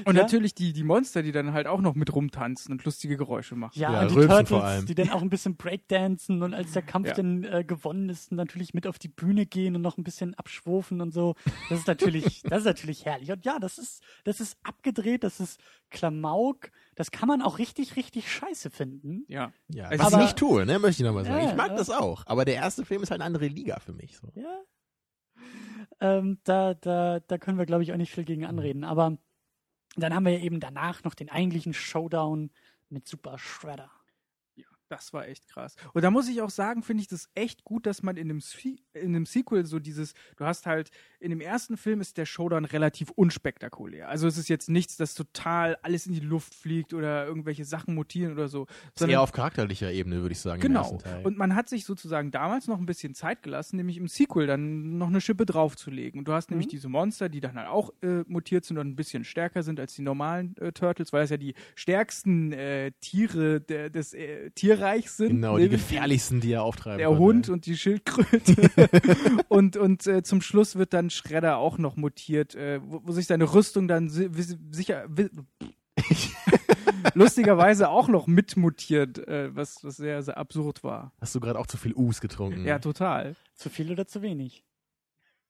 Und 0.04 0.16
Ja. 0.16 0.22
natürlich 0.22 0.54
die, 0.54 0.72
die 0.72 0.82
Monster, 0.82 1.22
die 1.22 1.30
dann 1.30 1.52
halt 1.52 1.68
auch 1.68 1.80
noch 1.80 1.94
mit 1.94 2.12
rumtanzen 2.12 2.72
und 2.72 2.84
lustige 2.84 3.16
Geräusche 3.16 3.54
machen. 3.54 3.78
Ja, 3.78 3.92
Ja, 3.92 4.02
und 4.02 4.10
die 4.10 4.14
Rülpsen 4.14 4.28
Turtles, 4.38 4.48
vor 4.58 4.64
allem. 4.64 4.86
die 4.86 4.94
dann 4.96 5.10
auch 5.10 5.22
ein 5.22 5.30
bisschen 5.30 5.54
Breakdancen 5.56 6.42
und 6.42 6.54
als 6.54 6.72
der 6.72 6.82
Kampf 6.82 7.06
Ja. 7.08 7.14
dann 7.14 7.44
äh, 7.44 7.62
gewonnen 7.64 8.08
ist, 8.08 8.32
natürlich 8.32 8.74
mit 8.74 8.79
auf 8.86 8.98
die 8.98 9.08
Bühne 9.08 9.46
gehen 9.46 9.76
und 9.76 9.82
noch 9.82 9.98
ein 9.98 10.04
bisschen 10.04 10.34
abschwurfen 10.34 11.00
und 11.00 11.12
so. 11.12 11.34
Das 11.68 11.80
ist 11.80 11.86
natürlich, 11.86 12.42
das 12.44 12.60
ist 12.60 12.64
natürlich 12.64 13.04
herrlich. 13.04 13.30
Und 13.30 13.44
ja, 13.44 13.58
das 13.58 13.78
ist, 13.78 14.02
das 14.24 14.40
ist 14.40 14.58
abgedreht, 14.62 15.24
das 15.24 15.40
ist 15.40 15.60
Klamauk. 15.90 16.70
Das 16.94 17.10
kann 17.10 17.28
man 17.28 17.42
auch 17.42 17.58
richtig, 17.58 17.96
richtig 17.96 18.30
scheiße 18.32 18.70
finden. 18.70 19.24
Ja. 19.28 19.52
Ja, 19.68 19.90
was 19.90 19.94
ich 19.94 20.00
aber- 20.02 20.22
nicht 20.22 20.36
tue, 20.36 20.66
ne, 20.66 20.78
möchte 20.78 21.02
ich 21.02 21.06
nochmal 21.06 21.24
sagen. 21.24 21.44
Ja, 21.44 21.50
ich 21.50 21.56
mag 21.56 21.70
ja. 21.70 21.76
das 21.76 21.90
auch, 21.90 22.24
aber 22.26 22.44
der 22.44 22.54
erste 22.54 22.84
Film 22.84 23.02
ist 23.02 23.10
halt 23.10 23.20
eine 23.20 23.26
andere 23.26 23.46
Liga 23.46 23.78
für 23.80 23.92
mich. 23.92 24.16
So. 24.16 24.32
Ja. 24.34 24.62
Ähm, 26.00 26.38
da, 26.44 26.74
da, 26.74 27.20
da 27.20 27.38
können 27.38 27.58
wir, 27.58 27.66
glaube 27.66 27.82
ich, 27.82 27.92
auch 27.92 27.96
nicht 27.96 28.12
viel 28.12 28.24
gegen 28.24 28.44
anreden. 28.44 28.84
Aber 28.84 29.18
dann 29.96 30.14
haben 30.14 30.24
wir 30.24 30.32
ja 30.32 30.44
eben 30.44 30.60
danach 30.60 31.04
noch 31.04 31.14
den 31.14 31.30
eigentlichen 31.30 31.74
Showdown 31.74 32.50
mit 32.88 33.06
Super 33.06 33.38
Shredder. 33.38 33.90
Das 34.90 35.12
war 35.12 35.26
echt 35.28 35.46
krass. 35.48 35.76
Und 35.94 36.02
da 36.02 36.10
muss 36.10 36.28
ich 36.28 36.42
auch 36.42 36.50
sagen, 36.50 36.82
finde 36.82 37.02
ich 37.02 37.08
das 37.08 37.30
echt 37.36 37.62
gut, 37.64 37.86
dass 37.86 38.02
man 38.02 38.16
in 38.16 38.26
dem, 38.28 38.40
in 38.92 39.12
dem 39.12 39.24
Sequel 39.24 39.64
so 39.64 39.78
dieses, 39.78 40.14
du 40.36 40.44
hast 40.44 40.66
halt, 40.66 40.90
in 41.20 41.30
dem 41.30 41.40
ersten 41.40 41.76
Film 41.76 42.00
ist 42.00 42.18
der 42.18 42.26
Showdown 42.26 42.64
relativ 42.64 43.10
unspektakulär. 43.10 44.08
Also 44.08 44.26
es 44.26 44.36
ist 44.36 44.48
jetzt 44.48 44.68
nichts, 44.68 44.96
das 44.96 45.14
total 45.14 45.76
alles 45.82 46.06
in 46.06 46.12
die 46.14 46.20
Luft 46.20 46.54
fliegt 46.54 46.92
oder 46.92 47.24
irgendwelche 47.24 47.64
Sachen 47.64 47.94
mutieren 47.94 48.32
oder 48.32 48.48
so. 48.48 48.66
Ist 48.94 49.02
eher 49.08 49.22
auf 49.22 49.30
charakterlicher 49.30 49.92
Ebene, 49.92 50.22
würde 50.22 50.32
ich 50.32 50.40
sagen. 50.40 50.60
Genau. 50.60 50.98
Und 51.22 51.38
man 51.38 51.54
hat 51.54 51.68
sich 51.68 51.84
sozusagen 51.84 52.32
damals 52.32 52.66
noch 52.66 52.78
ein 52.80 52.86
bisschen 52.86 53.14
Zeit 53.14 53.42
gelassen, 53.44 53.76
nämlich 53.76 53.96
im 53.96 54.08
Sequel 54.08 54.48
dann 54.48 54.98
noch 54.98 55.06
eine 55.08 55.20
Schippe 55.20 55.46
draufzulegen. 55.46 56.18
Und 56.18 56.26
du 56.26 56.32
hast 56.32 56.50
nämlich 56.50 56.66
Mhm. 56.66 56.70
diese 56.70 56.88
Monster, 56.88 57.28
die 57.28 57.40
dann 57.40 57.54
halt 57.54 57.68
auch 57.68 57.90
äh, 58.02 58.24
mutiert 58.26 58.64
sind 58.64 58.76
und 58.78 58.88
ein 58.88 58.96
bisschen 58.96 59.22
stärker 59.22 59.62
sind 59.62 59.78
als 59.78 59.94
die 59.94 60.02
normalen 60.02 60.56
äh, 60.56 60.72
Turtles, 60.72 61.12
weil 61.12 61.22
das 61.22 61.30
ja 61.30 61.36
die 61.36 61.54
stärksten 61.76 62.52
äh, 62.52 62.90
Tiere 63.00 63.60
der, 63.60 63.88
des 63.90 64.14
äh, 64.14 64.50
Tierreichs 64.80 65.16
sind. 65.16 65.28
genau, 65.28 65.58
die 65.58 65.68
gefährlichsten, 65.68 66.40
die 66.40 66.52
er 66.52 66.62
auftreiben 66.62 66.98
Der 66.98 67.08
konnte. 67.08 67.20
Hund 67.22 67.48
und 67.48 67.66
die 67.66 67.76
Schildkröte. 67.76 68.70
und 69.48 69.76
und 69.76 70.06
äh, 70.06 70.22
zum 70.22 70.40
Schluss 70.42 70.76
wird 70.76 70.92
dann 70.92 71.10
Shredder 71.10 71.58
auch 71.58 71.78
noch 71.78 71.96
mutiert, 71.96 72.54
äh, 72.54 72.80
wo, 72.84 73.00
wo 73.04 73.12
sich 73.12 73.26
seine 73.26 73.52
Rüstung 73.52 73.88
dann 73.88 74.08
si 74.08 74.28
sicher 74.70 75.06
lustigerweise 77.14 77.88
auch 77.88 78.08
noch 78.08 78.26
mitmutiert, 78.26 79.18
äh, 79.26 79.54
was, 79.54 79.82
was 79.82 79.96
sehr, 79.96 80.22
sehr 80.22 80.38
absurd 80.38 80.82
war. 80.84 81.12
Hast 81.20 81.34
du 81.34 81.40
gerade 81.40 81.58
auch 81.58 81.66
zu 81.66 81.76
viel 81.76 81.94
Us 81.94 82.20
getrunken? 82.20 82.64
Ja, 82.64 82.78
total. 82.78 83.36
Zu 83.54 83.70
viel 83.70 83.90
oder 83.92 84.06
zu 84.06 84.22
wenig? 84.22 84.64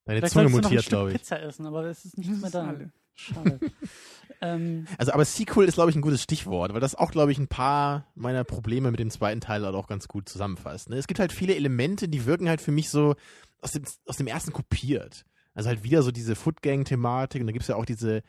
Deine 0.05 0.21
Vielleicht 0.21 0.33
Zunge 0.33 0.49
mutiert, 0.49 0.87
glaube 0.87 1.11
ich. 1.11 1.19
Pizza 1.19 1.41
essen, 1.41 1.67
aber 1.67 1.85
es 1.85 2.05
ist 2.05 2.19
nichts 2.19 2.41
Das 2.41 2.53
mehr 2.53 2.63
da. 2.63 2.69
alle. 2.69 2.93
Schade. 3.21 3.61
ähm, 4.41 4.87
Also, 4.99 5.13
aber 5.13 5.25
Sequel 5.25 5.69
ist, 5.69 5.75
glaube 5.75 5.91
ich, 5.91 5.97
ein 5.97 6.03
gutes 6.03 6.23
Stichwort, 6.23 6.73
weil 6.73 6.81
das 6.81 6.95
auch, 6.95 7.11
glaube 7.11 7.33
ich, 7.33 7.39
ein 7.39 7.49
paar 7.49 8.07
meiner 8.15 8.45
Probleme 8.45 8.91
mit 8.91 9.01
dem 9.01 9.11
zweiten 9.11 9.41
Teil 9.41 9.65
halt 9.65 9.75
auch 9.75 9.89
ganz 9.89 10.09
gut 10.09 10.29
zusammenfasst. 10.29 10.89
Ne? 10.89 10.97
Es 10.97 11.07
gibt 11.07 11.21
halt 11.21 11.33
viele 11.33 11.55
Elemente, 11.55 12.09
die 12.09 12.27
wirken 12.27 12.49
halt 12.49 12.61
für 12.61 12.73
mich 12.73 12.89
so 12.91 13.15
aus 13.61 13.73
dem, 13.73 13.85
aus 14.07 14.17
dem 14.17 14.27
ersten 14.27 14.53
kopiert. 14.53 15.25
Also 15.53 15.69
halt 15.69 15.83
wieder 15.83 16.03
so 16.03 16.11
diese 16.11 16.37
Footgang-Thematik 16.37 17.41
und 17.41 17.47
da 17.47 17.53
gibt's 17.53 17.69
ja 17.69 17.77
auch 17.77 17.85
diese, 17.85 18.23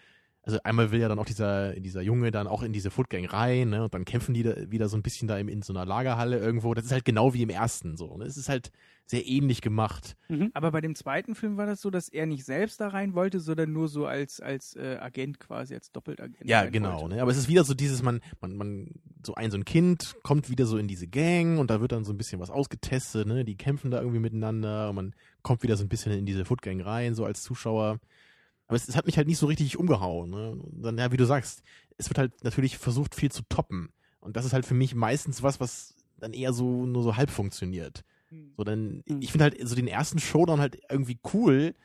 also 0.43 0.57
einmal 0.63 0.91
will 0.91 0.99
ja 0.99 1.07
dann 1.07 1.19
auch 1.19 1.25
dieser, 1.25 1.73
dieser 1.79 2.01
Junge 2.01 2.31
dann 2.31 2.47
auch 2.47 2.63
in 2.63 2.73
diese 2.73 2.89
Footgang 2.89 3.25
rein, 3.25 3.69
ne? 3.69 3.83
Und 3.83 3.93
dann 3.93 4.05
kämpfen 4.05 4.33
die 4.33 4.41
da 4.41 4.71
wieder 4.71 4.89
so 4.89 4.97
ein 4.97 5.03
bisschen 5.03 5.27
da 5.27 5.37
im, 5.37 5.47
in 5.47 5.61
so 5.61 5.71
einer 5.71 5.85
Lagerhalle 5.85 6.39
irgendwo. 6.39 6.73
Das 6.73 6.85
ist 6.85 6.91
halt 6.91 7.05
genau 7.05 7.33
wie 7.35 7.43
im 7.43 7.49
ersten 7.49 7.95
so. 7.95 8.17
Ne? 8.17 8.25
Es 8.25 8.37
ist 8.37 8.49
halt 8.49 8.71
sehr 9.05 9.27
ähnlich 9.27 9.61
gemacht. 9.61 10.15
mhm. 10.29 10.49
Aber 10.53 10.71
bei 10.71 10.81
dem 10.81 10.95
zweiten 10.95 11.35
Film 11.35 11.57
war 11.57 11.67
das 11.67 11.81
so, 11.81 11.91
dass 11.91 12.09
er 12.09 12.25
nicht 12.25 12.45
selbst 12.45 12.79
da 12.79 12.87
rein 12.87 13.13
wollte, 13.13 13.39
sondern 13.39 13.71
nur 13.71 13.87
so 13.87 14.07
als, 14.07 14.39
als 14.39 14.75
äh, 14.75 14.97
Agent 14.99 15.39
quasi, 15.39 15.75
als 15.75 15.91
Doppeltagent. 15.91 16.49
Ja, 16.49 16.61
rein 16.61 16.71
genau. 16.71 17.01
wollte. 17.01 17.15
Ne? 17.15 17.21
Aber 17.21 17.29
es 17.29 17.37
ist 17.37 17.47
wieder 17.47 17.63
so 17.63 17.75
dieses, 17.75 18.01
man, 18.01 18.21
man, 18.39 18.55
man, 18.55 18.87
so 19.23 19.35
ein 19.35 19.51
so 19.51 19.57
ein 19.57 19.65
Kind 19.65 20.15
kommt 20.23 20.49
wieder 20.49 20.65
so 20.65 20.77
in 20.77 20.87
diese 20.87 21.07
Gang 21.07 21.59
und 21.59 21.69
da 21.69 21.81
wird 21.81 21.91
dann 21.91 22.03
so 22.03 22.13
ein 22.13 22.17
bisschen 22.17 22.39
was 22.39 22.49
ausgetestet, 22.49 23.27
ne? 23.27 23.45
Die 23.45 23.55
kämpfen 23.55 23.91
da 23.91 23.99
irgendwie 23.99 24.19
miteinander 24.19 24.89
und 24.89 24.95
man 24.95 25.15
kommt 25.43 25.61
wieder 25.61 25.77
so 25.77 25.83
ein 25.83 25.89
bisschen 25.89 26.13
in 26.13 26.25
diese 26.25 26.45
Footgang 26.45 26.81
rein, 26.81 27.13
so 27.13 27.25
als 27.25 27.43
Zuschauer. 27.43 27.99
Aber 28.71 28.77
es, 28.77 28.87
es 28.87 28.95
hat 28.95 29.05
mich 29.05 29.17
halt 29.17 29.27
nicht 29.27 29.37
so 29.37 29.47
richtig 29.47 29.77
umgehauen. 29.77 30.29
Ne? 30.29 30.57
Dann, 30.81 30.97
ja, 30.97 31.11
wie 31.11 31.17
du 31.17 31.25
sagst, 31.25 31.61
es 31.97 32.09
wird 32.09 32.17
halt 32.17 32.41
natürlich 32.45 32.77
versucht, 32.77 33.15
viel 33.15 33.29
zu 33.29 33.41
toppen. 33.49 33.91
Und 34.21 34.37
das 34.37 34.45
ist 34.45 34.53
halt 34.53 34.65
für 34.65 34.73
mich 34.75 34.95
meistens 34.95 35.43
was, 35.43 35.59
was 35.59 35.93
dann 36.17 36.31
eher 36.31 36.53
so 36.53 36.85
nur 36.85 37.03
so 37.03 37.17
halb 37.17 37.31
funktioniert. 37.31 38.05
Hm. 38.29 38.53
So, 38.55 38.63
dann, 38.63 39.03
Mhm. 39.05 39.19
ich 39.21 39.29
finde 39.33 39.43
halt 39.43 39.57
so 39.67 39.75
den 39.75 39.89
ersten 39.89 40.19
Showdown 40.19 40.61
halt 40.61 40.79
irgendwie 40.89 41.19
cool, 41.33 41.75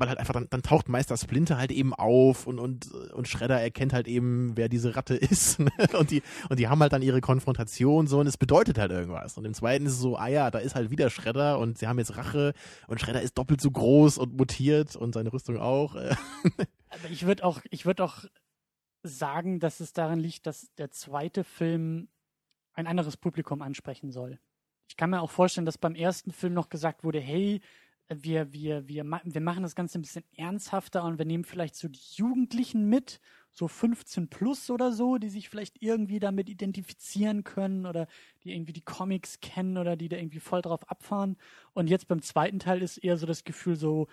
weil 0.00 0.08
halt 0.08 0.18
einfach 0.18 0.32
dann, 0.34 0.48
dann 0.50 0.62
taucht 0.62 0.88
Meister 0.88 1.16
Splinter 1.16 1.58
halt 1.58 1.70
eben 1.70 1.94
auf 1.94 2.46
und, 2.46 2.58
und, 2.58 2.90
und 2.90 3.28
Shredder 3.28 3.60
erkennt 3.60 3.92
halt 3.92 4.08
eben, 4.08 4.56
wer 4.56 4.68
diese 4.68 4.96
Ratte 4.96 5.14
ist. 5.16 5.60
Ne? 5.60 5.70
Und 5.98 6.10
die, 6.10 6.22
und 6.48 6.58
die 6.58 6.68
haben 6.68 6.80
halt 6.80 6.92
dann 6.92 7.02
ihre 7.02 7.20
Konfrontation 7.20 8.06
so 8.06 8.18
und 8.18 8.26
es 8.26 8.36
bedeutet 8.36 8.78
halt 8.78 8.90
irgendwas. 8.90 9.36
Und 9.36 9.44
im 9.44 9.54
zweiten 9.54 9.86
ist 9.86 9.92
es 9.92 9.98
so, 9.98 10.16
ah 10.16 10.28
ja, 10.28 10.50
da 10.50 10.58
ist 10.58 10.74
halt 10.74 10.90
wieder 10.90 11.10
Shredder 11.10 11.58
und 11.58 11.78
sie 11.78 11.86
haben 11.86 11.98
jetzt 11.98 12.16
Rache 12.16 12.54
und 12.88 13.00
Shredder 13.00 13.22
ist 13.22 13.36
doppelt 13.36 13.60
so 13.60 13.70
groß 13.70 14.18
und 14.18 14.36
mutiert 14.36 14.96
und 14.96 15.14
seine 15.14 15.32
Rüstung 15.32 15.58
auch. 15.58 15.94
Äh, 15.94 16.14
Aber 16.88 17.10
ich 17.10 17.26
würde 17.26 17.44
auch, 17.44 17.60
ich 17.70 17.86
würde 17.86 18.02
auch 18.04 18.24
sagen, 19.02 19.60
dass 19.60 19.80
es 19.80 19.92
daran 19.92 20.18
liegt, 20.18 20.46
dass 20.46 20.74
der 20.76 20.90
zweite 20.90 21.44
Film 21.44 22.08
ein 22.72 22.86
anderes 22.86 23.16
Publikum 23.16 23.62
ansprechen 23.62 24.10
soll. 24.10 24.38
Ich 24.88 24.96
kann 24.96 25.10
mir 25.10 25.20
auch 25.20 25.30
vorstellen, 25.30 25.66
dass 25.66 25.78
beim 25.78 25.94
ersten 25.94 26.32
Film 26.32 26.54
noch 26.54 26.68
gesagt 26.68 27.04
wurde, 27.04 27.20
hey, 27.20 27.60
wir, 28.12 28.52
wir, 28.52 28.88
wir, 28.88 29.04
wir 29.04 29.40
machen 29.40 29.62
das 29.62 29.74
Ganze 29.74 29.98
ein 29.98 30.02
bisschen 30.02 30.24
ernsthafter 30.36 31.04
und 31.04 31.18
wir 31.18 31.24
nehmen 31.24 31.44
vielleicht 31.44 31.76
so 31.76 31.88
die 31.88 32.00
Jugendlichen 32.16 32.88
mit, 32.88 33.20
so 33.52 33.68
15 33.68 34.28
plus 34.28 34.70
oder 34.70 34.92
so, 34.92 35.18
die 35.18 35.28
sich 35.28 35.48
vielleicht 35.48 35.82
irgendwie 35.82 36.20
damit 36.20 36.48
identifizieren 36.48 37.44
können 37.44 37.84
oder 37.86 38.06
die 38.44 38.52
irgendwie 38.52 38.72
die 38.72 38.84
Comics 38.84 39.40
kennen 39.40 39.76
oder 39.76 39.96
die 39.96 40.08
da 40.08 40.16
irgendwie 40.16 40.40
voll 40.40 40.62
drauf 40.62 40.88
abfahren. 40.88 41.36
Und 41.72 41.88
jetzt 41.88 42.08
beim 42.08 42.22
zweiten 42.22 42.58
Teil 42.58 42.82
ist 42.82 42.98
eher 42.98 43.16
so 43.16 43.26
das 43.26 43.44
Gefühl 43.44 43.76
so, 43.76 44.06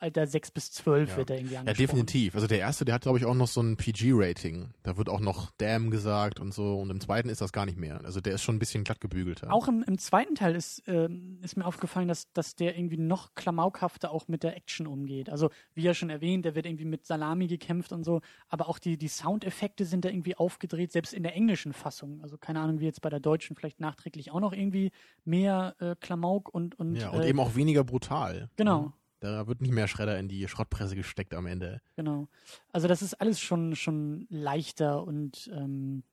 Alter 0.00 0.26
6 0.26 0.50
bis 0.50 0.72
12 0.72 1.10
Ja. 1.10 1.16
wird 1.16 1.30
da 1.30 1.34
irgendwie 1.34 1.54
ja, 1.54 1.60
angesprochen. 1.60 1.86
definitiv. 1.86 2.34
Also 2.34 2.46
der 2.46 2.58
erste, 2.58 2.84
der 2.84 2.94
hat, 2.96 3.02
glaube 3.02 3.18
ich, 3.18 3.24
auch 3.24 3.34
noch 3.34 3.48
so 3.48 3.60
ein 3.62 3.76
PG-Rating. 3.76 4.70
Da 4.82 4.96
wird 4.96 5.08
auch 5.08 5.20
noch 5.20 5.50
Damn 5.58 5.90
gesagt 5.90 6.40
und 6.40 6.52
so. 6.54 6.78
Und 6.80 6.90
im 6.90 7.00
zweiten 7.00 7.28
ist 7.28 7.40
das 7.40 7.52
gar 7.52 7.66
nicht 7.66 7.78
mehr. 7.78 8.00
Also 8.04 8.20
der 8.20 8.34
ist 8.34 8.42
schon 8.42 8.56
ein 8.56 8.58
bisschen 8.58 8.84
glatt 8.84 9.00
gebügelter. 9.00 9.52
Auch 9.52 9.68
im, 9.68 9.82
im 9.82 9.98
zweiten 9.98 10.34
Teil 10.34 10.54
ist, 10.54 10.82
ähm, 10.86 11.38
ist 11.42 11.56
mir 11.56 11.64
aufgefallen, 11.66 12.08
dass, 12.08 12.32
dass 12.32 12.56
der 12.56 12.76
irgendwie 12.76 12.96
noch 12.96 13.34
klamaukhafter 13.34 14.10
auch 14.10 14.28
mit 14.28 14.42
der 14.42 14.56
Action 14.56 14.86
umgeht. 14.86 15.30
Also, 15.30 15.50
wie 15.74 15.82
ja 15.82 15.94
schon 15.94 16.10
erwähnt, 16.10 16.44
der 16.44 16.54
wird 16.54 16.66
irgendwie 16.66 16.84
mit 16.84 17.06
Salami 17.06 17.46
gekämpft 17.46 17.92
und 17.92 18.04
so, 18.04 18.20
aber 18.48 18.68
auch 18.68 18.78
die, 18.78 18.96
die 18.96 19.08
Soundeffekte 19.08 19.84
sind 19.84 20.04
da 20.04 20.08
irgendwie 20.08 20.36
aufgedreht, 20.36 20.92
selbst 20.92 21.12
in 21.14 21.22
der 21.22 21.34
englischen 21.34 21.72
Fassung. 21.72 22.20
Also, 22.22 22.38
keine 22.38 22.60
Ahnung, 22.60 22.80
wie 22.80 22.84
jetzt 22.84 23.00
bei 23.00 23.10
der 23.10 23.20
deutschen, 23.20 23.56
vielleicht 23.56 23.80
nachträglich 23.80 24.30
auch 24.30 24.40
noch 24.40 24.52
irgendwie 24.52 24.90
mehr 25.24 25.74
äh, 25.80 25.94
Klamauk 26.00 26.52
und. 26.52 26.78
und, 26.78 26.96
ja, 26.96 27.10
und 27.10 27.20
äh, 27.22 27.28
eben 27.28 27.40
auch 27.40 27.54
weniger 27.54 27.84
brutal. 27.84 28.48
Genau. 28.56 28.92
Da 29.20 29.46
wird 29.46 29.60
nicht 29.60 29.72
mehr 29.72 29.88
Schredder 29.88 30.18
in 30.18 30.28
die 30.28 30.46
Schrottpresse 30.46 30.94
gesteckt 30.94 31.34
am 31.34 31.46
Ende. 31.46 31.80
Genau. 31.96 32.28
Also 32.72 32.88
das 32.88 33.02
ist 33.02 33.14
alles 33.14 33.40
schon, 33.40 33.74
schon 33.74 34.26
leichter 34.30 35.04
und 35.04 35.50
ähm, 35.52 36.04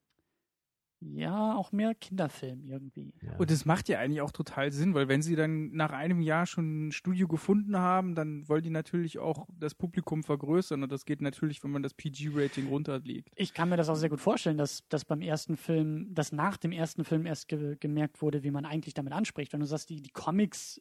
ja, 1.00 1.54
auch 1.54 1.72
mehr 1.72 1.94
Kinderfilm 1.94 2.64
irgendwie. 2.64 3.12
Ja. 3.22 3.36
Und 3.36 3.50
es 3.50 3.64
macht 3.64 3.88
ja 3.88 3.98
eigentlich 3.98 4.22
auch 4.22 4.30
total 4.32 4.72
Sinn, 4.72 4.94
weil 4.94 5.08
wenn 5.08 5.22
sie 5.22 5.36
dann 5.36 5.70
nach 5.72 5.90
einem 5.90 6.20
Jahr 6.20 6.46
schon 6.46 6.88
ein 6.88 6.92
Studio 6.92 7.28
gefunden 7.28 7.76
haben, 7.76 8.14
dann 8.14 8.48
wollen 8.48 8.62
die 8.62 8.70
natürlich 8.70 9.18
auch 9.18 9.46
das 9.58 9.74
Publikum 9.74 10.22
vergrößern 10.24 10.82
und 10.82 10.90
das 10.90 11.04
geht 11.04 11.20
natürlich, 11.20 11.62
wenn 11.62 11.70
man 11.70 11.82
das 11.82 11.94
PG-Rating 11.94 12.68
runterlegt. 12.68 13.30
Ich 13.36 13.52
kann 13.52 13.68
mir 13.68 13.76
das 13.76 13.88
auch 13.88 13.96
sehr 13.96 14.08
gut 14.08 14.20
vorstellen, 14.20 14.56
dass, 14.56 14.88
dass 14.88 15.04
beim 15.04 15.20
ersten 15.20 15.56
Film, 15.56 16.14
dass 16.14 16.32
nach 16.32 16.56
dem 16.56 16.72
ersten 16.72 17.04
Film 17.04 17.26
erst 17.26 17.48
ge 17.48 17.76
gemerkt 17.78 18.22
wurde, 18.22 18.42
wie 18.42 18.50
man 18.50 18.64
eigentlich 18.64 18.94
damit 18.94 19.12
anspricht. 19.12 19.52
Wenn 19.52 19.60
du 19.60 19.66
sagst, 19.66 19.90
die, 19.90 20.00
die 20.00 20.10
Comics, 20.10 20.80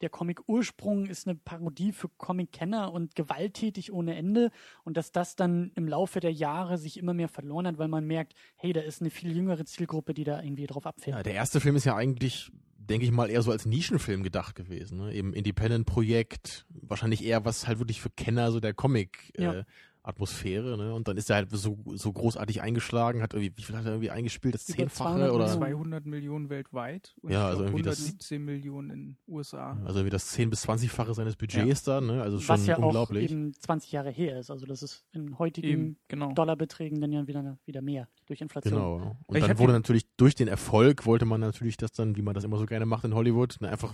der 0.00 0.10
Comic-Ursprung 0.10 1.06
ist 1.06 1.26
eine 1.26 1.36
Parodie 1.36 1.92
für 1.92 2.08
Comic-Kenner 2.08 2.92
und 2.92 3.14
gewalttätig 3.14 3.92
ohne 3.92 4.14
Ende 4.16 4.50
und 4.84 4.96
dass 4.96 5.12
das 5.12 5.36
dann 5.36 5.72
im 5.74 5.88
Laufe 5.88 6.20
der 6.20 6.32
Jahre 6.32 6.78
sich 6.78 6.98
immer 6.98 7.14
mehr 7.14 7.28
verloren 7.28 7.66
hat, 7.66 7.78
weil 7.78 7.88
man 7.88 8.06
merkt, 8.06 8.34
hey, 8.56 8.72
da 8.72 8.80
ist 8.80 9.00
eine 9.00 9.10
viel 9.10 9.34
jüngere 9.34 9.64
Zielgruppe, 9.64 10.14
die 10.14 10.24
da 10.24 10.42
irgendwie 10.42 10.66
drauf 10.66 10.86
abfährt. 10.86 11.16
Ja, 11.16 11.22
der 11.22 11.34
erste 11.34 11.60
Film 11.60 11.76
ist 11.76 11.84
ja 11.84 11.96
eigentlich, 11.96 12.50
denke 12.76 13.06
ich 13.06 13.12
mal, 13.12 13.30
eher 13.30 13.42
so 13.42 13.50
als 13.50 13.66
Nischenfilm 13.66 14.22
gedacht 14.22 14.54
gewesen. 14.54 14.98
Ne? 14.98 15.14
Eben 15.14 15.32
Independent-Projekt, 15.80 16.66
wahrscheinlich 16.68 17.24
eher 17.24 17.44
was 17.44 17.66
halt 17.66 17.78
wirklich 17.78 18.00
für 18.00 18.10
Kenner 18.10 18.52
so 18.52 18.60
der 18.60 18.74
Comic- 18.74 19.32
Ja. 19.38 19.54
äh, 19.60 19.64
Atmosphäre, 20.06 20.76
ne? 20.76 20.94
Und 20.94 21.08
dann 21.08 21.16
ist 21.16 21.28
er 21.30 21.36
halt 21.36 21.50
so, 21.50 21.78
so 21.94 22.12
großartig 22.12 22.62
eingeschlagen, 22.62 23.22
hat 23.22 23.34
irgendwie, 23.34 23.52
wie 23.56 23.62
viel 23.62 23.76
hat 23.76 23.84
er 23.84 23.92
irgendwie 23.92 24.10
eingespielt? 24.10 24.54
Das 24.54 24.68
Über 24.68 24.76
Zehnfache 24.78 25.14
200 25.18 25.30
oder? 25.32 25.44
Millionen. 25.44 25.58
200 25.58 26.06
Millionen 26.06 26.48
weltweit 26.50 27.14
und 27.22 27.32
Ja, 27.32 27.46
also 27.48 27.64
irgendwie 27.64 27.82
das- 27.82 27.98
117 27.98 28.44
Millionen 28.44 28.90
in 28.90 29.16
USA. 29.26 29.76
Also 29.84 30.04
wie 30.04 30.10
das 30.10 30.32
10- 30.36 30.48
bis 30.50 30.62
20-fache 30.62 31.12
seines 31.14 31.36
Budgets 31.36 31.82
dann, 31.82 32.06
ne? 32.06 32.22
Also 32.22 32.38
schon 32.38 32.54
Was 32.54 32.66
ja 32.66 32.78
auch 32.78 32.82
unglaublich. 32.84 33.30
eben 33.30 33.52
20 33.54 33.92
Jahre 33.92 34.10
her 34.10 34.38
ist. 34.38 34.50
Also 34.50 34.64
das 34.66 34.82
ist 34.82 35.04
in 35.12 35.38
heutigen 35.38 35.66
Eben, 35.68 35.96
genau. 36.08 36.32
Dollarbeträgen 36.32 37.00
dann 37.00 37.12
ja 37.12 37.26
wieder, 37.26 37.58
wieder 37.66 37.82
mehr 37.82 38.08
durch 38.26 38.40
Inflation. 38.40 38.74
Genau. 38.74 39.16
Und 39.26 39.36
Ich 39.36 39.44
dann 39.44 39.58
wurde 39.58 39.72
ja- 39.72 39.78
natürlich 39.78 40.06
durch 40.16 40.34
den 40.34 40.48
Erfolg 40.48 41.04
wollte 41.06 41.24
man 41.24 41.40
natürlich 41.40 41.76
das 41.76 41.92
dann, 41.92 42.16
wie 42.16 42.22
man 42.22 42.34
das 42.34 42.44
immer 42.44 42.58
so 42.58 42.66
gerne 42.66 42.86
macht 42.86 43.04
in 43.04 43.14
Hollywood, 43.14 43.56
ne, 43.60 43.68
einfach 43.70 43.92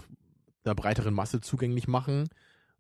der 0.64 0.74
breiteren 0.74 1.14
Masse 1.14 1.40
zugänglich 1.40 1.88
machen. 1.88 2.28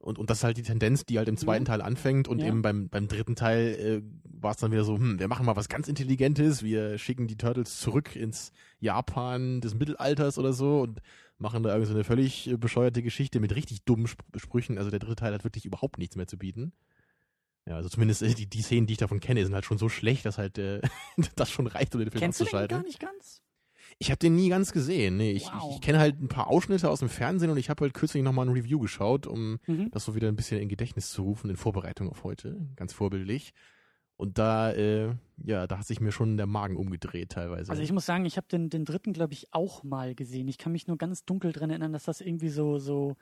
Und, 0.02 0.18
und 0.18 0.28
das 0.30 0.38
ist 0.38 0.44
halt 0.44 0.56
die 0.56 0.62
Tendenz, 0.62 1.06
die 1.06 1.18
halt 1.18 1.28
im 1.28 1.36
zweiten 1.36 1.62
Mhm. 1.62 1.66
Teil 1.66 1.80
anfängt 1.82 2.26
und 2.28 2.40
Ja. 2.40 2.48
eben 2.48 2.60
beim, 2.62 2.88
beim 2.88 3.06
dritten 3.08 3.36
Teil 3.36 4.02
äh, 4.02 4.02
war 4.24 4.50
es 4.50 4.56
dann 4.56 4.72
wieder 4.72 4.84
so, 4.84 4.96
hm, 4.98 5.18
wir 5.20 5.28
machen 5.28 5.46
mal 5.46 5.54
was 5.56 5.68
ganz 5.68 5.86
Intelligentes, 5.88 6.62
wir 6.62 6.98
schicken 6.98 7.28
die 7.28 7.36
Turtles 7.36 7.78
zurück 7.78 8.16
ins 8.16 8.52
Japan 8.80 9.60
des 9.60 9.74
Mittelalters 9.74 10.38
oder 10.38 10.52
so 10.52 10.80
und 10.80 11.00
machen 11.38 11.62
da 11.62 11.70
irgendwie 11.70 11.88
so 11.88 11.94
eine 11.94 12.04
völlig 12.04 12.48
äh, 12.50 12.56
bescheuerte 12.56 13.02
Geschichte 13.02 13.38
mit 13.40 13.54
richtig 13.54 13.84
dummen 13.84 14.06
Sp 14.10 14.22
Sprüchen. 14.36 14.76
Also 14.78 14.90
der 14.90 14.98
dritte 14.98 15.16
Teil 15.16 15.32
hat 15.34 15.44
wirklich 15.44 15.64
überhaupt 15.66 15.98
nichts 15.98 16.16
mehr 16.16 16.26
zu 16.26 16.36
bieten. 16.36 16.72
Ja, 17.68 17.76
also 17.76 17.88
zumindest 17.88 18.22
äh, 18.22 18.34
die, 18.34 18.46
die 18.46 18.62
Szenen, 18.62 18.88
die 18.88 18.94
ich 18.94 18.98
davon 18.98 19.20
kenne, 19.20 19.44
sind 19.44 19.54
halt 19.54 19.64
schon 19.64 19.78
so 19.78 19.88
schlecht, 19.88 20.24
dass 20.26 20.36
halt 20.36 20.58
äh, 20.58 20.80
das 21.36 21.50
schon 21.50 21.68
reicht, 21.68 21.94
um 21.94 22.00
den 22.00 22.10
Film 22.10 22.20
Kennst 22.20 22.40
du 22.40 22.44
den 22.44 22.48
abzuschalten. 22.48 22.78
gar 22.78 22.84
nicht 22.84 22.98
ganz? 22.98 23.40
Ich 23.98 24.10
habe 24.10 24.18
den 24.18 24.34
nie 24.34 24.48
ganz 24.48 24.72
gesehen. 24.72 25.16
Nee, 25.16 25.32
ich, 25.32 25.46
Wow. 25.46 25.68
ich, 25.70 25.74
ich 25.76 25.80
kenne 25.82 25.98
halt 25.98 26.20
ein 26.20 26.28
paar 26.28 26.48
Ausschnitte 26.48 26.90
aus 26.90 27.00
dem 27.00 27.08
Fernsehen 27.08 27.50
und 27.50 27.56
ich 27.56 27.70
habe 27.70 27.82
halt 27.84 27.94
kürzlich 27.94 28.22
nochmal 28.22 28.46
ein 28.46 28.52
Review 28.52 28.78
geschaut, 28.80 29.26
um 29.26 29.58
Mhm. 29.66 29.90
das 29.90 30.04
so 30.04 30.14
wieder 30.14 30.28
ein 30.28 30.36
bisschen 30.36 30.60
in 30.60 30.68
Gedächtnis 30.68 31.10
zu 31.10 31.22
rufen, 31.22 31.50
in 31.50 31.56
Vorbereitung 31.56 32.08
auf 32.08 32.24
heute. 32.24 32.56
Ganz 32.76 32.92
vorbildlich. 32.92 33.52
Und 34.16 34.38
da, 34.38 34.72
äh, 34.72 35.14
ja, 35.44 35.66
da 35.66 35.78
hat 35.78 35.86
sich 35.86 36.00
mir 36.00 36.12
schon 36.12 36.36
der 36.36 36.46
Magen 36.46 36.76
umgedreht 36.76 37.30
teilweise. 37.30 37.70
Also 37.70 37.82
ich 37.82 37.90
muss 37.92 38.06
sagen, 38.06 38.24
ich 38.24 38.36
habe 38.36 38.46
den, 38.46 38.70
den 38.70 38.84
dritten, 38.84 39.12
glaube 39.12 39.32
ich, 39.32 39.52
auch 39.52 39.82
mal 39.82 40.14
gesehen. 40.14 40.46
Ich 40.48 40.58
kann 40.58 40.70
mich 40.72 40.86
nur 40.86 40.96
ganz 40.98 41.24
dunkel 41.24 41.52
dran 41.52 41.70
erinnern, 41.70 41.92
dass 41.92 42.04
das 42.04 42.20
irgendwie 42.20 42.50
so, 42.50 42.78
so 42.78 43.16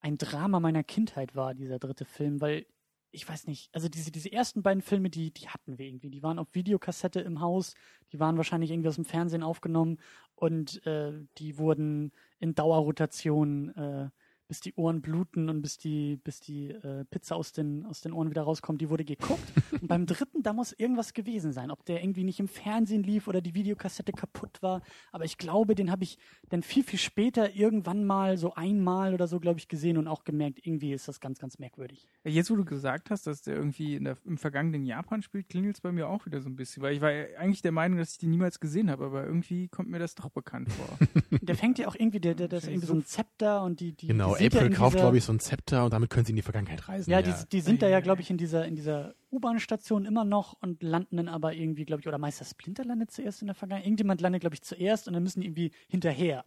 ein 0.00 0.18
Drama 0.18 0.60
meiner 0.60 0.84
Kindheit 0.84 1.34
war, 1.34 1.54
dieser 1.54 1.78
dritte 1.78 2.04
Film, 2.04 2.42
weil 2.42 2.66
ich 3.14 3.28
weiß 3.28 3.46
nicht, 3.46 3.72
also 3.72 3.88
diese, 3.88 4.10
diese 4.10 4.32
ersten 4.32 4.62
beiden 4.62 4.82
Filme, 4.82 5.08
die, 5.08 5.30
die 5.30 5.48
hatten 5.48 5.78
wir 5.78 5.86
irgendwie. 5.86 6.10
Die 6.10 6.22
waren 6.22 6.38
auf 6.38 6.48
Videokassette 6.52 7.20
im 7.20 7.40
Haus, 7.40 7.74
die 8.12 8.20
waren 8.20 8.36
wahrscheinlich 8.36 8.70
irgendwie 8.70 8.88
aus 8.88 8.96
dem 8.96 9.04
Fernsehen 9.04 9.42
aufgenommen 9.42 9.98
und 10.34 10.84
äh, 10.86 11.12
die 11.38 11.56
wurden 11.58 12.12
in 12.40 12.54
Dauerrotation, 12.54 13.70
äh, 13.76 14.10
bis 14.54 14.60
die 14.60 14.74
Ohren 14.74 15.00
bluten 15.00 15.48
und 15.48 15.62
bis 15.62 15.78
die, 15.78 16.14
bis 16.22 16.38
die 16.38 16.70
äh, 16.70 17.04
Pizza 17.06 17.34
aus 17.34 17.50
den, 17.50 17.84
aus 17.86 18.02
den 18.02 18.12
Ohren 18.12 18.30
wieder 18.30 18.42
rauskommt, 18.42 18.80
die 18.80 18.88
wurde 18.88 19.04
geguckt. 19.04 19.42
Und 19.72 19.88
beim 19.88 20.06
dritten, 20.06 20.44
da 20.44 20.52
muss 20.52 20.72
irgendwas 20.72 21.12
gewesen 21.12 21.52
sein. 21.52 21.72
Ob 21.72 21.84
der 21.84 22.04
irgendwie 22.04 22.22
nicht 22.22 22.38
im 22.38 22.46
Fernsehen 22.46 23.02
lief 23.02 23.26
oder 23.26 23.40
die 23.40 23.54
Videokassette 23.54 24.12
kaputt 24.12 24.62
war. 24.62 24.82
Aber 25.10 25.24
ich 25.24 25.38
glaube, 25.38 25.74
den 25.74 25.90
habe 25.90 26.04
ich 26.04 26.18
dann 26.50 26.62
viel, 26.62 26.84
viel 26.84 27.00
später 27.00 27.56
irgendwann 27.56 28.04
mal 28.04 28.38
so 28.38 28.54
einmal 28.54 29.12
oder 29.12 29.26
so, 29.26 29.40
glaube 29.40 29.58
ich, 29.58 29.66
gesehen 29.66 29.98
und 29.98 30.06
auch 30.06 30.22
gemerkt, 30.22 30.60
irgendwie 30.64 30.92
ist 30.92 31.08
das 31.08 31.18
ganz, 31.18 31.40
ganz 31.40 31.58
merkwürdig. 31.58 32.06
Jetzt, 32.22 32.48
wo 32.48 32.54
du 32.54 32.64
gesagt 32.64 33.10
hast, 33.10 33.26
dass 33.26 33.42
der 33.42 33.56
irgendwie 33.56 33.96
in 33.96 34.04
der, 34.04 34.16
im 34.24 34.38
vergangenen 34.38 34.86
Japan 34.86 35.22
spielt, 35.22 35.48
klingelt 35.48 35.78
es 35.78 35.80
bei 35.80 35.90
mir 35.90 36.08
auch 36.08 36.26
wieder 36.26 36.40
so 36.40 36.48
ein 36.48 36.54
bisschen. 36.54 36.80
Weil 36.80 36.94
ich 36.94 37.00
war 37.00 37.10
ja 37.10 37.24
eigentlich 37.38 37.62
der 37.62 37.72
Meinung, 37.72 37.98
dass 37.98 38.12
ich 38.12 38.18
den 38.18 38.30
niemals 38.30 38.60
gesehen 38.60 38.88
habe, 38.88 39.04
aber 39.06 39.26
irgendwie 39.26 39.66
kommt 39.66 39.90
mir 39.90 39.98
das 39.98 40.14
doch 40.14 40.28
bekannt 40.28 40.70
vor. 40.70 40.96
Der 41.42 41.56
fängt 41.56 41.78
ja 41.78 41.88
auch 41.88 41.96
irgendwie, 41.96 42.20
der, 42.20 42.34
der, 42.34 42.48
der 42.48 42.58
ist 42.58 42.68
irgendwie 42.68 42.86
so 42.86 42.94
ein 42.94 43.04
Zepter 43.04 43.62
und 43.64 43.80
die, 43.80 43.92
die 43.92 44.06
genau, 44.06 44.36
die 44.36 44.43
ja 44.52 44.58
April 44.60 44.66
in 44.72 44.72
kauft, 44.76 44.94
dieser- 44.94 45.04
glaube 45.04 45.16
ich, 45.18 45.24
so 45.24 45.32
ein 45.32 45.40
Zepter 45.40 45.84
und 45.84 45.92
damit 45.92 46.10
können 46.10 46.24
sie 46.26 46.32
in 46.32 46.36
die 46.36 46.42
Vergangenheit 46.42 46.88
reisen. 46.88 47.10
Ja, 47.10 47.22
die, 47.22 47.32
die 47.50 47.60
sind 47.60 47.82
da 47.82 47.86
ja, 47.86 47.92
Ja. 47.94 48.00
glaube 48.00 48.20
ich, 48.22 48.30
in 48.30 48.36
dieser, 48.36 48.64
in 48.66 48.76
dieser 48.76 49.14
U-Bahn-Station 49.30 50.04
immer 50.04 50.24
noch 50.24 50.56
und 50.60 50.82
landen 50.82 51.16
dann 51.16 51.28
aber 51.28 51.54
irgendwie, 51.54 51.84
glaube 51.84 52.00
ich, 52.00 52.08
oder 52.08 52.18
Meister 52.18 52.44
Splinter 52.44 52.84
landet 52.84 53.10
zuerst 53.10 53.40
in 53.42 53.46
der 53.46 53.54
Vergangenheit. 53.54 53.86
Irgendjemand 53.86 54.20
landet, 54.20 54.40
glaube 54.40 54.54
ich, 54.54 54.62
zuerst 54.62 55.08
und 55.08 55.14
dann 55.14 55.22
müssen 55.22 55.40
die 55.40 55.46
irgendwie 55.46 55.72
hinterher. 55.88 56.44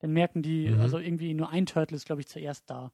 Dann 0.00 0.12
merken 0.12 0.42
die, 0.42 0.68
Mhm. 0.70 0.80
also 0.80 0.98
irgendwie 0.98 1.32
nur 1.34 1.50
ein 1.50 1.64
Turtle 1.66 1.96
ist, 1.96 2.04
glaube 2.06 2.20
ich, 2.20 2.28
zuerst 2.28 2.68
da. 2.68 2.92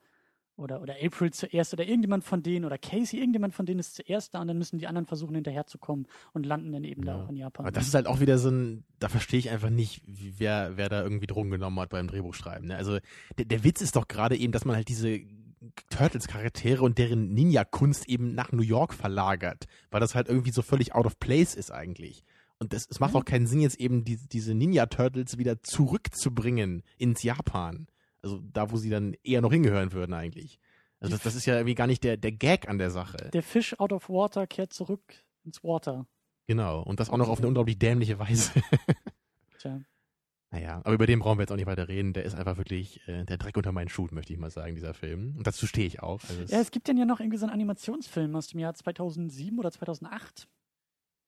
Oder, 0.57 0.83
oder 0.83 0.95
April 1.03 1.33
zuerst 1.33 1.73
oder 1.73 1.85
irgendjemand 1.87 2.25
von 2.25 2.43
denen 2.43 2.65
oder 2.67 2.77
Casey, 2.77 3.19
irgendjemand 3.19 3.55
von 3.55 3.65
denen 3.65 3.81
ist 3.81 3.95
zuerst 3.95 4.35
da 4.35 4.41
und 4.41 4.49
dann 4.49 4.59
müssen 4.59 4.79
die 4.79 4.87
anderen 4.87 5.07
versuchen 5.07 5.35
hinterherzukommen 5.35 6.07
und 6.35 6.45
landen 6.45 6.73
dann 6.73 6.85
eben 6.85 7.05
da 7.05 7.17
Ja. 7.17 7.25
auch 7.25 7.29
in 7.31 7.37
Japan. 7.37 7.65
Aber 7.67 7.73
das 7.73 7.87
ist 7.89 7.95
halt 7.95 8.07
auch 8.07 8.21
wieder 8.21 8.37
so 8.39 8.51
ein, 8.51 8.85
da 8.99 9.09
verstehe 9.09 9.39
ich 9.39 9.51
einfach 9.51 9.71
nicht, 9.71 10.03
wer, 10.07 10.77
wer 10.77 10.89
da 10.91 11.03
irgendwie 11.03 11.27
Drogen 11.27 11.51
genommen 11.51 11.81
hat 11.81 11.89
beim 11.89 12.07
Drehbuchschreiben. 12.07 12.69
Ne? 12.69 12.77
Also 12.77 12.99
der, 13.39 13.47
der 13.47 13.65
Witz 13.65 13.81
ist 13.81 13.97
doch 13.97 14.07
gerade 14.09 14.37
eben, 14.37 14.53
dass 14.53 14.65
man 14.67 14.77
halt 14.77 14.89
diese 14.89 15.21
Turtles-Charaktere 15.91 16.83
und 16.83 16.99
deren 16.99 17.33
Ninja-Kunst 17.33 18.09
eben 18.09 18.35
nach 18.35 18.53
New 18.53 18.63
York 18.63 18.95
verlagert, 18.95 19.65
weil 19.91 20.01
das 20.01 20.15
halt 20.15 20.29
irgendwie 20.29 20.51
so 20.51 20.63
völlig 20.63 20.95
out 20.95 21.07
of 21.07 21.19
place 21.19 21.55
ist 21.55 21.71
eigentlich. 21.71 22.25
Und 22.59 22.73
das, 22.73 22.87
es 22.91 23.01
macht 23.01 23.13
Mhm. 23.15 23.19
auch 23.21 23.25
keinen 23.25 23.47
Sinn, 23.47 23.61
jetzt 23.61 23.81
eben 23.81 24.05
die, 24.05 24.17
diese 24.17 24.55
Ninja-Turtles 24.55 25.39
wieder 25.39 25.63
zurückzubringen 25.63 26.83
ins 26.99 27.23
Japan. 27.23 27.87
Also 28.23 28.41
da, 28.53 28.71
wo 28.71 28.77
sie 28.77 28.91
dann 28.91 29.15
eher 29.23 29.41
noch 29.41 29.53
hingehören 29.53 29.93
würden 29.93 30.15
eigentlich. 30.15 30.59
Also 31.01 31.15
das, 31.15 31.25
das 31.25 31.35
ist 31.35 31.47
ja 31.47 31.57
irgendwie 31.57 31.75
gar 31.75 31.89
nicht 31.89 32.05
der, 32.05 32.17
der 32.17 32.33
Gag 32.33 32.69
an 32.69 32.79
der 32.79 32.91
Sache. 32.91 33.31
der 33.33 33.43
Fish 33.43 33.79
out 33.81 33.93
of 33.93 34.09
water 34.09 34.47
kehrt 34.47 34.73
zurück 34.73 35.03
ins 35.45 35.65
Water. 35.65 36.07
Genau. 36.47 36.83
Und 36.83 37.01
das 37.01 37.11
auch 37.11 37.17
noch 37.17 37.29
auf 37.29 37.39
eine 37.39 37.49
unglaublich 37.49 37.79
dämliche 37.79 38.19
Weise. 38.19 38.53
Tja. 39.59 39.81
Naja, 40.51 40.83
aber 40.85 40.93
über 40.93 41.07
den 41.07 41.19
brauchen 41.19 41.39
wir 41.39 41.45
jetzt 41.45 41.51
auch 41.51 41.57
nicht 41.57 41.67
weiter 41.67 41.89
reden. 41.89 42.13
Der 42.13 42.25
ist 42.25 42.35
einfach 42.35 42.59
wirklich 42.59 43.01
äh, 43.09 43.25
der 43.25 43.39
Dreck 43.39 43.57
unter 43.57 43.73
meinen 43.73 43.89
Schuhen, 43.89 44.11
möchte 44.13 44.33
ich 44.33 44.39
mal 44.39 44.51
sagen, 44.51 44.75
dieser 44.75 44.93
Film. 44.93 45.35
Und 45.39 45.47
dazu 45.47 45.67
stehe 45.67 45.87
ich 45.87 46.03
auch. 46.03 46.21
Also 46.29 46.43
Ja, 46.55 46.61
es 46.61 46.71
gibt 46.71 46.89
dann 46.89 46.99
ja 46.99 47.07
noch 47.07 47.21
irgendwie 47.21 47.39
so 47.39 47.47
einen 47.47 47.55
Animationsfilm 47.55 48.37
aus 48.37 48.49
dem 48.49 48.61
Jahr 48.61 48.75
2007 48.75 49.59
oder 49.59 49.73
2008. 49.73 50.49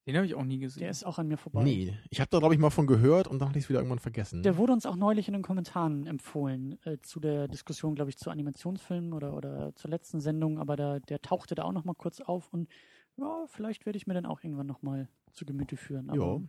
Den 0.06 0.16
habe 0.16 0.26
ich 0.26 0.34
auch 0.34 0.44
nie 0.44 0.58
gesehen. 0.58 0.80
Der 0.80 0.90
ist 0.90 1.04
auch 1.04 1.18
an 1.18 1.28
mir 1.28 1.38
vorbei. 1.38 1.62
nee, 1.64 1.96
ich 2.10 2.20
habe 2.20 2.28
da, 2.30 2.38
glaube 2.38 2.54
ich, 2.54 2.60
mal 2.60 2.68
von 2.70 2.86
gehört 2.86 3.26
und 3.26 3.38
dann 3.38 3.48
hatte 3.48 3.58
ich 3.58 3.64
es 3.64 3.68
wieder 3.70 3.78
irgendwann 3.78 3.98
vergessen. 4.00 4.42
Der 4.42 4.58
wurde 4.58 4.72
uns 4.74 4.84
auch 4.84 4.96
neulich 4.96 5.28
in 5.28 5.32
den 5.32 5.42
Kommentaren 5.42 6.06
empfohlen, 6.06 6.78
äh, 6.84 6.98
zu 7.00 7.20
der 7.20 7.48
Diskussion, 7.48 7.94
glaube 7.94 8.10
ich, 8.10 8.18
zu 8.18 8.30
Animationsfilmen 8.30 9.12
oder, 9.14 9.34
oder 9.34 9.74
zur 9.76 9.90
letzten 9.90 10.20
Sendung, 10.20 10.58
aber 10.58 10.76
da, 10.76 10.98
der 11.00 11.22
tauchte 11.22 11.54
da 11.54 11.62
auch 11.62 11.72
noch 11.72 11.84
mal 11.84 11.94
kurz 11.94 12.20
auf 12.20 12.52
und 12.52 12.68
ja, 13.16 13.44
vielleicht 13.46 13.86
werde 13.86 13.96
ich 13.96 14.06
mir 14.06 14.14
den 14.14 14.26
auch 14.26 14.42
irgendwann 14.42 14.66
noch 14.66 14.82
mal 14.82 15.08
zu 15.32 15.44
Gemüte 15.46 15.76
führen. 15.76 16.10
Aber 16.10 16.16
Jo. 16.16 16.42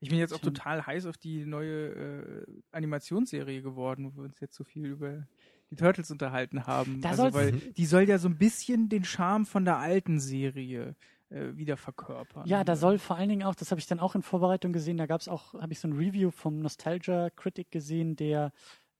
Ich 0.00 0.10
bin 0.10 0.18
jetzt 0.18 0.34
auch 0.34 0.40
total 0.40 0.86
heiß 0.86 1.06
auf 1.06 1.16
die 1.16 1.46
neue 1.46 1.88
äh, 1.88 2.46
Animationsserie 2.72 3.62
geworden, 3.62 4.04
wo 4.12 4.16
wir 4.18 4.24
uns 4.24 4.38
jetzt 4.40 4.54
so 4.56 4.62
viel 4.64 4.84
über 4.86 5.26
die 5.70 5.76
Turtles 5.76 6.10
unterhalten 6.10 6.66
haben. 6.66 7.00
Da 7.00 7.10
also, 7.10 7.32
weil 7.32 7.52
Mhm. 7.52 7.74
die 7.76 7.86
soll 7.86 8.02
ja 8.08 8.18
so 8.18 8.28
ein 8.28 8.36
bisschen 8.36 8.88
den 8.88 9.04
Charme 9.04 9.46
von 9.46 9.64
der 9.64 9.78
alten 9.78 10.20
Serie 10.20 10.88
äh, 10.90 10.94
wieder 11.30 11.76
verkörpern. 11.76 12.46
Ja, 12.46 12.64
da 12.64 12.76
soll 12.76 12.98
vor 12.98 13.16
allen 13.16 13.28
Dingen 13.28 13.42
auch, 13.42 13.54
das 13.54 13.70
habe 13.70 13.80
ich 13.80 13.86
dann 13.86 14.00
auch 14.00 14.14
in 14.14 14.22
Vorbereitung 14.22 14.72
gesehen, 14.72 14.96
da 14.96 15.06
gab 15.06 15.20
es 15.20 15.28
auch, 15.28 15.54
habe 15.54 15.72
ich 15.72 15.80
so 15.80 15.88
ein 15.88 15.92
Review 15.94 16.30
vom 16.30 16.60
Nostalgia 16.60 17.30
Critic 17.30 17.70
gesehen, 17.70 18.16
der 18.16 18.52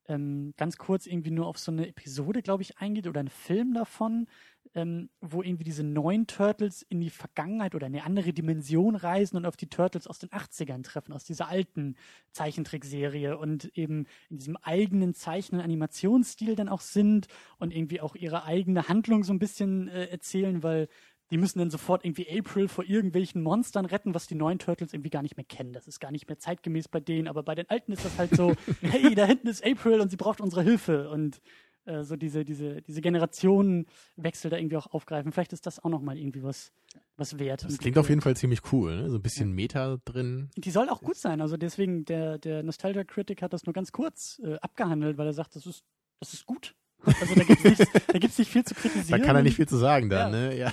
ähm, 0.06 0.52
ganz 0.56 0.76
kurz 0.76 1.06
irgendwie 1.06 1.30
nur 1.30 1.46
auf 1.46 1.58
so 1.58 1.72
eine 1.72 1.88
Episode, 1.88 2.42
glaube 2.42 2.62
ich, 2.62 2.78
eingeht 2.78 3.06
oder 3.06 3.20
einen 3.20 3.30
Film 3.30 3.72
davon, 3.72 4.26
ähm, 4.74 5.08
wo 5.20 5.42
irgendwie 5.42 5.64
diese 5.64 5.84
neuen 5.84 6.26
Turtles 6.26 6.82
in 6.82 7.00
die 7.00 7.10
Vergangenheit 7.10 7.74
oder 7.74 7.86
in 7.86 7.94
eine 7.94 8.04
andere 8.04 8.32
Dimension 8.32 8.96
reisen 8.96 9.36
und 9.36 9.46
auf 9.46 9.56
die 9.56 9.68
Turtles 9.68 10.06
aus 10.06 10.18
den 10.18 10.30
80ern 10.30 10.82
treffen, 10.82 11.12
aus 11.12 11.24
dieser 11.24 11.48
alten 11.48 11.96
Zeichentrickserie 12.32 13.38
und 13.38 13.66
eben 13.78 14.06
in 14.28 14.38
diesem 14.38 14.56
eigenen 14.56 15.14
Zeichen- 15.14 15.56
und 15.56 15.62
Animationsstil 15.62 16.56
dann 16.56 16.68
auch 16.68 16.80
sind 16.80 17.28
und 17.58 17.74
irgendwie 17.74 18.00
auch 18.00 18.14
ihre 18.14 18.44
eigene 18.44 18.88
Handlung 18.88 19.24
so 19.24 19.32
ein 19.32 19.38
bisschen 19.38 19.88
äh, 19.88 20.06
erzählen, 20.06 20.62
weil 20.62 20.88
die 21.30 21.38
müssen 21.38 21.58
dann 21.58 21.70
sofort 21.70 22.04
irgendwie 22.04 22.28
April 22.30 22.68
vor 22.68 22.84
irgendwelchen 22.84 23.42
Monstern 23.42 23.86
retten, 23.86 24.14
was 24.14 24.26
die 24.26 24.34
neuen 24.34 24.58
Turtles 24.58 24.92
irgendwie 24.92 25.10
gar 25.10 25.22
nicht 25.22 25.36
mehr 25.36 25.46
kennen. 25.46 25.72
Das 25.72 25.88
ist 25.88 26.00
gar 26.00 26.10
nicht 26.10 26.28
mehr 26.28 26.38
zeitgemäß 26.38 26.88
bei 26.88 27.00
denen, 27.00 27.28
aber 27.28 27.42
bei 27.42 27.54
den 27.54 27.68
alten 27.70 27.92
ist 27.92 28.04
das 28.04 28.18
halt 28.18 28.36
so, 28.36 28.54
hey, 28.82 29.14
da 29.14 29.24
hinten 29.24 29.48
ist 29.48 29.64
April 29.64 30.00
und 30.00 30.10
sie 30.10 30.16
braucht 30.16 30.40
unsere 30.40 30.62
Hilfe 30.62 31.08
und 31.10 31.40
äh, 31.86 32.02
so 32.02 32.16
diese, 32.16 32.44
diese, 32.44 32.80
diese 32.82 33.00
Generationenwechsel 33.00 34.50
da 34.50 34.56
irgendwie 34.56 34.76
auch 34.76 34.86
aufgreifen. 34.86 35.32
Vielleicht 35.32 35.52
ist 35.52 35.66
das 35.66 35.82
auch 35.82 35.90
nochmal 35.90 36.18
irgendwie 36.18 36.42
was, 36.42 36.72
was 37.16 37.38
wert. 37.38 37.64
das 37.64 37.78
klingt 37.78 37.98
auf 37.98 38.08
jeden 38.08 38.20
Fall 38.20 38.36
ziemlich 38.36 38.72
cool, 38.72 38.96
ne? 38.96 39.10
So 39.10 39.16
ein 39.16 39.22
bisschen 39.22 39.52
Meta 39.52 39.98
drin. 40.04 40.50
die 40.56 40.70
soll 40.70 40.88
auch 40.88 41.02
gut 41.02 41.16
sein. 41.16 41.40
Also 41.40 41.56
deswegen, 41.56 42.04
der, 42.04 42.38
der 42.38 42.62
Nostalgia 42.62 43.04
Critic 43.04 43.42
hat 43.42 43.52
das 43.52 43.64
nur 43.66 43.72
ganz 43.72 43.92
kurz 43.92 44.40
äh, 44.44 44.56
abgehandelt, 44.56 45.18
weil 45.18 45.26
er 45.26 45.34
sagt, 45.34 45.56
das 45.56 45.66
ist, 45.66 45.84
das 46.20 46.32
ist 46.32 46.46
gut. 46.46 46.74
Also 47.06 47.34
da 47.34 47.44
gibt 47.44 47.64
es 47.64 47.78
nicht, 47.78 47.92
da 48.12 48.18
gibt's 48.18 48.38
nicht 48.38 48.50
viel 48.50 48.64
zu 48.64 48.74
Da 48.74 48.80
kritisieren. 48.80 49.22
kann 49.22 49.36
er 49.36 49.42
nicht 49.42 49.56
viel 49.56 49.68
zu 49.68 49.76
sagen 49.76 50.08
dann, 50.10 50.32
Ja. 50.32 50.38
ne? 50.38 50.56
Ja. 50.58 50.72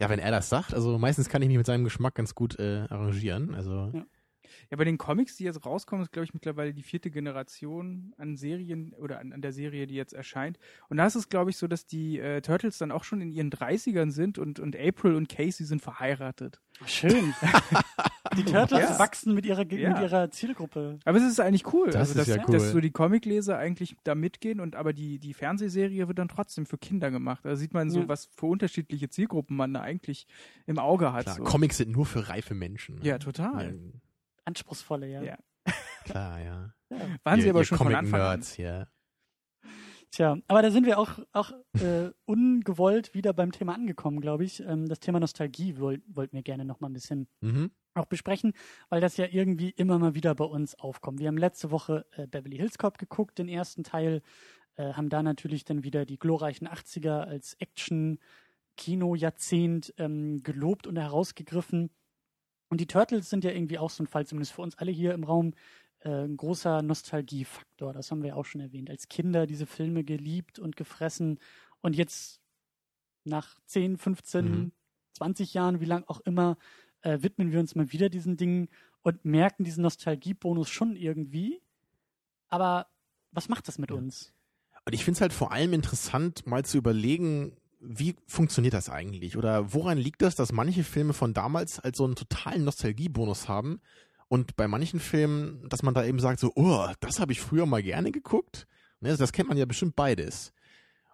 Ja, 0.00 0.08
wenn 0.10 0.18
er 0.20 0.30
das 0.30 0.48
sagt, 0.48 0.74
also 0.74 0.96
meistens 0.98 1.28
kann 1.28 1.42
ich 1.42 1.48
mich 1.48 1.56
mit 1.56 1.66
seinem 1.66 1.82
Geschmack 1.84 2.14
ganz 2.14 2.34
gut 2.34 2.58
äh, 2.58 2.84
arrangieren. 2.88 3.54
Also 3.54 3.90
Ja. 3.92 4.02
Ja, 4.70 4.76
bei 4.76 4.84
den 4.84 4.98
Comics, 4.98 5.36
die 5.36 5.44
jetzt 5.44 5.64
rauskommen, 5.64 6.04
ist, 6.04 6.12
glaube 6.12 6.24
ich, 6.24 6.34
mittlerweile 6.34 6.74
die 6.74 6.82
vierte 6.82 7.10
Generation 7.10 8.12
an 8.18 8.36
Serien 8.36 8.92
oder 8.94 9.18
an, 9.18 9.32
an 9.32 9.40
der 9.40 9.52
Serie, 9.52 9.86
die 9.86 9.94
jetzt 9.94 10.12
erscheint. 10.12 10.58
Und 10.88 10.98
da 10.98 11.06
ist 11.06 11.14
es, 11.14 11.28
glaube 11.30 11.50
ich, 11.50 11.56
so, 11.56 11.66
dass 11.66 11.86
die 11.86 12.18
äh, 12.18 12.42
Turtles 12.42 12.76
dann 12.78 12.92
auch 12.92 13.04
schon 13.04 13.20
in 13.22 13.30
ihren 13.32 13.50
30ern 13.50 14.10
sind 14.10 14.38
und, 14.38 14.60
und 14.60 14.76
April 14.76 15.14
und 15.14 15.28
Casey 15.28 15.64
sind 15.64 15.80
verheiratet. 15.80 16.60
Schön. 16.86 17.32
Die 18.36 18.44
Turtles 18.44 18.80
Ja. 18.90 18.98
wachsen 18.98 19.34
mit 19.34 19.46
ihrer, 19.46 19.64
Ja. 19.72 19.90
mit 19.94 20.02
ihrer 20.02 20.30
Zielgruppe. 20.30 20.98
Aber 21.06 21.16
es 21.18 21.24
ist 21.24 21.40
eigentlich 21.40 21.72
cool. 21.72 21.86
Das 21.86 22.10
also, 22.10 22.20
ist 22.20 22.28
dass, 22.28 22.36
ja 22.36 22.44
cool. 22.46 22.52
dass 22.52 22.70
so 22.70 22.80
die 22.80 22.90
Comicleser 22.90 23.56
eigentlich 23.56 23.96
da 24.04 24.14
mitgehen 24.14 24.60
und 24.60 24.76
aber 24.76 24.92
die, 24.92 25.18
die 25.18 25.32
Fernsehserie 25.32 26.08
wird 26.08 26.18
dann 26.18 26.28
trotzdem 26.28 26.66
für 26.66 26.76
Kinder 26.78 27.10
gemacht. 27.10 27.44
Da 27.44 27.56
sieht 27.56 27.72
man 27.72 27.90
so, 27.90 28.00
Ja. 28.00 28.08
was 28.08 28.26
für 28.36 28.46
unterschiedliche 28.46 29.08
Zielgruppen 29.08 29.56
man 29.56 29.72
da 29.72 29.80
eigentlich 29.80 30.26
im 30.66 30.78
Auge 30.78 31.12
hat. 31.14 31.24
klar, 31.24 31.36
so. 31.36 31.44
Comics 31.44 31.78
sind 31.78 31.90
nur 31.90 32.04
für 32.06 32.28
reife 32.28 32.54
Menschen. 32.54 32.96
Ne? 32.96 33.00
Ja, 33.04 33.18
total. 33.18 33.72
Ja, 33.74 33.80
Anspruchsvolle, 34.48 35.08
ja. 35.08 35.22
Ja. 35.22 35.38
klar, 36.04 36.40
ja. 36.40 36.74
Waren 37.24 37.40
sie 37.40 37.46
Ihr- 37.46 37.52
aber 37.52 37.60
ihr 37.60 37.64
schon 37.64 37.78
von 37.78 37.94
Anfang 37.94 38.20
an. 38.20 38.40
Comic-Nerds 38.40 38.52
hier. 38.54 38.88
Tja, 40.10 40.38
aber 40.48 40.62
da 40.62 40.70
sind 40.70 40.86
wir 40.86 40.98
auch, 40.98 41.18
auch 41.32 41.52
äh, 41.80 42.10
ungewollt 42.24 43.12
wieder 43.12 43.34
beim 43.34 43.52
Thema 43.52 43.74
angekommen, 43.74 44.20
glaube 44.22 44.42
ich. 44.44 44.60
Ähm, 44.60 44.88
das 44.88 45.00
Thema 45.00 45.20
Nostalgie 45.20 45.76
woll, 45.78 46.02
wollten 46.08 46.34
wir 46.34 46.42
gerne 46.42 46.64
noch 46.64 46.80
mal 46.80 46.88
ein 46.88 46.94
bisschen 46.94 47.28
Mhm. 47.42 47.70
auch 47.92 48.06
besprechen, 48.06 48.54
weil 48.88 49.02
das 49.02 49.18
ja 49.18 49.26
irgendwie 49.30 49.68
immer 49.68 49.98
mal 49.98 50.14
wieder 50.14 50.34
bei 50.34 50.46
uns 50.46 50.74
aufkommt. 50.76 51.20
Wir 51.20 51.28
haben 51.28 51.36
letzte 51.36 51.70
Woche 51.70 52.06
äh, 52.12 52.26
Beverly 52.26 52.56
Hills 52.56 52.78
Cop 52.78 52.96
geguckt, 52.96 53.36
den 53.38 53.48
ersten 53.48 53.84
Teil. 53.84 54.22
äh, 54.76 54.94
haben 54.94 55.08
da 55.10 55.22
natürlich 55.24 55.64
dann 55.66 55.82
wieder 55.82 56.06
die 56.06 56.18
glorreichen 56.20 56.68
80er 56.68 57.20
als 57.26 57.54
Action-Kino-Jahrzehnt 58.78 59.92
ähm, 59.98 60.42
gelobt 60.42 60.86
und 60.86 60.96
herausgegriffen. 60.96 61.90
Und 62.68 62.80
die 62.80 62.86
Turtles 62.86 63.30
sind 63.30 63.44
ja 63.44 63.50
irgendwie 63.50 63.78
auch 63.78 63.90
so 63.90 64.02
ein 64.02 64.06
Fall, 64.06 64.26
zumindest 64.26 64.52
für 64.52 64.62
uns 64.62 64.76
alle 64.76 64.90
hier 64.90 65.14
im 65.14 65.24
Raum, 65.24 65.54
äh, 66.00 66.10
ein 66.24 66.36
großer 66.36 66.82
Nostalgiefaktor. 66.82 67.92
Das 67.92 68.10
haben 68.10 68.22
wir 68.22 68.30
ja 68.30 68.34
auch 68.34 68.44
schon 68.44 68.60
erwähnt. 68.60 68.90
Als 68.90 69.08
Kinder 69.08 69.46
diese 69.46 69.66
Filme 69.66 70.04
geliebt 70.04 70.58
und 70.58 70.76
gefressen 70.76 71.38
und 71.80 71.96
jetzt 71.96 72.40
nach 73.24 73.58
10, 73.66 73.96
15, 73.96 74.44
Mhm. 74.44 74.72
20 75.12 75.54
Jahren, 75.54 75.80
wie 75.80 75.84
lang 75.86 76.04
auch 76.06 76.20
immer, 76.20 76.56
äh, 77.02 77.18
widmen 77.22 77.52
wir 77.52 77.60
uns 77.60 77.74
mal 77.74 77.90
wieder 77.92 78.08
diesen 78.08 78.36
Dingen 78.36 78.68
und 79.02 79.24
merken 79.24 79.64
diesen 79.64 79.82
Nostalgiebonus 79.82 80.68
schon 80.68 80.94
irgendwie. 80.96 81.60
Aber 82.48 82.88
was 83.32 83.48
macht 83.48 83.68
das 83.68 83.78
mit 83.78 83.90
Ja. 83.90 83.96
uns? 83.96 84.32
Und 84.84 84.94
ich 84.94 85.04
finde 85.04 85.16
es 85.18 85.20
halt 85.20 85.32
vor 85.32 85.52
allem 85.52 85.72
interessant, 85.72 86.46
mal 86.46 86.64
zu 86.64 86.78
überlegen, 86.78 87.56
wie 87.80 88.16
funktioniert 88.26 88.74
das 88.74 88.88
eigentlich? 88.88 89.36
Oder 89.36 89.72
woran 89.72 89.98
liegt 89.98 90.22
das, 90.22 90.34
dass 90.34 90.52
manche 90.52 90.84
Filme 90.84 91.12
von 91.12 91.34
damals 91.34 91.80
halt 91.82 91.96
so 91.96 92.04
einen 92.04 92.16
totalen 92.16 92.64
Nostalgiebonus 92.64 93.48
haben 93.48 93.80
und 94.28 94.56
bei 94.56 94.68
manchen 94.68 95.00
Filmen, 95.00 95.68
dass 95.68 95.82
man 95.82 95.94
da 95.94 96.04
eben 96.04 96.18
sagt, 96.20 96.40
so, 96.40 96.52
oh, 96.54 96.88
das 97.00 97.20
habe 97.20 97.32
ich 97.32 97.40
früher 97.40 97.66
mal 97.66 97.82
gerne 97.82 98.12
geguckt? 98.12 98.66
Ne, 99.00 99.16
das 99.16 99.32
kennt 99.32 99.48
man 99.48 99.58
ja 99.58 99.64
bestimmt 99.64 99.96
beides. 99.96 100.52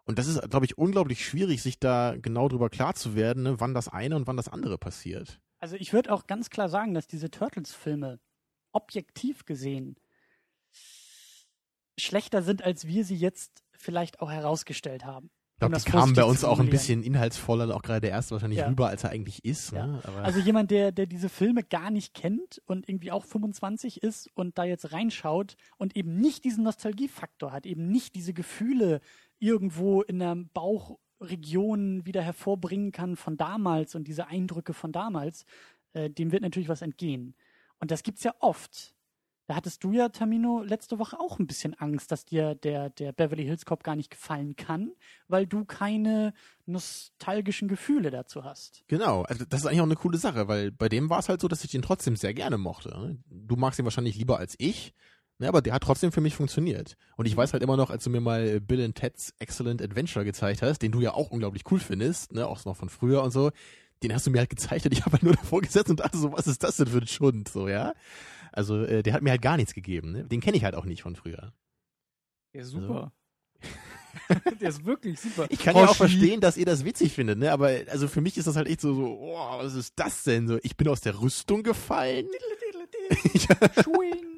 Und 0.05 0.19
das 0.19 0.27
ist, 0.27 0.51
glaube 0.51 0.67
ich, 0.67 0.77
unglaublich 0.77 1.25
schwierig, 1.25 1.63
sich 1.63 1.79
da 1.79 2.17
genau 2.21 2.49
drüber 2.49 2.71
klar 2.71 2.95
zu 2.95 3.15
werden, 3.15 3.43
ne, 3.45 3.61
wann 3.61 3.75
das 3.75 3.89
eine 3.89 4.17
und 4.17 4.27
wann 4.27 4.37
das 4.37 4.49
andere 4.49 4.79
passiert. 4.79 5.41
Also 5.61 5.77
ich 5.77 5.93
würde 5.93 6.13
auch 6.13 6.27
ganz 6.27 6.51
klar 6.51 6.69
sagen, 6.69 6.95
dass 6.95 7.07
diese 7.07 7.31
Turtles-Filme 7.31 8.21
objektiv 8.73 9.45
gesehen 9.45 9.97
schlechter 11.97 12.43
sind, 12.43 12.63
als 12.63 12.87
wir 12.87 13.05
sie 13.05 13.17
jetzt 13.17 13.63
vielleicht 13.73 14.21
auch 14.21 14.31
herausgestellt 14.31 15.05
haben. 15.05 15.31
Ich 15.55 15.59
glaube, 15.61 15.75
das 15.75 15.85
die 15.85 15.93
kamen 15.93 16.15
bei 16.15 16.25
uns 16.25 16.43
auch 16.43 16.59
ein 16.59 16.69
bisschen 16.69 17.05
inhaltsvoller, 17.05 17.75
auch 17.77 17.83
gerade 17.83 18.01
der 18.01 18.11
erste 18.11 18.33
wahrscheinlich 18.33 18.59
Ja. 18.59 18.67
rüber, 18.69 18.89
als 18.89 19.05
er 19.05 19.11
eigentlich 19.11 19.45
ist. 19.45 19.71
Ja. 19.71 19.87
Ne? 19.87 20.03
Also 20.23 20.41
jemand, 20.41 20.73
der, 20.73 20.91
der 20.91 21.07
diese 21.07 21.29
Filme 21.29 21.63
gar 21.63 21.93
nicht 21.93 22.13
kennt 22.13 22.61
und 22.67 22.89
irgendwie 22.89 23.13
auch 23.13 23.25
25 23.25 24.03
ist 24.03 24.29
und 24.35 24.59
da 24.59 24.65
jetzt 24.65 24.91
reinschaut 24.93 25.55
und 25.77 25.97
eben 25.97 26.17
nicht 26.21 26.45
diesen 26.45 26.65
Nostalgiefaktor 26.65 27.53
hat, 27.53 27.67
eben 27.67 27.89
nicht 27.89 28.17
diese 28.17 28.35
Gefühle 28.35 29.01
irgendwo 29.39 30.03
in 30.03 30.19
der 30.19 30.35
Bauchregion 30.35 32.05
wieder 32.05 32.23
hervorbringen 32.23 32.91
kann 32.91 33.15
von 33.17 33.37
damals 33.37 33.95
und 33.95 34.09
diese 34.09 34.27
Eindrücke 34.27 34.75
von 34.75 34.91
damals, 34.91 35.45
äh, 35.93 36.11
dem 36.11 36.33
wird 36.33 36.43
natürlich 36.43 36.69
was 36.69 36.83
entgehen. 36.83 37.37
Und 37.79 37.93
das 37.93 38.03
gibt's 38.03 38.25
ja 38.25 38.35
oft. 38.41 38.94
Da 39.47 39.57
hattest 39.57 39.85
du 39.85 39.93
ja, 39.93 40.09
Tamino, 40.09 40.63
letzte 40.63 40.99
Woche 40.99 41.21
auch 41.21 41.39
ein 41.39 41.47
bisschen 41.47 41.75
Angst, 41.75 42.11
dass 42.11 42.25
dir 42.25 42.55
der, 42.55 42.89
der 42.89 43.13
Beverly 43.13 43.45
Hills 43.45 43.67
Cop 43.67 43.85
gar 43.85 43.95
nicht 43.95 44.11
gefallen 44.11 44.57
kann, 44.57 44.93
weil 45.29 45.47
du 45.47 45.67
keine 45.67 46.33
nostalgischen 46.65 47.69
Gefühle 47.69 48.11
dazu 48.11 48.45
hast. 48.45 48.85
Genau, 48.89 49.23
also 49.23 49.45
das 49.45 49.61
ist 49.61 49.67
eigentlich 49.67 49.81
auch 49.81 49.85
eine 49.85 49.97
coole 49.97 50.17
Sache, 50.17 50.49
weil 50.49 50.71
bei 50.71 50.89
dem 50.89 51.11
war 51.11 51.19
es 51.19 51.29
halt 51.29 51.43
so, 51.43 51.49
dass 51.49 51.63
ich 51.63 51.71
den 51.71 51.83
trotzdem 51.83 52.17
sehr 52.17 52.33
gerne 52.33 52.57
mochte. 52.57 53.19
Du 53.29 53.57
magst 53.57 53.79
ihn 53.79 53.85
wahrscheinlich 53.85 54.17
lieber 54.17 54.39
als 54.39 54.55
ich, 54.57 54.95
ne, 55.39 55.49
aber 55.49 55.61
der 55.61 55.75
hat 55.75 55.83
trotzdem 55.83 56.11
für 56.11 56.23
mich 56.23 56.37
funktioniert. 56.37 56.97
Und 57.19 57.27
ich 57.27 57.37
weiß 57.37 57.53
halt 57.53 57.63
immer 57.63 57.77
noch, 57.77 57.91
als 57.91 58.05
du 58.05 58.11
mir 58.11 58.23
mal 58.23 58.63
Bill 58.63 58.83
and 58.83 58.95
Ted's 58.95 59.35
Excellent 59.41 59.83
Adventure 59.83 60.25
gezeigt 60.25 60.63
hast, 60.63 60.79
den 60.79 60.93
du 60.93 61.03
ja 61.03 61.13
auch 61.13 61.31
unglaublich 61.31 61.65
cool 61.71 61.81
findest, 61.81 62.33
ne, 62.33 62.47
auch 62.47 62.65
noch 62.65 62.77
von 62.77 62.89
früher 62.89 63.23
und 63.23 63.31
so, 63.31 63.51
den 64.03 64.15
hast 64.15 64.27
du 64.27 64.31
mir 64.31 64.39
halt 64.39 64.51
gezeigt 64.51 64.87
und 64.87 64.93
ich 64.93 65.03
habe 65.03 65.13
halt 65.13 65.23
nur 65.23 65.35
davor 65.35 65.61
gesetzt 65.61 65.91
und 65.91 66.01
dachte 66.01 66.17
so, 66.17 66.33
was 66.33 66.47
ist 66.47 66.63
das 66.63 66.79
denn 66.79 66.87
für 66.87 66.99
ein 66.99 67.07
Schund, 67.07 67.49
so, 67.49 67.69
ja? 67.69 67.93
Also, 68.55 68.83
äh, 68.85 69.03
der 69.03 69.13
hat 69.13 69.23
mir 69.23 69.31
halt 69.31 69.43
gar 69.43 69.57
nichts 69.57 69.75
gegeben, 69.75 70.13
ne? 70.13 70.25
Den 70.25 70.41
kenne 70.41 70.57
ich 70.57 70.65
halt 70.65 70.75
auch 70.75 70.85
nicht 70.85 71.03
von 71.03 71.17
früher. 71.17 71.53
Der 72.53 72.63
ist 72.63 72.71
super. 72.71 73.13
der 74.61 74.69
ist 74.69 74.85
wirklich 74.85 75.19
super. 75.19 75.47
Ich 75.51 75.59
kann 75.59 75.77
ja 75.77 75.87
auch 75.87 75.97
verstehen, 75.97 76.41
dass 76.41 76.57
ihr 76.57 76.67
das 76.67 76.85
witzig 76.85 77.13
findet, 77.13 77.39
ne? 77.39 77.53
Aber 77.53 77.69
also 77.89 78.07
für 78.07 78.21
mich 78.21 78.39
ist 78.39 78.47
das 78.47 78.57
halt 78.57 78.69
echt 78.69 78.81
so, 78.81 78.95
so, 78.95 79.19
oh, 79.21 79.59
was 79.59 79.75
ist 79.75 79.95
das 79.97 80.23
denn? 80.23 80.47
So, 80.47 80.59
ich 80.63 80.77
bin 80.77 80.89
aus 80.89 81.01
der 81.01 81.21
Rüstung 81.21 81.63
gefallen. 81.63 82.29
Schwing. 83.83 84.35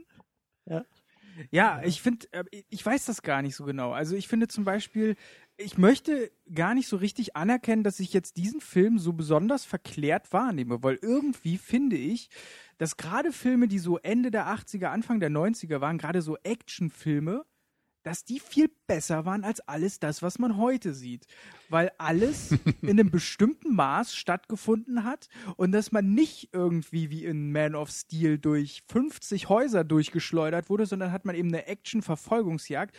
Ja, 1.50 1.82
ich 1.84 2.00
finde, 2.00 2.26
ich 2.70 2.84
weiß 2.84 3.04
das 3.06 3.22
gar 3.22 3.42
nicht 3.42 3.56
so 3.56 3.64
genau. 3.64 3.92
Also 3.92 4.16
ich 4.16 4.28
finde 4.28 4.48
zum 4.48 4.64
Beispiel, 4.64 5.16
ich 5.58 5.78
möchte 5.78 6.30
gar 6.54 6.74
nicht 6.74 6.88
so 6.88 6.96
richtig 6.96 7.36
anerkennen, 7.36 7.82
dass 7.82 8.00
ich 8.00 8.12
jetzt 8.12 8.36
diesen 8.36 8.60
Film 8.60 8.98
so 8.98 9.12
besonders 9.12 9.64
verklärt 9.64 10.32
wahrnehme, 10.32 10.82
weil 10.82 10.98
irgendwie 11.00 11.56
finde 11.56 11.96
ich, 11.96 12.28
dass 12.78 12.96
gerade 12.96 13.32
Filme, 13.32 13.68
die 13.68 13.78
so 13.78 13.98
Ende 13.98 14.30
der 14.30 14.46
80er, 14.46 14.86
Anfang 14.86 15.18
der 15.20 15.30
90er 15.30 15.80
waren, 15.80 15.98
gerade 15.98 16.20
so 16.20 16.36
Actionfilme, 16.42 17.44
dass 18.02 18.24
die 18.24 18.38
viel 18.38 18.70
besser 18.86 19.24
waren 19.24 19.42
als 19.42 19.60
alles 19.66 19.98
das, 19.98 20.22
was 20.22 20.38
man 20.38 20.58
heute 20.58 20.94
sieht. 20.94 21.26
Weil 21.70 21.90
alles 21.98 22.52
in 22.82 22.90
einem 22.90 23.10
bestimmten 23.10 23.74
Maß 23.74 24.14
stattgefunden 24.14 25.02
hat 25.02 25.28
und 25.56 25.72
dass 25.72 25.90
man 25.90 26.14
nicht 26.14 26.50
irgendwie 26.52 27.10
wie 27.10 27.24
in 27.24 27.50
Man 27.50 27.74
of 27.74 27.90
Steel 27.90 28.38
durch 28.38 28.84
50 28.86 29.48
Häuser 29.48 29.82
durchgeschleudert 29.82 30.70
wurde, 30.70 30.86
sondern 30.86 31.10
hat 31.10 31.24
man 31.24 31.34
eben 31.34 31.48
eine 31.48 31.66
Action-Verfolgungsjagd 31.66 32.96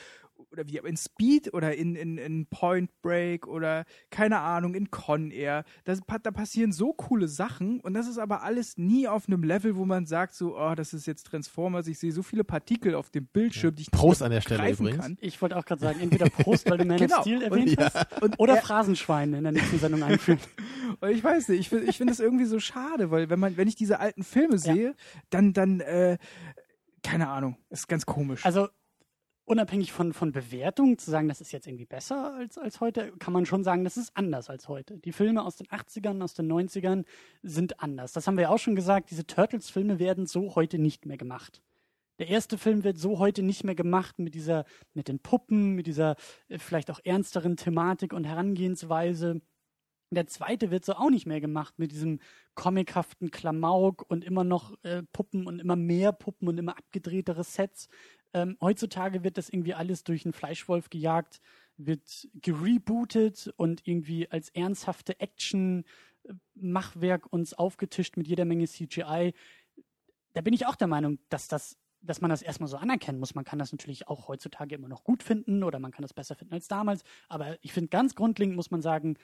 oder 0.58 0.68
wie 0.68 0.78
in 0.78 0.98
Speed 0.98 1.54
oder 1.54 1.76
in, 1.76 1.96
in, 1.96 2.18
in 2.18 2.48
Point 2.48 2.90
Break 3.02 3.48
oder 3.48 3.86
keine 4.10 4.40
Ahnung, 4.40 4.74
in 4.74 4.90
Con 4.92 5.32
Air. 5.32 5.64
Das, 5.86 6.02
da 6.24 6.32
passieren 6.32 6.72
so 6.72 6.94
coole 6.94 7.28
Sachen 7.28 7.80
und 7.82 7.94
das 7.94 8.08
ist 8.08 8.18
aber 8.18 8.42
alles 8.44 8.78
nie 8.78 9.08
auf 9.08 9.28
einem 9.28 9.44
Level, 9.44 9.76
wo 9.76 9.86
man 9.86 10.06
sagt 10.06 10.34
so, 10.34 10.58
oh, 10.58 10.74
das 10.76 10.94
ist 10.94 11.06
jetzt 11.06 11.28
Transformers, 11.28 11.88
ich 11.88 12.00
sehe 12.00 12.12
so 12.12 12.24
viele 12.24 12.44
Partikel 12.44 12.96
auf 12.96 13.10
dem 13.10 13.28
Bildschirm, 13.28 13.76
die 13.76 13.84
ich 13.84 13.92
nicht 13.92 14.00
Prost 14.00 14.22
an 14.24 14.32
der 14.32 14.42
Stelle 14.42 14.62
greifen 14.62 14.84
übrigens. 14.88 15.04
kann. 15.04 15.18
Ich 15.22 15.42
wollte 15.42 15.58
auch 15.58 15.66
gerade 15.66 15.82
sagen, 15.82 16.00
entweder 16.00 16.30
Prost, 16.30 16.70
weil 16.70 16.78
du 16.80 16.86
Man 16.88 16.98
Genau. 16.98 17.18
of 17.18 17.22
Steel 17.22 17.38
Und- 17.38 17.44
erwähnt 17.44 17.80
ja. 17.80 17.92
hast, 17.94 18.22
Und 18.22 18.40
oder 18.40 18.56
er- 18.56 18.62
Phrasenschwein 18.62 19.34
in 19.34 19.44
der 19.44 19.52
nächsten 19.52 19.78
Sendung 19.80 20.04
einführen. 20.04 20.40
Und 21.00 21.10
ich 21.12 21.24
weiß 21.24 21.50
nicht, 21.50 21.60
ich 21.60 21.70
finde 21.70 21.86
ich 21.86 21.98
find 21.98 22.10
das 22.10 22.20
irgendwie 22.20 22.46
so 22.46 22.60
schade, 22.60 23.12
weil 23.12 23.30
wenn 23.30 23.40
man, 23.40 23.58
wenn 23.58 23.68
ich 23.68 23.76
diese 23.76 24.00
alten 24.00 24.24
Filme 24.24 24.58
sehe, 24.58 24.96
dann, 25.30 25.54
dann, 25.54 25.80
äh, 25.82 26.18
keine 27.04 27.28
Ahnung, 27.30 27.58
ist 27.70 27.88
ganz 27.88 28.06
komisch. 28.06 28.46
Also 28.46 28.70
unabhängig 29.48 29.94
von, 29.94 30.14
von 30.14 30.34
Bewertung, 30.34 30.98
zu 30.98 31.10
sagen, 31.10 31.30
das 31.30 31.40
ist 31.40 31.54
jetzt 31.54 31.68
irgendwie 31.68 31.86
besser 31.86 32.34
als, 32.36 32.58
als 32.58 32.82
heute, 32.82 33.14
kann 33.18 33.34
man 33.34 33.46
schon 33.46 33.64
sagen, 33.64 33.86
das 33.86 33.96
ist 33.96 34.16
anders 34.16 34.50
als 34.50 34.68
heute. 34.68 34.98
Die 34.98 35.14
Filme 35.14 35.44
aus 35.44 35.56
den 35.56 35.68
80ern, 35.68 36.22
aus 36.22 36.34
den 36.34 36.52
90ern 36.52 37.06
sind 37.44 37.80
anders. 37.82 38.12
Das 38.12 38.28
haben 38.28 38.36
wir 38.36 38.44
ja 38.44 38.50
auch 38.50 38.60
schon 38.60 38.76
gesagt, 38.76 39.10
diese 39.10 39.26
Turtles-Filme 39.26 40.00
werden 40.00 40.26
so 40.26 40.56
heute 40.56 40.80
nicht 40.80 41.06
mehr 41.06 41.18
gemacht. 41.18 41.62
Der 42.20 42.28
erste 42.28 42.58
Film 42.58 42.84
wird 42.84 42.98
so 42.98 43.20
heute 43.20 43.42
nicht 43.42 43.64
mehr 43.64 43.76
gemacht 43.76 44.20
mit 44.20 44.36
dieser, 44.36 44.66
mit 44.94 45.08
den 45.08 45.20
Puppen, 45.20 45.76
mit 45.76 45.88
dieser 45.88 46.16
äh, 46.50 46.60
vielleicht 46.60 46.92
auch 46.92 47.00
ernsteren 47.04 47.56
Thematik 47.56 48.12
und 48.12 48.26
Herangehensweise. 48.26 49.42
Der 50.10 50.28
zweite 50.28 50.72
wird 50.72 50.86
so 50.86 50.94
auch 50.94 51.10
nicht 51.10 51.26
mehr 51.26 51.42
gemacht 51.42 51.78
mit 51.78 51.92
diesem 51.92 52.20
comichaften 52.56 53.30
Klamauk 53.30 54.06
und 54.10 54.24
immer 54.24 54.44
noch 54.44 54.74
äh, 54.84 55.04
Puppen 55.14 55.46
und 55.46 55.60
immer 55.60 55.76
mehr 55.76 56.12
Puppen 56.12 56.48
und 56.48 56.58
immer 56.58 56.78
abgedrehtere 56.78 57.44
Sets. 57.44 57.90
Ähm, 58.34 58.58
heutzutage 58.62 59.24
wird 59.24 59.38
das 59.38 59.50
irgendwie 59.50 59.74
alles 59.74 60.04
durch 60.04 60.26
einen 60.26 60.34
Fleischwolf 60.34 60.90
gejagt, 60.90 61.40
wird 61.78 62.28
gerebootet 62.34 63.54
und 63.58 63.88
irgendwie 63.88 64.30
als 64.30 64.50
ernsthafte 64.50 65.20
Action-Machwerk 65.20 67.32
uns 67.32 67.54
aufgetischt 67.54 68.18
mit 68.18 68.28
jeder 68.28 68.46
Menge 68.46 68.68
CGI. 68.68 69.34
Da 70.34 70.42
bin 70.42 70.54
ich 70.54 70.66
auch 70.66 70.76
der 70.76 70.88
Meinung, 70.88 71.20
dass 71.30 71.48
das 71.48 71.78
dass 72.02 72.22
man 72.22 72.30
das 72.30 72.42
erstmal 72.42 72.68
so 72.68 72.78
anerkennen 72.78 73.20
muss. 73.20 73.36
Man 73.36 73.44
kann 73.44 73.60
das 73.60 73.72
natürlich 73.72 74.08
auch 74.08 74.28
heutzutage 74.28 74.76
immer 74.76 74.88
noch 74.88 75.04
gut 75.04 75.24
finden 75.24 75.64
oder 75.64 75.80
man 75.80 75.92
kann 75.92 76.04
das 76.04 76.14
besser 76.14 76.36
finden 76.36 76.54
als 76.54 76.68
damals. 76.68 77.04
Aber 77.28 77.58
ich 77.64 77.74
finde, 77.74 77.90
ganz 77.90 78.16
grundlegend 78.16 78.56
muss 78.56 78.72
man 78.72 78.82
sagen, 78.82 79.18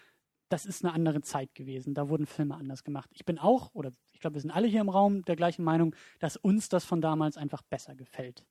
das 0.49 0.65
ist 0.65 0.83
eine 0.83 0.93
andere 0.93 1.21
Zeit 1.21 1.55
gewesen. 1.55 1.93
Da 1.93 2.09
wurden 2.09 2.25
Filme 2.25 2.55
anders 2.55 2.83
gemacht. 2.83 3.09
Ich 3.13 3.25
bin 3.25 3.39
auch, 3.39 3.73
oder 3.73 3.91
ich 4.11 4.19
glaube, 4.19 4.35
wir 4.35 4.41
sind 4.41 4.51
alle 4.51 4.67
hier 4.67 4.81
im 4.81 4.89
Raum 4.89 5.23
der 5.25 5.35
gleichen 5.35 5.63
Meinung, 5.63 5.95
dass 6.19 6.37
uns 6.37 6.69
das 6.69 6.85
von 6.85 7.01
damals 7.01 7.37
einfach 7.37 7.61
besser 7.63 7.95
gefällt. 7.95 8.45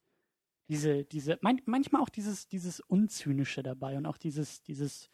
Diese, 0.72 1.04
diese, 1.04 1.38
man, 1.42 1.60
manchmal 1.66 2.00
auch 2.02 2.08
dieses, 2.08 2.48
dieses 2.48 2.80
Unzynische 2.80 3.62
dabei 3.62 3.96
und 3.98 4.06
auch 4.06 4.16
dieses, 4.16 4.62
dieses 4.62 5.10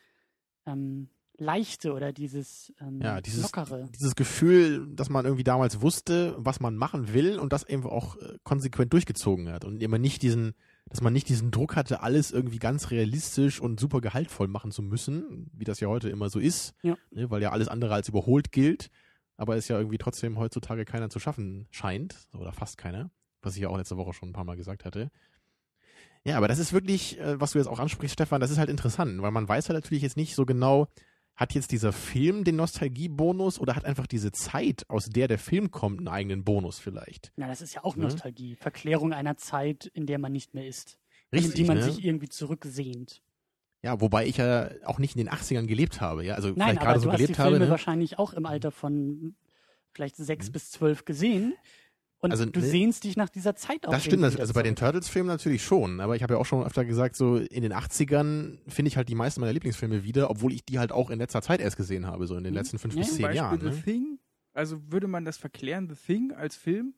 ähm, 0.67 1.09
Leichte 1.37 1.93
oder 1.93 2.13
dieses 2.13 2.73
ähm, 2.81 3.01
Ja, 3.01 3.21
dieses, 3.21 3.43
Lockere. 3.43 3.89
dieses 3.95 4.15
Gefühl, 4.17 4.87
dass 4.95 5.09
man 5.09 5.25
irgendwie 5.25 5.45
damals 5.45 5.81
wusste, 5.81 6.35
was 6.39 6.61
man 6.61 6.77
machen 6.77 7.13
will 7.13 7.39
und 7.39 7.53
das 7.53 7.65
eben 7.65 7.85
auch 7.85 8.17
äh, 8.17 8.39
konsequent 8.43 8.93
durchgezogen 8.93 9.49
hat 9.51 9.65
und 9.65 9.83
immer 9.83 9.99
nicht 9.99 10.23
diesen, 10.23 10.55
dass 10.87 11.01
man 11.01 11.13
nicht 11.13 11.29
diesen 11.29 11.51
Druck 11.51 11.77
hatte, 11.77 12.03
alles 12.03 12.31
irgendwie 12.33 12.59
ganz 12.59 12.91
realistisch 12.91 13.61
und 13.61 13.79
super 13.79 14.01
gehaltvoll 14.01 14.49
machen 14.49 14.71
zu 14.73 14.83
müssen, 14.83 15.49
wie 15.53 15.65
das 15.65 15.81
ja 15.81 15.89
heute 15.89 16.09
immer 16.09 16.29
so 16.29 16.39
ist, 16.41 16.75
Ja. 16.83 16.97
ne, 17.11 17.31
weil 17.31 17.43
ja 17.43 17.51
alles 17.53 17.69
andere 17.69 17.95
als 17.95 18.09
überholt 18.09 18.51
gilt, 18.53 18.91
aber 19.37 19.57
es 19.57 19.69
ja 19.69 19.79
irgendwie 19.79 19.99
trotzdem 19.99 20.39
heutzutage 20.39 20.85
keiner 20.85 21.09
zu 21.09 21.21
schaffen 21.21 21.69
scheint, 21.71 22.17
oder 22.37 22.53
fast 22.53 22.79
keiner, 22.79 23.11
was 23.43 23.55
ich 23.55 23.63
ja 23.63 23.69
auch 23.69 23.77
letzte 23.79 23.97
Woche 23.97 24.13
schon 24.13 24.31
ein 24.31 24.35
paar 24.35 24.45
Mal 24.45 24.57
gesagt 24.57 24.85
hatte. 24.85 25.11
Ja, 26.25 26.37
aber 26.37 26.49
das 26.49 26.59
ist 26.59 26.73
wirklich, 26.73 27.19
äh, 27.19 27.41
was 27.41 27.53
du 27.53 27.59
jetzt 27.59 27.69
auch 27.69 27.79
ansprichst, 27.79 28.15
Stefan, 28.15 28.41
das 28.41 28.51
ist 28.51 28.59
halt 28.59 28.71
interessant, 28.71 29.23
weil 29.23 29.31
man 29.31 29.49
weiß 29.49 29.69
halt 29.69 29.77
natürlich 29.77 30.03
jetzt 30.03 30.17
nicht 30.17 30.35
so 30.35 30.45
genau, 30.45 30.89
hat 31.37 31.55
jetzt 31.55 31.71
dieser 31.71 31.93
Film 31.93 32.43
den 32.45 32.57
Nostalgiebonus 32.57 33.61
oder 33.61 33.77
hat 33.77 33.85
einfach 33.85 34.07
diese 34.09 34.33
Zeit, 34.33 34.85
aus 34.89 35.07
der 35.07 35.29
der 35.29 35.39
Film 35.39 35.71
kommt, 35.71 35.99
einen 35.99 36.09
eigenen 36.09 36.45
Bonus 36.45 36.79
vielleicht? 36.81 37.33
Ja, 37.37 37.47
das 37.47 37.61
ist 37.63 37.75
ja 37.75 37.85
auch 37.85 37.95
Ne? 37.97 38.05
Nostalgie. 38.05 38.57
Verklärung 38.57 39.13
einer 39.13 39.37
Zeit, 39.37 39.87
in 39.87 40.07
der 40.07 40.19
man 40.19 40.33
nicht 40.33 40.55
mehr 40.55 40.67
ist. 40.67 40.99
Richtig, 41.33 41.53
in 41.53 41.57
die 41.57 41.65
man 41.65 41.77
ne? 41.79 41.85
sich 41.85 42.05
irgendwie 42.05 42.29
zurücksehnt. 42.29 43.23
Ja, 43.83 44.01
wobei 44.01 44.27
ich 44.27 44.39
ja 44.39 44.71
auch 44.85 44.99
nicht 44.99 45.15
in 45.17 45.25
den 45.25 45.33
80ern 45.33 45.67
gelebt 45.67 46.01
habe, 46.01 46.25
ja. 46.25 46.35
Also 46.35 46.49
Nein, 46.49 46.57
vielleicht 46.57 46.79
aber 46.79 46.87
gerade 46.87 47.01
so 47.01 47.11
gelebt 47.11 47.39
habe. 47.39 47.51
Filme 47.51 47.67
Ne? 47.67 47.71
wahrscheinlich 47.71 48.19
auch 48.19 48.33
im 48.33 48.45
Alter 48.45 48.73
von 48.73 49.37
vielleicht 49.93 50.17
sechs 50.17 50.49
Mhm. 50.49 50.53
bis 50.53 50.71
zwölf 50.73 51.05
gesehen. 51.05 51.55
Und 52.21 52.33
Also, 52.33 52.47
du 52.47 52.59
ne- 52.59 52.67
sehnst 52.67 53.05
dich 53.05 53.17
nach 53.17 53.29
dieser 53.29 53.55
Zeit 53.55 53.87
auch 53.87 53.93
Das 53.93 54.05
stimmt, 54.05 54.25
also 54.25 54.53
bei 54.53 54.65
den 54.65 54.75
Turtles-Filmen 54.75 55.29
natürlich 55.29 55.63
schon. 55.63 56.01
Aber 56.01 56.17
ich 56.17 56.23
habe 56.25 56.35
ja 56.35 56.41
auch 56.41 56.47
schon 56.47 56.65
öfter 56.65 56.85
gesagt, 56.85 57.15
so 57.15 57.37
in 57.37 57.63
den 57.63 57.73
80ern 57.73 58.59
finde 58.69 58.89
ich 58.89 58.97
halt 58.97 59.09
die 59.09 59.15
meisten 59.15 59.41
meiner 59.41 59.53
Lieblingsfilme 59.53 60.03
wieder, 60.03 60.29
obwohl 60.29 60.53
ich 60.53 60.65
die 60.65 60.81
halt 60.81 60.91
auch 60.91 61.11
in 61.11 61.19
letzter 61.21 61.43
Zeit 61.43 61.61
erst 61.61 61.77
gesehen 61.77 62.07
habe, 62.07 62.27
so 62.27 62.35
in 62.37 62.43
den 62.43 62.53
Mhm. 62.53 62.59
letzten 62.59 62.79
fünf 62.81 62.95
Ja, 62.95 63.01
bis 63.03 63.15
zehn 63.15 63.23
Beispiel 63.23 63.37
Jahren. 63.37 63.61
The 63.61 63.67
Ne? 63.67 63.83
Thing, 63.83 64.19
also 64.53 64.81
würde 64.91 65.07
man 65.07 65.25
das 65.25 65.37
verklären, 65.37 65.89
The 65.89 65.95
Thing 65.95 66.33
als 66.33 66.57
Film, 66.57 66.95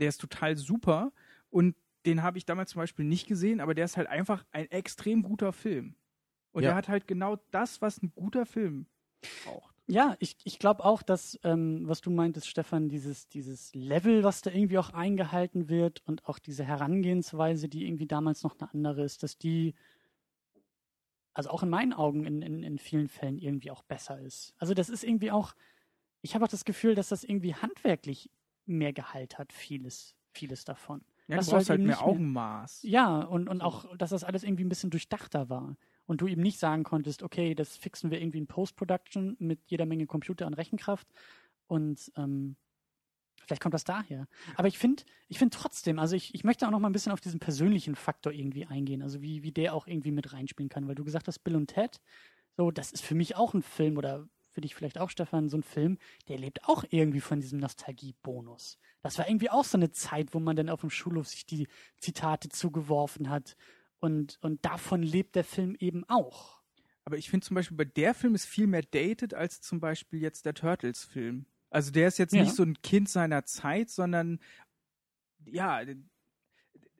der 0.00 0.10
ist 0.10 0.20
total 0.20 0.56
super 0.56 1.12
und 1.48 1.74
den 2.04 2.22
habe 2.22 2.36
ich 2.36 2.44
damals 2.44 2.70
zum 2.72 2.80
Beispiel 2.80 3.06
nicht 3.06 3.26
gesehen, 3.26 3.60
aber 3.60 3.74
der 3.74 3.86
ist 3.86 3.96
halt 3.96 4.06
einfach 4.08 4.44
ein 4.52 4.70
extrem 4.70 5.22
guter 5.22 5.52
Film. 5.54 5.94
Und 6.52 6.62
Ja. 6.62 6.70
der 6.70 6.76
hat 6.76 6.88
halt 6.88 7.06
genau 7.08 7.36
das, 7.52 7.80
was 7.80 8.02
ein 8.02 8.12
guter 8.14 8.44
Film 8.44 8.86
braucht. 9.44 9.74
Ja, 9.90 10.16
ich, 10.18 10.36
ich 10.44 10.58
glaube 10.58 10.84
auch, 10.84 11.00
dass, 11.02 11.38
ähm, 11.44 11.88
was 11.88 12.02
du 12.02 12.10
meintest, 12.10 12.46
Stefan, 12.46 12.90
dieses, 12.90 13.26
dieses 13.28 13.74
Level, 13.74 14.22
was 14.22 14.42
da 14.42 14.50
irgendwie 14.50 14.76
auch 14.76 14.90
eingehalten 14.90 15.70
wird 15.70 16.02
und 16.06 16.26
auch 16.26 16.38
diese 16.38 16.62
Herangehensweise, 16.62 17.70
die 17.70 17.86
irgendwie 17.86 18.06
damals 18.06 18.42
noch 18.42 18.58
eine 18.60 18.70
andere 18.70 19.02
ist, 19.02 19.22
dass 19.22 19.38
die, 19.38 19.74
also 21.32 21.48
auch 21.48 21.62
in 21.62 21.70
meinen 21.70 21.94
Augen 21.94 22.26
in, 22.26 22.42
in, 22.42 22.62
in 22.62 22.78
vielen 22.78 23.08
Fällen 23.08 23.38
irgendwie 23.38 23.70
auch 23.70 23.82
besser 23.82 24.20
ist. 24.20 24.54
Also 24.58 24.74
das 24.74 24.90
ist 24.90 25.04
irgendwie 25.04 25.30
auch, 25.30 25.54
ich 26.20 26.34
habe 26.34 26.44
auch 26.44 26.50
das 26.50 26.66
Gefühl, 26.66 26.94
dass 26.94 27.08
das 27.08 27.24
irgendwie 27.24 27.54
handwerklich 27.54 28.30
mehr 28.66 28.92
Gehalt 28.92 29.38
hat, 29.38 29.54
vieles, 29.54 30.14
vieles 30.32 30.66
davon. 30.66 31.02
Ja, 31.28 31.36
Dass 31.36 31.46
du 31.46 31.52
brauchst 31.52 31.68
halt 31.70 31.78
halt 31.78 31.86
mehr 31.86 31.96
nicht 31.96 32.00
mehr- 32.04 32.08
Augenmaß. 32.08 32.82
Ja, 32.82 33.20
und, 33.20 33.48
und 33.48 33.60
auch, 33.60 33.96
dass 33.96 34.10
das 34.10 34.24
alles 34.24 34.42
irgendwie 34.44 34.64
ein 34.64 34.68
bisschen 34.68 34.90
durchdachter 34.90 35.48
war. 35.48 35.76
Und 36.06 36.22
du 36.22 36.26
eben 36.26 36.40
nicht 36.42 36.58
sagen 36.58 36.84
konntest, 36.84 37.22
okay, 37.22 37.54
das 37.54 37.76
fixen 37.76 38.10
wir 38.10 38.20
irgendwie 38.20 38.38
in 38.38 38.46
Post-Production 38.46 39.36
mit 39.38 39.60
jeder 39.66 39.84
Menge 39.84 40.06
Computer 40.06 40.46
und 40.46 40.54
Rechenkraft. 40.54 41.06
Und 41.66 42.10
ähm, 42.16 42.56
vielleicht 43.44 43.60
kommt 43.60 43.74
das 43.74 43.84
daher. 43.84 44.26
Aber 44.56 44.68
ich 44.68 44.78
finde, 44.78 45.02
ich 45.28 45.38
finde 45.38 45.54
trotzdem, 45.54 45.98
also 45.98 46.16
ich, 46.16 46.34
ich 46.34 46.44
möchte 46.44 46.66
auch 46.66 46.70
noch 46.70 46.80
mal 46.80 46.88
ein 46.88 46.92
bisschen 46.92 47.12
auf 47.12 47.20
diesen 47.20 47.40
persönlichen 47.40 47.94
Faktor 47.94 48.32
irgendwie 48.32 48.64
eingehen, 48.64 49.02
also 49.02 49.20
wie, 49.20 49.42
wie 49.42 49.52
der 49.52 49.74
auch 49.74 49.86
irgendwie 49.86 50.10
mit 50.12 50.32
reinspielen 50.32 50.70
kann, 50.70 50.88
weil 50.88 50.94
du 50.94 51.04
gesagt 51.04 51.28
hast, 51.28 51.40
Bill 51.40 51.56
und 51.56 51.66
Ted, 51.68 52.00
so, 52.56 52.70
das 52.70 52.90
ist 52.90 53.04
für 53.04 53.14
mich 53.14 53.36
auch 53.36 53.52
ein 53.52 53.62
Film 53.62 53.98
oder 53.98 54.26
für 54.50 54.62
dich 54.62 54.74
vielleicht 54.74 54.98
auch, 54.98 55.10
Stefan, 55.10 55.48
so 55.50 55.58
ein 55.58 55.62
Film, 55.62 55.98
der 56.28 56.38
lebt 56.38 56.64
auch 56.64 56.84
irgendwie 56.88 57.20
von 57.20 57.38
diesem 57.40 57.58
Nostalgie-Bonus. 57.60 58.78
Das 59.02 59.18
war 59.18 59.28
irgendwie 59.28 59.50
auch 59.50 59.64
so 59.64 59.78
eine 59.78 59.90
Zeit, 59.90 60.34
wo 60.34 60.40
man 60.40 60.56
dann 60.56 60.68
auf 60.68 60.80
dem 60.80 60.90
Schulhof 60.90 61.28
sich 61.28 61.46
die 61.46 61.68
Zitate 61.98 62.48
zugeworfen 62.48 63.30
hat. 63.30 63.56
Und, 64.00 64.38
und 64.42 64.64
davon 64.64 65.02
lebt 65.02 65.34
der 65.36 65.44
Film 65.44 65.76
eben 65.78 66.04
auch. 66.08 66.60
Aber 67.04 67.16
ich 67.16 67.30
finde 67.30 67.46
zum 67.46 67.54
Beispiel, 67.54 67.76
bei 67.76 67.84
der 67.84 68.14
Film 68.14 68.34
ist 68.34 68.44
viel 68.44 68.66
mehr 68.66 68.82
dated 68.82 69.34
als 69.34 69.60
zum 69.60 69.80
Beispiel 69.80 70.20
jetzt 70.20 70.44
der 70.46 70.54
Turtles-Film. 70.54 71.46
Also 71.70 71.90
der 71.90 72.08
ist 72.08 72.18
jetzt 72.18 72.34
Ja. 72.34 72.42
nicht 72.42 72.54
so 72.54 72.62
ein 72.62 72.80
Kind 72.82 73.08
seiner 73.08 73.44
Zeit, 73.44 73.90
sondern 73.90 74.40
ja, 75.46 75.80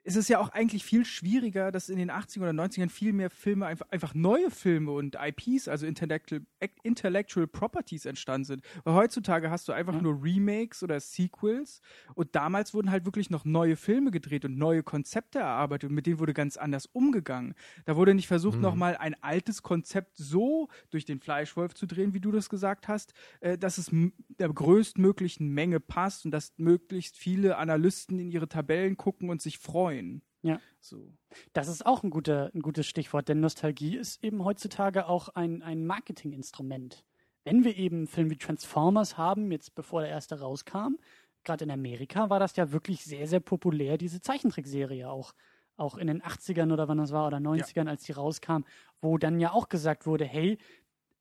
es 0.05 0.17
ist 0.17 0.29
ja 0.29 0.39
auch 0.39 0.49
eigentlich 0.51 0.85
viel 0.85 1.05
schwieriger, 1.05 1.71
dass 1.71 1.89
in 1.89 1.99
den 1.99 2.11
80ern 2.11 2.43
oder 2.43 2.53
90ern 2.53 2.89
viel 2.89 3.13
mehr 3.13 3.29
Filme, 3.31 3.67
einfach, 3.67 3.87
einfach 3.91 4.15
neue 4.15 4.51
Filme 4.51 4.93
und 4.93 5.17
IPs, 5.21 5.69
also 5.69 5.87
Intellectual, 5.87 6.43
Intellectual 6.83 7.47
Properties 7.47 8.07
entstanden 8.07 8.45
sind. 8.47 8.63
Weil 8.85 8.95
heutzutage 8.95 9.51
hast 9.51 9.69
du 9.69 9.73
einfach 9.73 9.95
Ja. 9.95 10.01
nur 10.01 10.23
Remakes 10.23 10.83
oder 10.83 10.99
Sequels 11.01 11.81
und 12.15 12.35
damals 12.35 12.73
wurden 12.73 12.91
halt 12.91 13.05
wirklich 13.05 13.29
noch 13.29 13.45
neue 13.45 13.77
Filme 13.77 14.11
gedreht 14.11 14.45
und 14.45 14.57
neue 14.57 14.83
Konzepte 14.83 15.41
erarbeitet 15.41 15.91
und 15.91 15.95
mit 15.95 16.07
denen 16.07 16.19
wurde 16.21 16.33
ganz 16.35 16.57
anders 16.57 16.87
umgegangen. 16.87 17.55
Da 17.85 17.97
wurde 17.97 18.15
nicht 18.15 18.29
versucht, 18.29 18.57
Mhm. 18.57 18.63
nochmal 18.63 18.97
ein 18.97 19.15
altes 19.23 19.63
Konzept 19.63 20.17
so 20.17 20.69
durch 20.91 21.05
den 21.05 21.21
Fleischwolf 21.21 21.75
zu 21.75 21.87
drehen, 21.87 22.15
wie 22.15 22.21
du 22.21 22.31
das 22.33 22.49
gesagt 22.49 22.89
hast, 22.89 23.13
äh, 23.41 23.59
dass 23.59 23.77
es 23.79 23.91
der 24.39 24.49
größtmöglichen 24.49 25.49
Menge 25.49 25.81
passt 25.81 26.25
und 26.25 26.31
dass 26.31 26.55
möglichst 26.57 27.17
viele 27.19 27.57
Analysten 27.59 28.19
in 28.19 28.31
ihre 28.31 28.49
Tabellen 28.49 28.97
gucken 28.97 29.29
und 29.31 29.43
sich 29.43 29.59
freuen. 29.59 29.98
Ja. 30.43 30.61
So. 30.81 31.13
Das 31.53 31.69
ist 31.69 31.85
auch 31.85 32.03
ein, 32.03 32.11
guter, 32.11 32.51
ein 32.55 32.63
gutes 32.63 32.87
Stichwort, 32.87 33.29
denn 33.29 33.41
Nostalgie 33.41 33.97
ist 33.97 34.23
eben 34.23 34.45
heutzutage 34.45 35.09
auch 35.09 35.29
ein, 35.31 35.63
ein 35.63 35.87
Marketinginstrument. 35.87 37.05
Wenn 37.45 37.65
wir 37.65 37.77
eben 37.77 38.07
Filme 38.07 38.31
wie 38.31 38.37
Transformers 38.37 39.17
haben, 39.17 39.51
jetzt 39.51 39.75
bevor 39.75 40.03
der 40.03 40.11
erste 40.11 40.41
rauskam, 40.41 40.97
gerade 41.45 41.65
in 41.65 41.71
Amerika 41.71 42.31
war 42.31 42.39
das 42.39 42.57
ja 42.57 42.73
wirklich 42.73 43.05
sehr, 43.05 43.27
sehr 43.27 43.41
populär, 43.41 43.99
diese 43.99 44.21
Zeichentrickserie 44.21 45.09
auch. 45.09 45.33
Auch 45.77 45.97
in 45.97 46.09
den 46.09 46.23
80ern 46.23 46.73
oder 46.73 46.89
wann 46.89 46.99
das 46.99 47.13
war, 47.13 47.29
oder 47.29 47.37
90ern, 47.37 47.89
als 47.89 48.03
die 48.03 48.11
rauskam, 48.11 48.65
wo 49.01 49.17
dann 49.17 49.39
ja 49.39 49.53
auch 49.53 49.69
gesagt 49.69 50.07
wurde, 50.07 50.25
hey, 50.25 50.59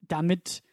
damit 0.00 0.64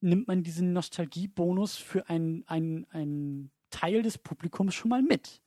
nimmt 0.00 0.28
man 0.28 0.44
diesen 0.44 0.72
Nostalgiebonus 0.72 1.76
für 1.76 2.08
einen 2.08 2.44
ein 2.46 3.50
Teil 3.70 4.02
des 4.02 4.18
Publikums 4.18 4.74
schon 4.74 4.90
mal 4.90 5.02
mit. 5.02 5.41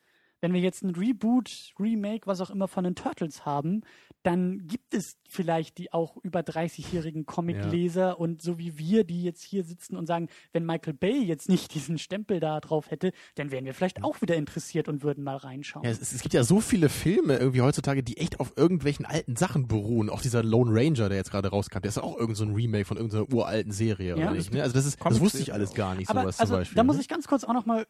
Wenn 0.45 0.53
wir 0.53 0.61
jetzt 0.61 0.83
ein 0.83 0.91
Reboot, 0.91 1.73
Remake, 1.79 2.27
was 2.27 2.39
auch 2.39 2.51
immer 2.51 2.67
von 2.67 2.83
den 2.83 2.93
Turtles 2.93 3.47
haben, 3.47 3.81
dann 4.21 4.67
gibt 4.67 4.93
es 4.93 5.17
vielleicht 5.27 5.79
die 5.79 5.91
auch 5.91 6.17
über 6.17 6.41
30-jährigen 6.41 7.25
Comicleser 7.25 8.19
und 8.19 8.43
so 8.43 8.59
wie 8.59 8.77
wir, 8.77 9.05
die 9.05 9.23
jetzt 9.23 9.41
hier 9.41 9.63
sitzen 9.63 9.95
und 9.97 10.05
sagen, 10.05 10.29
wenn 10.53 10.63
Michael 10.63 10.93
Bay 10.93 11.23
jetzt 11.23 11.49
nicht 11.49 11.73
diesen 11.73 11.97
Stempel 11.97 12.39
da 12.39 12.59
drauf 12.59 12.91
hätte, 12.91 13.11
dann 13.33 13.49
wären 13.49 13.65
wir 13.65 13.73
vielleicht 13.73 14.03
auch 14.03 14.21
wieder 14.21 14.35
interessiert 14.35 14.87
und 14.87 15.01
würden 15.01 15.23
mal 15.23 15.35
reinschauen. 15.35 15.83
Ja, 15.83 15.89
es, 15.89 15.99
es 15.99 16.21
gibt 16.21 16.35
ja 16.35 16.43
so 16.43 16.61
viele 16.61 16.89
Filme 16.89 17.37
irgendwie 17.37 17.61
heutzutage, 17.61 18.03
die 18.03 18.17
echt 18.17 18.39
auf 18.39 18.55
irgendwelchen 18.55 19.07
alten 19.07 19.35
Sachen 19.35 19.67
beruhen. 19.67 20.11
Auch 20.11 20.21
dieser 20.21 20.43
Lone 20.43 20.69
Ranger, 20.71 21.09
der 21.09 21.17
jetzt 21.17 21.31
gerade 21.31 21.49
rauskam, 21.49 21.79
der 21.79 21.89
ist 21.89 21.97
auch 21.97 22.19
irgend 22.19 22.37
so 22.37 22.45
ein 22.45 22.53
Remake 22.53 22.85
von 22.85 22.97
irgendeiner 22.97 23.33
uralten 23.33 23.71
Serie, 23.71 24.09
Ja, 24.15 24.27
oder 24.27 24.35
nicht? 24.35 24.53
Ne? 24.53 24.61
Also 24.61 24.75
das 24.75 24.85
ist, 24.85 25.03
das 25.03 25.19
wusste 25.19 25.39
ich 25.39 25.53
alles 25.53 25.73
gar 25.73 25.95
nicht, 25.95 26.07
Aber 26.11 26.21
sowas 26.21 26.39
also, 26.39 26.53
zum 26.53 26.59
Beispiel. 26.59 26.75
da 26.75 26.83
muss 26.83 26.97
ne? 26.97 27.01
ich 27.01 27.07
ganz 27.07 27.25
kurz 27.25 27.43
auch 27.43 27.53
nochmal 27.53 27.87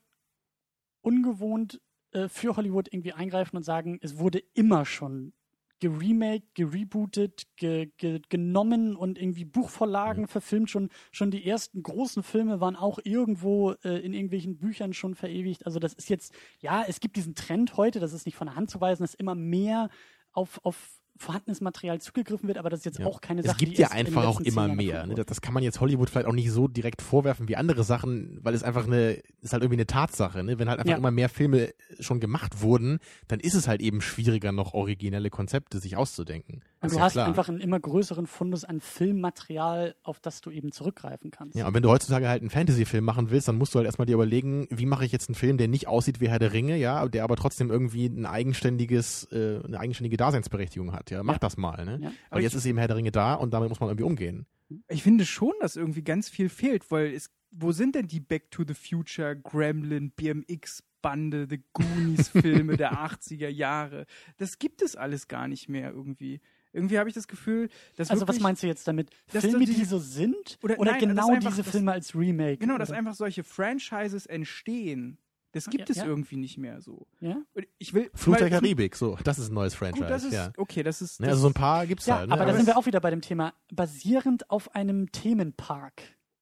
ungewohnt 1.01 1.81
äh, 2.15 2.29
für 2.29 2.55
Hollywood 2.55 2.91
irgendwie 2.91 3.13
eingreifen 3.13 3.57
und 3.57 3.63
sagen, 3.63 3.99
es 4.01 4.17
wurde 4.17 4.41
immer 4.53 4.85
schon 4.85 5.33
geremaked, 5.81 6.55
gerebootet, 6.55 7.47
ge, 7.57 7.91
ge, 7.97 8.21
genommen 8.29 8.95
und 8.95 9.19
irgendwie 9.19 9.43
Buchvorlagen 9.43 10.27
verfilmt. 10.27 10.69
Schon, 10.69 10.89
schon 11.11 11.31
die 11.31 11.45
ersten 11.45 11.83
großen 11.83 12.23
Filme 12.23 12.61
waren 12.61 12.77
auch 12.77 12.99
irgendwo 13.03 13.73
äh, 13.83 13.99
in 13.99 14.13
irgendwelchen 14.13 14.57
Büchern 14.57 14.93
schon 14.93 15.15
verewigt. 15.15 15.65
Also 15.65 15.79
das 15.79 15.93
ist 15.93 16.09
jetzt, 16.09 16.33
ja, 16.61 16.83
es 16.87 17.01
gibt 17.01 17.17
diesen 17.17 17.35
Trend 17.35 17.75
heute, 17.75 17.99
das 17.99 18.13
ist 18.13 18.25
nicht 18.25 18.37
von 18.37 18.47
der 18.47 18.55
Hand 18.55 18.69
zu 18.69 18.79
weisen, 18.79 19.03
dass 19.03 19.13
immer 19.13 19.35
mehr 19.35 19.89
auf, 20.31 20.59
auf 20.63 21.01
vorhandenes 21.17 21.61
Material 21.61 21.99
zugegriffen 22.01 22.47
wird, 22.47 22.57
aber 22.57 22.69
das 22.69 22.79
ist 22.81 22.85
jetzt 22.85 22.99
Ja. 22.99 23.05
auch 23.05 23.21
keine 23.21 23.41
es 23.41 23.47
Sache, 23.47 23.57
gibt 23.57 23.77
die 23.77 23.81
ja 23.81 23.91
einfach 23.91 24.25
auch 24.25 24.41
immer 24.41 24.67
mehr. 24.67 25.05
Ne? 25.07 25.15
Das, 25.25 25.39
kann 25.41 25.53
man 25.53 25.63
jetzt 25.63 25.79
Hollywood 25.79 26.09
vielleicht 26.09 26.27
auch 26.27 26.33
nicht 26.33 26.51
so 26.51 26.67
direkt 26.67 27.01
vorwerfen 27.01 27.47
wie 27.47 27.55
andere 27.55 27.83
Sachen, 27.83 28.39
weil 28.43 28.53
es 28.53 28.63
einfach 28.63 28.85
eine, 28.85 29.21
ist 29.41 29.53
halt 29.53 29.63
irgendwie 29.63 29.77
eine 29.77 29.87
Tatsache. 29.87 30.43
Ne? 30.43 30.59
Wenn 30.59 30.67
halt 30.69 30.79
einfach 30.79 30.91
Ja. 30.91 30.97
immer 30.97 31.11
mehr 31.11 31.29
Filme 31.29 31.69
schon 31.99 32.19
gemacht 32.19 32.61
wurden, 32.61 32.99
dann 33.27 33.39
ist 33.39 33.53
es 33.53 33.67
halt 33.67 33.81
eben 33.81 34.01
schwieriger, 34.01 34.51
noch 34.51 34.73
originelle 34.73 35.29
Konzepte 35.29 35.79
sich 35.79 35.95
auszudenken. 35.95 36.61
Und 36.81 36.91
du 36.91 36.97
ja 36.97 37.03
hast 37.03 37.13
klar. 37.13 37.27
einfach 37.27 37.47
einen 37.49 37.61
immer 37.61 37.79
größeren 37.79 38.27
Fundus 38.27 38.63
an 38.65 38.79
Filmmaterial, 38.81 39.95
auf 40.03 40.19
das 40.19 40.41
du 40.41 40.51
eben 40.51 40.71
zurückgreifen 40.71 41.31
kannst. 41.31 41.55
Ja, 41.55 41.67
und 41.67 41.73
wenn 41.73 41.81
du 41.83 41.89
heutzutage 41.89 42.27
halt 42.27 42.41
einen 42.41 42.49
Fantasy-Film 42.49 43.03
machen 43.03 43.31
willst, 43.31 43.47
dann 43.47 43.57
musst 43.57 43.73
du 43.73 43.77
halt 43.79 43.85
erstmal 43.85 44.05
dir 44.05 44.13
überlegen, 44.15 44.67
wie 44.69 44.85
mache 44.85 45.05
ich 45.05 45.11
jetzt 45.11 45.29
einen 45.29 45.35
Film, 45.35 45.57
der 45.57 45.67
nicht 45.67 45.87
aussieht 45.87 46.19
wie 46.19 46.29
Herr 46.29 46.39
der 46.39 46.53
Ringe, 46.53 46.77
ja, 46.77 47.07
der 47.07 47.23
aber 47.23 47.35
trotzdem 47.37 47.71
irgendwie 47.71 48.05
ein 48.07 48.25
eigenständiges, 48.25 49.27
äh, 49.31 49.61
eine 49.65 49.79
eigenständige 49.79 50.17
Daseinsberechtigung 50.17 50.93
hat. 50.93 51.04
Ja, 51.09 51.23
mach 51.23 51.33
Ja. 51.35 51.39
das 51.39 51.57
mal, 51.57 51.85
ne? 51.85 51.99
Ja. 52.01 52.11
Weil 52.29 52.41
jetzt 52.43 52.53
ist 52.55 52.65
eben 52.65 52.77
Herr 52.77 52.87
der 52.87 52.97
Ringe 52.97 53.11
da 53.11 53.33
und 53.35 53.53
damit 53.53 53.69
muss 53.69 53.79
man 53.79 53.89
irgendwie 53.89 54.05
umgehen. 54.05 54.45
Ich 54.87 55.03
finde 55.03 55.25
schon, 55.25 55.53
dass 55.61 55.75
irgendwie 55.75 56.03
ganz 56.03 56.27
viel 56.29 56.49
fehlt, 56.49 56.89
weil 56.91 57.13
es, 57.13 57.29
wo 57.51 57.71
sind 57.71 57.95
denn 57.95 58.07
die 58.07 58.19
Back 58.19 58.49
to 58.51 58.63
the 58.67 58.73
Future, 58.73 59.35
Gremlin, 59.35 60.11
BMX 60.11 60.83
Bande, 61.01 61.45
The 61.47 61.61
Goonies 61.73 62.29
Filme 62.29 62.75
der 62.77 62.93
80er 63.09 63.47
Jahre? 63.49 64.05
Das 64.37 64.57
gibt 64.57 64.81
es 64.81 64.95
alles 64.95 65.27
gar 65.27 65.47
nicht 65.47 65.69
mehr 65.69 65.91
irgendwie. 65.91 66.41
Irgendwie 66.73 66.97
habe 66.99 67.07
ich 67.07 67.15
das 67.15 67.27
Gefühl, 67.29 67.69
dass 67.95 68.09
Also 68.11 68.23
was 68.23 68.27
wirklich, 68.29 68.43
meinst 68.43 68.63
du 68.63 68.67
jetzt 68.67 68.85
damit? 68.87 69.09
dass 69.31 69.45
Filme, 69.45 69.59
die 69.65 69.75
die- 69.75 69.85
so 69.85 69.97
sind? 69.99 70.57
Oder- 70.61 70.77
Oder, 70.79 70.91
nein, 70.91 70.99
genau 71.01 71.29
einfach- 71.31 71.51
diese 71.51 71.63
das- 71.63 71.71
Filme 71.71 71.91
als 71.93 72.13
Remake? 72.15 72.57
genau, 72.57 72.77
dass 72.77 72.89
oder? 72.89 72.97
einfach 72.97 73.13
solche 73.13 73.43
Franchises 73.45 74.25
entstehen. 74.25 75.17
Das 75.55 75.69
gibt 75.69 75.87
Ja, 75.87 75.93
es 75.93 75.97
ja. 75.97 76.05
irgendwie 76.05 76.35
nicht 76.35 76.57
mehr 76.57 76.81
so. 76.81 77.07
Ja? 77.21 77.37
Ich 77.77 77.93
will 77.93 78.11
Fluch 78.13 78.35
der 78.35 78.49
Karibik, 78.49 78.95
so, 78.95 79.17
das 79.23 79.39
ist 79.39 79.49
ein 79.49 79.53
neues 79.53 79.73
Franchise, 79.73 80.01
Gut, 80.03 80.09
das 80.11 80.23
ist 80.25 80.33
ja. 80.33 80.51
okay, 80.57 80.83
das 80.83 81.01
ist 81.01 81.21
Ne, 81.21 81.27
das 81.27 81.35
also 81.35 81.43
so 81.43 81.47
ein 81.47 81.53
paar 81.53 81.87
gibt's 81.87 82.05
Ja, 82.05 82.17
halt. 82.17 82.27
Ne? 82.29 82.33
aber 82.35 82.45
da 82.45 82.51
sind 82.51 82.61
es- 82.61 82.67
wir 82.67 82.77
auch 82.77 82.85
wieder 82.85 82.99
bei 82.99 83.09
dem 83.09 83.21
Thema. 83.21 83.53
Basierend 83.73 84.49
auf 84.51 84.75
einem 84.75 85.11
Themenpark. 85.13 86.01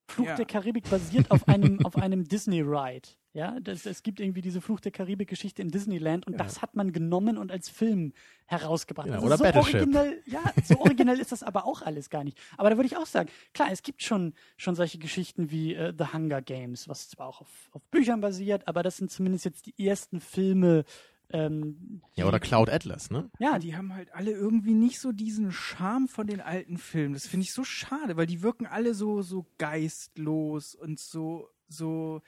Fluch 0.10 0.26
Ja. 0.26 0.36
der 0.36 0.46
Karibik 0.46 0.90
basiert 0.90 1.30
auf 1.32 1.48
einem, 1.48 1.86
auf 1.86 1.96
einem 1.96 2.24
Disney-Ride. 2.28 3.08
Ja, 3.36 3.60
das, 3.60 3.88
es 3.88 4.04
gibt 4.04 4.20
irgendwie 4.20 4.42
diese 4.42 4.62
Fluch 4.62 4.80
der 4.80 4.92
Karibik-Geschichte 4.92 5.62
in 5.64 5.70
Disneyland 5.70 6.28
und 6.28 6.34
Ja. 6.34 6.38
das 6.40 6.62
hat 6.62 6.76
man 6.76 6.92
genommen 6.94 7.40
und 7.40 7.52
als 7.52 7.68
Film 7.68 8.14
herausgebracht. 8.46 9.08
Ja, 9.08 9.16
Also 9.16 9.26
oder 9.26 9.38
so 9.38 9.44
Battleship. 9.44 9.76
originell, 9.76 10.22
ja, 10.28 10.42
so 10.64 10.80
originell 10.80 11.20
ist 11.20 11.32
das 11.32 11.42
aber 11.42 11.66
auch 11.66 11.82
alles 11.82 12.12
gar 12.12 12.24
nicht. 12.24 12.38
Aber 12.58 12.70
da 12.70 12.78
würde 12.78 12.86
ich 12.88 12.96
auch 12.96 13.08
sagen, 13.08 13.30
klar, 13.56 13.70
es 13.72 13.82
gibt 13.82 14.04
schon, 14.04 14.34
schon 14.56 14.76
solche 14.76 15.00
Geschichten 15.00 15.50
wie 15.50 15.74
äh, 15.74 15.94
The 15.98 16.14
Hunger 16.14 16.44
Games, 16.44 16.88
was 16.88 17.10
zwar 17.10 17.28
auch 17.28 17.42
auf, 17.42 17.70
auf 17.72 17.82
Büchern 17.90 18.22
basiert, 18.22 18.68
aber 18.68 18.84
das 18.84 18.98
sind 18.98 19.10
zumindest 19.10 19.46
jetzt 19.46 19.66
die 19.66 19.84
ersten 19.84 20.20
Filme, 20.20 20.84
ähm, 21.32 22.04
Ja, 22.14 22.28
oder 22.28 22.40
Cloud 22.40 22.70
Atlas, 22.70 23.10
ne? 23.10 23.32
ja, 23.40 23.58
die 23.58 23.76
haben 23.76 23.96
halt 23.96 24.14
alle 24.14 24.30
irgendwie 24.30 24.76
nicht 24.76 25.00
so 25.00 25.12
diesen 25.12 25.52
Charme 25.52 26.08
von 26.08 26.28
den 26.28 26.40
alten 26.42 26.78
Filmen. 26.78 27.16
Das 27.16 27.26
finde 27.26 27.46
ich 27.46 27.54
so 27.54 27.64
schade, 27.64 28.16
weil 28.16 28.28
die 28.28 28.44
wirken 28.44 28.68
alle 28.68 28.94
so 28.94 29.24
so 29.24 29.48
geistlos 29.58 30.76
und 30.76 31.00
so 31.00 31.50
so 31.68 32.22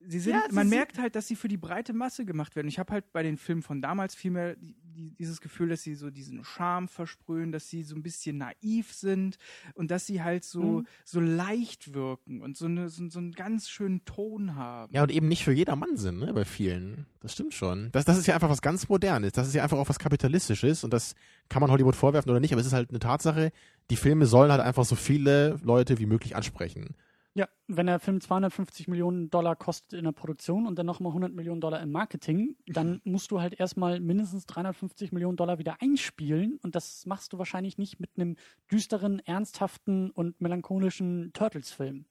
sie 0.00 0.20
sind 0.20 0.32
Ja, 0.34 0.42
sie 0.48 0.54
man 0.54 0.68
sind- 0.68 0.76
merkt 0.78 0.98
halt, 0.98 1.14
dass 1.16 1.26
sie 1.26 1.36
für 1.36 1.48
die 1.48 1.56
breite 1.56 1.92
Masse 1.92 2.24
gemacht 2.24 2.54
werden. 2.56 2.68
Ich 2.68 2.78
habe 2.78 2.92
halt 2.92 3.12
bei 3.12 3.22
den 3.22 3.36
Filmen 3.36 3.62
von 3.62 3.82
damals 3.82 4.14
viel 4.14 4.30
mehr 4.30 4.56
die, 4.56 4.74
die, 4.82 5.10
dieses 5.14 5.40
Gefühl, 5.40 5.68
dass 5.68 5.82
sie 5.82 5.94
so 5.94 6.10
diesen 6.10 6.44
Charme 6.44 6.88
versprühen, 6.88 7.52
dass 7.52 7.68
sie 7.68 7.82
so 7.82 7.94
ein 7.94 8.02
bisschen 8.02 8.38
naiv 8.38 8.92
sind 8.92 9.38
und 9.74 9.90
dass 9.90 10.06
sie 10.06 10.22
halt 10.22 10.44
so 10.44 10.62
Mhm. 10.80 10.86
so 11.04 11.20
leicht 11.20 11.94
wirken 11.94 12.40
und 12.42 12.56
so 12.56 12.66
eine 12.66 12.88
so, 12.88 13.08
so 13.08 13.18
einen 13.18 13.32
ganz 13.32 13.68
schönen 13.68 14.04
Ton 14.04 14.54
haben. 14.54 14.92
Ja, 14.94 15.02
und 15.02 15.10
eben 15.12 15.28
nicht 15.28 15.44
für 15.44 15.52
jedermann 15.52 15.96
sind, 15.96 16.18
ne, 16.20 16.32
bei 16.32 16.44
vielen. 16.44 17.06
Das 17.20 17.32
stimmt 17.32 17.54
schon. 17.54 17.90
Das, 17.92 18.04
das 18.04 18.18
ist 18.18 18.26
ja 18.26 18.34
einfach 18.34 18.48
was 18.50 18.62
ganz 18.62 18.88
Modernes. 18.88 19.32
Das 19.32 19.48
ist 19.48 19.54
ja 19.54 19.62
einfach 19.62 19.78
auch 19.78 19.88
was 19.88 19.98
Kapitalistisches 19.98 20.84
und 20.84 20.92
das 20.92 21.14
kann 21.48 21.60
man 21.60 21.70
Hollywood 21.70 21.96
vorwerfen 21.96 22.30
oder 22.30 22.40
nicht, 22.40 22.52
aber 22.52 22.60
es 22.60 22.66
ist 22.66 22.72
halt 22.72 22.90
eine 22.90 22.98
Tatsache, 23.00 23.50
die 23.90 23.96
Filme 23.96 24.26
sollen 24.26 24.50
halt 24.52 24.60
einfach 24.60 24.84
so 24.84 24.94
viele 24.96 25.58
Leute 25.62 25.98
wie 25.98 26.06
möglich 26.06 26.36
ansprechen. 26.36 26.94
Ja, 27.38 27.48
wenn 27.68 27.86
der 27.86 28.00
Film 28.00 28.20
250 28.20 28.88
Millionen 28.88 29.30
Dollar 29.30 29.54
kostet 29.54 29.96
in 29.96 30.04
der 30.04 30.10
Produktion 30.10 30.66
und 30.66 30.76
dann 30.76 30.86
nochmal 30.86 31.10
100 31.10 31.32
Millionen 31.32 31.60
Dollar 31.60 31.80
im 31.80 31.92
Marketing, 31.92 32.56
dann 32.66 33.00
musst 33.04 33.30
du 33.30 33.40
halt 33.40 33.60
erstmal 33.60 34.00
mindestens 34.00 34.44
350 34.46 35.12
Millionen 35.12 35.36
Dollar 35.36 35.60
wieder 35.60 35.76
einspielen 35.80 36.58
und 36.64 36.74
das 36.74 37.06
machst 37.06 37.32
du 37.32 37.38
wahrscheinlich 37.38 37.78
nicht 37.78 38.00
mit 38.00 38.10
einem 38.16 38.34
düsteren, 38.72 39.20
ernsthaften 39.20 40.10
und 40.10 40.40
melancholischen 40.40 41.30
Turtles-Film. 41.32 42.06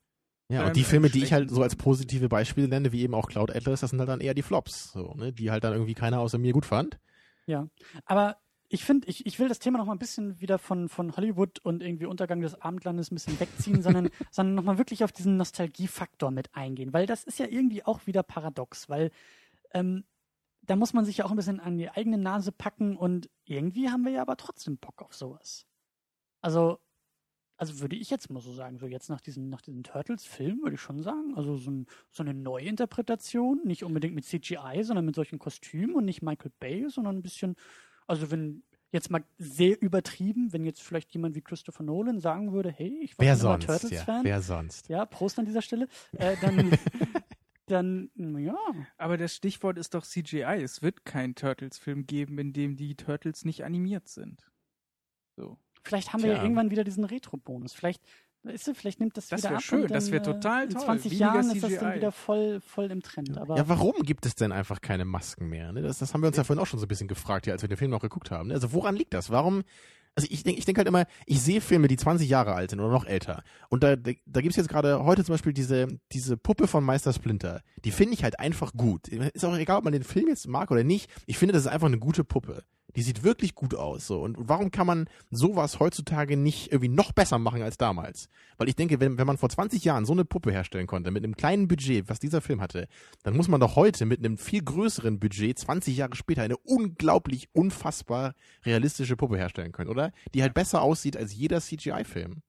Ja, 0.48 0.62
Ähm, 0.62 0.68
und 0.68 0.76
die 0.76 0.84
Filme, 0.84 1.10
die 1.10 1.22
ich 1.22 1.34
halt 1.34 1.50
so 1.50 1.62
als 1.62 1.76
positive 1.76 2.30
Beispiele 2.30 2.66
nenne, 2.66 2.90
wie 2.92 3.02
eben 3.02 3.12
auch 3.12 3.28
Cloud 3.28 3.54
Atlas, 3.54 3.80
das 3.80 3.90
sind 3.90 3.98
halt 3.98 4.08
dann 4.08 4.22
eher 4.22 4.32
die 4.32 4.40
Flops, 4.40 4.92
so, 4.92 5.12
ne, 5.12 5.30
die 5.30 5.50
halt 5.50 5.62
dann 5.62 5.74
irgendwie 5.74 5.92
keiner 5.92 6.20
außer 6.20 6.38
mir 6.38 6.54
gut 6.54 6.64
fand. 6.64 6.98
Ja, 7.44 7.68
aber 8.06 8.38
ich 8.70 8.84
finde, 8.84 9.08
ich, 9.08 9.24
ich 9.24 9.38
will 9.38 9.48
das 9.48 9.60
Thema 9.60 9.78
noch 9.78 9.86
mal 9.86 9.94
ein 9.94 9.98
bisschen 9.98 10.40
wieder 10.40 10.58
von, 10.58 10.88
von 10.88 11.16
Hollywood 11.16 11.58
und 11.60 11.82
irgendwie 11.82 12.06
Untergang 12.06 12.40
des 12.40 12.54
Abendlandes 12.60 13.10
ein 13.10 13.14
bisschen 13.14 13.40
wegziehen, 13.40 13.82
sondern, 13.82 14.10
sondern 14.30 14.54
noch 14.54 14.64
mal 14.64 14.78
wirklich 14.78 15.04
auf 15.04 15.12
diesen 15.12 15.36
Nostalgiefaktor 15.36 16.30
mit 16.30 16.54
eingehen, 16.54 16.92
weil 16.92 17.06
das 17.06 17.24
ist 17.24 17.38
ja 17.38 17.46
irgendwie 17.46 17.84
auch 17.84 18.06
wieder 18.06 18.22
paradox, 18.22 18.88
weil 18.90 19.10
ähm, 19.72 20.04
da 20.62 20.76
muss 20.76 20.92
man 20.92 21.06
sich 21.06 21.18
ja 21.18 21.24
auch 21.24 21.30
ein 21.30 21.36
bisschen 21.36 21.60
an 21.60 21.78
die 21.78 21.88
eigene 21.88 22.18
Nase 22.18 22.52
packen 22.52 22.96
und 22.96 23.30
irgendwie 23.44 23.88
haben 23.88 24.04
wir 24.04 24.12
ja 24.12 24.22
aber 24.22 24.36
trotzdem 24.36 24.76
Bock 24.76 25.00
auf 25.00 25.14
sowas. 25.14 25.66
Also, 26.42 26.78
also 27.56 27.80
würde 27.80 27.96
ich 27.96 28.10
jetzt 28.10 28.28
mal 28.28 28.40
so 28.40 28.52
sagen, 28.52 28.78
so 28.78 28.86
jetzt 28.86 29.08
nach 29.08 29.22
diesem, 29.22 29.48
nach 29.48 29.62
diesem 29.62 29.82
Turtles-Film 29.82 30.60
würde 30.62 30.74
ich 30.74 30.80
schon 30.80 31.02
sagen, 31.02 31.34
also 31.36 31.56
so, 31.56 31.70
ein, 31.70 31.86
so 32.10 32.22
eine 32.22 32.34
Neuinterpretation, 32.34 33.62
nicht 33.64 33.82
unbedingt 33.82 34.14
mit 34.14 34.26
CGI, 34.26 34.82
sondern 34.82 35.06
mit 35.06 35.14
solchen 35.14 35.38
Kostümen 35.38 35.96
und 35.96 36.04
nicht 36.04 36.20
Michael 36.20 36.52
Bay, 36.60 36.86
sondern 36.90 37.16
ein 37.16 37.22
bisschen, 37.22 37.56
also 38.08 38.30
wenn 38.30 38.62
jetzt 38.90 39.10
mal 39.10 39.22
sehr 39.36 39.80
übertrieben, 39.80 40.52
wenn 40.52 40.64
jetzt 40.64 40.82
vielleicht 40.82 41.12
jemand 41.12 41.34
wie 41.34 41.42
Christopher 41.42 41.82
Nolan 41.82 42.20
sagen 42.20 42.52
würde, 42.52 42.70
hey, 42.70 42.98
ich 43.02 43.18
war 43.18 43.26
Wer 43.26 43.34
immer 43.34 43.40
sonst, 43.40 43.66
ja, 43.68 43.78
Turtles-Fan, 43.78 44.24
wer 44.24 44.42
sonst? 44.42 44.88
ja, 44.88 45.04
Prost 45.04 45.38
an 45.38 45.44
dieser 45.44 45.62
Stelle, 45.62 45.88
äh, 46.12 46.36
dann, 46.40 46.78
dann, 47.66 48.10
ja, 48.38 48.56
Aber 48.96 49.18
das 49.18 49.34
Stichwort 49.34 49.78
ist 49.78 49.94
doch 49.94 50.04
CGI. 50.04 50.62
Es 50.62 50.82
wird 50.82 51.04
keinen 51.04 51.34
Turtles-Film 51.34 52.06
geben, 52.06 52.38
in 52.38 52.52
dem 52.52 52.76
die 52.76 52.96
Turtles 52.96 53.44
nicht 53.44 53.64
animiert 53.64 54.08
sind. 54.08 54.50
So. 55.36 55.58
vielleicht 55.84 56.12
haben 56.12 56.22
wir 56.22 56.30
ja 56.30 56.36
Tja. 56.36 56.44
irgendwann 56.44 56.70
wieder 56.70 56.82
diesen 56.82 57.04
Retro-Bonus, 57.04 57.72
vielleicht, 57.72 58.02
weißt 58.48 58.66
du, 58.68 58.74
vielleicht 58.74 59.00
nimmt 59.00 59.16
das, 59.16 59.28
Das 59.28 59.42
wieder 59.42 59.56
ab 59.56 59.62
schön, 59.62 59.82
und 59.82 59.90
dann, 59.90 59.94
das 59.94 60.10
wär 60.10 60.20
äh, 60.20 60.22
total 60.22 60.64
in 60.64 60.70
toll. 60.70 60.82
20 60.82 61.10
Weniger 61.12 61.26
Jahren 61.26 61.50
ist 61.50 61.62
das 61.62 61.70
dann 61.74 61.80
CGI. 61.90 61.96
wieder 61.96 62.12
voll, 62.12 62.60
voll 62.60 62.90
im 62.90 63.02
Trend, 63.02 63.38
aber 63.38 63.56
Ja, 63.56 63.68
warum 63.68 63.94
gibt 64.02 64.26
es 64.26 64.34
denn 64.34 64.52
einfach 64.52 64.80
keine 64.80 65.04
Masken 65.04 65.48
mehr? 65.48 65.72
Ne? 65.72 65.82
Das, 65.82 65.98
das 65.98 66.14
haben 66.14 66.22
wir 66.22 66.28
uns 66.28 66.36
ja 66.36 66.44
vorhin 66.44 66.62
auch 66.62 66.66
schon 66.66 66.80
so 66.80 66.86
ein 66.86 66.88
bisschen 66.88 67.08
gefragt, 67.08 67.46
ja, 67.46 67.52
als 67.52 67.62
wir 67.62 67.68
den 67.68 67.78
Film 67.78 67.90
noch 67.90 68.00
geguckt 68.00 68.30
haben. 68.30 68.48
Ne? 68.48 68.54
Also 68.54 68.72
woran 68.72 68.96
liegt 68.96 69.14
das? 69.14 69.30
Warum? 69.30 69.62
Also 70.14 70.26
ich 70.32 70.42
denke 70.42 70.58
ich 70.58 70.64
denk 70.64 70.78
halt 70.78 70.88
immer, 70.88 71.06
ich 71.26 71.40
sehe 71.40 71.60
Filme, 71.60 71.86
die 71.86 71.96
20 71.96 72.28
Jahre 72.28 72.52
alt 72.54 72.70
sind 72.70 72.80
oder 72.80 72.90
noch 72.90 73.04
älter. 73.06 73.44
Und 73.68 73.84
da, 73.84 73.94
da, 73.94 74.10
da 74.26 74.40
gibt 74.40 74.50
es 74.50 74.56
jetzt 74.56 74.68
gerade 74.68 75.04
heute 75.04 75.22
zum 75.24 75.34
Beispiel 75.34 75.52
diese, 75.52 75.86
diese 76.10 76.36
Puppe 76.36 76.66
von 76.66 76.82
Meister 76.82 77.12
Splinter. 77.12 77.62
Die 77.84 77.92
finde 77.92 78.14
ich 78.14 78.24
halt 78.24 78.40
einfach 78.40 78.72
gut. 78.72 79.06
Ist 79.06 79.44
auch 79.44 79.56
egal, 79.56 79.78
ob 79.78 79.84
man 79.84 79.92
den 79.92 80.02
Film 80.02 80.26
jetzt 80.26 80.48
mag 80.48 80.72
oder 80.72 80.82
nicht. 80.82 81.08
Ich 81.26 81.38
finde, 81.38 81.52
das 81.52 81.62
ist 81.62 81.68
einfach 81.68 81.86
eine 81.86 81.98
gute 82.00 82.24
Puppe. 82.24 82.64
Die 82.96 83.02
sieht 83.02 83.22
wirklich 83.22 83.54
gut 83.54 83.74
aus. 83.74 84.06
So. 84.06 84.20
Und 84.22 84.36
warum 84.40 84.70
kann 84.70 84.86
man 84.86 85.08
sowas 85.30 85.78
heutzutage 85.78 86.36
nicht 86.36 86.72
irgendwie 86.72 86.88
noch 86.88 87.12
besser 87.12 87.38
machen 87.38 87.62
als 87.62 87.76
damals? 87.76 88.28
Weil 88.56 88.68
ich 88.68 88.76
denke, 88.76 88.98
wenn, 88.98 89.18
wenn 89.18 89.26
man 89.26 89.36
vor 89.36 89.50
20 89.50 89.84
Jahren 89.84 90.06
so 90.06 90.12
eine 90.14 90.24
Puppe 90.24 90.50
herstellen 90.50 90.86
konnte, 90.86 91.10
mit 91.10 91.22
einem 91.22 91.36
kleinen 91.36 91.68
Budget, 91.68 92.08
was 92.08 92.18
dieser 92.18 92.40
Film 92.40 92.60
hatte, 92.62 92.88
dann 93.22 93.36
muss 93.36 93.46
man 93.48 93.60
doch 93.60 93.76
heute 93.76 94.06
mit 94.06 94.20
einem 94.20 94.38
viel 94.38 94.62
größeren 94.64 95.20
Budget 95.20 95.58
20 95.58 95.96
Jahre 95.98 96.16
später 96.16 96.42
eine 96.42 96.56
unglaublich, 96.56 97.48
unfassbar 97.52 98.34
realistische 98.64 99.16
Puppe 99.16 99.36
herstellen 99.36 99.72
können, 99.72 99.90
oder? 99.90 100.10
Die 100.34 100.42
halt 100.42 100.54
besser 100.54 100.80
aussieht 100.82 101.16
als 101.16 101.34
jeder 101.34 101.60
CGI-Film. 101.60 102.42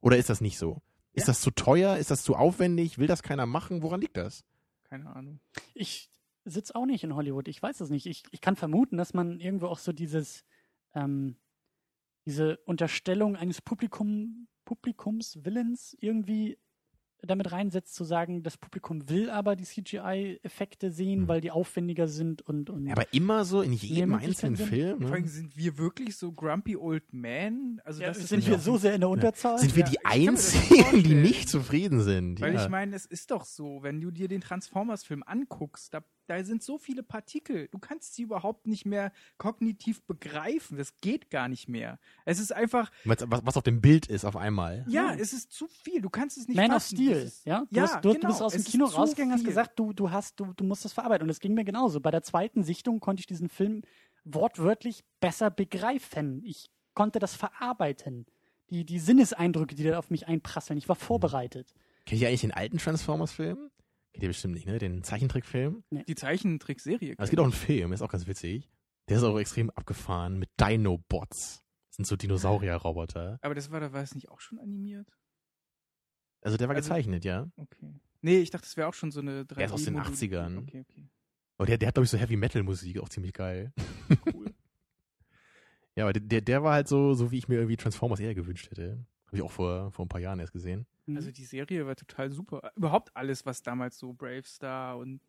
Oder 0.00 0.16
ist 0.16 0.30
das 0.30 0.40
nicht 0.40 0.58
so? 0.58 0.80
Ist 1.12 1.22
Ja. 1.22 1.32
das 1.32 1.40
zu 1.40 1.50
teuer? 1.50 1.96
Ist 1.96 2.10
das 2.12 2.22
zu 2.22 2.36
aufwendig? 2.36 2.98
Will 2.98 3.06
das 3.08 3.22
keiner 3.22 3.46
machen? 3.46 3.82
Woran 3.82 4.00
liegt 4.00 4.16
das? 4.16 4.44
Keine 4.84 5.06
Ahnung. 5.14 5.40
Ich 5.74 6.08
sitze 6.46 6.74
auch 6.74 6.86
nicht 6.86 7.04
in 7.04 7.14
Hollywood. 7.14 7.48
Ich 7.48 7.62
weiß 7.62 7.80
es 7.80 7.90
nicht. 7.90 8.06
Ich, 8.06 8.22
ich 8.30 8.40
kann 8.40 8.56
vermuten, 8.56 8.96
dass 8.96 9.12
man 9.14 9.40
irgendwo 9.40 9.66
auch 9.66 9.78
so 9.78 9.92
dieses, 9.92 10.44
ähm, 10.94 11.36
diese 12.24 12.56
Unterstellung 12.64 13.36
eines 13.36 13.60
Publikum, 13.60 14.48
Publikumswillens 14.64 15.96
irgendwie 16.00 16.58
damit 17.22 17.50
reinsetzt, 17.50 17.94
zu 17.94 18.04
sagen, 18.04 18.42
das 18.42 18.56
Publikum 18.58 19.08
will 19.08 19.30
aber 19.30 19.56
die 19.56 19.64
CGI-Effekte 19.64 20.90
sehen, 20.92 21.22
Hm. 21.22 21.28
weil 21.28 21.40
die 21.40 21.50
aufwendiger 21.50 22.08
sind 22.08 22.42
und, 22.42 22.70
und 22.70 22.86
Ja, 22.86 22.92
aber 22.92 23.12
immer 23.12 23.44
so 23.44 23.62
in 23.62 23.72
jedem 23.72 24.14
einzelnen. 24.14 24.56
Film. 24.56 25.00
Vor 25.00 25.12
allem 25.12 25.22
Ne? 25.24 25.28
sind 25.28 25.56
wir 25.56 25.78
wirklich 25.78 26.16
so 26.16 26.30
grumpy 26.32 26.76
old 26.76 27.12
men? 27.12 27.80
Also 27.84 28.02
ja, 28.02 28.12
sind 28.14 28.46
wir 28.46 28.58
so 28.58 28.76
sehr 28.76 28.94
in 28.94 29.00
der 29.00 29.08
Unterzahl? 29.08 29.58
Sind 29.58 29.74
wir 29.74 29.84
die 29.84 30.04
Einzigen, 30.04 31.02
die 31.02 31.14
nicht 31.14 31.48
zufrieden 31.48 32.00
sind? 32.02 32.40
Weil 32.40 32.54
ja. 32.54 32.62
ich 32.64 32.68
meine, 32.68 32.94
es 32.94 33.06
ist 33.06 33.30
doch 33.30 33.44
so, 33.44 33.82
wenn 33.82 34.00
du 34.00 34.10
dir 34.10 34.28
den 34.28 34.42
Transformers-Film 34.42 35.22
anguckst, 35.26 35.94
da, 35.94 36.04
da 36.26 36.42
sind 36.44 36.62
so 36.62 36.78
viele 36.78 37.02
Partikel. 37.02 37.68
Du 37.68 37.78
kannst 37.78 38.14
sie 38.14 38.22
überhaupt 38.22 38.66
nicht 38.66 38.84
mehr 38.86 39.12
kognitiv 39.38 40.02
begreifen. 40.02 40.76
Das 40.78 40.96
geht 41.00 41.30
gar 41.30 41.48
nicht 41.48 41.68
mehr. 41.68 41.98
Es 42.24 42.38
ist 42.40 42.52
einfach, 42.52 42.90
was, 43.04 43.18
was 43.28 43.56
auf 43.56 43.62
dem 43.62 43.80
Bild 43.80 44.06
ist 44.06 44.24
auf 44.24 44.36
einmal. 44.36 44.84
ja, 44.88 45.12
Hm. 45.12 45.18
es 45.20 45.32
ist 45.32 45.52
zu 45.52 45.66
viel. 45.68 46.00
Du 46.00 46.10
kannst 46.10 46.36
es 46.36 46.48
nicht 46.48 46.56
Man 46.56 46.66
of 46.70 46.74
fassen. 46.82 46.96
Steel, 46.96 47.14
Das 47.14 47.24
ist- 47.24 47.46
ja? 47.46 47.60
Du, 47.70 47.76
ja, 47.76 47.82
hast, 47.84 48.04
du, 48.04 48.08
du 48.08 48.14
genau. 48.14 48.28
bist 48.28 48.42
aus 48.42 48.52
dem 48.52 48.64
Kino 48.64 48.86
rausgegangen, 48.86 49.32
hast 49.32 49.40
viel. 49.40 49.48
gesagt, 49.48 49.78
du, 49.78 49.92
du 49.92 50.10
hast, 50.10 50.40
du, 50.40 50.52
du 50.52 50.64
musst 50.64 50.84
das 50.84 50.92
verarbeiten. 50.92 51.24
Und 51.24 51.30
es 51.30 51.40
ging 51.40 51.54
mir 51.54 51.64
genauso. 51.64 52.00
Bei 52.00 52.10
der 52.10 52.22
zweiten 52.22 52.64
Sichtung 52.64 53.00
konnte 53.00 53.20
ich 53.20 53.26
diesen 53.26 53.48
Film 53.48 53.82
wortwörtlich 54.24 55.04
besser 55.20 55.50
begreifen. 55.50 56.42
Ich 56.44 56.70
konnte 56.94 57.18
das 57.18 57.34
verarbeiten. 57.34 58.26
Die, 58.70 58.84
die 58.84 58.98
Sinneseindrücke, 58.98 59.76
die 59.76 59.84
da 59.84 59.98
auf 59.98 60.10
mich 60.10 60.26
einprasseln. 60.26 60.76
Ich 60.78 60.88
war 60.88 60.96
vorbereitet. 60.96 61.72
Kennt 62.04 62.20
ihr 62.20 62.28
eigentlich 62.28 62.40
den 62.40 62.52
alten 62.52 62.78
Transformers-Film? 62.78 63.70
Kennt 64.16 64.22
ihr 64.22 64.30
bestimmt 64.30 64.54
nicht, 64.54 64.66
ne? 64.66 64.78
Den 64.78 65.02
Zeichentrickfilm? 65.02 65.84
Die 65.90 66.14
Zeichentrickserie. 66.14 67.16
Es 67.18 67.28
gibt 67.28 67.38
auch 67.38 67.44
einen 67.44 67.52
Film, 67.52 67.92
ist 67.92 68.00
auch 68.00 68.08
ganz 68.08 68.26
witzig. 68.26 68.70
Der 69.10 69.18
ist 69.18 69.22
auch 69.24 69.38
extrem 69.38 69.68
abgefahren 69.68 70.38
mit 70.38 70.48
Dinobots. 70.58 71.62
Das 71.90 71.96
sind 71.96 72.06
so 72.06 72.16
Dinosaurier-Roboter. 72.16 73.38
Aber 73.42 73.54
das 73.54 73.70
war, 73.70 73.78
da 73.78 73.92
war 73.92 74.02
es 74.02 74.14
nicht 74.14 74.30
auch 74.30 74.40
schon 74.40 74.58
animiert? 74.58 75.06
Also 76.40 76.56
der 76.56 76.66
war 76.68 76.74
Also- 76.76 76.88
gezeichnet, 76.88 77.26
ja. 77.26 77.46
Okay. 77.58 77.92
Nee, 78.22 78.38
ich 78.38 78.48
dachte, 78.48 78.64
das 78.64 78.78
wäre 78.78 78.88
auch 78.88 78.94
schon 78.94 79.10
so 79.10 79.20
eine 79.20 79.42
3D. 79.44 79.54
Der 79.56 79.66
ist 79.66 79.72
aus 79.72 79.84
den 79.84 79.98
80ern. 79.98 80.60
Okay, 80.60 80.80
okay. 80.88 81.10
Aber 81.58 81.66
der, 81.66 81.76
der 81.76 81.88
hat, 81.88 81.94
glaube 81.96 82.04
ich, 82.04 82.10
so 82.10 82.16
Heavy-Metal-Musik, 82.16 82.98
auch 83.00 83.10
ziemlich 83.10 83.34
geil. 83.34 83.70
Cool. 84.32 84.46
Ja, 85.98 86.04
aber 86.04 86.12
der, 86.12 86.42
der 86.42 86.62
war 86.62 86.74
halt 86.74 86.88
so, 86.88 87.14
so 87.14 87.30
wie 87.30 87.38
ich 87.38 87.48
mir 87.48 87.54
irgendwie 87.54 87.78
Transformers 87.78 88.20
eher 88.20 88.34
gewünscht 88.34 88.70
hätte. 88.70 89.02
Habe 89.26 89.36
ich 89.36 89.42
auch 89.42 89.50
vor, 89.50 89.90
vor 89.90 90.04
ein 90.04 90.08
paar 90.08 90.20
Jahren 90.20 90.38
erst 90.40 90.52
gesehen. 90.52 90.86
Hm. 91.06 91.16
Also 91.16 91.30
die 91.30 91.44
Serie 91.44 91.86
war 91.86 91.96
total 91.96 92.30
super. 92.32 92.70
Überhaupt 92.76 93.10
alles, 93.16 93.44
was 93.46 93.62
damals 93.62 93.98
so 93.98 94.12
Brave 94.12 94.44
Star 94.44 94.98
und 94.98 95.20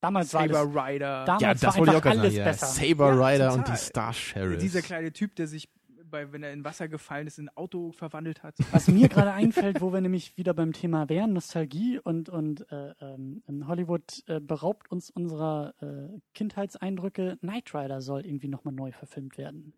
damals 0.00 0.34
war 0.34 0.46
Saber 0.48 0.64
Rider. 0.64 1.24
Damals 1.24 1.40
ja, 1.42 1.48
war 1.48 1.54
das 1.54 1.78
wollte 1.78 1.92
ich 1.92 1.96
auch 1.98 2.04
einfach 2.04 2.10
sagen. 2.10 2.20
alles 2.20 2.34
Ja. 2.34 2.44
besser. 2.44 2.66
Saber 2.66 3.08
Ja, 3.14 3.26
Rider 3.28 3.48
total. 3.50 3.58
und 3.58 3.68
die 3.68 3.76
Star 3.76 4.12
Sheriffs. 4.12 4.62
dieser 4.62 4.82
kleine 4.82 5.12
Typ, 5.12 5.34
der 5.36 5.46
sich, 5.46 5.68
bei, 6.10 6.30
wenn 6.32 6.42
er 6.42 6.52
in 6.52 6.64
Wasser 6.64 6.88
gefallen 6.88 7.26
ist, 7.26 7.38
in 7.38 7.48
ein 7.48 7.56
Auto 7.56 7.90
verwandelt 7.92 8.42
hat. 8.42 8.54
was 8.72 8.86
mir 8.88 9.08
gerade 9.08 9.32
einfällt, 9.32 9.80
wo 9.80 9.92
wir 9.92 10.00
nämlich 10.00 10.36
wieder 10.36 10.52
beim 10.54 10.72
Thema 10.72 11.08
wären, 11.08 11.32
Nostalgie 11.32 11.98
und, 11.98 12.28
und 12.28 12.70
äh, 12.70 12.92
ähm, 13.00 13.42
Hollywood 13.66 14.22
äh, 14.26 14.40
beraubt 14.40 14.90
uns 14.90 15.10
unserer 15.10 15.74
äh, 15.80 16.20
Kindheitseindrücke. 16.34 17.38
Knight 17.40 17.74
Rider 17.74 18.00
soll 18.00 18.26
irgendwie 18.26 18.48
nochmal 18.48 18.74
neu 18.74 18.92
verfilmt 18.92 19.38
werden. 19.38 19.74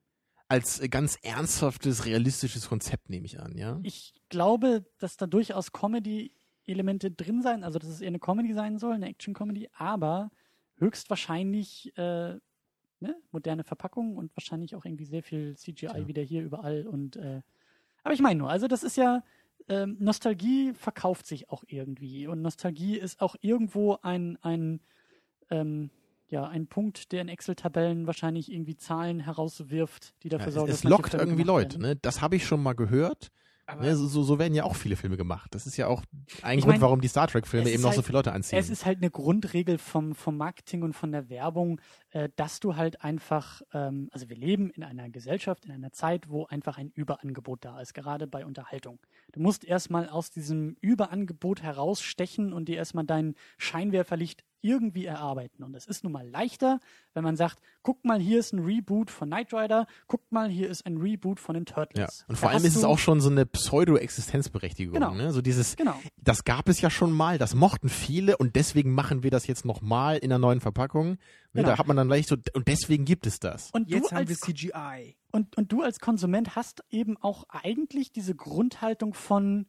Als 0.48 0.81
äh, 0.81 0.89
ganz 0.89 1.18
ernsthaftes, 1.23 2.06
realistisches 2.06 2.68
Konzept 2.68 3.10
nehme 3.10 3.27
ich 3.27 3.40
an, 3.40 3.56
ja. 3.56 3.81
Ich 3.82 4.14
glaube, 4.28 4.86
dass 4.98 5.16
da 5.16 5.27
durchaus 5.27 5.73
Comedy-Elemente 5.73 7.10
drin 7.10 7.43
sein, 7.43 7.64
also 7.64 7.78
dass 7.78 7.89
es 7.89 8.01
eher 8.01 8.09
eine 8.09 8.18
Comedy 8.18 8.55
sein 8.55 8.78
soll, 8.78 8.94
eine 8.94 9.09
Action-Comedy, 9.09 9.68
aber 9.77 10.31
höchstwahrscheinlich 10.78 11.97
äh, 11.97 12.39
ne, 13.01 13.16
moderne 13.31 13.64
Verpackung 13.64 14.16
und 14.16 14.35
wahrscheinlich 14.36 14.74
auch 14.74 14.85
irgendwie 14.85 15.05
sehr 15.05 15.23
viel 15.23 15.56
CGI 15.56 15.74
Tja. 15.74 16.06
wieder 16.06 16.23
hier 16.23 16.43
überall 16.43 16.86
und 16.86 17.16
äh, 17.16 17.43
aber 18.02 18.14
ich 18.14 18.20
meine 18.20 18.39
nur, 18.39 18.51
also 18.51 18.68
das 18.68 18.82
ist 18.82 18.97
ja 18.97 19.24
ähm, 19.68 19.97
Nostalgie 19.98 20.74
verkauft 20.74 21.27
sich 21.27 21.51
auch 21.51 21.64
irgendwie 21.66 22.27
und 22.27 22.43
Nostalgie 22.43 22.97
ist 22.97 23.20
auch 23.20 23.36
irgendwo 23.40 23.98
ein 24.02 24.39
ein 24.43 24.81
ähm, 25.51 25.90
ja, 26.28 26.44
ein 26.47 26.66
Punkt, 26.66 27.12
der 27.12 27.23
in 27.23 27.28
Excel-Tabellen 27.28 28.07
wahrscheinlich 28.07 28.51
irgendwie 28.53 28.77
Zahlen 28.77 29.20
herauswirft, 29.20 30.15
die 30.23 30.28
dafür 30.28 30.47
Ja, 30.48 30.53
sorgen, 30.53 30.73
es 30.73 30.81
dass 30.82 30.90
lockt 30.90 31.15
irgendwie 31.15 31.43
Leute, 31.44 31.78
ne? 31.81 31.97
Das 31.97 32.20
habe 32.20 32.36
ich 32.36 32.47
schon 32.47 32.62
mal 32.62 32.74
gehört. 32.74 33.28
Aber 33.69 33.82
Ne? 33.82 33.97
So, 33.97 34.07
so, 34.07 34.23
so 34.23 34.39
werden 34.39 34.55
ja 34.55 34.62
auch 34.62 34.77
viele 34.77 34.94
Filme 34.94 35.16
gemacht. 35.16 35.48
Das 35.53 35.66
ist 35.66 35.77
ja 35.77 35.89
auch 35.89 36.05
ein 36.43 36.59
Ich 36.59 36.65
Grund, 36.65 36.74
mein, 36.77 36.81
warum 36.82 37.01
die 37.01 37.09
Star 37.09 37.27
Trek-Filme 37.27 37.69
eben 37.69 37.82
noch 37.82 37.90
so 37.90 37.97
halt- 37.97 38.07
viele 38.07 38.19
Leute 38.19 38.31
anziehen. 38.32 38.61
Es 38.61 38.70
ist 38.70 38.86
halt 38.86 38.98
eine 38.98 39.11
Grundregel 39.11 39.78
vom, 39.78 40.15
vom 40.15 40.36
Marketing 40.36 40.82
und 40.82 40.93
von 40.93 41.11
der 41.11 41.28
Werbung, 41.31 41.81
äh, 42.16 42.30
dass 42.34 42.60
du 42.60 42.76
halt 42.76 43.05
einfach, 43.05 43.60
ähm, 43.74 44.09
also 44.10 44.30
wir 44.30 44.36
leben 44.36 44.70
in 44.70 44.82
einer 44.82 45.10
Gesellschaft, 45.10 45.66
in 45.66 45.70
einer 45.70 45.93
Zeit, 45.93 46.30
wo 46.30 46.47
einfach 46.47 46.78
ein 46.78 46.90
Überangebot 46.94 47.62
da 47.62 47.78
ist, 47.78 47.93
gerade 47.93 48.26
bei 48.26 48.47
Unterhaltung. 48.47 48.98
Du 49.32 49.40
musst 49.40 49.66
erstmal 49.66 50.09
aus 50.09 50.30
diesem 50.30 50.78
Überangebot 50.80 51.60
herausstechen 51.62 52.55
und 52.55 52.70
dir 52.70 52.76
erstmal 52.76 53.05
dein 53.05 53.34
Scheinwerferlicht 53.59 54.44
irgendwie 54.62 55.05
erarbeiten. 55.05 55.62
Und 55.62 55.74
es 55.76 55.86
ist 55.86 56.02
nun 56.02 56.12
mal 56.12 56.28
leichter, 56.28 56.80
wenn 57.14 57.22
man 57.22 57.36
sagt, 57.36 57.59
guck 57.82 58.05
mal, 58.05 58.18
hier 58.18 58.40
ist 58.40 58.52
ein 58.52 58.64
Reboot 58.64 59.10
von 59.10 59.28
Knight 59.28 59.52
Rider, 59.52 59.86
guck 60.09 60.20
mal, 60.30 60.48
hier 60.48 60.68
ist 60.68 60.84
ein 60.86 60.97
Reboot 60.97 61.38
von 61.38 61.55
den 61.55 61.64
ja. 61.68 61.74
Turtles. 61.74 62.24
Und 62.28 62.36
Da 62.36 62.40
vor 62.40 62.48
allem 62.48 62.56
hast 62.56 62.64
ist 62.64 62.76
es 62.76 62.84
auch 62.84 62.98
schon 62.98 63.20
so 63.20 63.30
eine 63.30 63.47
Pseudo-Existenzberechtigung. 63.47 64.94
Genau. 64.94 65.14
Ne? 65.14 65.32
So 65.32 65.40
dieses, 65.43 65.76
Genau. 65.76 65.94
das 66.16 66.44
gab 66.44 66.68
es 66.68 66.80
ja 66.80 66.90
schon 66.90 67.12
mal, 67.12 67.38
das 67.38 67.55
mochten 67.55 67.88
viele 67.88 68.36
und 68.36 68.56
deswegen 68.56 68.93
machen 68.93 69.22
wir 69.22 69.30
das 69.30 69.47
jetzt 69.47 69.64
nochmal 69.64 70.16
in 70.18 70.32
einer 70.32 70.38
neuen 70.38 70.60
Verpackung. 70.60 71.18
Ne? 71.56 71.62
Genau. 71.62 71.72
Da 71.74 71.78
hat 71.78 71.86
man 71.86 71.96
dann 71.96 72.08
gleich 72.08 72.26
so, 72.26 72.36
und 72.54 72.68
deswegen 72.68 73.04
gibt 73.04 73.26
es 73.26 73.40
das. 73.40 73.70
Und 73.72 73.90
jetzt 73.90 74.12
haben 74.12 74.18
als 74.18 74.28
wir 74.28 74.36
CGI. 74.36 75.16
Und, 75.32 75.56
und 75.56 75.72
du 75.72 75.82
als 75.82 76.00
Konsument 76.00 76.56
hast 76.56 76.84
eben 76.90 77.16
auch 77.16 77.44
eigentlich 77.48 78.12
diese 78.12 78.34
Grundhaltung 78.34 79.14
von, 79.14 79.66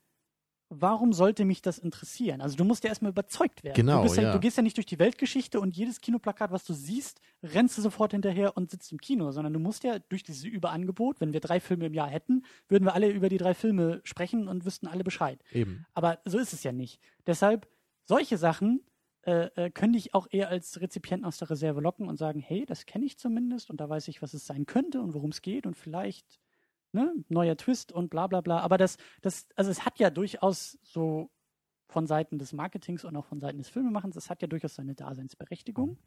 warum 0.70 1.14
sollte 1.14 1.46
mich 1.46 1.62
das 1.62 1.78
interessieren? 1.78 2.42
Also 2.42 2.56
du 2.58 2.64
musst 2.64 2.84
ja 2.84 2.90
erstmal 2.90 3.12
überzeugt 3.12 3.64
werden. 3.64 3.76
Genau, 3.76 3.98
du, 3.98 4.04
bist 4.04 4.18
ja, 4.18 4.24
ja. 4.24 4.34
du 4.34 4.40
gehst 4.40 4.58
ja 4.58 4.64
nicht 4.64 4.78
durch 4.78 4.86
die 4.86 5.00
Weltgeschichte 5.00 5.60
und 5.60 5.76
jedes 5.76 6.02
Kinoplakat, 6.02 6.52
was 6.52 6.66
du 6.66 6.74
siehst, 6.74 7.22
rennst 7.44 7.78
du 7.78 7.82
sofort 7.82 8.12
hinterher 8.12 8.58
und 8.58 8.72
sitzt 8.72 8.92
im 8.92 9.00
Kino, 9.00 9.32
sondern 9.32 9.54
du 9.54 9.60
musst 9.60 9.84
ja 9.84 10.00
durch 10.00 10.24
dieses 10.24 10.44
Überangebot, 10.44 11.22
wenn 11.22 11.34
wir 11.34 11.40
drei 11.40 11.60
Filme 11.60 11.86
im 11.86 11.94
Jahr 11.94 12.10
hätten, 12.10 12.44
würden 12.68 12.86
wir 12.86 12.94
alle 12.94 13.10
über 13.10 13.30
die 13.30 13.38
drei 13.38 13.54
Filme 13.54 14.02
sprechen 14.04 14.48
und 14.48 14.66
wüssten 14.66 14.88
alle 14.88 15.04
Bescheid. 15.04 15.40
Eben. 15.52 15.86
Aber 15.94 16.20
so 16.26 16.38
ist 16.38 16.54
es 16.54 16.64
ja 16.64 16.72
nicht. 16.72 17.00
Deshalb, 17.26 17.68
solche 18.04 18.38
Sachen 18.38 18.82
äh, 19.28 19.50
äh, 19.56 19.70
können 19.70 19.92
dich 19.92 20.14
auch 20.14 20.28
eher 20.32 20.48
als 20.48 20.80
Rezipienten 20.80 21.26
aus 21.26 21.38
der 21.38 21.50
Reserve 21.50 21.82
locken 21.82 22.08
und 22.08 22.16
sagen, 22.16 22.40
hey, 22.40 22.66
das 22.66 22.86
kenne 22.86 23.04
ich 23.04 23.18
zumindest 23.18 23.70
und 23.70 23.82
da 23.82 23.90
weiß 23.90 24.08
ich, 24.08 24.22
was 24.22 24.34
es 24.34 24.46
sein 24.46 24.66
könnte 24.66 25.02
und 25.02 25.14
worum 25.14 25.32
es 25.32 25.42
geht 25.42 25.66
und 25.66 25.76
vielleicht 25.76 26.40
ne, 26.94 27.14
neuer 27.28 27.58
Twist 27.58 27.92
und 27.92 28.10
bla 28.10 28.28
bla 28.28 28.40
bla. 28.40 28.62
Aber 28.62 28.78
das, 28.78 28.96
das, 29.22 29.50
also 29.58 29.70
es 29.70 29.84
hat 29.84 30.00
ja 30.00 30.12
durchaus 30.12 30.80
so 30.82 31.30
von 31.90 32.08
Seiten 32.08 32.40
des 32.40 32.54
Marketings 32.54 33.04
und 33.04 33.18
auch 33.18 33.26
von 33.26 33.42
Seiten 33.42 33.58
des 33.58 33.68
Filmemachens, 33.68 34.16
es 34.16 34.30
hat 34.30 34.42
ja 34.42 34.48
durchaus 34.48 34.76
seine 34.76 34.96
Daseinsberechtigung. 34.96 35.98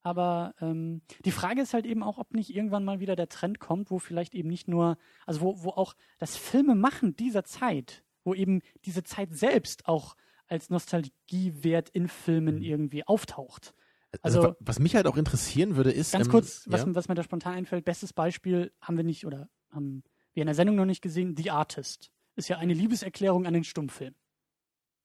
Aber 0.00 0.54
ähm, 0.62 1.02
die 1.26 1.32
Frage 1.32 1.60
ist 1.60 1.74
halt 1.74 1.84
eben 1.84 2.02
auch, 2.02 2.16
ob 2.16 2.32
nicht 2.32 2.54
irgendwann 2.54 2.86
mal 2.86 3.00
wieder 3.00 3.16
der 3.16 3.28
Trend 3.28 3.60
kommt, 3.60 3.90
wo 3.90 3.98
vielleicht 3.98 4.34
eben 4.34 4.48
nicht 4.48 4.66
nur, 4.66 4.96
also 5.26 5.42
wo, 5.42 5.62
wo 5.62 5.70
auch 5.72 5.94
das 6.16 6.38
Filmemachen 6.38 7.16
dieser 7.16 7.44
Zeit, 7.44 8.02
wo 8.24 8.32
eben 8.32 8.62
diese 8.86 9.02
Zeit 9.02 9.34
selbst 9.34 9.86
auch 9.88 10.16
als 10.48 10.70
Nostalgiewert 10.70 11.88
in 11.90 12.08
Filmen 12.08 12.56
Mhm. 12.56 12.62
irgendwie 12.62 13.06
auftaucht. 13.06 13.74
Also, 14.22 14.38
Also- 14.38 14.50
wa- 14.50 14.56
was 14.60 14.78
mich 14.78 14.94
halt 14.94 15.06
auch 15.06 15.16
interessieren 15.16 15.76
würde, 15.76 15.90
ist. 15.90 16.12
Ganz 16.12 16.26
ähm, 16.26 16.30
kurz, 16.32 16.64
was, 16.68 16.82
ja? 16.82 16.94
was 16.94 17.08
mir 17.08 17.14
da 17.14 17.22
spontan 17.22 17.54
einfällt, 17.54 17.84
bestes 17.84 18.12
Beispiel 18.12 18.72
haben 18.80 18.96
wir 18.96 19.04
nicht 19.04 19.26
oder 19.26 19.48
haben 19.70 20.02
wir 20.32 20.42
in 20.42 20.46
der 20.46 20.54
Sendung 20.54 20.76
noch 20.76 20.84
nicht 20.86 21.02
gesehen, 21.02 21.36
The 21.36 21.50
Artist. 21.50 22.12
Ist 22.36 22.48
ja 22.48 22.58
eine 22.58 22.74
Liebeserklärung 22.74 23.46
an 23.46 23.54
den 23.54 23.64
Stummfilm, 23.64 24.14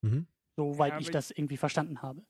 Mhm. 0.02 0.26
soweit 0.56 0.92
Ja, 0.94 0.98
ich- 1.00 1.10
das 1.10 1.30
irgendwie 1.30 1.56
verstanden 1.56 2.02
habe. 2.02 2.24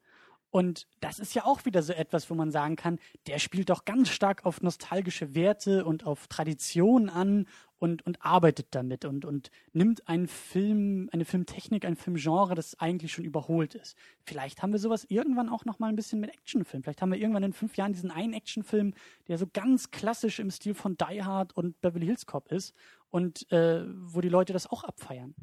Und 0.53 0.87
das 1.01 1.19
ist 1.19 1.35
ja 1.35 1.47
auch 1.47 1.65
wieder 1.65 1.83
so 1.83 1.95
etwas, 1.95 2.29
wo 2.29 2.35
man 2.35 2.51
sagen 2.51 2.77
kann, 2.77 2.99
der 3.27 3.39
spielt 3.39 3.71
doch 3.71 3.87
ganz 3.87 4.11
stark 4.11 4.45
auf 4.45 4.61
nostalgische 4.61 5.35
Werte 5.35 5.87
und 5.87 6.05
auf 6.05 6.29
Tradition 6.29 7.09
an 7.09 7.47
und, 7.79 8.05
und 8.05 8.23
arbeitet 8.23 8.67
damit 8.73 9.07
und, 9.07 9.25
und 9.25 9.51
nimmt 9.73 10.07
einen 10.09 10.29
Film, 10.29 11.09
eine 11.11 11.25
Filmtechnik, 11.25 11.87
ein 11.87 11.97
Filmgenre, 11.97 12.55
das 12.55 12.79
eigentlich 12.79 13.15
schon 13.15 13.25
überholt 13.25 13.75
ist. 13.75 13.97
Vielleicht 14.27 14.63
haben 14.63 14.73
wir 14.73 14.79
sowas 14.79 15.07
irgendwann 15.09 15.49
auch 15.49 15.65
noch 15.65 15.79
mal 15.79 15.89
ein 15.89 15.97
bisschen 15.97 16.21
mit 16.21 16.31
Actionfilm. 16.31 16.83
Vielleicht 16.83 17.01
haben 17.01 17.13
wir 17.13 17.19
irgendwann 17.19 17.45
in 17.45 17.55
fünf 17.55 17.79
Jahren 17.79 17.95
diesen 17.95 18.11
einen 18.11 18.35
Actionfilm, 18.35 18.93
der 19.29 19.39
so 19.39 19.47
ganz 19.51 19.91
klassisch 19.91 20.39
im 20.39 20.51
Stil 20.51 20.75
von 20.75 20.99
Die 20.99 21.25
Hard 21.25 21.57
und 21.57 21.81
Beverly 21.81 22.05
Hills 22.05 22.27
Cop 22.27 22.53
ist 22.53 22.75
und 23.09 23.51
äh, 23.51 23.87
wo 23.89 24.21
die 24.21 24.29
Leute 24.29 24.53
das 24.53 24.67
auch 24.67 24.85
abfeiern. 24.85 25.35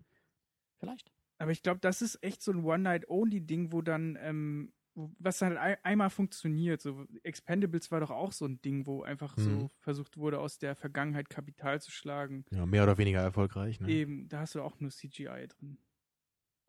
Vielleicht. 0.78 1.12
Aber 1.40 1.50
ich 1.50 1.64
glaube, 1.64 1.80
das 1.80 2.04
ist 2.04 2.22
echt 2.22 2.44
so 2.44 2.52
ein 2.52 2.64
One-Night-Only-Ding, 2.64 3.72
wo 3.72 3.82
dann, 3.82 4.20
ähm, 4.22 4.72
was 5.20 5.42
halt 5.42 5.58
ein, 5.58 5.78
einmal 5.84 6.10
funktioniert. 6.10 6.82
So 6.82 7.06
Expendables 7.24 7.92
war 7.92 8.00
doch 8.00 8.12
auch 8.12 8.32
so 8.32 8.46
ein 8.46 8.62
Ding, 8.62 8.86
wo 8.86 9.04
einfach 9.04 9.38
so 9.38 9.50
Mhm. 9.50 9.70
versucht 9.80 10.18
wurde, 10.18 10.40
aus 10.40 10.58
der 10.58 10.76
Vergangenheit 10.76 11.30
Kapital 11.30 11.82
zu 11.82 11.92
schlagen. 11.92 12.46
ja, 12.52 12.66
mehr 12.66 12.84
oder 12.84 12.98
weniger 12.98 13.22
erfolgreich. 13.22 13.80
Ne? 13.80 13.90
Eben, 13.90 14.28
da 14.30 14.40
hast 14.42 14.56
du 14.56 14.62
auch 14.62 14.80
nur 14.80 14.92
CGI 14.92 15.48
drin. 15.48 15.78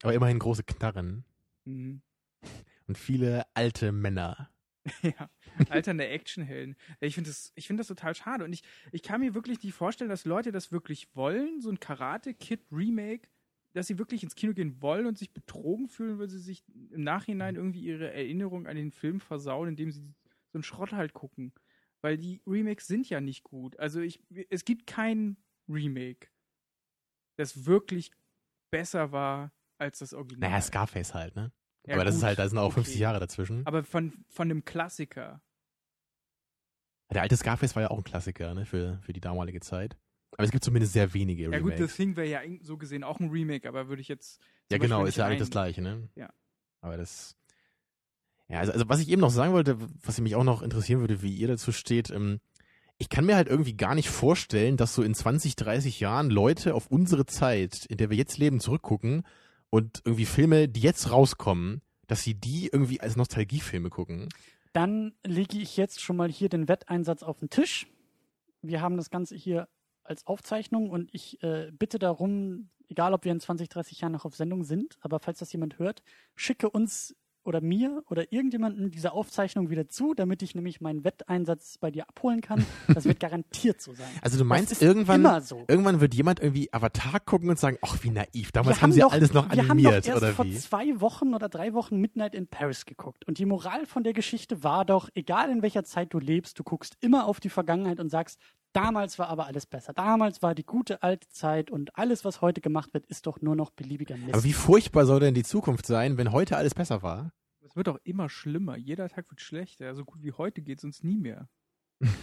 Aber 0.02 0.14
immerhin 0.14 0.38
große 0.38 0.64
Knarren 0.64 1.24
Mhm. 1.64 2.02
und 2.86 2.96
viele 2.98 3.44
alte 3.54 3.92
Männer. 3.92 4.50
Ja, 5.02 5.28
alternde 5.68 6.08
Actionhelden. 6.08 6.74
Ich 7.00 7.14
finde 7.14 7.28
das, 7.28 7.52
ich 7.54 7.66
find 7.66 7.78
das 7.78 7.86
total 7.88 8.14
schade. 8.14 8.44
Und 8.44 8.52
ich, 8.54 8.62
ich 8.92 9.02
kann 9.02 9.20
mir 9.20 9.34
wirklich 9.34 9.62
nicht 9.62 9.74
vorstellen, 9.74 10.08
dass 10.08 10.24
Leute 10.24 10.52
das 10.52 10.72
wirklich 10.72 11.14
wollen, 11.14 11.60
so 11.60 11.68
ein 11.70 11.78
Karate-Kid-Remake, 11.80 13.28
dass 13.72 13.86
sie 13.86 13.98
wirklich 13.98 14.22
ins 14.22 14.34
Kino 14.34 14.52
gehen 14.52 14.80
wollen 14.82 15.06
und 15.06 15.18
sich 15.18 15.32
betrogen 15.32 15.88
fühlen, 15.88 16.18
weil 16.18 16.28
sie 16.28 16.38
sich 16.38 16.64
im 16.90 17.02
Nachhinein 17.02 17.56
irgendwie 17.56 17.82
ihre 17.82 18.12
Erinnerung 18.12 18.66
an 18.66 18.76
den 18.76 18.90
Film 18.90 19.20
versauen, 19.20 19.68
indem 19.68 19.90
sie 19.90 20.00
so 20.00 20.58
einen 20.58 20.62
Schrott 20.62 20.92
halt 20.92 21.14
gucken. 21.14 21.52
Weil 22.02 22.16
die 22.16 22.40
Remakes 22.46 22.86
sind 22.86 23.08
ja 23.08 23.20
nicht 23.20 23.44
gut. 23.44 23.78
Also 23.78 24.00
ich, 24.00 24.22
es 24.48 24.64
gibt 24.64 24.86
kein 24.86 25.36
Remake, 25.68 26.28
das 27.36 27.66
wirklich 27.66 28.10
besser 28.70 29.12
war 29.12 29.52
als 29.78 29.98
das 29.98 30.14
Original. 30.14 30.50
Naja, 30.50 30.62
Scarface 30.62 31.14
halt, 31.14 31.36
ne? 31.36 31.52
Ja, 31.86 31.94
Aber 31.94 32.04
das 32.04 32.14
ist 32.14 32.20
gut, 32.20 32.28
halt, 32.28 32.38
da 32.38 32.48
sind 32.48 32.58
auch 32.58 32.66
okay. 32.66 32.82
50 32.82 32.98
Jahre 32.98 33.20
dazwischen. 33.20 33.66
Aber 33.66 33.84
von, 33.84 34.24
von 34.28 34.50
einem 34.50 34.64
Klassiker. 34.64 35.42
Der 37.12 37.22
alte 37.22 37.36
Scarface 37.36 37.74
war 37.74 37.82
ja 37.82 37.90
auch 37.90 37.98
ein 37.98 38.04
Klassiker, 38.04 38.54
ne, 38.54 38.66
für, 38.66 39.00
für 39.02 39.12
die 39.12 39.20
damalige 39.20 39.60
Zeit. 39.60 39.96
Aber 40.32 40.44
es 40.44 40.50
gibt 40.50 40.64
zumindest 40.64 40.92
sehr 40.92 41.12
wenige 41.12 41.44
Ja 41.44 41.58
gut, 41.58 41.72
Remakes. 41.72 41.90
The 41.90 42.02
Thing 42.02 42.16
wäre 42.16 42.28
ja 42.28 42.40
so 42.62 42.76
gesehen 42.76 43.04
auch 43.04 43.20
ein 43.20 43.30
Remake, 43.30 43.68
aber 43.68 43.88
würde 43.88 44.02
ich 44.02 44.08
jetzt. 44.08 44.40
Ja, 44.70 44.78
genau, 44.78 45.04
ist 45.04 45.16
ja 45.16 45.26
eigentlich 45.26 45.40
das 45.40 45.50
Gleiche, 45.50 45.82
ne? 45.82 46.08
Ja. 46.14 46.30
Aber 46.80 46.96
das. 46.96 47.36
Ja, 48.48 48.60
also, 48.60 48.72
also 48.72 48.88
was 48.88 49.00
ich 49.00 49.08
eben 49.08 49.20
noch 49.20 49.30
sagen 49.30 49.52
wollte, 49.52 49.76
was 50.02 50.20
mich 50.20 50.34
auch 50.34 50.44
noch 50.44 50.62
interessieren 50.62 51.00
würde, 51.00 51.22
wie 51.22 51.34
ihr 51.34 51.48
dazu 51.48 51.72
steht, 51.72 52.10
ähm, 52.10 52.40
ich 52.98 53.08
kann 53.08 53.24
mir 53.24 53.36
halt 53.36 53.48
irgendwie 53.48 53.76
gar 53.76 53.94
nicht 53.94 54.10
vorstellen, 54.10 54.76
dass 54.76 54.94
so 54.94 55.02
in 55.02 55.14
20, 55.14 55.56
30 55.56 56.00
Jahren 56.00 56.30
Leute 56.30 56.74
auf 56.74 56.88
unsere 56.88 57.24
Zeit, 57.24 57.86
in 57.86 57.96
der 57.96 58.10
wir 58.10 58.16
jetzt 58.16 58.36
leben, 58.36 58.60
zurückgucken 58.60 59.22
und 59.70 60.02
irgendwie 60.04 60.26
Filme, 60.26 60.68
die 60.68 60.80
jetzt 60.80 61.10
rauskommen, 61.10 61.80
dass 62.08 62.22
sie 62.22 62.34
die 62.34 62.68
irgendwie 62.70 63.00
als 63.00 63.16
Nostalgiefilme 63.16 63.88
gucken. 63.88 64.28
Dann 64.72 65.14
lege 65.24 65.58
ich 65.58 65.76
jetzt 65.76 66.02
schon 66.02 66.16
mal 66.16 66.30
hier 66.30 66.48
den 66.48 66.68
Wetteinsatz 66.68 67.22
auf 67.22 67.38
den 67.38 67.48
Tisch. 67.48 67.86
Wir 68.62 68.82
haben 68.82 68.96
das 68.96 69.10
Ganze 69.10 69.34
hier 69.34 69.68
als 70.04 70.26
Aufzeichnung 70.26 70.90
und 70.90 71.08
ich 71.12 71.42
äh, 71.42 71.70
bitte 71.72 71.98
darum, 71.98 72.70
egal 72.88 73.14
ob 73.14 73.24
wir 73.24 73.32
in 73.32 73.40
20, 73.40 73.68
30 73.68 74.00
Jahren 74.00 74.12
noch 74.12 74.24
auf 74.24 74.34
Sendung 74.34 74.64
sind, 74.64 74.98
aber 75.00 75.20
falls 75.20 75.38
das 75.38 75.52
jemand 75.52 75.78
hört, 75.78 76.02
schicke 76.34 76.68
uns 76.68 77.14
oder 77.42 77.60
mir 77.60 78.02
oder 78.08 78.32
irgendjemandem 78.32 78.90
diese 78.90 79.12
Aufzeichnung 79.12 79.70
wieder 79.70 79.88
zu, 79.88 80.14
damit 80.14 80.42
ich 80.42 80.54
nämlich 80.54 80.80
meinen 80.80 81.04
Wetteinsatz 81.04 81.78
bei 81.78 81.90
dir 81.90 82.08
abholen 82.08 82.40
kann. 82.40 82.64
Das 82.92 83.04
wird 83.04 83.18
garantiert 83.20 83.80
so 83.80 83.94
sein. 83.94 84.10
Also 84.20 84.38
du 84.38 84.44
meinst 84.44 84.80
irgendwann, 84.82 85.20
immer 85.20 85.40
so. 85.40 85.64
irgendwann 85.66 86.00
wird 86.00 86.14
jemand 86.14 86.40
irgendwie 86.40 86.72
Avatar 86.72 87.18
gucken 87.20 87.48
und 87.48 87.58
sagen, 87.58 87.78
ach 87.82 87.96
wie 88.02 88.10
naiv, 88.10 88.52
damals 88.52 88.76
Wir 88.76 88.82
haben 88.82 88.92
sie 88.92 89.00
doch, 89.00 89.12
alles 89.12 89.32
noch 89.32 89.50
wir 89.50 89.58
animiert 89.58 89.70
haben 89.70 90.02
doch 90.02 90.08
erst 90.08 90.22
oder 90.22 90.32
vor 90.32 90.44
wie? 90.44 90.54
zwei 90.54 91.00
Wochen 91.00 91.34
oder 91.34 91.48
drei 91.48 91.72
Wochen 91.72 91.96
Midnight 91.96 92.34
in 92.34 92.46
Paris 92.46 92.84
geguckt. 92.84 93.26
Und 93.26 93.38
die 93.38 93.46
Moral 93.46 93.86
von 93.86 94.04
der 94.04 94.12
Geschichte 94.12 94.62
war 94.62 94.84
doch, 94.84 95.08
egal 95.14 95.50
in 95.50 95.62
welcher 95.62 95.84
Zeit 95.84 96.12
du 96.12 96.18
lebst, 96.18 96.58
du 96.58 96.62
guckst 96.62 96.96
immer 97.00 97.26
auf 97.26 97.40
die 97.40 97.50
Vergangenheit 97.50 98.00
und 98.00 98.10
sagst, 98.10 98.38
damals 98.72 99.18
war 99.18 99.28
aber 99.28 99.46
alles 99.46 99.66
besser. 99.66 99.92
Damals 99.92 100.42
war 100.42 100.54
die 100.54 100.64
gute 100.64 101.02
alte 101.02 101.28
Zeit 101.28 101.70
und 101.70 101.96
alles, 101.96 102.24
was 102.24 102.40
heute 102.40 102.60
gemacht 102.60 102.92
wird, 102.94 103.06
ist 103.06 103.26
doch 103.26 103.40
nur 103.40 103.56
noch 103.56 103.70
beliebiger 103.70 104.16
Mist. 104.16 104.34
Aber 104.34 104.44
wie 104.44 104.52
furchtbar 104.52 105.06
soll 105.06 105.20
denn 105.20 105.34
die 105.34 105.44
Zukunft 105.44 105.86
sein, 105.86 106.16
wenn 106.18 106.32
heute 106.32 106.56
alles 106.56 106.74
besser 106.74 107.02
war? 107.02 107.32
Es 107.64 107.76
wird 107.76 107.88
auch 107.88 107.98
immer 108.04 108.28
schlimmer. 108.28 108.76
Jeder 108.76 109.08
Tag 109.08 109.30
wird 109.30 109.40
schlechter. 109.40 109.94
So 109.94 110.04
gut 110.04 110.22
wie 110.22 110.32
heute 110.32 110.62
geht 110.62 110.78
es 110.78 110.84
uns 110.84 111.02
nie 111.02 111.18
mehr. 111.18 111.48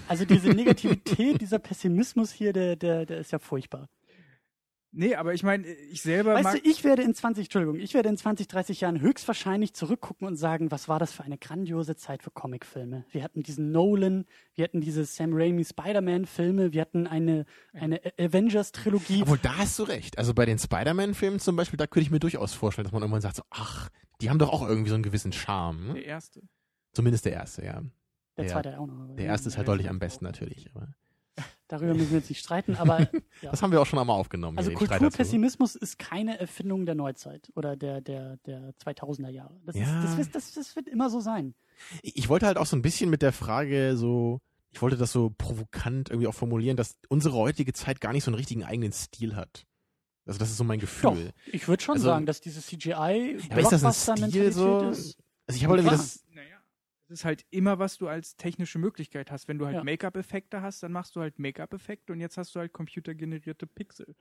also 0.08 0.26
diese 0.26 0.50
Negativität, 0.50 1.42
dieser 1.42 1.60
Pessimismus 1.60 2.32
hier, 2.32 2.52
der, 2.54 2.76
der, 2.76 3.06
der 3.06 3.20
ist 3.20 3.32
ja 3.32 3.40
furchtbar. 3.40 3.88
Nee, 5.00 5.14
aber 5.14 5.34
ich 5.36 5.44
meine, 5.44 5.68
ich 5.68 6.02
selber 6.02 6.34
Weißt 6.34 6.44
mag. 6.44 6.64
du, 6.64 6.68
ich 6.70 6.84
werde 6.84 7.04
in 7.04 7.14
20, 7.14 7.46
Entschuldigung, 7.46 7.76
ich 7.80 7.94
werde 7.94 8.10
in 8.10 8.18
20, 8.18 8.48
30 8.48 8.82
Jahren 8.82 9.00
höchstwahrscheinlich 9.00 9.74
zurückgucken 9.76 10.26
und 10.28 10.36
sagen, 10.38 10.72
was 10.72 10.88
war 10.90 10.98
das 10.98 11.12
für 11.12 11.24
eine 11.24 11.38
grandiose 11.38 11.96
Zeit 11.96 12.24
für 12.24 12.32
Comicfilme. 12.32 13.06
Wir 13.12 13.24
hatten 13.24 13.44
diesen 13.44 13.72
Nolan, 13.72 14.26
wir 14.56 14.64
hatten 14.64 14.82
diese 14.82 15.06
Sam 15.06 15.30
Raimi 15.34 15.64
Spider-Man-Filme, 15.66 16.74
wir 16.74 16.82
hatten 16.82 17.06
eine, 17.06 17.46
eine 17.74 18.02
Avengers-Trilogie. 18.20 19.22
Obwohl, 19.22 19.38
da 19.38 19.58
hast 19.58 19.78
du 19.78 19.84
recht. 19.84 20.18
Also 20.18 20.34
bei 20.34 20.46
den 20.46 20.58
Spider-Man-Filmen 20.58 21.40
zum 21.40 21.56
Beispiel, 21.56 21.78
da 21.78 21.86
könnte 21.86 22.06
ich 22.06 22.12
mir 22.12 22.20
durchaus 22.20 22.54
vorstellen, 22.54 22.86
dass 22.86 22.92
man 22.94 23.04
irgendwann 23.04 23.22
sagt 23.22 23.36
so, 23.36 23.44
ach, 23.52 23.90
die 24.22 24.30
haben 24.32 24.40
doch 24.40 24.50
auch 24.52 24.68
irgendwie 24.68 24.90
so 24.90 24.96
einen 24.96 25.04
gewissen 25.04 25.32
Charme. 25.32 25.88
Ne? 25.90 25.94
der 25.94 26.06
erste. 26.06 26.42
Zumindest 26.94 27.26
der 27.26 27.34
erste, 27.34 27.64
ja. 27.64 27.84
Der 28.38 28.46
Ja. 28.46 28.52
zweite 28.54 28.80
auch 28.80 28.88
noch. 28.88 29.16
Der 29.16 29.26
erste 29.26 29.50
ist 29.50 29.58
halt 29.58 29.68
deutlich 29.68 29.90
am 29.90 30.00
besten 30.00 30.26
natürlich. 30.26 30.70
Aber 30.74 30.88
Darüber 31.68 31.94
müssen 31.94 32.12
wir 32.12 32.20
jetzt 32.20 32.30
nicht 32.30 32.40
streiten, 32.40 32.76
aber 32.78 33.00
ja. 33.42 33.52
Das 33.52 33.62
haben 33.62 33.72
wir 33.72 33.82
auch 33.82 33.86
schon 33.86 34.00
einmal 34.00 34.18
aufgenommen. 34.18 34.58
Also. 34.58 34.72
Kulturpessimismus 34.72 35.76
ist 35.76 36.00
keine 36.00 36.40
Erfindung 36.40 36.86
der 36.86 36.96
Neuzeit 36.96 37.52
oder 37.56 37.76
der, 37.76 38.00
der, 38.02 38.38
der 38.46 38.74
2000er 38.84 39.30
Jahre. 39.30 39.60
Das, 39.66 39.76
Ja. 39.76 39.84
ist, 40.00 40.04
das, 40.06 40.18
wird- 40.18 40.36
das, 40.36 40.54
das 40.54 40.76
wird 40.76 40.88
immer 40.88 41.10
so 41.10 41.20
sein. 41.20 41.56
Ich 42.02 42.30
wollte 42.30 42.46
halt 42.48 42.58
auch 42.58 42.66
so 42.66 42.76
ein 42.78 42.82
bisschen 42.82 43.10
mit 43.10 43.22
der 43.22 43.34
Frage 43.34 43.98
so, 43.98 44.40
ich 44.72 44.82
wollte 44.82 44.96
das 44.98 45.12
so 45.12 45.34
provokant 45.38 46.10
irgendwie 46.10 46.28
auch 46.28 46.34
formulieren, 46.34 46.78
dass 46.78 46.96
unsere 47.10 47.36
heutige 47.36 47.74
Zeit 47.74 48.00
gar 48.02 48.14
nicht 48.14 48.24
so 48.24 48.32
einen 48.32 48.36
richtigen 48.38 48.64
eigenen 48.64 48.92
Stil 48.94 49.36
hat. 49.36 49.66
Also 50.26 50.40
das 50.40 50.50
ist 50.50 50.58
so 50.58 50.64
mein 50.64 50.80
Doch, 50.80 50.84
Gefühl. 50.88 51.32
ich 51.52 51.68
würde 51.68 51.84
schon 51.84 51.96
Also- 51.96 52.06
sagen, 52.08 52.26
dass 52.26 52.42
diese 52.42 52.62
CGI 52.62 53.40
aber 53.50 53.62
ist 53.62 53.72
das 53.72 53.84
ein 54.10 54.30
Stil 54.30 54.52
so? 54.52 54.90
ist. 54.90 55.18
Also 55.48 55.58
ich 55.58 55.64
habe 55.64 55.76
halt 55.76 55.86
irgendwie 55.86 55.98
das, 55.98 56.24
Naja, 56.34 56.57
es 57.10 57.20
ist 57.20 57.26
halt 57.26 57.46
immer, 57.52 57.80
was 57.80 57.98
du 57.98 58.08
als 58.08 58.36
technische 58.36 58.80
Möglichkeit 58.80 59.32
hast. 59.32 59.48
Wenn 59.48 59.58
du 59.58 59.66
halt 59.66 59.76
Ja. 59.76 59.84
Make-up-Effekte 59.84 60.62
hast, 60.62 60.84
dann 60.84 60.92
machst 60.92 61.16
du 61.16 61.22
halt 61.22 61.40
Make-up-Effekte 61.40 62.12
und 62.12 62.20
jetzt 62.20 62.38
hast 62.38 62.54
du 62.54 62.60
halt 62.60 62.74
computergenerierte 62.74 63.66
Pixel. 63.66 64.16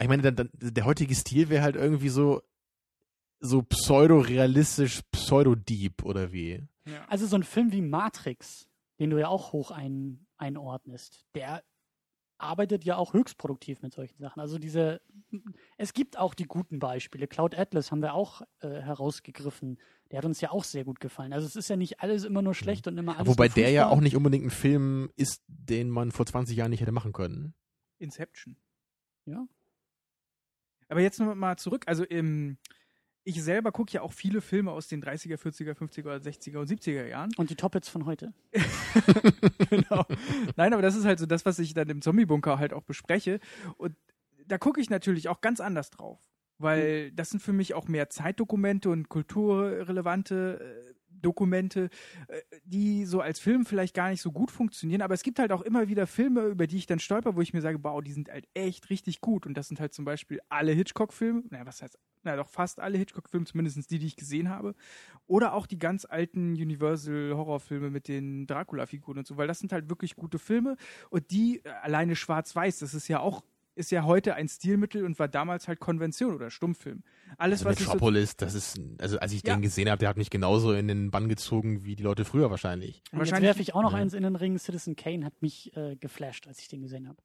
ich 0.00 0.08
meine, 0.08 0.22
dann, 0.22 0.36
dann, 0.36 0.50
der 0.52 0.84
heutige 0.84 1.14
Stil 1.14 1.48
wäre 1.48 1.62
halt 1.62 1.76
irgendwie 1.76 2.08
so, 2.08 2.42
so 3.40 3.62
pseudo-realistisch, 3.62 5.02
pseudo-deep 5.12 6.04
oder 6.04 6.32
wie. 6.32 6.66
Ja. 6.86 7.04
Also 7.08 7.26
so 7.26 7.36
ein 7.36 7.44
Film 7.44 7.70
wie 7.72 7.82
Matrix, 7.82 8.68
den 8.98 9.10
du 9.10 9.18
ja 9.18 9.28
auch 9.28 9.52
hoch 9.52 9.70
ein, 9.70 10.26
einordnest, 10.36 11.24
der 11.34 11.62
arbeitet 12.38 12.84
ja 12.84 12.96
auch 12.96 13.14
höchstproduktiv 13.14 13.82
mit 13.82 13.92
solchen 13.92 14.18
Sachen. 14.18 14.40
Also 14.40 14.58
diese, 14.58 15.00
es 15.76 15.92
gibt 15.92 16.18
auch 16.18 16.34
die 16.34 16.44
guten 16.44 16.78
Beispiele. 16.78 17.26
Cloud 17.26 17.58
Atlas 17.58 17.90
haben 17.90 18.00
wir 18.00 18.14
auch 18.14 18.42
äh, 18.60 18.68
herausgegriffen. 18.68 19.78
Der 20.10 20.18
hat 20.18 20.24
uns 20.24 20.40
ja 20.40 20.50
auch 20.50 20.64
sehr 20.64 20.84
gut 20.84 21.00
gefallen. 21.00 21.32
Also 21.32 21.46
es 21.46 21.54
ist 21.54 21.68
ja 21.68 21.76
nicht 21.76 22.00
alles 22.00 22.24
immer 22.24 22.40
nur 22.40 22.54
schlecht 22.54 22.86
und 22.86 22.96
immer 22.96 23.16
alles 23.16 23.28
Wobei 23.28 23.48
der 23.48 23.70
ja 23.70 23.88
auch 23.88 24.00
nicht 24.00 24.16
unbedingt 24.16 24.46
ein 24.46 24.50
Film 24.50 25.10
ist, 25.16 25.42
den 25.46 25.90
man 25.90 26.12
vor 26.12 26.24
20 26.24 26.56
Jahren 26.56 26.70
nicht 26.70 26.80
hätte 26.80 26.92
machen 26.92 27.12
können. 27.12 27.54
Inception. 27.98 28.56
Ja. 29.26 29.46
Aber 30.88 31.00
jetzt 31.00 31.20
noch 31.20 31.34
mal 31.34 31.58
zurück. 31.58 31.84
Also 31.86 32.04
im, 32.04 32.56
ich 33.24 33.42
selber 33.42 33.72
gucke 33.72 33.92
ja 33.92 34.00
auch 34.00 34.14
viele 34.14 34.40
Filme 34.40 34.70
aus 34.70 34.88
den 34.88 35.02
30er, 35.02 35.36
40er, 35.36 35.74
50er, 35.74 36.04
oder 36.04 36.16
60er 36.16 36.58
und 36.58 36.70
70er 36.70 37.06
Jahren. 37.06 37.30
Und 37.36 37.50
die 37.50 37.56
Toppets 37.56 37.90
von 37.90 38.06
heute. 38.06 38.32
genau. 39.70 40.06
Nein, 40.56 40.72
aber 40.72 40.80
das 40.80 40.96
ist 40.96 41.04
halt 41.04 41.18
so 41.18 41.26
das, 41.26 41.44
was 41.44 41.58
ich 41.58 41.74
dann 41.74 41.90
im 41.90 42.00
Zombie-Bunker 42.00 42.58
halt 42.58 42.72
auch 42.72 42.82
bespreche. 42.82 43.40
Und 43.76 43.94
da 44.46 44.56
gucke 44.56 44.80
ich 44.80 44.88
natürlich 44.88 45.28
auch 45.28 45.42
ganz 45.42 45.60
anders 45.60 45.90
drauf. 45.90 46.18
Weil 46.58 47.12
das 47.12 47.30
sind 47.30 47.40
für 47.40 47.52
mich 47.52 47.74
auch 47.74 47.88
mehr 47.88 48.10
Zeitdokumente 48.10 48.90
und 48.90 49.08
kulturrelevante 49.08 50.60
äh, 50.60 50.94
Dokumente, 51.22 51.90
äh, 52.28 52.40
die 52.64 53.04
so 53.04 53.20
als 53.20 53.38
Film 53.40 53.64
vielleicht 53.64 53.94
gar 53.94 54.10
nicht 54.10 54.22
so 54.22 54.32
gut 54.32 54.50
funktionieren. 54.50 55.02
Aber 55.02 55.14
es 55.14 55.22
gibt 55.22 55.38
halt 55.38 55.52
auch 55.52 55.62
immer 55.62 55.88
wieder 55.88 56.06
Filme, 56.06 56.46
über 56.46 56.66
die 56.66 56.76
ich 56.76 56.86
dann 56.86 56.98
stolper, 56.98 57.36
wo 57.36 57.40
ich 57.40 57.52
mir 57.52 57.60
sage, 57.60 57.78
wow, 57.82 58.02
die 58.02 58.12
sind 58.12 58.30
halt 58.30 58.48
echt 58.54 58.90
richtig 58.90 59.20
gut. 59.20 59.46
Und 59.46 59.54
das 59.54 59.68
sind 59.68 59.80
halt 59.80 59.94
zum 59.94 60.04
Beispiel 60.04 60.40
alle 60.48 60.72
Hitchcock-Filme. 60.72 61.44
Naja, 61.50 61.66
was 61.66 61.82
heißt, 61.82 61.98
na 62.22 62.36
doch 62.36 62.48
fast 62.48 62.80
alle 62.80 62.98
Hitchcock-Filme, 62.98 63.46
zumindest 63.46 63.90
die, 63.90 63.98
die 63.98 64.06
ich 64.06 64.16
gesehen 64.16 64.48
habe. 64.48 64.74
Oder 65.26 65.54
auch 65.54 65.66
die 65.66 65.78
ganz 65.78 66.04
alten 66.04 66.52
Universal-Horrorfilme 66.52 67.90
mit 67.90 68.08
den 68.08 68.46
Dracula-Figuren 68.46 69.18
und 69.18 69.26
so, 69.26 69.36
weil 69.36 69.48
das 69.48 69.58
sind 69.58 69.72
halt 69.72 69.88
wirklich 69.88 70.16
gute 70.16 70.38
Filme. 70.38 70.76
Und 71.10 71.30
die 71.30 71.62
äh, 71.64 71.70
alleine 71.82 72.16
schwarz-weiß, 72.16 72.78
das 72.78 72.94
ist 72.94 73.08
ja 73.08 73.20
auch, 73.20 73.42
ist 73.78 73.90
ja 73.90 74.04
heute 74.04 74.34
ein 74.34 74.48
Stilmittel 74.48 75.04
und 75.04 75.18
war 75.18 75.28
damals 75.28 75.68
halt 75.68 75.80
Konvention 75.80 76.34
oder 76.34 76.50
Stummfilm. 76.50 77.02
Alles, 77.38 77.60
Also 77.60 77.70
was 77.70 77.78
ich 77.80 77.86
so, 77.86 77.92
Metropolis, 77.92 78.36
das 78.36 78.54
ist, 78.54 78.80
also 78.98 79.18
als 79.18 79.32
ich 79.32 79.42
Ja. 79.46 79.54
den 79.56 79.62
gesehen 79.62 79.88
habe, 79.88 79.98
der 79.98 80.08
hat 80.08 80.16
mich 80.18 80.30
genauso 80.30 80.72
in 80.72 80.88
den 80.88 81.10
Bann 81.10 81.28
gezogen 81.28 81.84
wie 81.84 81.96
die 81.96 82.02
Leute 82.02 82.24
früher 82.24 82.50
wahrscheinlich. 82.50 83.02
Und 83.12 83.20
Wahrscheinlich- 83.20 83.46
werfe 83.48 83.62
ich 83.62 83.74
auch 83.74 83.82
noch 83.82 83.92
Ja. 83.92 83.98
eins 83.98 84.12
in 84.14 84.22
den 84.24 84.36
Ring. 84.36 84.58
Citizen 84.58 84.96
Kane 84.96 85.24
hat 85.24 85.40
mich 85.40 85.74
äh, 85.76 85.96
geflasht, 85.96 86.46
als 86.46 86.58
ich 86.60 86.68
den 86.68 86.82
gesehen 86.82 87.08
habe. 87.08 87.18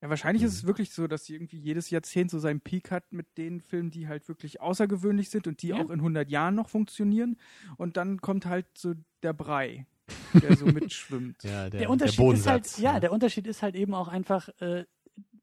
ja, 0.00 0.08
wahrscheinlich 0.08 0.44
ist 0.44 0.52
es 0.54 0.62
Mhm. 0.62 0.68
wirklich 0.68 0.90
so, 0.92 1.08
dass 1.08 1.24
sie 1.24 1.34
irgendwie 1.34 1.58
jedes 1.58 1.90
Jahrzehnt 1.90 2.30
so 2.30 2.38
seinen 2.38 2.60
Peak 2.60 2.92
hat 2.92 3.12
mit 3.12 3.36
den 3.36 3.60
Filmen, 3.60 3.90
die 3.90 4.06
halt 4.06 4.28
wirklich 4.28 4.60
außergewöhnlich 4.60 5.28
sind 5.28 5.48
und 5.48 5.60
die 5.62 5.68
Ja. 5.68 5.76
auch 5.82 5.90
in 5.90 6.00
100 6.00 6.30
Jahren 6.30 6.54
noch 6.54 6.68
funktionieren. 6.68 7.36
Und 7.78 7.96
dann 7.96 8.20
kommt 8.20 8.46
halt 8.46 8.66
so 8.78 8.94
der 9.24 9.32
Brei, 9.32 9.86
der 10.54 10.56
so 10.56 10.66
mitschwimmt. 10.66 11.42
Ja, 11.42 11.68
Der, 11.68 11.90
Unterschied 11.90 12.32
ist 12.32 12.46
halt, 12.46 12.78
ja, 12.78 13.00
der 13.00 13.10
Unterschied 13.10 13.48
ist 13.48 13.60
halt 13.62 13.74
eben 13.74 13.92
auch 13.92 14.06
einfach, 14.06 14.48
äh, 14.60 14.84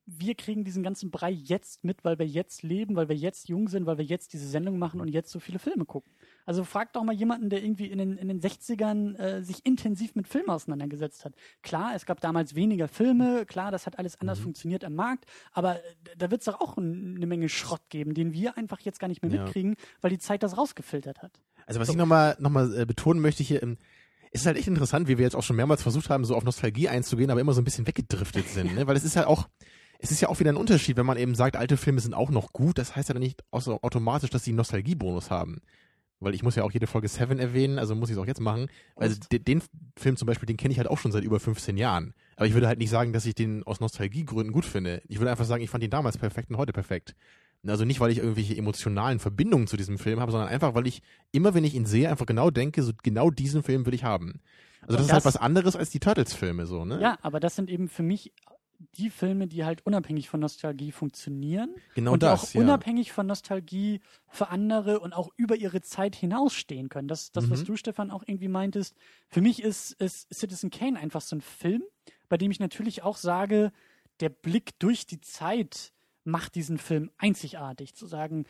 wir 0.08 0.36
kriegen 0.36 0.64
diesen 0.64 0.84
ganzen 0.84 1.10
Brei 1.10 1.32
jetzt 1.32 1.84
mit, 1.84 2.04
weil 2.06 2.20
wir 2.20 2.28
jetzt 2.28 2.62
leben, 2.62 2.96
weil 2.96 3.10
wir 3.10 3.16
jetzt 3.16 3.50
jung 3.50 3.68
sind, 3.70 3.86
weil 3.88 3.98
wir 3.98 4.06
jetzt 4.06 4.34
diese 4.34 4.48
Sendung 4.48 4.78
machen 4.78 5.02
und 5.02 5.08
jetzt 5.08 5.32
so 5.32 5.40
viele 5.40 5.58
Filme 5.58 5.86
gucken. 5.86 6.12
Also 6.46 6.64
frag 6.64 6.94
doch 6.94 7.04
mal 7.04 7.16
jemanden, 7.16 7.50
der 7.50 7.64
irgendwie 7.64 7.88
in 7.88 7.98
den, 7.98 8.18
in 8.18 8.28
den 8.28 8.40
60ern 8.40 9.16
äh, 9.18 9.42
sich 9.44 9.66
intensiv 9.66 10.14
mit 10.16 10.28
Filmen 10.28 10.50
auseinandergesetzt 10.50 11.26
hat. 11.26 11.34
Klar, 11.64 11.94
es 11.96 12.06
gab 12.06 12.22
damals 12.22 12.54
weniger 12.54 12.88
Filme, 12.88 13.46
klar, 13.48 13.72
das 13.72 13.88
hat 13.88 13.98
alles 13.98 14.20
anders 14.22 14.40
Mhm. 14.40 14.44
funktioniert 14.44 14.84
am 14.84 14.94
Markt, 14.94 15.26
aber 15.54 15.78
äh, 15.78 15.82
da 16.18 16.30
wird 16.30 16.42
es 16.42 16.46
doch 16.46 16.62
auch 16.62 16.78
ein, 16.78 17.16
eine 17.16 17.26
Menge 17.26 17.50
Schrott 17.50 17.82
geben, 17.90 18.14
den 18.14 18.32
wir 18.32 18.58
einfach 18.58 18.80
jetzt 18.82 19.00
gar 19.00 19.08
nicht 19.08 19.24
mehr 19.24 19.32
Ja. 19.32 19.44
mitkriegen, 19.44 19.76
weil 20.02 20.12
die 20.12 20.20
Zeit 20.20 20.44
das 20.44 20.56
rausgefiltert 20.58 21.24
hat. 21.24 21.40
Also 21.66 21.80
was 21.80 21.88
So. 21.88 21.94
ich 21.94 21.98
nochmal 21.98 22.36
noch 22.40 22.52
mal, 22.52 22.78
äh, 22.82 22.86
betonen 22.86 23.22
möchte 23.22 23.42
hier, 23.44 23.64
ähm, 23.64 23.78
es 24.32 24.42
ist 24.42 24.48
halt 24.48 24.58
echt 24.58 24.68
interessant, 24.68 25.08
wie 25.08 25.18
wir 25.18 25.24
jetzt 25.24 25.36
auch 25.36 25.44
schon 25.44 25.56
mehrmals 25.56 25.82
versucht 25.82 26.10
haben, 26.10 26.26
so 26.26 26.36
auf 26.36 26.44
Nostalgie 26.44 26.90
einzugehen, 26.90 27.32
aber 27.32 27.40
immer 27.40 27.54
so 27.54 27.62
ein 27.62 27.64
bisschen 27.64 27.88
weggedriftet 27.88 28.46
sind, 28.50 28.76
ne? 28.76 28.86
weil 28.86 28.98
es 28.98 29.06
ist 29.06 29.16
ja 29.16 29.28
auch, 29.28 29.48
es 30.00 30.12
ist 30.12 30.22
ja 30.22 30.30
auch 30.30 30.40
wieder 30.40 30.52
ein 30.52 30.58
Unterschied, 30.58 30.98
wenn 30.98 31.06
man 31.06 31.18
eben 31.18 31.36
sagt, 31.36 31.56
alte 31.56 31.78
Filme 31.78 32.00
sind 32.00 32.14
auch 32.14 32.30
noch 32.30 32.54
gut, 32.54 32.78
das 32.78 32.96
heißt 32.96 33.10
ja 33.10 33.14
dann 33.14 33.24
nicht 33.24 33.44
außer- 33.52 33.80
automatisch, 33.84 34.30
dass 34.30 34.44
sie 34.44 34.52
einen 34.52 34.58
Nostalgiebonus 34.58 35.30
haben. 35.32 35.62
Weil 36.22 36.34
ich 36.34 36.44
muss 36.44 36.56
ja 36.56 36.64
auch 36.64 36.72
jede 36.72 36.88
Folge 36.88 37.08
Seven 37.10 37.40
erwähnen, 37.40 37.78
also 37.78 37.94
muss 37.94 38.10
ich 38.10 38.16
es 38.16 38.22
auch 38.22 38.26
jetzt 38.26 38.40
machen. 38.40 38.68
Also 38.96 39.18
den, 39.32 39.44
den 39.44 39.62
Film 39.98 40.16
zum 40.16 40.26
Beispiel, 40.28 40.48
den 40.48 40.56
kenne 40.58 40.72
ich 40.72 40.78
halt 40.78 40.90
auch 40.90 40.98
schon 40.98 41.12
seit 41.12 41.24
über 41.26 41.40
15 41.42 41.76
Jahren. 41.78 42.14
Aber 42.38 42.48
ich 42.48 42.54
würde 42.54 42.68
halt 42.68 42.80
nicht 42.80 42.90
sagen, 42.90 43.12
dass 43.14 43.26
ich 43.26 43.36
den 43.36 43.64
aus 43.64 43.80
Nostalgiegründen 43.82 44.54
gut 44.54 44.66
finde. 44.66 45.02
Ich 45.08 45.20
würde 45.20 45.32
einfach 45.32 45.46
sagen, 45.46 45.62
ich 45.64 45.70
fand 45.70 45.84
ihn 45.84 45.90
damals 45.90 46.18
perfekt 46.18 46.50
und 46.50 46.58
heute 46.58 46.72
perfekt. 46.74 47.16
Also 47.68 47.84
nicht, 47.84 48.00
weil 48.00 48.12
ich 48.12 48.20
irgendwelche 48.20 48.56
emotionalen 48.56 49.20
Verbindungen 49.20 49.68
zu 49.68 49.76
diesem 49.76 49.98
Film 49.98 50.20
habe, 50.20 50.32
sondern 50.32 50.50
einfach, 50.50 50.74
weil 50.76 50.88
ich 50.88 51.02
immer, 51.32 51.54
wenn 51.54 51.64
ich 51.64 51.74
ihn 51.76 51.86
sehe, 51.86 52.10
einfach 52.10 52.26
genau 52.28 52.50
denke, 52.50 52.82
so 52.84 52.94
genau 53.04 53.30
diesen 53.32 53.62
Film 53.64 53.86
will 53.86 53.94
ich 53.94 54.04
haben. 54.04 54.40
Also 54.82 54.94
das, 54.94 54.98
Und 54.98 55.06
ist 55.08 55.14
halt 55.14 55.26
das- 55.26 55.34
was 55.36 55.38
anderes 55.42 55.76
als 55.76 55.90
die 55.90 56.00
Turtles-Filme, 56.00 56.66
so, 56.68 56.86
ne? 56.86 57.00
Ja, 57.02 57.18
aber 57.24 57.40
das 57.40 57.56
sind 57.56 57.70
eben 57.72 57.90
für 57.90 58.04
mich 58.04 58.32
die 58.98 59.10
Filme, 59.10 59.48
die 59.48 59.66
halt 59.66 59.86
unabhängig 59.86 60.30
von 60.30 60.40
Nostalgie 60.40 60.92
funktionieren 60.92 61.76
genau 61.94 62.14
und 62.14 62.24
die 62.24 62.26
das. 62.26 62.52
auch 62.52 62.54
ja. 62.54 62.62
unabhängig 62.62 63.12
von 63.12 63.28
Nostalgie 63.28 64.02
für 64.30 64.50
andere 64.50 65.00
und 65.00 65.14
auch 65.14 65.30
über 65.38 65.56
ihre 65.56 65.82
Zeit 65.82 66.16
hinausstehen 66.16 66.90
können. 66.90 67.08
Das, 67.08 67.32
das 67.32 67.50
was 67.50 67.62
Mhm. 67.62 67.66
du, 67.66 67.76
Stefan, 67.76 68.12
auch 68.12 68.24
irgendwie 68.26 68.48
meintest. 68.48 68.96
Für 69.30 69.42
mich 69.42 69.62
ist, 69.62 69.94
ist 69.94 70.34
Citizen 70.34 70.70
Kane 70.70 71.00
einfach 71.00 71.22
so 71.22 71.36
ein 71.36 71.42
Film, 71.42 71.84
bei 72.30 72.38
dem 72.38 72.52
ich 72.52 72.60
natürlich 72.60 73.04
auch 73.04 73.18
sage, 73.18 73.72
der 74.20 74.30
Blick 74.30 74.78
durch 74.80 75.06
die 75.06 75.22
Zeit 75.22 75.94
macht 76.24 76.56
diesen 76.56 76.78
Film 76.78 77.12
einzigartig. 77.18 77.96
Zu 77.96 78.08
sagen, 78.08 78.46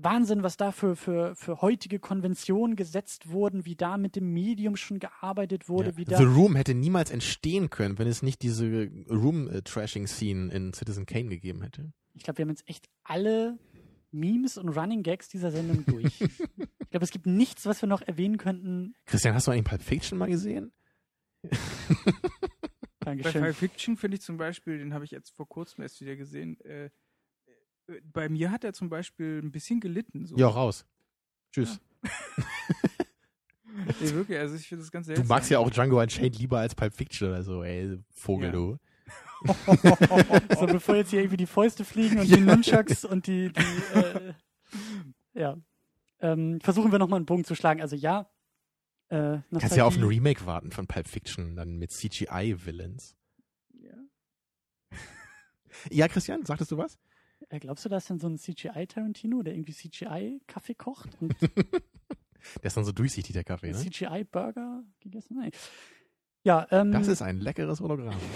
Wahnsinn, 0.00 0.44
was 0.44 0.56
da 0.56 0.70
für, 0.70 0.94
für, 0.94 1.34
für 1.34 1.60
heutige 1.60 1.98
Konventionen 1.98 2.76
gesetzt 2.76 3.30
wurden, 3.30 3.64
wie 3.64 3.74
da 3.74 3.98
mit 3.98 4.14
dem 4.14 4.32
Medium 4.32 4.76
schon 4.76 5.00
gearbeitet 5.00 5.68
wurde, 5.68 5.90
Ja. 5.90 5.96
wie 5.96 6.04
da 6.04 6.16
The 6.18 6.24
Room 6.24 6.54
hätte 6.54 6.74
niemals 6.74 7.10
entstehen 7.10 7.68
können, 7.68 7.98
wenn 7.98 8.06
es 8.06 8.22
nicht 8.22 8.42
diese 8.42 8.88
Room-Trashing-Scene 9.10 10.52
in 10.52 10.72
Citizen 10.72 11.04
Kane 11.04 11.28
gegeben 11.28 11.62
hätte. 11.62 11.92
Ich 12.14 12.22
glaube, 12.22 12.38
wir 12.38 12.44
haben 12.44 12.50
jetzt 12.50 12.68
echt 12.68 12.86
alle 13.02 13.58
Memes 14.12 14.56
und 14.56 14.68
Running 14.70 15.02
Gags 15.02 15.28
dieser 15.28 15.50
Sendung 15.50 15.84
durch. 15.84 16.20
ich 16.20 16.90
glaube, 16.90 17.04
es 17.04 17.10
gibt 17.10 17.26
nichts, 17.26 17.66
was 17.66 17.82
wir 17.82 17.88
noch 17.88 18.02
erwähnen 18.02 18.38
könnten. 18.38 18.94
Christian, 19.06 19.34
hast 19.34 19.46
du 19.48 19.50
eigentlich 19.50 19.64
Pulp 19.64 19.82
Fiction 19.82 20.16
mal 20.16 20.28
gesehen? 20.30 20.72
Bei 23.00 23.14
Dankeschön. 23.14 23.42
Pulp 23.42 23.56
Fiction 23.56 23.96
finde 23.96 24.16
ich 24.16 24.22
zum 24.22 24.36
Beispiel, 24.36 24.78
den 24.78 24.94
habe 24.94 25.04
ich 25.04 25.10
jetzt 25.10 25.30
vor 25.30 25.48
kurzem 25.48 25.82
erst 25.82 26.00
wieder 26.00 26.16
gesehen. 26.16 26.60
Äh, 26.62 26.90
bei 28.04 28.28
mir 28.28 28.50
hat 28.50 28.64
er 28.64 28.72
zum 28.72 28.88
Beispiel 28.88 29.40
ein 29.42 29.50
bisschen 29.50 29.80
gelitten. 29.80 30.26
So. 30.26 30.36
Ja, 30.36 30.48
raus. 30.48 30.84
Tschüss. 31.52 31.80
Nee, 34.00 34.10
wirklich, 34.12 34.36
also 34.38 34.56
ich 34.56 34.66
finde 34.66 34.82
das 34.82 34.90
ganz 34.90 35.06
Du 35.06 35.10
seltsam. 35.14 35.28
magst 35.28 35.50
ja 35.50 35.58
auch 35.60 35.70
Django 35.70 36.00
Unchained 36.00 36.36
lieber 36.36 36.58
als 36.58 36.74
Pulp 36.74 36.92
Fiction 36.94 37.28
oder 37.28 37.42
so, 37.44 37.62
ey, 37.62 37.98
Vogel, 38.10 38.46
Ja. 38.46 38.52
du. 38.52 38.78
so, 40.58 40.66
bevor 40.66 40.96
jetzt 40.96 41.10
hier 41.10 41.20
irgendwie 41.20 41.36
die 41.36 41.46
Fäuste 41.46 41.84
fliegen 41.84 42.18
und 42.18 42.26
die 42.28 42.40
Nunchucks 42.40 43.04
und 43.04 43.28
die, 43.28 43.52
die 43.52 43.96
äh, 43.98 44.34
ja. 45.34 45.56
Ähm, 46.20 46.60
versuchen 46.60 46.90
wir 46.90 46.98
nochmal 46.98 47.18
einen 47.18 47.26
Bogen 47.26 47.44
zu 47.44 47.54
schlagen. 47.54 47.80
Also 47.80 47.94
ja, 47.94 48.28
äh, 49.10 49.38
Kannst 49.52 49.76
ja 49.76 49.84
auf 49.84 49.96
ein 49.96 50.02
Remake 50.02 50.44
warten 50.44 50.72
von 50.72 50.88
Pulp 50.88 51.06
Fiction, 51.06 51.54
dann 51.54 51.76
mit 51.76 51.92
CGI-Villains. 51.92 53.14
Ja. 53.74 53.94
Ja, 55.90 56.08
Christian, 56.08 56.44
sagtest 56.44 56.72
du 56.72 56.78
was? 56.78 56.98
Äh, 57.48 57.58
glaubst 57.60 57.84
du, 57.84 57.88
da 57.88 57.96
ist 57.98 58.10
denn 58.10 58.18
so 58.18 58.28
ein 58.28 58.38
CGI-Tarantino, 58.38 59.42
der 59.42 59.54
irgendwie 59.54 59.72
CGI-Kaffee 59.72 60.74
kocht 60.74 61.10
und 61.20 61.34
Der 62.62 62.68
ist 62.68 62.76
dann 62.76 62.84
so 62.84 62.92
durchsichtig, 62.92 63.32
der 63.34 63.44
Kaffee, 63.44 63.72
ne? 63.72 63.78
CGI-Burger 63.78 64.82
gegessen? 65.00 65.36
Nein. 65.38 65.50
Ja, 66.44 66.66
ähm, 66.70 66.92
Das 66.92 67.08
ist 67.08 67.20
ein 67.22 67.40
leckeres 67.40 67.80
Hologramm. 67.80 68.14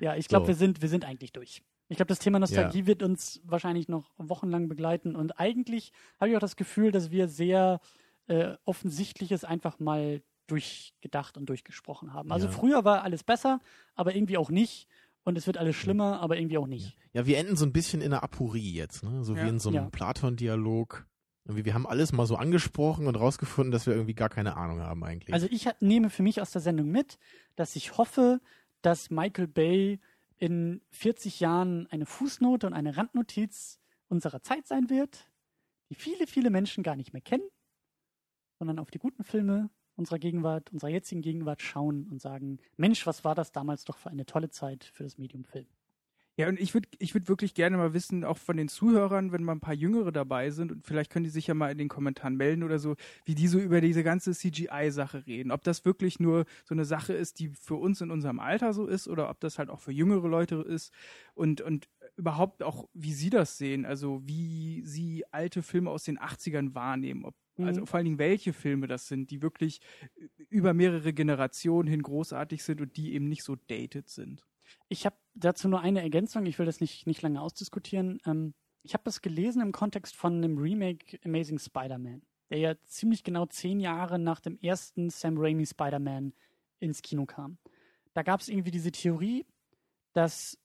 Ja, 0.00 0.16
ich 0.16 0.26
glaube, 0.26 0.44
So. 0.46 0.48
wir, 0.48 0.54
sind, 0.56 0.82
wir 0.82 0.88
sind 0.88 1.04
eigentlich 1.04 1.32
durch. 1.32 1.62
Ich 1.88 1.96
glaube, 1.96 2.08
das 2.08 2.18
Thema 2.18 2.40
Nostalgie 2.40 2.86
wird 2.86 3.02
uns 3.02 3.40
wahrscheinlich 3.44 3.86
noch 3.86 4.10
wochenlang 4.16 4.68
begleiten. 4.68 5.14
Und 5.14 5.38
eigentlich 5.38 5.92
habe 6.18 6.30
ich 6.30 6.36
auch 6.36 6.40
das 6.40 6.56
Gefühl, 6.56 6.90
dass 6.90 7.12
wir 7.12 7.28
sehr 7.28 7.80
äh, 8.26 8.54
Offensichtliches 8.64 9.44
einfach 9.44 9.78
mal 9.78 10.20
durchgedacht 10.48 11.36
und 11.36 11.46
durchgesprochen 11.46 12.12
haben. 12.12 12.32
Also 12.32 12.46
Ja. 12.48 12.52
früher 12.52 12.84
war 12.84 13.02
alles 13.04 13.22
besser, 13.22 13.60
aber 13.94 14.16
irgendwie 14.16 14.36
auch 14.36 14.50
nicht. 14.50 14.88
Und 15.24 15.38
es 15.38 15.46
wird 15.46 15.56
alles 15.56 15.76
schlimmer, 15.76 16.20
aber 16.20 16.36
irgendwie 16.36 16.58
auch 16.58 16.66
nicht. 16.66 16.96
Ja, 17.12 17.26
wir 17.26 17.38
enden 17.38 17.56
so 17.56 17.64
ein 17.64 17.72
bisschen 17.72 18.00
in 18.00 18.12
einer 18.12 18.22
Aporie 18.24 18.72
jetzt, 18.72 19.04
ne? 19.04 19.22
So 19.22 19.34
Ja. 19.36 19.44
wie 19.44 19.48
in 19.50 19.58
so 19.60 19.68
einem 19.68 19.84
Ja. 19.84 19.90
Platon-Dialog. 19.90 21.06
Irgendwie, 21.44 21.64
wir 21.64 21.74
haben 21.74 21.86
alles 21.86 22.12
mal 22.12 22.26
so 22.26 22.36
angesprochen 22.36 23.06
und 23.06 23.16
rausgefunden, 23.16 23.72
dass 23.72 23.86
wir 23.86 23.94
irgendwie 23.94 24.14
gar 24.14 24.28
keine 24.28 24.56
Ahnung 24.56 24.80
haben 24.80 25.02
eigentlich. 25.04 25.32
Also 25.32 25.46
ich 25.50 25.68
nehme 25.80 26.10
für 26.10 26.22
mich 26.22 26.40
aus 26.40 26.50
der 26.52 26.60
Sendung 26.60 26.88
mit, 26.90 27.18
dass 27.56 27.74
ich 27.76 27.96
hoffe, 27.98 28.40
dass 28.80 29.10
Michael 29.10 29.48
Bay 29.48 30.00
in 30.38 30.80
40 30.90 31.38
Jahren 31.40 31.86
eine 31.88 32.06
Fußnote 32.06 32.66
und 32.66 32.72
eine 32.74 32.96
Randnotiz 32.96 33.80
unserer 34.08 34.42
Zeit 34.42 34.66
sein 34.66 34.90
wird, 34.90 35.30
die 35.88 35.94
viele, 35.94 36.26
viele 36.26 36.50
Menschen 36.50 36.82
gar 36.82 36.96
nicht 36.96 37.12
mehr 37.12 37.22
kennen, 37.22 37.48
sondern 38.58 38.78
auf 38.78 38.90
die 38.90 38.98
guten 38.98 39.24
Filme 39.24 39.70
unserer 40.02 40.18
Gegenwart, 40.18 40.72
unserer 40.72 40.90
jetzigen 40.90 41.22
Gegenwart 41.22 41.62
schauen 41.62 42.08
und 42.10 42.20
sagen, 42.20 42.58
Mensch, 42.76 43.06
was 43.06 43.24
war 43.24 43.34
das 43.34 43.52
damals 43.52 43.84
doch 43.84 43.96
für 43.96 44.10
eine 44.10 44.26
tolle 44.26 44.50
Zeit 44.50 44.84
für 44.84 45.04
das 45.04 45.16
Medium 45.16 45.44
Film. 45.44 45.66
Ja, 46.38 46.48
und 46.48 46.58
ich 46.58 46.72
würde 46.72 46.88
ich 46.98 47.12
würd 47.14 47.28
wirklich 47.28 47.52
gerne 47.52 47.76
mal 47.76 47.92
wissen, 47.92 48.24
auch 48.24 48.38
von 48.38 48.56
den 48.56 48.68
Zuhörern, 48.68 49.32
wenn 49.32 49.44
mal 49.44 49.52
ein 49.52 49.60
paar 49.60 49.74
Jüngere 49.74 50.12
dabei 50.12 50.50
sind, 50.50 50.72
und 50.72 50.86
vielleicht 50.86 51.10
können 51.10 51.24
die 51.24 51.30
sich 51.30 51.46
ja 51.46 51.52
mal 51.52 51.70
in 51.70 51.76
den 51.76 51.88
Kommentaren 51.88 52.36
melden 52.36 52.62
oder 52.62 52.78
so, 52.78 52.96
wie 53.26 53.34
die 53.34 53.48
so 53.48 53.58
über 53.58 53.82
diese 53.82 54.02
ganze 54.02 54.32
CGI-Sache 54.32 55.26
reden. 55.26 55.52
Ob 55.52 55.62
das 55.62 55.84
wirklich 55.84 56.20
nur 56.20 56.46
so 56.64 56.74
eine 56.74 56.86
Sache 56.86 57.12
ist, 57.12 57.38
die 57.38 57.48
für 57.48 57.74
uns 57.74 58.00
in 58.00 58.10
unserem 58.10 58.40
Alter 58.40 58.72
so 58.72 58.86
ist, 58.86 59.08
oder 59.08 59.28
ob 59.28 59.40
das 59.40 59.58
halt 59.58 59.68
auch 59.68 59.80
für 59.80 59.92
jüngere 59.92 60.26
Leute 60.26 60.56
ist 60.56 60.90
und, 61.34 61.60
und 61.60 61.88
überhaupt 62.16 62.62
auch, 62.62 62.88
wie 62.94 63.12
sie 63.12 63.28
das 63.30 63.58
sehen, 63.58 63.84
also 63.84 64.22
wie 64.24 64.82
sie 64.86 65.24
alte 65.32 65.62
Filme 65.62 65.90
aus 65.90 66.04
den 66.04 66.18
80ern 66.18 66.74
wahrnehmen. 66.74 67.26
Ob. 67.26 67.34
Also 67.58 67.86
vor 67.86 67.98
allen 67.98 68.06
Dingen, 68.06 68.18
welche 68.18 68.52
Filme 68.52 68.86
das 68.86 69.08
sind, 69.08 69.30
die 69.30 69.42
wirklich 69.42 69.80
über 70.48 70.74
mehrere 70.74 71.12
Generationen 71.12 71.88
hin 71.88 72.02
großartig 72.02 72.62
sind 72.62 72.80
und 72.80 72.96
die 72.96 73.14
eben 73.14 73.28
nicht 73.28 73.42
so 73.42 73.56
dated 73.56 74.08
sind. 74.08 74.46
Ich 74.88 75.04
habe 75.04 75.16
dazu 75.34 75.68
nur 75.68 75.80
eine 75.80 76.02
Ergänzung, 76.02 76.46
ich 76.46 76.58
will 76.58 76.66
das 76.66 76.80
nicht, 76.80 77.06
nicht 77.06 77.22
lange 77.22 77.40
ausdiskutieren. 77.40 78.20
Ähm, 78.26 78.54
ich 78.82 78.94
habe 78.94 79.04
das 79.04 79.22
gelesen 79.22 79.62
im 79.62 79.72
Kontext 79.72 80.16
von 80.16 80.40
dem 80.42 80.58
Remake 80.58 81.18
Amazing 81.24 81.58
Spider-Man, 81.58 82.22
der 82.50 82.58
ja 82.58 82.74
ziemlich 82.84 83.22
genau 83.22 83.46
zehn 83.46 83.80
Jahre 83.80 84.18
nach 84.18 84.40
dem 84.40 84.58
ersten 84.60 85.10
Sam 85.10 85.36
Raimi 85.36 85.66
Spider-Man 85.66 86.32
ins 86.80 87.02
Kino 87.02 87.26
kam. 87.26 87.58
Da 88.14 88.22
gab 88.22 88.40
es 88.40 88.48
irgendwie 88.48 88.70
diese 88.70 88.92
Theorie, 88.92 89.46
dass 90.12 90.58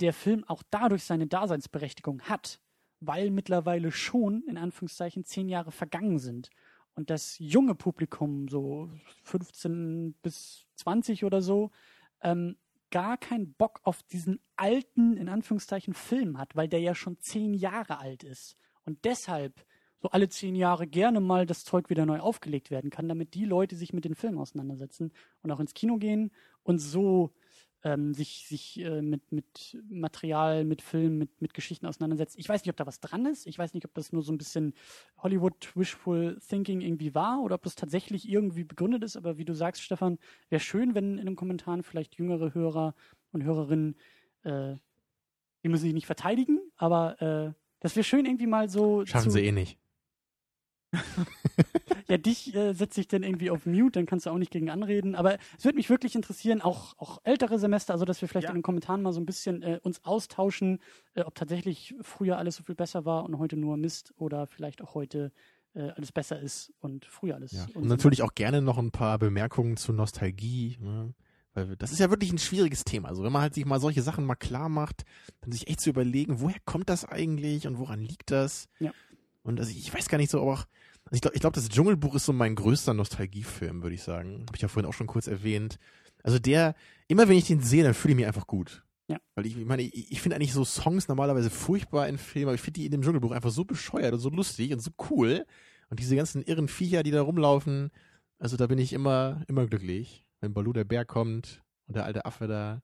der 0.00 0.12
Film 0.12 0.44
auch 0.44 0.62
dadurch 0.70 1.04
seine 1.04 1.26
Daseinsberechtigung 1.26 2.22
hat, 2.22 2.60
weil 3.00 3.30
mittlerweile 3.30 3.92
schon 3.92 4.42
in 4.44 4.56
Anführungszeichen 4.56 5.24
zehn 5.24 5.48
Jahre 5.48 5.72
vergangen 5.72 6.18
sind 6.18 6.50
und 6.94 7.10
das 7.10 7.38
junge 7.38 7.74
Publikum, 7.74 8.48
so 8.48 8.90
15 9.24 10.14
bis 10.22 10.66
20 10.76 11.24
oder 11.24 11.40
so, 11.40 11.70
ähm, 12.22 12.56
gar 12.90 13.16
keinen 13.18 13.52
Bock 13.52 13.80
auf 13.84 14.02
diesen 14.02 14.40
alten, 14.56 15.16
in 15.16 15.28
Anführungszeichen, 15.28 15.94
Film 15.94 16.38
hat, 16.38 16.56
weil 16.56 16.68
der 16.68 16.80
ja 16.80 16.94
schon 16.94 17.20
zehn 17.20 17.54
Jahre 17.54 17.98
alt 17.98 18.24
ist. 18.24 18.56
Und 18.84 19.04
deshalb 19.04 19.64
so 20.00 20.08
alle 20.10 20.28
zehn 20.28 20.54
Jahre 20.54 20.86
gerne 20.86 21.20
mal 21.20 21.46
das 21.46 21.64
Zeug 21.64 21.90
wieder 21.90 22.06
neu 22.06 22.20
aufgelegt 22.20 22.70
werden 22.70 22.90
kann, 22.90 23.08
damit 23.08 23.34
die 23.34 23.44
Leute 23.44 23.76
sich 23.76 23.92
mit 23.92 24.04
den 24.04 24.14
Filmen 24.14 24.38
auseinandersetzen 24.38 25.12
und 25.42 25.50
auch 25.50 25.60
ins 25.60 25.74
Kino 25.74 25.98
gehen 25.98 26.30
und 26.62 26.78
so 26.78 27.32
ähm, 27.84 28.12
sich, 28.14 28.46
sich 28.48 28.80
äh, 28.80 29.02
mit, 29.02 29.30
mit 29.30 29.78
Material, 29.88 30.64
mit 30.64 30.82
Filmen, 30.82 31.18
mit, 31.18 31.40
mit 31.40 31.54
Geschichten 31.54 31.86
auseinandersetzen. 31.86 32.38
Ich 32.40 32.48
weiß 32.48 32.62
nicht, 32.62 32.70
ob 32.70 32.76
da 32.76 32.86
was 32.86 33.00
dran 33.00 33.26
ist. 33.26 33.46
Ich 33.46 33.58
weiß 33.58 33.74
nicht, 33.74 33.84
ob 33.84 33.94
das 33.94 34.12
nur 34.12 34.22
so 34.22 34.32
ein 34.32 34.38
bisschen 34.38 34.74
Hollywood 35.18 35.72
Wishful 35.76 36.38
Thinking 36.46 36.80
irgendwie 36.80 37.14
war 37.14 37.40
oder 37.42 37.54
ob 37.54 37.62
das 37.62 37.76
tatsächlich 37.76 38.28
irgendwie 38.28 38.64
begründet 38.64 39.04
ist. 39.04 39.16
Aber 39.16 39.38
wie 39.38 39.44
du 39.44 39.54
sagst, 39.54 39.82
Stefan, 39.82 40.18
wäre 40.48 40.60
schön, 40.60 40.94
wenn 40.94 41.18
in 41.18 41.26
den 41.26 41.36
Kommentaren 41.36 41.82
vielleicht 41.82 42.16
jüngere 42.16 42.54
Hörer 42.54 42.94
und 43.32 43.44
Hörerinnen, 43.44 43.96
äh, 44.42 44.74
die 45.62 45.68
müssen 45.68 45.82
sich 45.82 45.94
nicht 45.94 46.06
verteidigen, 46.06 46.60
aber 46.76 47.20
äh, 47.20 47.52
das 47.80 47.94
wäre 47.94 48.04
schön 48.04 48.26
irgendwie 48.26 48.46
mal 48.46 48.68
so. 48.68 49.04
Schaffen 49.06 49.30
sie 49.30 49.44
eh 49.44 49.52
nicht. 49.52 49.78
Ja, 52.10 52.16
dich 52.16 52.54
äh, 52.54 52.72
setze 52.72 53.00
ich 53.00 53.08
dann 53.08 53.22
irgendwie 53.22 53.50
auf 53.50 53.66
Mute, 53.66 53.92
dann 54.00 54.06
kannst 54.06 54.26
du 54.26 54.30
auch 54.30 54.38
nicht 54.38 54.50
gegen 54.50 54.70
anreden. 54.70 55.14
Aber 55.14 55.36
es 55.58 55.64
würde 55.64 55.76
mich 55.76 55.90
wirklich 55.90 56.14
interessieren, 56.14 56.62
auch, 56.62 56.94
auch 56.98 57.20
ältere 57.24 57.58
Semester, 57.58 57.92
also 57.92 58.04
dass 58.04 58.20
wir 58.22 58.28
vielleicht 58.28 58.44
Ja. 58.44 58.50
in 58.50 58.56
den 58.56 58.62
Kommentaren 58.62 59.02
mal 59.02 59.12
so 59.12 59.20
ein 59.20 59.26
bisschen 59.26 59.62
äh, 59.62 59.78
uns 59.82 60.04
austauschen, 60.04 60.78
äh, 61.14 61.22
ob 61.22 61.34
tatsächlich 61.34 61.94
früher 62.00 62.38
alles 62.38 62.56
so 62.56 62.62
viel 62.62 62.74
besser 62.74 63.04
war 63.04 63.24
und 63.24 63.38
heute 63.38 63.56
nur 63.56 63.76
Mist 63.76 64.14
oder 64.16 64.46
vielleicht 64.46 64.80
auch 64.82 64.94
heute 64.94 65.32
äh, 65.74 65.90
alles 65.90 66.12
besser 66.12 66.40
ist 66.40 66.72
und 66.80 67.04
früher 67.04 67.34
alles. 67.34 67.52
Ja. 67.52 67.66
Und 67.74 67.86
natürlich 67.86 68.22
auch 68.22 68.34
gerne 68.34 68.62
noch 68.62 68.78
ein 68.78 68.90
paar 68.90 69.18
Bemerkungen 69.18 69.76
zur 69.76 69.94
Nostalgie. 69.94 70.78
Ne? 70.80 71.14
Weil 71.52 71.76
das 71.76 71.92
ist 71.92 71.98
ja 71.98 72.08
wirklich 72.08 72.32
ein 72.32 72.38
schwieriges 72.38 72.84
Thema. 72.84 73.08
Also 73.08 73.22
wenn 73.22 73.32
man 73.32 73.42
halt 73.42 73.54
sich 73.54 73.66
mal 73.66 73.80
solche 73.80 74.00
Sachen 74.02 74.24
mal 74.24 74.34
klar 74.34 74.68
macht, 74.70 75.04
dann 75.42 75.52
sich 75.52 75.68
echt 75.68 75.80
zu 75.80 75.90
überlegen, 75.90 76.40
woher 76.40 76.58
kommt 76.64 76.88
das 76.88 77.04
eigentlich 77.04 77.66
und 77.66 77.78
woran 77.78 78.00
liegt 78.00 78.30
das? 78.30 78.68
Ja. 78.80 78.92
Und 79.42 79.60
also 79.60 79.70
ich 79.70 79.92
weiß 79.92 80.08
gar 80.08 80.18
nicht 80.18 80.30
so, 80.30 80.40
aber 80.40 80.52
auch, 80.54 80.64
also 81.10 81.16
ich 81.16 81.20
glaube, 81.22 81.36
ich 81.36 81.40
glaub, 81.40 81.54
das 81.54 81.68
Dschungelbuch 81.68 82.14
ist 82.14 82.26
so 82.26 82.34
mein 82.34 82.54
größter 82.54 82.92
Nostalgiefilm, 82.92 83.82
würde 83.82 83.94
ich 83.94 84.02
sagen. 84.02 84.44
Habe 84.46 84.56
ich 84.56 84.62
ja 84.62 84.68
vorhin 84.68 84.88
auch 84.88 84.94
schon 84.94 85.06
kurz 85.06 85.26
erwähnt. 85.26 85.78
Also 86.22 86.38
der, 86.38 86.74
immer 87.06 87.28
wenn 87.28 87.38
ich 87.38 87.46
den 87.46 87.60
sehe, 87.60 87.82
dann 87.82 87.94
fühle 87.94 88.12
ich 88.12 88.16
mich 88.16 88.26
einfach 88.26 88.46
gut. 88.46 88.84
Ja. 89.10 89.18
Weil 89.34 89.46
ich, 89.46 89.56
ich 89.56 89.64
meine, 89.64 89.82
ich, 89.82 90.12
ich 90.12 90.20
finde 90.20 90.36
eigentlich 90.36 90.52
so 90.52 90.66
Songs 90.66 91.08
normalerweise 91.08 91.48
furchtbar 91.48 92.08
in 92.08 92.18
Filmen, 92.18 92.48
aber 92.48 92.54
ich 92.54 92.60
finde 92.60 92.80
die 92.80 92.86
in 92.86 92.92
dem 92.92 93.00
Dschungelbuch 93.00 93.32
einfach 93.32 93.50
so 93.50 93.64
bescheuert 93.64 94.12
und 94.12 94.20
so 94.20 94.28
lustig 94.28 94.70
und 94.72 94.80
so 94.80 94.90
cool. 95.10 95.46
Und 95.88 95.98
diese 95.98 96.14
ganzen 96.14 96.42
irren 96.42 96.68
Viecher, 96.68 97.02
die 97.02 97.10
da 97.10 97.22
rumlaufen, 97.22 97.90
also 98.38 98.58
da 98.58 98.66
bin 98.66 98.78
ich 98.78 98.92
immer, 98.92 99.42
immer 99.48 99.66
glücklich, 99.66 100.26
wenn 100.40 100.52
Baloo 100.52 100.74
der 100.74 100.84
Bär 100.84 101.06
kommt 101.06 101.62
und 101.86 101.96
der 101.96 102.04
alte 102.04 102.26
Affe 102.26 102.46
da. 102.46 102.82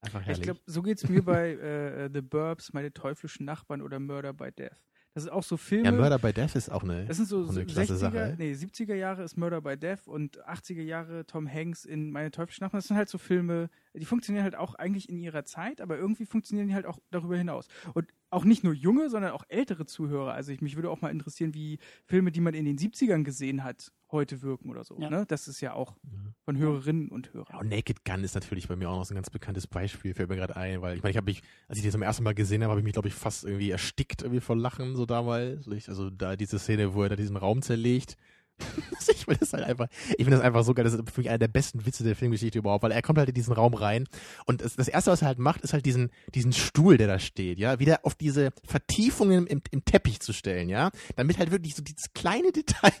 Einfach 0.00 0.22
herrlich. 0.22 0.38
Ich 0.38 0.42
glaube, 0.42 0.60
so 0.66 0.82
geht's 0.82 1.08
mir 1.08 1.22
bei 1.22 1.50
äh, 1.52 2.10
The 2.12 2.22
Burbs, 2.22 2.72
meine 2.72 2.92
teuflischen 2.92 3.46
Nachbarn 3.46 3.82
oder 3.82 4.00
Murder 4.00 4.32
by 4.32 4.50
Death. 4.50 4.89
Das 5.14 5.24
ist 5.24 5.30
auch 5.30 5.42
so 5.42 5.56
Filme. 5.56 5.86
ja, 5.86 5.92
Murder 5.92 6.18
by 6.18 6.32
Death 6.32 6.54
ist 6.54 6.70
auch 6.70 6.84
eine, 6.84 7.04
das 7.04 7.16
sind 7.16 7.26
so 7.28 7.48
eine 7.48 7.64
klasse 7.66 7.94
60er, 7.94 7.96
Sache. 7.96 8.34
nee, 8.38 8.52
70er 8.52 8.94
Jahre 8.94 9.24
ist 9.24 9.36
Murder 9.36 9.60
by 9.60 9.76
Death 9.76 10.06
und 10.06 10.40
80er 10.46 10.82
Jahre 10.82 11.26
Tom 11.26 11.52
Hanks 11.52 11.84
in 11.84 12.12
Meine 12.12 12.30
teuflischen 12.30 12.64
Nachbarn. 12.64 12.78
Das 12.78 12.86
sind 12.88 12.96
halt 12.96 13.08
so 13.08 13.18
Filme, 13.18 13.70
die 13.94 14.04
funktionieren 14.04 14.44
halt 14.44 14.56
auch 14.56 14.74
eigentlich 14.74 15.08
in 15.08 15.18
ihrer 15.18 15.44
Zeit, 15.44 15.80
aber 15.80 15.98
irgendwie 15.98 16.26
funktionieren 16.26 16.68
die 16.68 16.74
halt 16.74 16.86
auch 16.86 16.98
darüber 17.10 17.36
hinaus. 17.36 17.66
Und 17.94 18.06
auch 18.30 18.44
nicht 18.44 18.62
nur 18.62 18.72
junge, 18.72 19.10
sondern 19.10 19.32
auch 19.32 19.44
ältere 19.48 19.86
Zuhörer. 19.86 20.32
Also 20.32 20.52
ich, 20.52 20.60
mich 20.60 20.76
würde 20.76 20.88
auch 20.90 21.00
mal 21.00 21.10
interessieren, 21.10 21.52
wie 21.52 21.78
Filme, 22.04 22.30
die 22.30 22.40
man 22.40 22.54
in 22.54 22.64
den 22.64 22.78
70ern 22.78 23.24
gesehen 23.24 23.64
hat, 23.64 23.92
heute 24.12 24.42
wirken 24.42 24.70
oder 24.70 24.84
so. 24.84 24.96
Ja. 25.00 25.10
Ne? 25.10 25.24
Das 25.26 25.48
ist 25.48 25.60
ja 25.60 25.72
auch 25.74 25.96
von 26.44 26.56
Hörerinnen 26.56 27.08
und 27.08 27.26
Ja, 27.28 27.32
Hörern. 27.34 27.56
und 27.60 27.68
Naked 27.68 28.04
Gun 28.04 28.22
ist 28.22 28.34
natürlich 28.34 28.68
bei 28.68 28.76
mir 28.76 28.88
auch 28.88 28.96
noch 28.98 29.04
so 29.04 29.14
ein 29.14 29.16
ganz 29.16 29.30
bekanntes 29.30 29.66
Beispiel, 29.66 30.14
fällt 30.14 30.28
mir 30.28 30.36
gerade 30.36 30.56
ein, 30.56 30.80
weil 30.80 30.96
ich 30.96 31.02
meine, 31.02 31.10
ich 31.10 31.16
habe 31.16 31.26
mich, 31.26 31.42
als 31.68 31.78
ich 31.78 31.82
den 31.82 31.92
zum 31.92 32.02
ersten 32.02 32.22
Mal 32.22 32.34
gesehen 32.34 32.62
habe, 32.62 32.70
habe 32.70 32.80
ich 32.80 32.84
mich, 32.84 32.92
glaube 32.92 33.08
ich, 33.08 33.14
fast 33.14 33.44
irgendwie 33.44 33.70
erstickt 33.70 34.22
irgendwie 34.22 34.40
vor 34.40 34.56
Lachen 34.56 34.94
so 34.96 35.06
damals. 35.06 35.68
Also 35.88 36.10
da 36.10 36.36
diese 36.36 36.58
Szene, 36.58 36.94
wo 36.94 37.02
er 37.02 37.08
da 37.10 37.16
diesen 37.16 37.36
Raum 37.36 37.62
zerlegt. 37.62 38.16
ich 39.08 39.24
finde 39.24 39.40
das 39.40 39.52
halt 39.52 39.64
einfach, 39.64 39.88
ich 40.10 40.24
finde 40.24 40.32
das 40.32 40.40
einfach 40.40 40.64
so 40.64 40.74
geil. 40.74 40.84
Das 40.84 40.94
ist 40.94 41.10
für 41.10 41.20
mich 41.20 41.28
einer 41.28 41.38
der 41.38 41.48
besten 41.48 41.86
Witze 41.86 42.04
der 42.04 42.16
Filmgeschichte 42.16 42.58
überhaupt, 42.58 42.82
weil 42.82 42.92
er 42.92 43.02
kommt 43.02 43.18
halt 43.18 43.28
in 43.28 43.34
diesen 43.34 43.52
Raum 43.52 43.74
rein 43.74 44.06
und 44.46 44.62
das, 44.62 44.76
das 44.76 44.88
erste, 44.88 45.10
was 45.10 45.22
er 45.22 45.28
halt 45.28 45.38
macht, 45.38 45.62
ist 45.62 45.72
halt 45.72 45.86
diesen, 45.86 46.10
diesen 46.34 46.52
Stuhl, 46.52 46.96
der 46.96 47.06
da 47.06 47.18
steht, 47.18 47.58
ja, 47.58 47.78
wieder 47.78 48.00
auf 48.04 48.14
diese 48.14 48.50
Vertiefungen 48.64 49.46
im, 49.46 49.62
im 49.70 49.84
Teppich 49.84 50.20
zu 50.20 50.32
stellen, 50.32 50.68
ja, 50.68 50.90
damit 51.16 51.38
halt 51.38 51.50
wirklich 51.50 51.74
so 51.74 51.82
dieses 51.82 52.12
kleine 52.12 52.52
Detail 52.52 52.92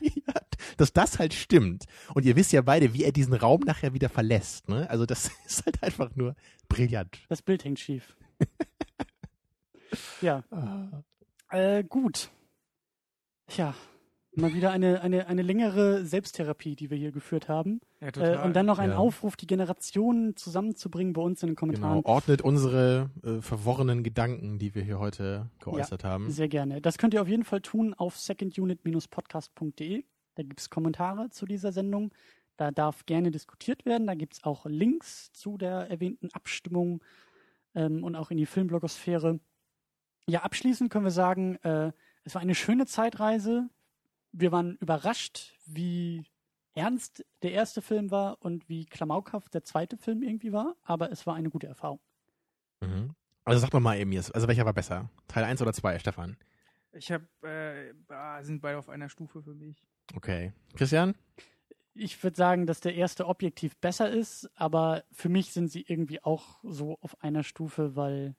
dass 0.76 0.92
das 0.92 1.18
halt 1.18 1.34
stimmt. 1.34 1.84
Und 2.14 2.24
ihr 2.24 2.36
wisst 2.36 2.52
ja 2.52 2.62
beide, 2.62 2.94
wie 2.94 3.04
er 3.04 3.12
diesen 3.12 3.34
Raum 3.34 3.60
nachher 3.60 3.94
wieder 3.94 4.08
verlässt, 4.08 4.68
ne? 4.68 4.88
Also 4.90 5.06
das 5.06 5.30
ist 5.46 5.64
halt 5.64 5.82
einfach 5.82 6.14
nur 6.14 6.36
brillant. 6.68 7.18
Das 7.28 7.42
Bild 7.42 7.64
hängt 7.64 7.78
schief. 7.78 8.16
ja, 10.20 10.44
äh, 11.50 11.84
gut. 11.84 12.30
Tja, 13.48 13.74
mal 14.40 14.54
wieder 14.54 14.70
eine, 14.70 15.00
eine, 15.02 15.26
eine 15.26 15.42
längere 15.42 16.04
Selbsttherapie, 16.04 16.74
die 16.76 16.90
wir 16.90 16.96
hier 16.96 17.12
geführt 17.12 17.48
haben. 17.48 17.80
Ja, 18.00 18.08
Äh, 18.16 18.44
und 18.44 18.54
dann 18.54 18.66
noch 18.66 18.78
ein 18.78 18.90
Ja. 18.90 18.96
Aufruf, 18.96 19.36
die 19.36 19.46
Generationen 19.46 20.36
zusammenzubringen 20.36 21.12
bei 21.12 21.22
uns 21.22 21.42
in 21.42 21.50
den 21.50 21.56
Kommentaren. 21.56 22.02
Genau, 22.02 22.08
ordnet 22.14 22.42
unsere 22.42 23.10
äh, 23.22 23.40
verworrenen 23.40 24.02
Gedanken, 24.02 24.58
die 24.58 24.74
wir 24.74 24.82
hier 24.82 24.98
heute 24.98 25.50
geäußert 25.60 26.04
haben. 26.04 26.30
Sehr 26.30 26.48
gerne. 26.48 26.80
Das 26.80 26.98
könnt 26.98 27.14
ihr 27.14 27.22
auf 27.22 27.28
jeden 27.28 27.44
Fall 27.44 27.60
tun 27.60 27.94
auf 27.94 28.16
secondunit-podcast.de. 28.18 30.04
Da 30.34 30.42
gibt 30.42 30.60
es 30.60 30.70
Kommentare 30.70 31.30
zu 31.30 31.46
dieser 31.46 31.72
Sendung. 31.72 32.12
Da 32.56 32.70
darf 32.70 33.06
gerne 33.06 33.30
diskutiert 33.30 33.84
werden. 33.86 34.06
Da 34.06 34.14
gibt 34.14 34.34
es 34.34 34.44
auch 34.44 34.66
Links 34.66 35.32
zu 35.32 35.56
der 35.56 35.90
erwähnten 35.90 36.28
Abstimmung 36.32 37.02
ähm, 37.74 38.04
und 38.04 38.16
auch 38.16 38.30
in 38.30 38.36
die 38.36 38.46
Filmblogosphäre. 38.46 39.40
Ja, 40.28 40.40
abschließend 40.42 40.90
können 40.90 41.04
wir 41.04 41.10
sagen, 41.10 41.56
äh, 41.62 41.92
es 42.24 42.34
war 42.34 42.42
eine 42.42 42.54
schöne 42.54 42.86
Zeitreise. 42.86 43.68
Wir 44.32 44.52
waren 44.52 44.76
überrascht, 44.76 45.54
wie 45.66 46.24
ernst 46.74 47.24
der 47.42 47.52
erste 47.52 47.82
Film 47.82 48.10
war 48.10 48.38
und 48.40 48.68
wie 48.68 48.86
klamaukhaft 48.86 49.52
der 49.54 49.64
zweite 49.64 49.96
Film 49.96 50.22
irgendwie 50.22 50.52
war. 50.52 50.76
Aber 50.82 51.10
es 51.10 51.26
war 51.26 51.34
eine 51.34 51.50
gute 51.50 51.66
Erfahrung. 51.66 52.00
Mhm. 52.80 53.14
Also 53.44 53.60
sag 53.60 53.70
doch 53.70 53.80
mal 53.80 53.98
eben 53.98 54.12
jetzt, 54.12 54.34
also 54.34 54.46
welcher 54.46 54.66
war 54.66 54.74
besser? 54.74 55.10
Teil 55.26 55.44
1 55.44 55.60
oder 55.62 55.72
2, 55.72 55.98
Stefan? 55.98 56.36
Ich 56.92 57.10
habe, 57.10 57.26
äh, 57.42 57.92
ah, 58.12 58.42
sind 58.42 58.60
beide 58.60 58.78
auf 58.78 58.88
einer 58.88 59.08
Stufe 59.08 59.42
für 59.42 59.54
mich. 59.54 59.82
Okay. 60.14 60.52
Christian? 60.74 61.14
ich 61.94 62.22
würde 62.22 62.36
sagen, 62.36 62.66
dass 62.66 62.80
der 62.80 62.94
erste 62.94 63.26
objektiv 63.26 63.76
besser 63.76 64.10
ist, 64.10 64.50
aber 64.54 65.04
für 65.12 65.28
mich 65.28 65.52
sind 65.52 65.68
sie 65.68 65.84
irgendwie 65.86 66.22
auch 66.22 66.58
so 66.62 66.98
auf 67.00 67.20
einer 67.22 67.42
Stufe, 67.42 67.96
weil 67.96 68.36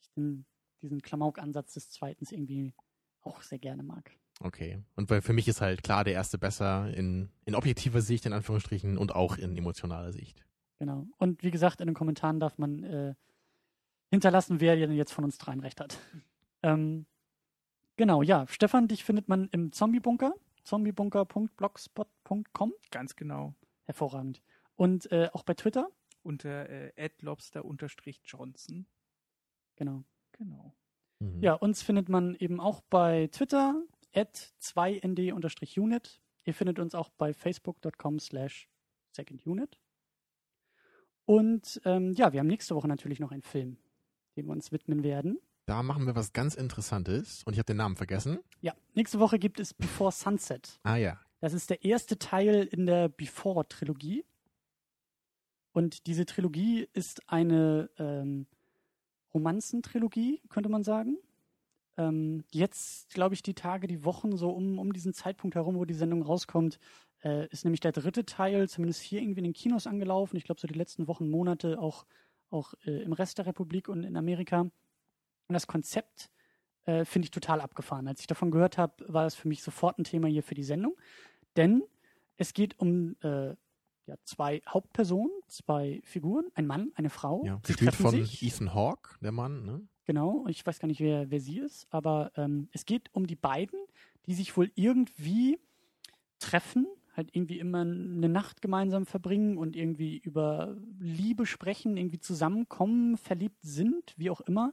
ich 0.00 0.10
den, 0.12 0.46
diesen 0.82 1.02
Klamauk-Ansatz 1.02 1.74
des 1.74 1.90
zweiten 1.90 2.24
irgendwie 2.30 2.74
auch 3.22 3.42
sehr 3.42 3.58
gerne 3.58 3.82
mag. 3.82 4.10
Okay. 4.40 4.78
Und 4.94 5.10
weil 5.10 5.20
für 5.20 5.32
mich 5.32 5.48
ist 5.48 5.60
halt 5.60 5.82
klar 5.82 6.04
der 6.04 6.14
erste 6.14 6.38
besser 6.38 6.94
in, 6.94 7.28
in 7.44 7.56
objektiver 7.56 8.00
Sicht, 8.00 8.24
in 8.26 8.32
Anführungsstrichen, 8.32 8.96
und 8.96 9.12
auch 9.14 9.36
in 9.36 9.56
emotionaler 9.56 10.12
Sicht. 10.12 10.44
Genau. 10.78 11.08
Und 11.18 11.42
wie 11.42 11.50
gesagt, 11.50 11.80
in 11.80 11.88
den 11.88 11.94
Kommentaren 11.94 12.38
darf 12.38 12.56
man 12.56 12.84
äh, 12.84 13.16
hinterlassen, 14.10 14.60
wer 14.60 14.76
denn 14.76 14.92
jetzt 14.92 15.12
von 15.12 15.24
uns 15.24 15.38
dreien 15.38 15.60
recht 15.60 15.80
hat. 15.80 15.98
Ähm, 16.60 17.06
genau, 17.96 18.20
ja. 18.20 18.44
Stefan, 18.48 18.88
dich 18.88 19.04
findet 19.04 19.28
man 19.28 19.48
im 19.52 19.70
Zombie-Bunker, 19.70 20.34
zombiebunker.blogspot.com. 20.64 22.72
Ganz 22.90 23.14
genau. 23.14 23.54
Hervorragend. 23.84 24.42
Und 24.74 25.12
äh, 25.12 25.30
auch 25.32 25.44
bei 25.44 25.54
Twitter. 25.54 25.88
Unter 26.24 26.68
äh, 26.68 26.90
adlobster-johnson. 26.96 28.86
Genau. 29.76 30.02
Genau. 30.32 30.74
Mhm. 31.20 31.40
Ja, 31.40 31.54
uns 31.54 31.82
findet 31.82 32.08
man 32.08 32.34
eben 32.34 32.58
auch 32.58 32.80
bei 32.90 33.28
Twitter, 33.28 33.80
at 34.14 34.52
2nd-unit. 34.60 36.20
Ihr 36.44 36.54
findet 36.54 36.78
uns 36.78 36.94
auch 36.94 37.10
bei 37.10 37.32
facebook.com 37.32 38.18
slash 38.20 38.68
secondunit. 39.12 39.78
Und 41.24 41.80
ähm, 41.84 42.14
ja, 42.14 42.32
wir 42.32 42.40
haben 42.40 42.46
nächste 42.46 42.74
Woche 42.74 42.88
natürlich 42.88 43.20
noch 43.20 43.32
einen 43.32 43.42
Film, 43.42 43.76
dem 44.36 44.46
wir 44.46 44.52
uns 44.52 44.72
widmen 44.72 45.02
werden. 45.02 45.38
Da 45.66 45.82
machen 45.82 46.06
wir 46.06 46.16
was 46.16 46.32
ganz 46.32 46.54
Interessantes 46.54 47.42
und 47.44 47.52
ich 47.52 47.58
habe 47.58 47.66
den 47.66 47.76
Namen 47.76 47.96
vergessen. 47.96 48.38
Ja, 48.62 48.72
nächste 48.94 49.20
Woche 49.20 49.38
gibt 49.38 49.60
es 49.60 49.74
Before 49.74 50.10
Sunset. 50.10 50.80
Ah 50.82 50.96
ja. 50.96 51.20
Das 51.40 51.52
ist 51.52 51.68
der 51.68 51.84
erste 51.84 52.18
Teil 52.18 52.66
in 52.70 52.86
der 52.86 53.10
Before-Trilogie. 53.10 54.24
Und 55.72 56.06
diese 56.06 56.24
Trilogie 56.24 56.88
ist 56.94 57.28
eine 57.28 57.90
ähm, 57.98 58.46
Romanzentrilogie, 59.34 60.40
könnte 60.48 60.70
man 60.70 60.82
sagen. 60.82 61.18
Ähm, 61.98 62.44
jetzt, 62.52 63.12
glaube 63.12 63.34
ich, 63.34 63.42
die 63.42 63.54
Tage, 63.54 63.88
die 63.88 64.04
Wochen, 64.04 64.36
so 64.36 64.50
um, 64.50 64.78
um 64.78 64.92
diesen 64.92 65.12
Zeitpunkt 65.12 65.56
herum, 65.56 65.74
wo 65.74 65.84
die 65.84 65.94
Sendung 65.94 66.22
rauskommt, 66.22 66.78
äh, 67.24 67.48
ist 67.48 67.64
nämlich 67.64 67.80
der 67.80 67.92
dritte 67.92 68.24
Teil, 68.24 68.68
zumindest 68.68 69.02
hier 69.02 69.20
irgendwie 69.20 69.40
in 69.40 69.44
den 69.44 69.52
Kinos 69.52 69.88
angelaufen. 69.88 70.36
Ich 70.36 70.44
glaube, 70.44 70.60
so 70.60 70.68
die 70.68 70.78
letzten 70.78 71.08
Wochen, 71.08 71.28
Monate 71.28 71.80
auch, 71.80 72.06
auch 72.50 72.74
äh, 72.86 73.02
im 73.02 73.12
Rest 73.12 73.38
der 73.38 73.46
Republik 73.46 73.88
und 73.88 74.04
in 74.04 74.16
Amerika. 74.16 74.60
Und 74.60 74.72
das 75.48 75.66
Konzept 75.66 76.30
äh, 76.84 77.04
finde 77.04 77.26
ich 77.26 77.30
total 77.32 77.60
abgefahren. 77.60 78.06
Als 78.06 78.20
ich 78.20 78.28
davon 78.28 78.52
gehört 78.52 78.78
habe, 78.78 79.04
war 79.08 79.24
das 79.24 79.34
für 79.34 79.48
mich 79.48 79.62
sofort 79.64 79.98
ein 79.98 80.04
Thema 80.04 80.28
hier 80.28 80.44
für 80.44 80.54
die 80.54 80.62
Sendung. 80.62 80.96
Denn 81.56 81.82
es 82.36 82.54
geht 82.54 82.78
um 82.78 83.16
äh, 83.22 83.56
ja, 84.06 84.14
zwei 84.22 84.62
Hauptpersonen, 84.68 85.32
zwei 85.48 86.00
Figuren, 86.04 86.46
ein 86.54 86.66
Mann, 86.66 86.92
eine 86.94 87.10
Frau. 87.10 87.44
ja. 87.44 87.60
Gespielt 87.64 87.94
von 87.94 88.12
sich. 88.12 88.42
Ethan 88.42 88.72
Hawke, 88.72 89.18
der 89.20 89.32
Mann, 89.32 89.64
ne? 89.64 89.88
Genau, 90.08 90.46
ich 90.48 90.66
weiß 90.66 90.78
gar 90.78 90.88
nicht, 90.88 91.00
wer, 91.00 91.30
wer 91.30 91.38
sie 91.38 91.58
ist, 91.58 91.86
aber 91.90 92.32
ähm, 92.34 92.70
es 92.72 92.86
geht 92.86 93.10
um 93.12 93.26
die 93.26 93.36
beiden, 93.36 93.78
die 94.24 94.32
sich 94.32 94.56
wohl 94.56 94.72
irgendwie 94.74 95.58
treffen, 96.38 96.86
halt 97.14 97.28
irgendwie 97.36 97.58
immer 97.58 97.82
eine 97.82 98.30
Nacht 98.30 98.62
gemeinsam 98.62 99.04
verbringen 99.04 99.58
und 99.58 99.76
irgendwie 99.76 100.16
über 100.16 100.78
Liebe 100.98 101.44
sprechen, 101.44 101.98
irgendwie 101.98 102.20
zusammenkommen, 102.20 103.18
verliebt 103.18 103.58
sind, 103.60 104.14
wie 104.16 104.30
auch 104.30 104.40
immer, 104.40 104.72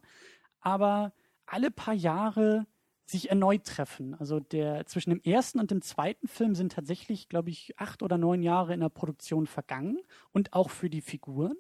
aber 0.61 1.11
alle 1.47 1.69
paar 1.69 1.93
Jahre 1.93 2.65
sich 3.05 3.29
erneut 3.29 3.65
treffen. 3.65 4.15
Also 4.15 4.39
der 4.39 4.85
zwischen 4.85 5.09
dem 5.09 5.21
ersten 5.21 5.59
und 5.59 5.69
dem 5.69 5.81
zweiten 5.81 6.29
Film 6.29 6.55
sind 6.55 6.71
tatsächlich, 6.71 7.27
glaube 7.27 7.49
ich, 7.49 7.77
acht 7.77 8.03
oder 8.03 8.17
neun 8.17 8.41
Jahre 8.41 8.73
in 8.73 8.79
der 8.79 8.87
Produktion 8.87 9.47
vergangen 9.47 9.99
und 10.31 10.53
auch 10.53 10.69
für 10.69 10.89
die 10.89 11.01
Figuren. 11.01 11.57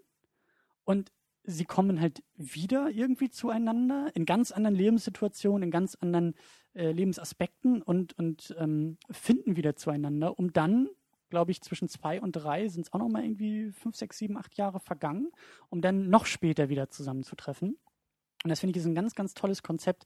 Und 0.85 1.11
sie 1.45 1.65
kommen 1.65 2.01
halt 2.01 2.23
wieder 2.35 2.89
irgendwie 2.89 3.29
zueinander 3.29 4.11
in 4.13 4.25
ganz 4.25 4.51
anderen 4.51 4.75
Lebenssituationen, 4.75 5.63
in 5.63 5.71
ganz 5.71 5.95
anderen 5.95 6.35
äh, 6.73 6.91
Lebensaspekten 6.91 7.81
und, 7.81 8.17
und 8.17 8.55
ähm, 8.59 8.97
finden 9.11 9.55
wieder 9.55 9.75
zueinander, 9.75 10.37
um 10.37 10.53
dann, 10.53 10.89
glaube 11.29 11.51
ich, 11.51 11.61
zwischen 11.61 11.87
zwei 11.87 12.21
und 12.21 12.33
drei 12.33 12.67
sind 12.67 12.87
es 12.87 12.93
auch 12.93 12.99
noch 12.99 13.09
mal 13.09 13.23
irgendwie 13.23 13.71
fünf, 13.71 13.95
sechs, 13.95 14.17
sieben, 14.17 14.37
acht 14.37 14.55
Jahre 14.55 14.79
vergangen, 14.79 15.31
um 15.69 15.81
dann 15.81 16.09
noch 16.09 16.25
später 16.25 16.69
wieder 16.69 16.89
zusammenzutreffen. 16.89 17.77
Und 18.43 18.49
das 18.49 18.59
finde 18.59 18.77
ich 18.77 18.81
ist 18.81 18.87
ein 18.87 18.95
ganz, 18.95 19.15
ganz 19.15 19.33
tolles 19.33 19.63
Konzept 19.63 20.05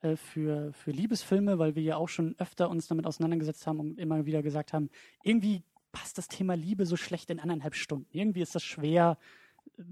äh, 0.00 0.16
für, 0.16 0.72
für 0.72 0.90
Liebesfilme, 0.90 1.58
weil 1.58 1.74
wir 1.74 1.82
ja 1.82 1.96
auch 1.96 2.08
schon 2.08 2.34
öfter 2.38 2.70
uns 2.70 2.88
damit 2.88 3.06
auseinandergesetzt 3.06 3.66
haben 3.66 3.80
und 3.80 3.98
immer 3.98 4.26
wieder 4.26 4.42
gesagt 4.42 4.72
haben, 4.72 4.90
irgendwie 5.22 5.62
passt 5.92 6.18
das 6.18 6.28
Thema 6.28 6.54
Liebe 6.54 6.86
so 6.86 6.96
schlecht 6.96 7.30
in 7.30 7.40
anderthalb 7.40 7.74
Stunden. 7.74 8.08
Irgendwie 8.12 8.42
ist 8.42 8.54
das 8.54 8.62
schwer, 8.62 9.18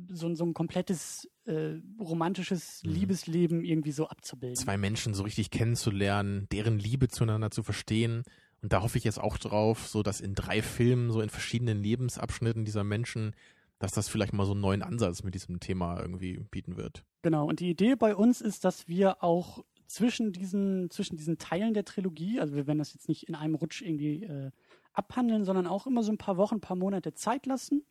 so, 0.08 0.34
so 0.34 0.44
ein 0.44 0.54
komplettes 0.54 1.28
äh, 1.44 1.74
romantisches 2.00 2.82
Mhm. 2.84 2.90
Liebesleben 2.90 3.64
irgendwie 3.64 3.92
so 3.92 4.08
abzubilden. 4.08 4.56
Zwei 4.56 4.76
Menschen 4.76 5.14
so 5.14 5.22
richtig 5.22 5.50
kennenzulernen, 5.50 6.46
deren 6.52 6.78
Liebe 6.78 7.08
zueinander 7.08 7.50
zu 7.50 7.62
verstehen. 7.62 8.22
Und 8.62 8.72
da 8.72 8.82
hoffe 8.82 8.98
ich 8.98 9.04
jetzt 9.04 9.20
auch 9.20 9.38
drauf, 9.38 9.86
so 9.86 10.02
dass 10.02 10.20
in 10.20 10.34
drei 10.34 10.62
Filmen, 10.62 11.10
so 11.10 11.20
in 11.20 11.28
verschiedenen 11.28 11.82
Lebensabschnitten 11.82 12.64
dieser 12.64 12.84
Menschen, 12.84 13.34
dass 13.78 13.92
das 13.92 14.08
vielleicht 14.08 14.32
mal 14.32 14.46
so 14.46 14.52
einen 14.52 14.62
neuen 14.62 14.82
Ansatz 14.82 15.22
mit 15.22 15.34
diesem 15.34 15.60
Thema 15.60 16.00
irgendwie 16.00 16.40
bieten 16.50 16.76
wird. 16.76 17.04
Genau, 17.22 17.46
und 17.46 17.60
die 17.60 17.70
Idee 17.70 17.94
bei 17.94 18.16
uns 18.16 18.40
ist, 18.40 18.64
dass 18.64 18.88
wir 18.88 19.22
auch 19.22 19.64
zwischen 19.86 20.32
diesen, 20.32 20.90
zwischen 20.90 21.16
diesen 21.16 21.38
Teilen 21.38 21.74
der 21.74 21.84
Trilogie, 21.84 22.40
also 22.40 22.54
wir 22.54 22.66
werden 22.66 22.78
das 22.78 22.94
jetzt 22.94 23.08
nicht 23.08 23.28
in 23.28 23.34
einem 23.34 23.54
Rutsch 23.54 23.82
irgendwie 23.82 24.24
äh, 24.24 24.50
abhandeln, 24.92 25.44
sondern 25.44 25.66
auch 25.66 25.86
immer 25.86 26.02
so 26.02 26.10
ein 26.10 26.18
paar 26.18 26.36
Wochen, 26.36 26.56
ein 26.56 26.60
paar 26.60 26.76
Monate 26.76 27.14
Zeit 27.14 27.46
lassen, 27.46 27.84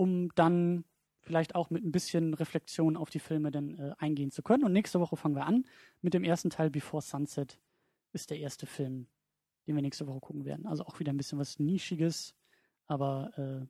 um 0.00 0.30
dann 0.34 0.86
vielleicht 1.20 1.54
auch 1.54 1.68
mit 1.68 1.84
ein 1.84 1.92
bisschen 1.92 2.32
Reflexion 2.32 2.96
auf 2.96 3.10
die 3.10 3.18
Filme 3.18 3.50
dann 3.50 3.78
äh, 3.78 3.92
eingehen 3.98 4.30
zu 4.30 4.42
können. 4.42 4.64
Und 4.64 4.72
nächste 4.72 4.98
Woche 4.98 5.18
fangen 5.18 5.34
wir 5.34 5.44
an 5.44 5.66
mit 6.00 6.14
dem 6.14 6.24
ersten 6.24 6.48
Teil 6.48 6.70
Before 6.70 7.02
Sunset 7.02 7.60
ist 8.14 8.30
der 8.30 8.38
erste 8.38 8.64
Film, 8.64 9.08
den 9.66 9.74
wir 9.74 9.82
nächste 9.82 10.06
Woche 10.06 10.20
gucken 10.20 10.46
werden. 10.46 10.66
Also 10.66 10.86
auch 10.86 11.00
wieder 11.00 11.12
ein 11.12 11.18
bisschen 11.18 11.38
was 11.38 11.58
Nischiges, 11.58 12.34
aber 12.86 13.30
äh, 13.36 13.66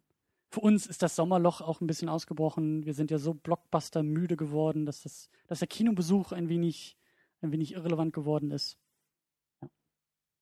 für 0.52 0.61
uns 0.61 0.86
ist 0.86 1.02
das 1.02 1.16
Sommerloch 1.16 1.62
auch 1.62 1.81
ein 1.81 1.89
bisschen 1.89 2.09
ausgebrochen. 2.09 2.86
Wir 2.86 2.94
sind 2.94 3.11
ja 3.11 3.19
so 3.19 3.35
Blockbuster 3.35 4.05
müde 4.05 4.36
geworden, 4.36 4.86
dass, 4.86 5.02
das, 5.02 5.31
dass 5.48 5.59
der 5.59 5.69
Kinobesuch 5.69 6.31
ein 6.31 6.48
wenig, 6.48 6.97
ein 7.40 7.51
wenig 7.51 7.73
irrelevant 7.73 8.12
geworden 8.12 8.52
ist. 8.52 8.78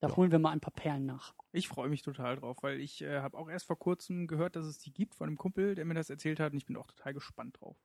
Ja. 0.01 0.09
Da 0.09 0.09
Ja. 0.09 0.17
holen 0.17 0.31
wir 0.31 0.39
mal 0.39 0.51
ein 0.51 0.61
paar 0.61 0.73
Perlen 0.73 1.07
nach. 1.07 1.35
Ich 1.53 1.69
freue 1.69 1.89
mich 1.89 2.03
total 2.03 2.37
drauf, 2.37 2.59
weil 2.63 2.81
ich 2.81 3.03
äh, 3.03 3.21
habe 3.21 3.37
auch 3.37 3.49
erst 3.49 3.67
vor 3.67 3.79
kurzem 3.79 4.27
gehört, 4.27 4.55
dass 4.57 4.65
es 4.67 4.79
die 4.79 4.93
gibt 4.93 5.15
von 5.15 5.27
einem 5.29 5.37
Kumpel, 5.39 5.75
der 5.75 5.85
mir 5.85 5.95
das 5.95 6.11
erzählt 6.11 6.39
hat 6.41 6.53
und 6.53 6.59
ich 6.59 6.67
bin 6.67 6.77
auch 6.77 6.87
total 6.87 7.15
gespannt 7.15 7.57
drauf. 7.61 7.77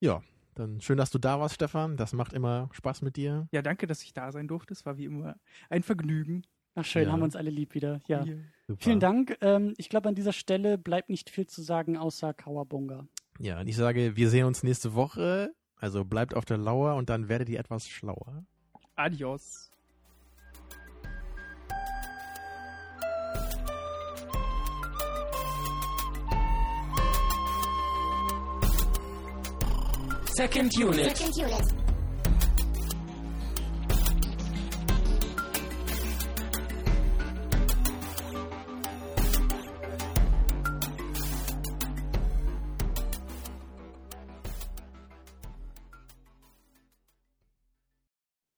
Ja, 0.00 0.22
dann 0.54 0.80
schön, 0.80 0.96
dass 0.96 1.10
du 1.10 1.18
da 1.18 1.38
warst, 1.40 1.56
Stefan. 1.56 1.96
Das 1.96 2.12
macht 2.12 2.32
immer 2.32 2.68
Spaß 2.72 3.02
mit 3.02 3.16
dir. 3.16 3.48
Ja, 3.52 3.62
danke, 3.62 3.86
dass 3.86 4.02
ich 4.02 4.12
da 4.14 4.32
sein 4.32 4.48
durfte. 4.48 4.72
Es 4.72 4.86
war 4.86 4.96
wie 4.96 5.04
immer 5.04 5.36
ein 5.68 5.82
Vergnügen. 5.82 6.42
Ach 6.74 6.84
schön, 6.84 7.04
Ja. 7.04 7.12
haben 7.12 7.20
wir 7.20 7.24
uns 7.24 7.36
alle 7.36 7.50
lieb 7.50 7.74
wieder. 7.74 8.00
Ja. 8.06 8.24
Super. 8.66 8.80
Vielen 8.80 9.00
Dank. 9.00 9.36
Ähm, 9.40 9.74
ich 9.78 9.88
glaube, 9.88 10.08
an 10.08 10.14
dieser 10.14 10.32
Stelle 10.32 10.76
bleibt 10.78 11.08
nicht 11.08 11.30
viel 11.30 11.46
zu 11.46 11.62
sagen, 11.62 11.96
außer 11.96 12.34
Kawabunga. 12.34 13.06
Ja, 13.38 13.60
und 13.60 13.66
ich 13.68 13.76
sage, 13.76 14.16
wir 14.16 14.28
sehen 14.30 14.46
uns 14.46 14.62
nächste 14.62 14.94
Woche. 14.94 15.54
Also 15.76 16.04
bleibt 16.04 16.34
auf 16.34 16.44
der 16.46 16.56
Lauer 16.58 16.94
und 16.96 17.10
dann 17.10 17.28
werdet 17.28 17.48
ihr 17.50 17.58
etwas 17.60 17.86
schlauer. 17.88 18.44
Adios. 18.94 19.70
Second 30.36 30.70
unit. 30.76 31.16
Second 31.16 31.34
unit. 31.38 31.86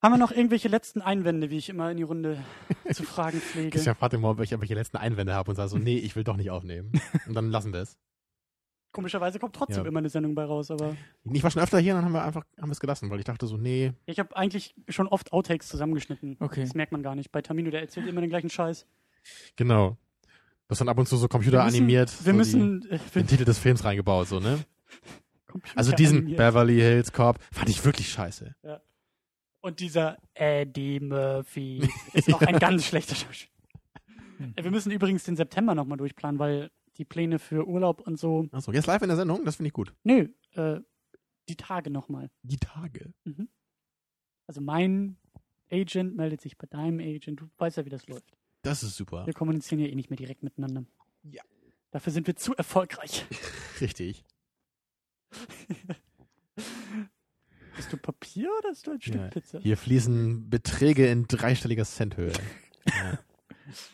Haben 0.03 0.15
wir 0.15 0.19
noch 0.19 0.33
irgendwelche 0.33 0.67
letzten 0.67 1.01
Einwände, 1.01 1.51
wie 1.51 1.59
ich 1.59 1.69
immer 1.69 1.93
in 1.93 1.97
die 1.97 2.03
Runde 2.03 2.43
zu 2.93 3.05
fragen 3.05 3.41
pflege? 3.41 3.71
Christian 3.71 3.95
fragt 3.95 4.15
immer, 4.15 4.31
ob 4.31 4.41
ich 4.41 4.51
irgendwelche 4.51 4.75
letzten 4.75 4.97
Einwände 4.97 5.33
habe 5.33 5.53
und 5.53 5.55
sage 5.55 5.69
so, 5.69 5.79
nee, 5.79 5.99
ich 5.99 6.17
will 6.17 6.25
doch 6.25 6.37
nicht 6.37 6.51
aufnehmen. 6.51 6.91
Und 7.29 7.35
dann 7.35 7.53
lassen 7.53 7.73
wir 7.73 7.83
es. 7.83 7.97
Komischerweise 8.93 9.39
kommt 9.39 9.55
trotzdem 9.55 9.85
Ja. 9.85 9.89
immer 9.89 9.99
eine 9.99 10.09
Sendung 10.09 10.35
bei 10.35 10.45
raus, 10.45 10.71
aber 10.71 10.97
Ich 11.31 11.43
war 11.43 11.51
schon 11.51 11.63
öfter 11.63 11.79
hier 11.79 11.93
und 11.95 11.99
dann 11.99 12.05
haben 12.07 12.13
wir 12.15 12.25
einfach 12.25 12.45
haben 12.61 12.71
es 12.71 12.81
gelassen, 12.81 13.11
weil 13.11 13.19
ich 13.19 13.25
dachte 13.27 13.47
so, 13.47 13.57
nee, 13.57 13.93
ich 14.07 14.19
habe 14.19 14.35
eigentlich 14.37 14.75
schon 14.89 15.07
oft 15.09 15.33
Outtakes 15.33 15.69
zusammengeschnitten. 15.69 16.37
Okay. 16.41 16.63
Das 16.63 16.75
merkt 16.75 16.93
man 16.93 17.03
gar 17.03 17.15
nicht. 17.15 17.31
Bei 17.31 17.43
Tamino, 17.43 17.71
der 17.71 17.83
erzählt 17.83 18.07
immer 18.07 18.21
den 18.23 18.31
gleichen 18.31 18.51
Scheiß. 18.51 18.87
genau. 19.57 19.97
Du 20.67 20.73
hast 20.73 20.81
dann 20.81 20.89
ab 20.91 20.99
und 20.99 21.09
zu 21.09 21.17
so 21.17 21.29
Computer 21.29 21.59
Wir 21.59 21.65
müssen- 21.65 21.77
animiert, 21.79 22.25
Wir 22.27 22.33
so 22.33 22.37
müssen 22.37 22.91
äh, 22.91 22.99
die, 22.99 23.19
den 23.21 23.27
Titel 23.27 23.45
des 23.47 23.59
Films 23.59 23.85
reingebaut, 23.85 24.29
so, 24.29 24.39
ne? 24.39 24.59
Also 25.75 25.93
diesen 25.93 26.19
animiert. 26.19 26.37
Beverly 26.39 26.75
Hills 26.77 27.11
Cop 27.13 27.39
fand 27.53 27.71
ich 27.71 27.83
wirklich 27.87 28.11
scheiße. 28.11 28.55
Und 29.63 29.81
dieser 29.81 30.19
Eddie 30.35 31.01
Murphy 31.01 31.89
ist 32.13 32.33
auch 32.35 32.43
ein 32.43 32.59
ganz 32.59 32.85
schlechter 32.85 33.15
Schauspieler. 33.15 33.51
Äh, 34.57 34.63
Wir 34.65 34.71
müssen 34.71 34.93
übrigens 34.93 35.25
den 35.25 35.37
September 35.37 35.75
nochmal 35.75 35.97
durchplanen, 35.99 36.39
weil 36.39 36.71
die 36.99 37.05
Pläne 37.05 37.39
für 37.39 37.67
Urlaub 37.67 38.01
und 38.07 38.19
so. 38.19 38.49
Achso, 38.53 38.73
jetzt 38.73 38.87
live 38.87 39.03
in 39.03 39.09
der 39.09 39.17
Sendung, 39.17 39.45
das 39.45 39.57
finde 39.57 39.69
ich 39.69 39.73
gut. 39.73 39.95
Nö, 40.05 40.29
äh, 40.53 40.81
die 41.49 41.57
Tage 41.57 41.91
nochmal. 41.91 42.31
Die 42.43 42.59
Tage. 42.59 43.13
Also 44.47 44.61
mein 44.61 45.17
Agent 45.71 46.17
meldet 46.17 46.41
sich 46.41 46.59
bei 46.59 46.67
deinem 46.67 46.99
Agent. 47.01 47.41
Du 47.41 47.49
weißt 47.59 47.77
ja, 47.79 47.85
wie 47.85 47.91
das 47.91 48.07
läuft. 48.07 48.37
Das 48.63 48.83
ist 48.83 48.97
super. 48.97 49.25
Wir 49.27 49.35
kommunizieren 49.35 49.81
ja 49.81 49.87
eh 49.89 49.95
nicht 49.95 50.11
mehr 50.11 50.17
direkt 50.17 50.43
miteinander. 50.43 50.85
Ja. 51.23 51.43
Dafür 51.91 52.13
sind 52.13 52.27
wir 52.27 52.37
zu 52.37 52.55
erfolgreich. 52.55 53.25
Richtig. 53.81 54.25
Bist 57.77 57.93
du 57.93 57.97
Papier 57.97 58.51
oder 58.59 58.71
ist 58.71 58.87
du 58.87 58.91
ein 58.91 59.01
Stück 59.01 59.15
Ja, 59.15 59.29
Pizza? 59.29 59.61
Hier 59.61 59.77
fließen 59.77 60.51
Beträge 60.51 61.07
in 61.09 61.29
dreistelliger 61.29 61.85
Centhöhe. 61.85 62.33
ja, 62.87 63.19
Es 63.71 63.91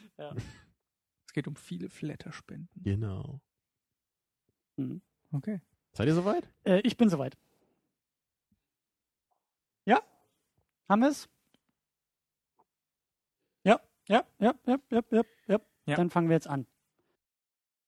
geht 1.35 1.47
um 1.47 1.56
viele 1.56 1.90
Flatterspenden. 1.90 2.70
genau. 2.82 3.40
Mhm. 4.77 5.02
Okay. 5.32 5.61
Seid 5.93 6.09
ihr 6.09 6.15
soweit? 6.15 6.48
Äh, 6.65 6.81
ich 6.81 6.97
bin 6.97 7.09
soweit. 7.09 7.36
Ja? 9.85 10.02
Haben 10.89 11.02
wir 11.02 11.11
es? 11.11 11.28
Ja, 13.65 13.81
ja, 14.09 14.24
ja, 14.39 14.55
ja, 14.66 14.78
ja, 14.90 15.02
ja, 15.11 15.23
ja. 15.47 15.61
Ja. 15.86 15.97
Dann 15.97 16.11
fangen 16.11 16.28
wir 16.28 16.35
jetzt 16.35 16.48
an. 16.48 16.66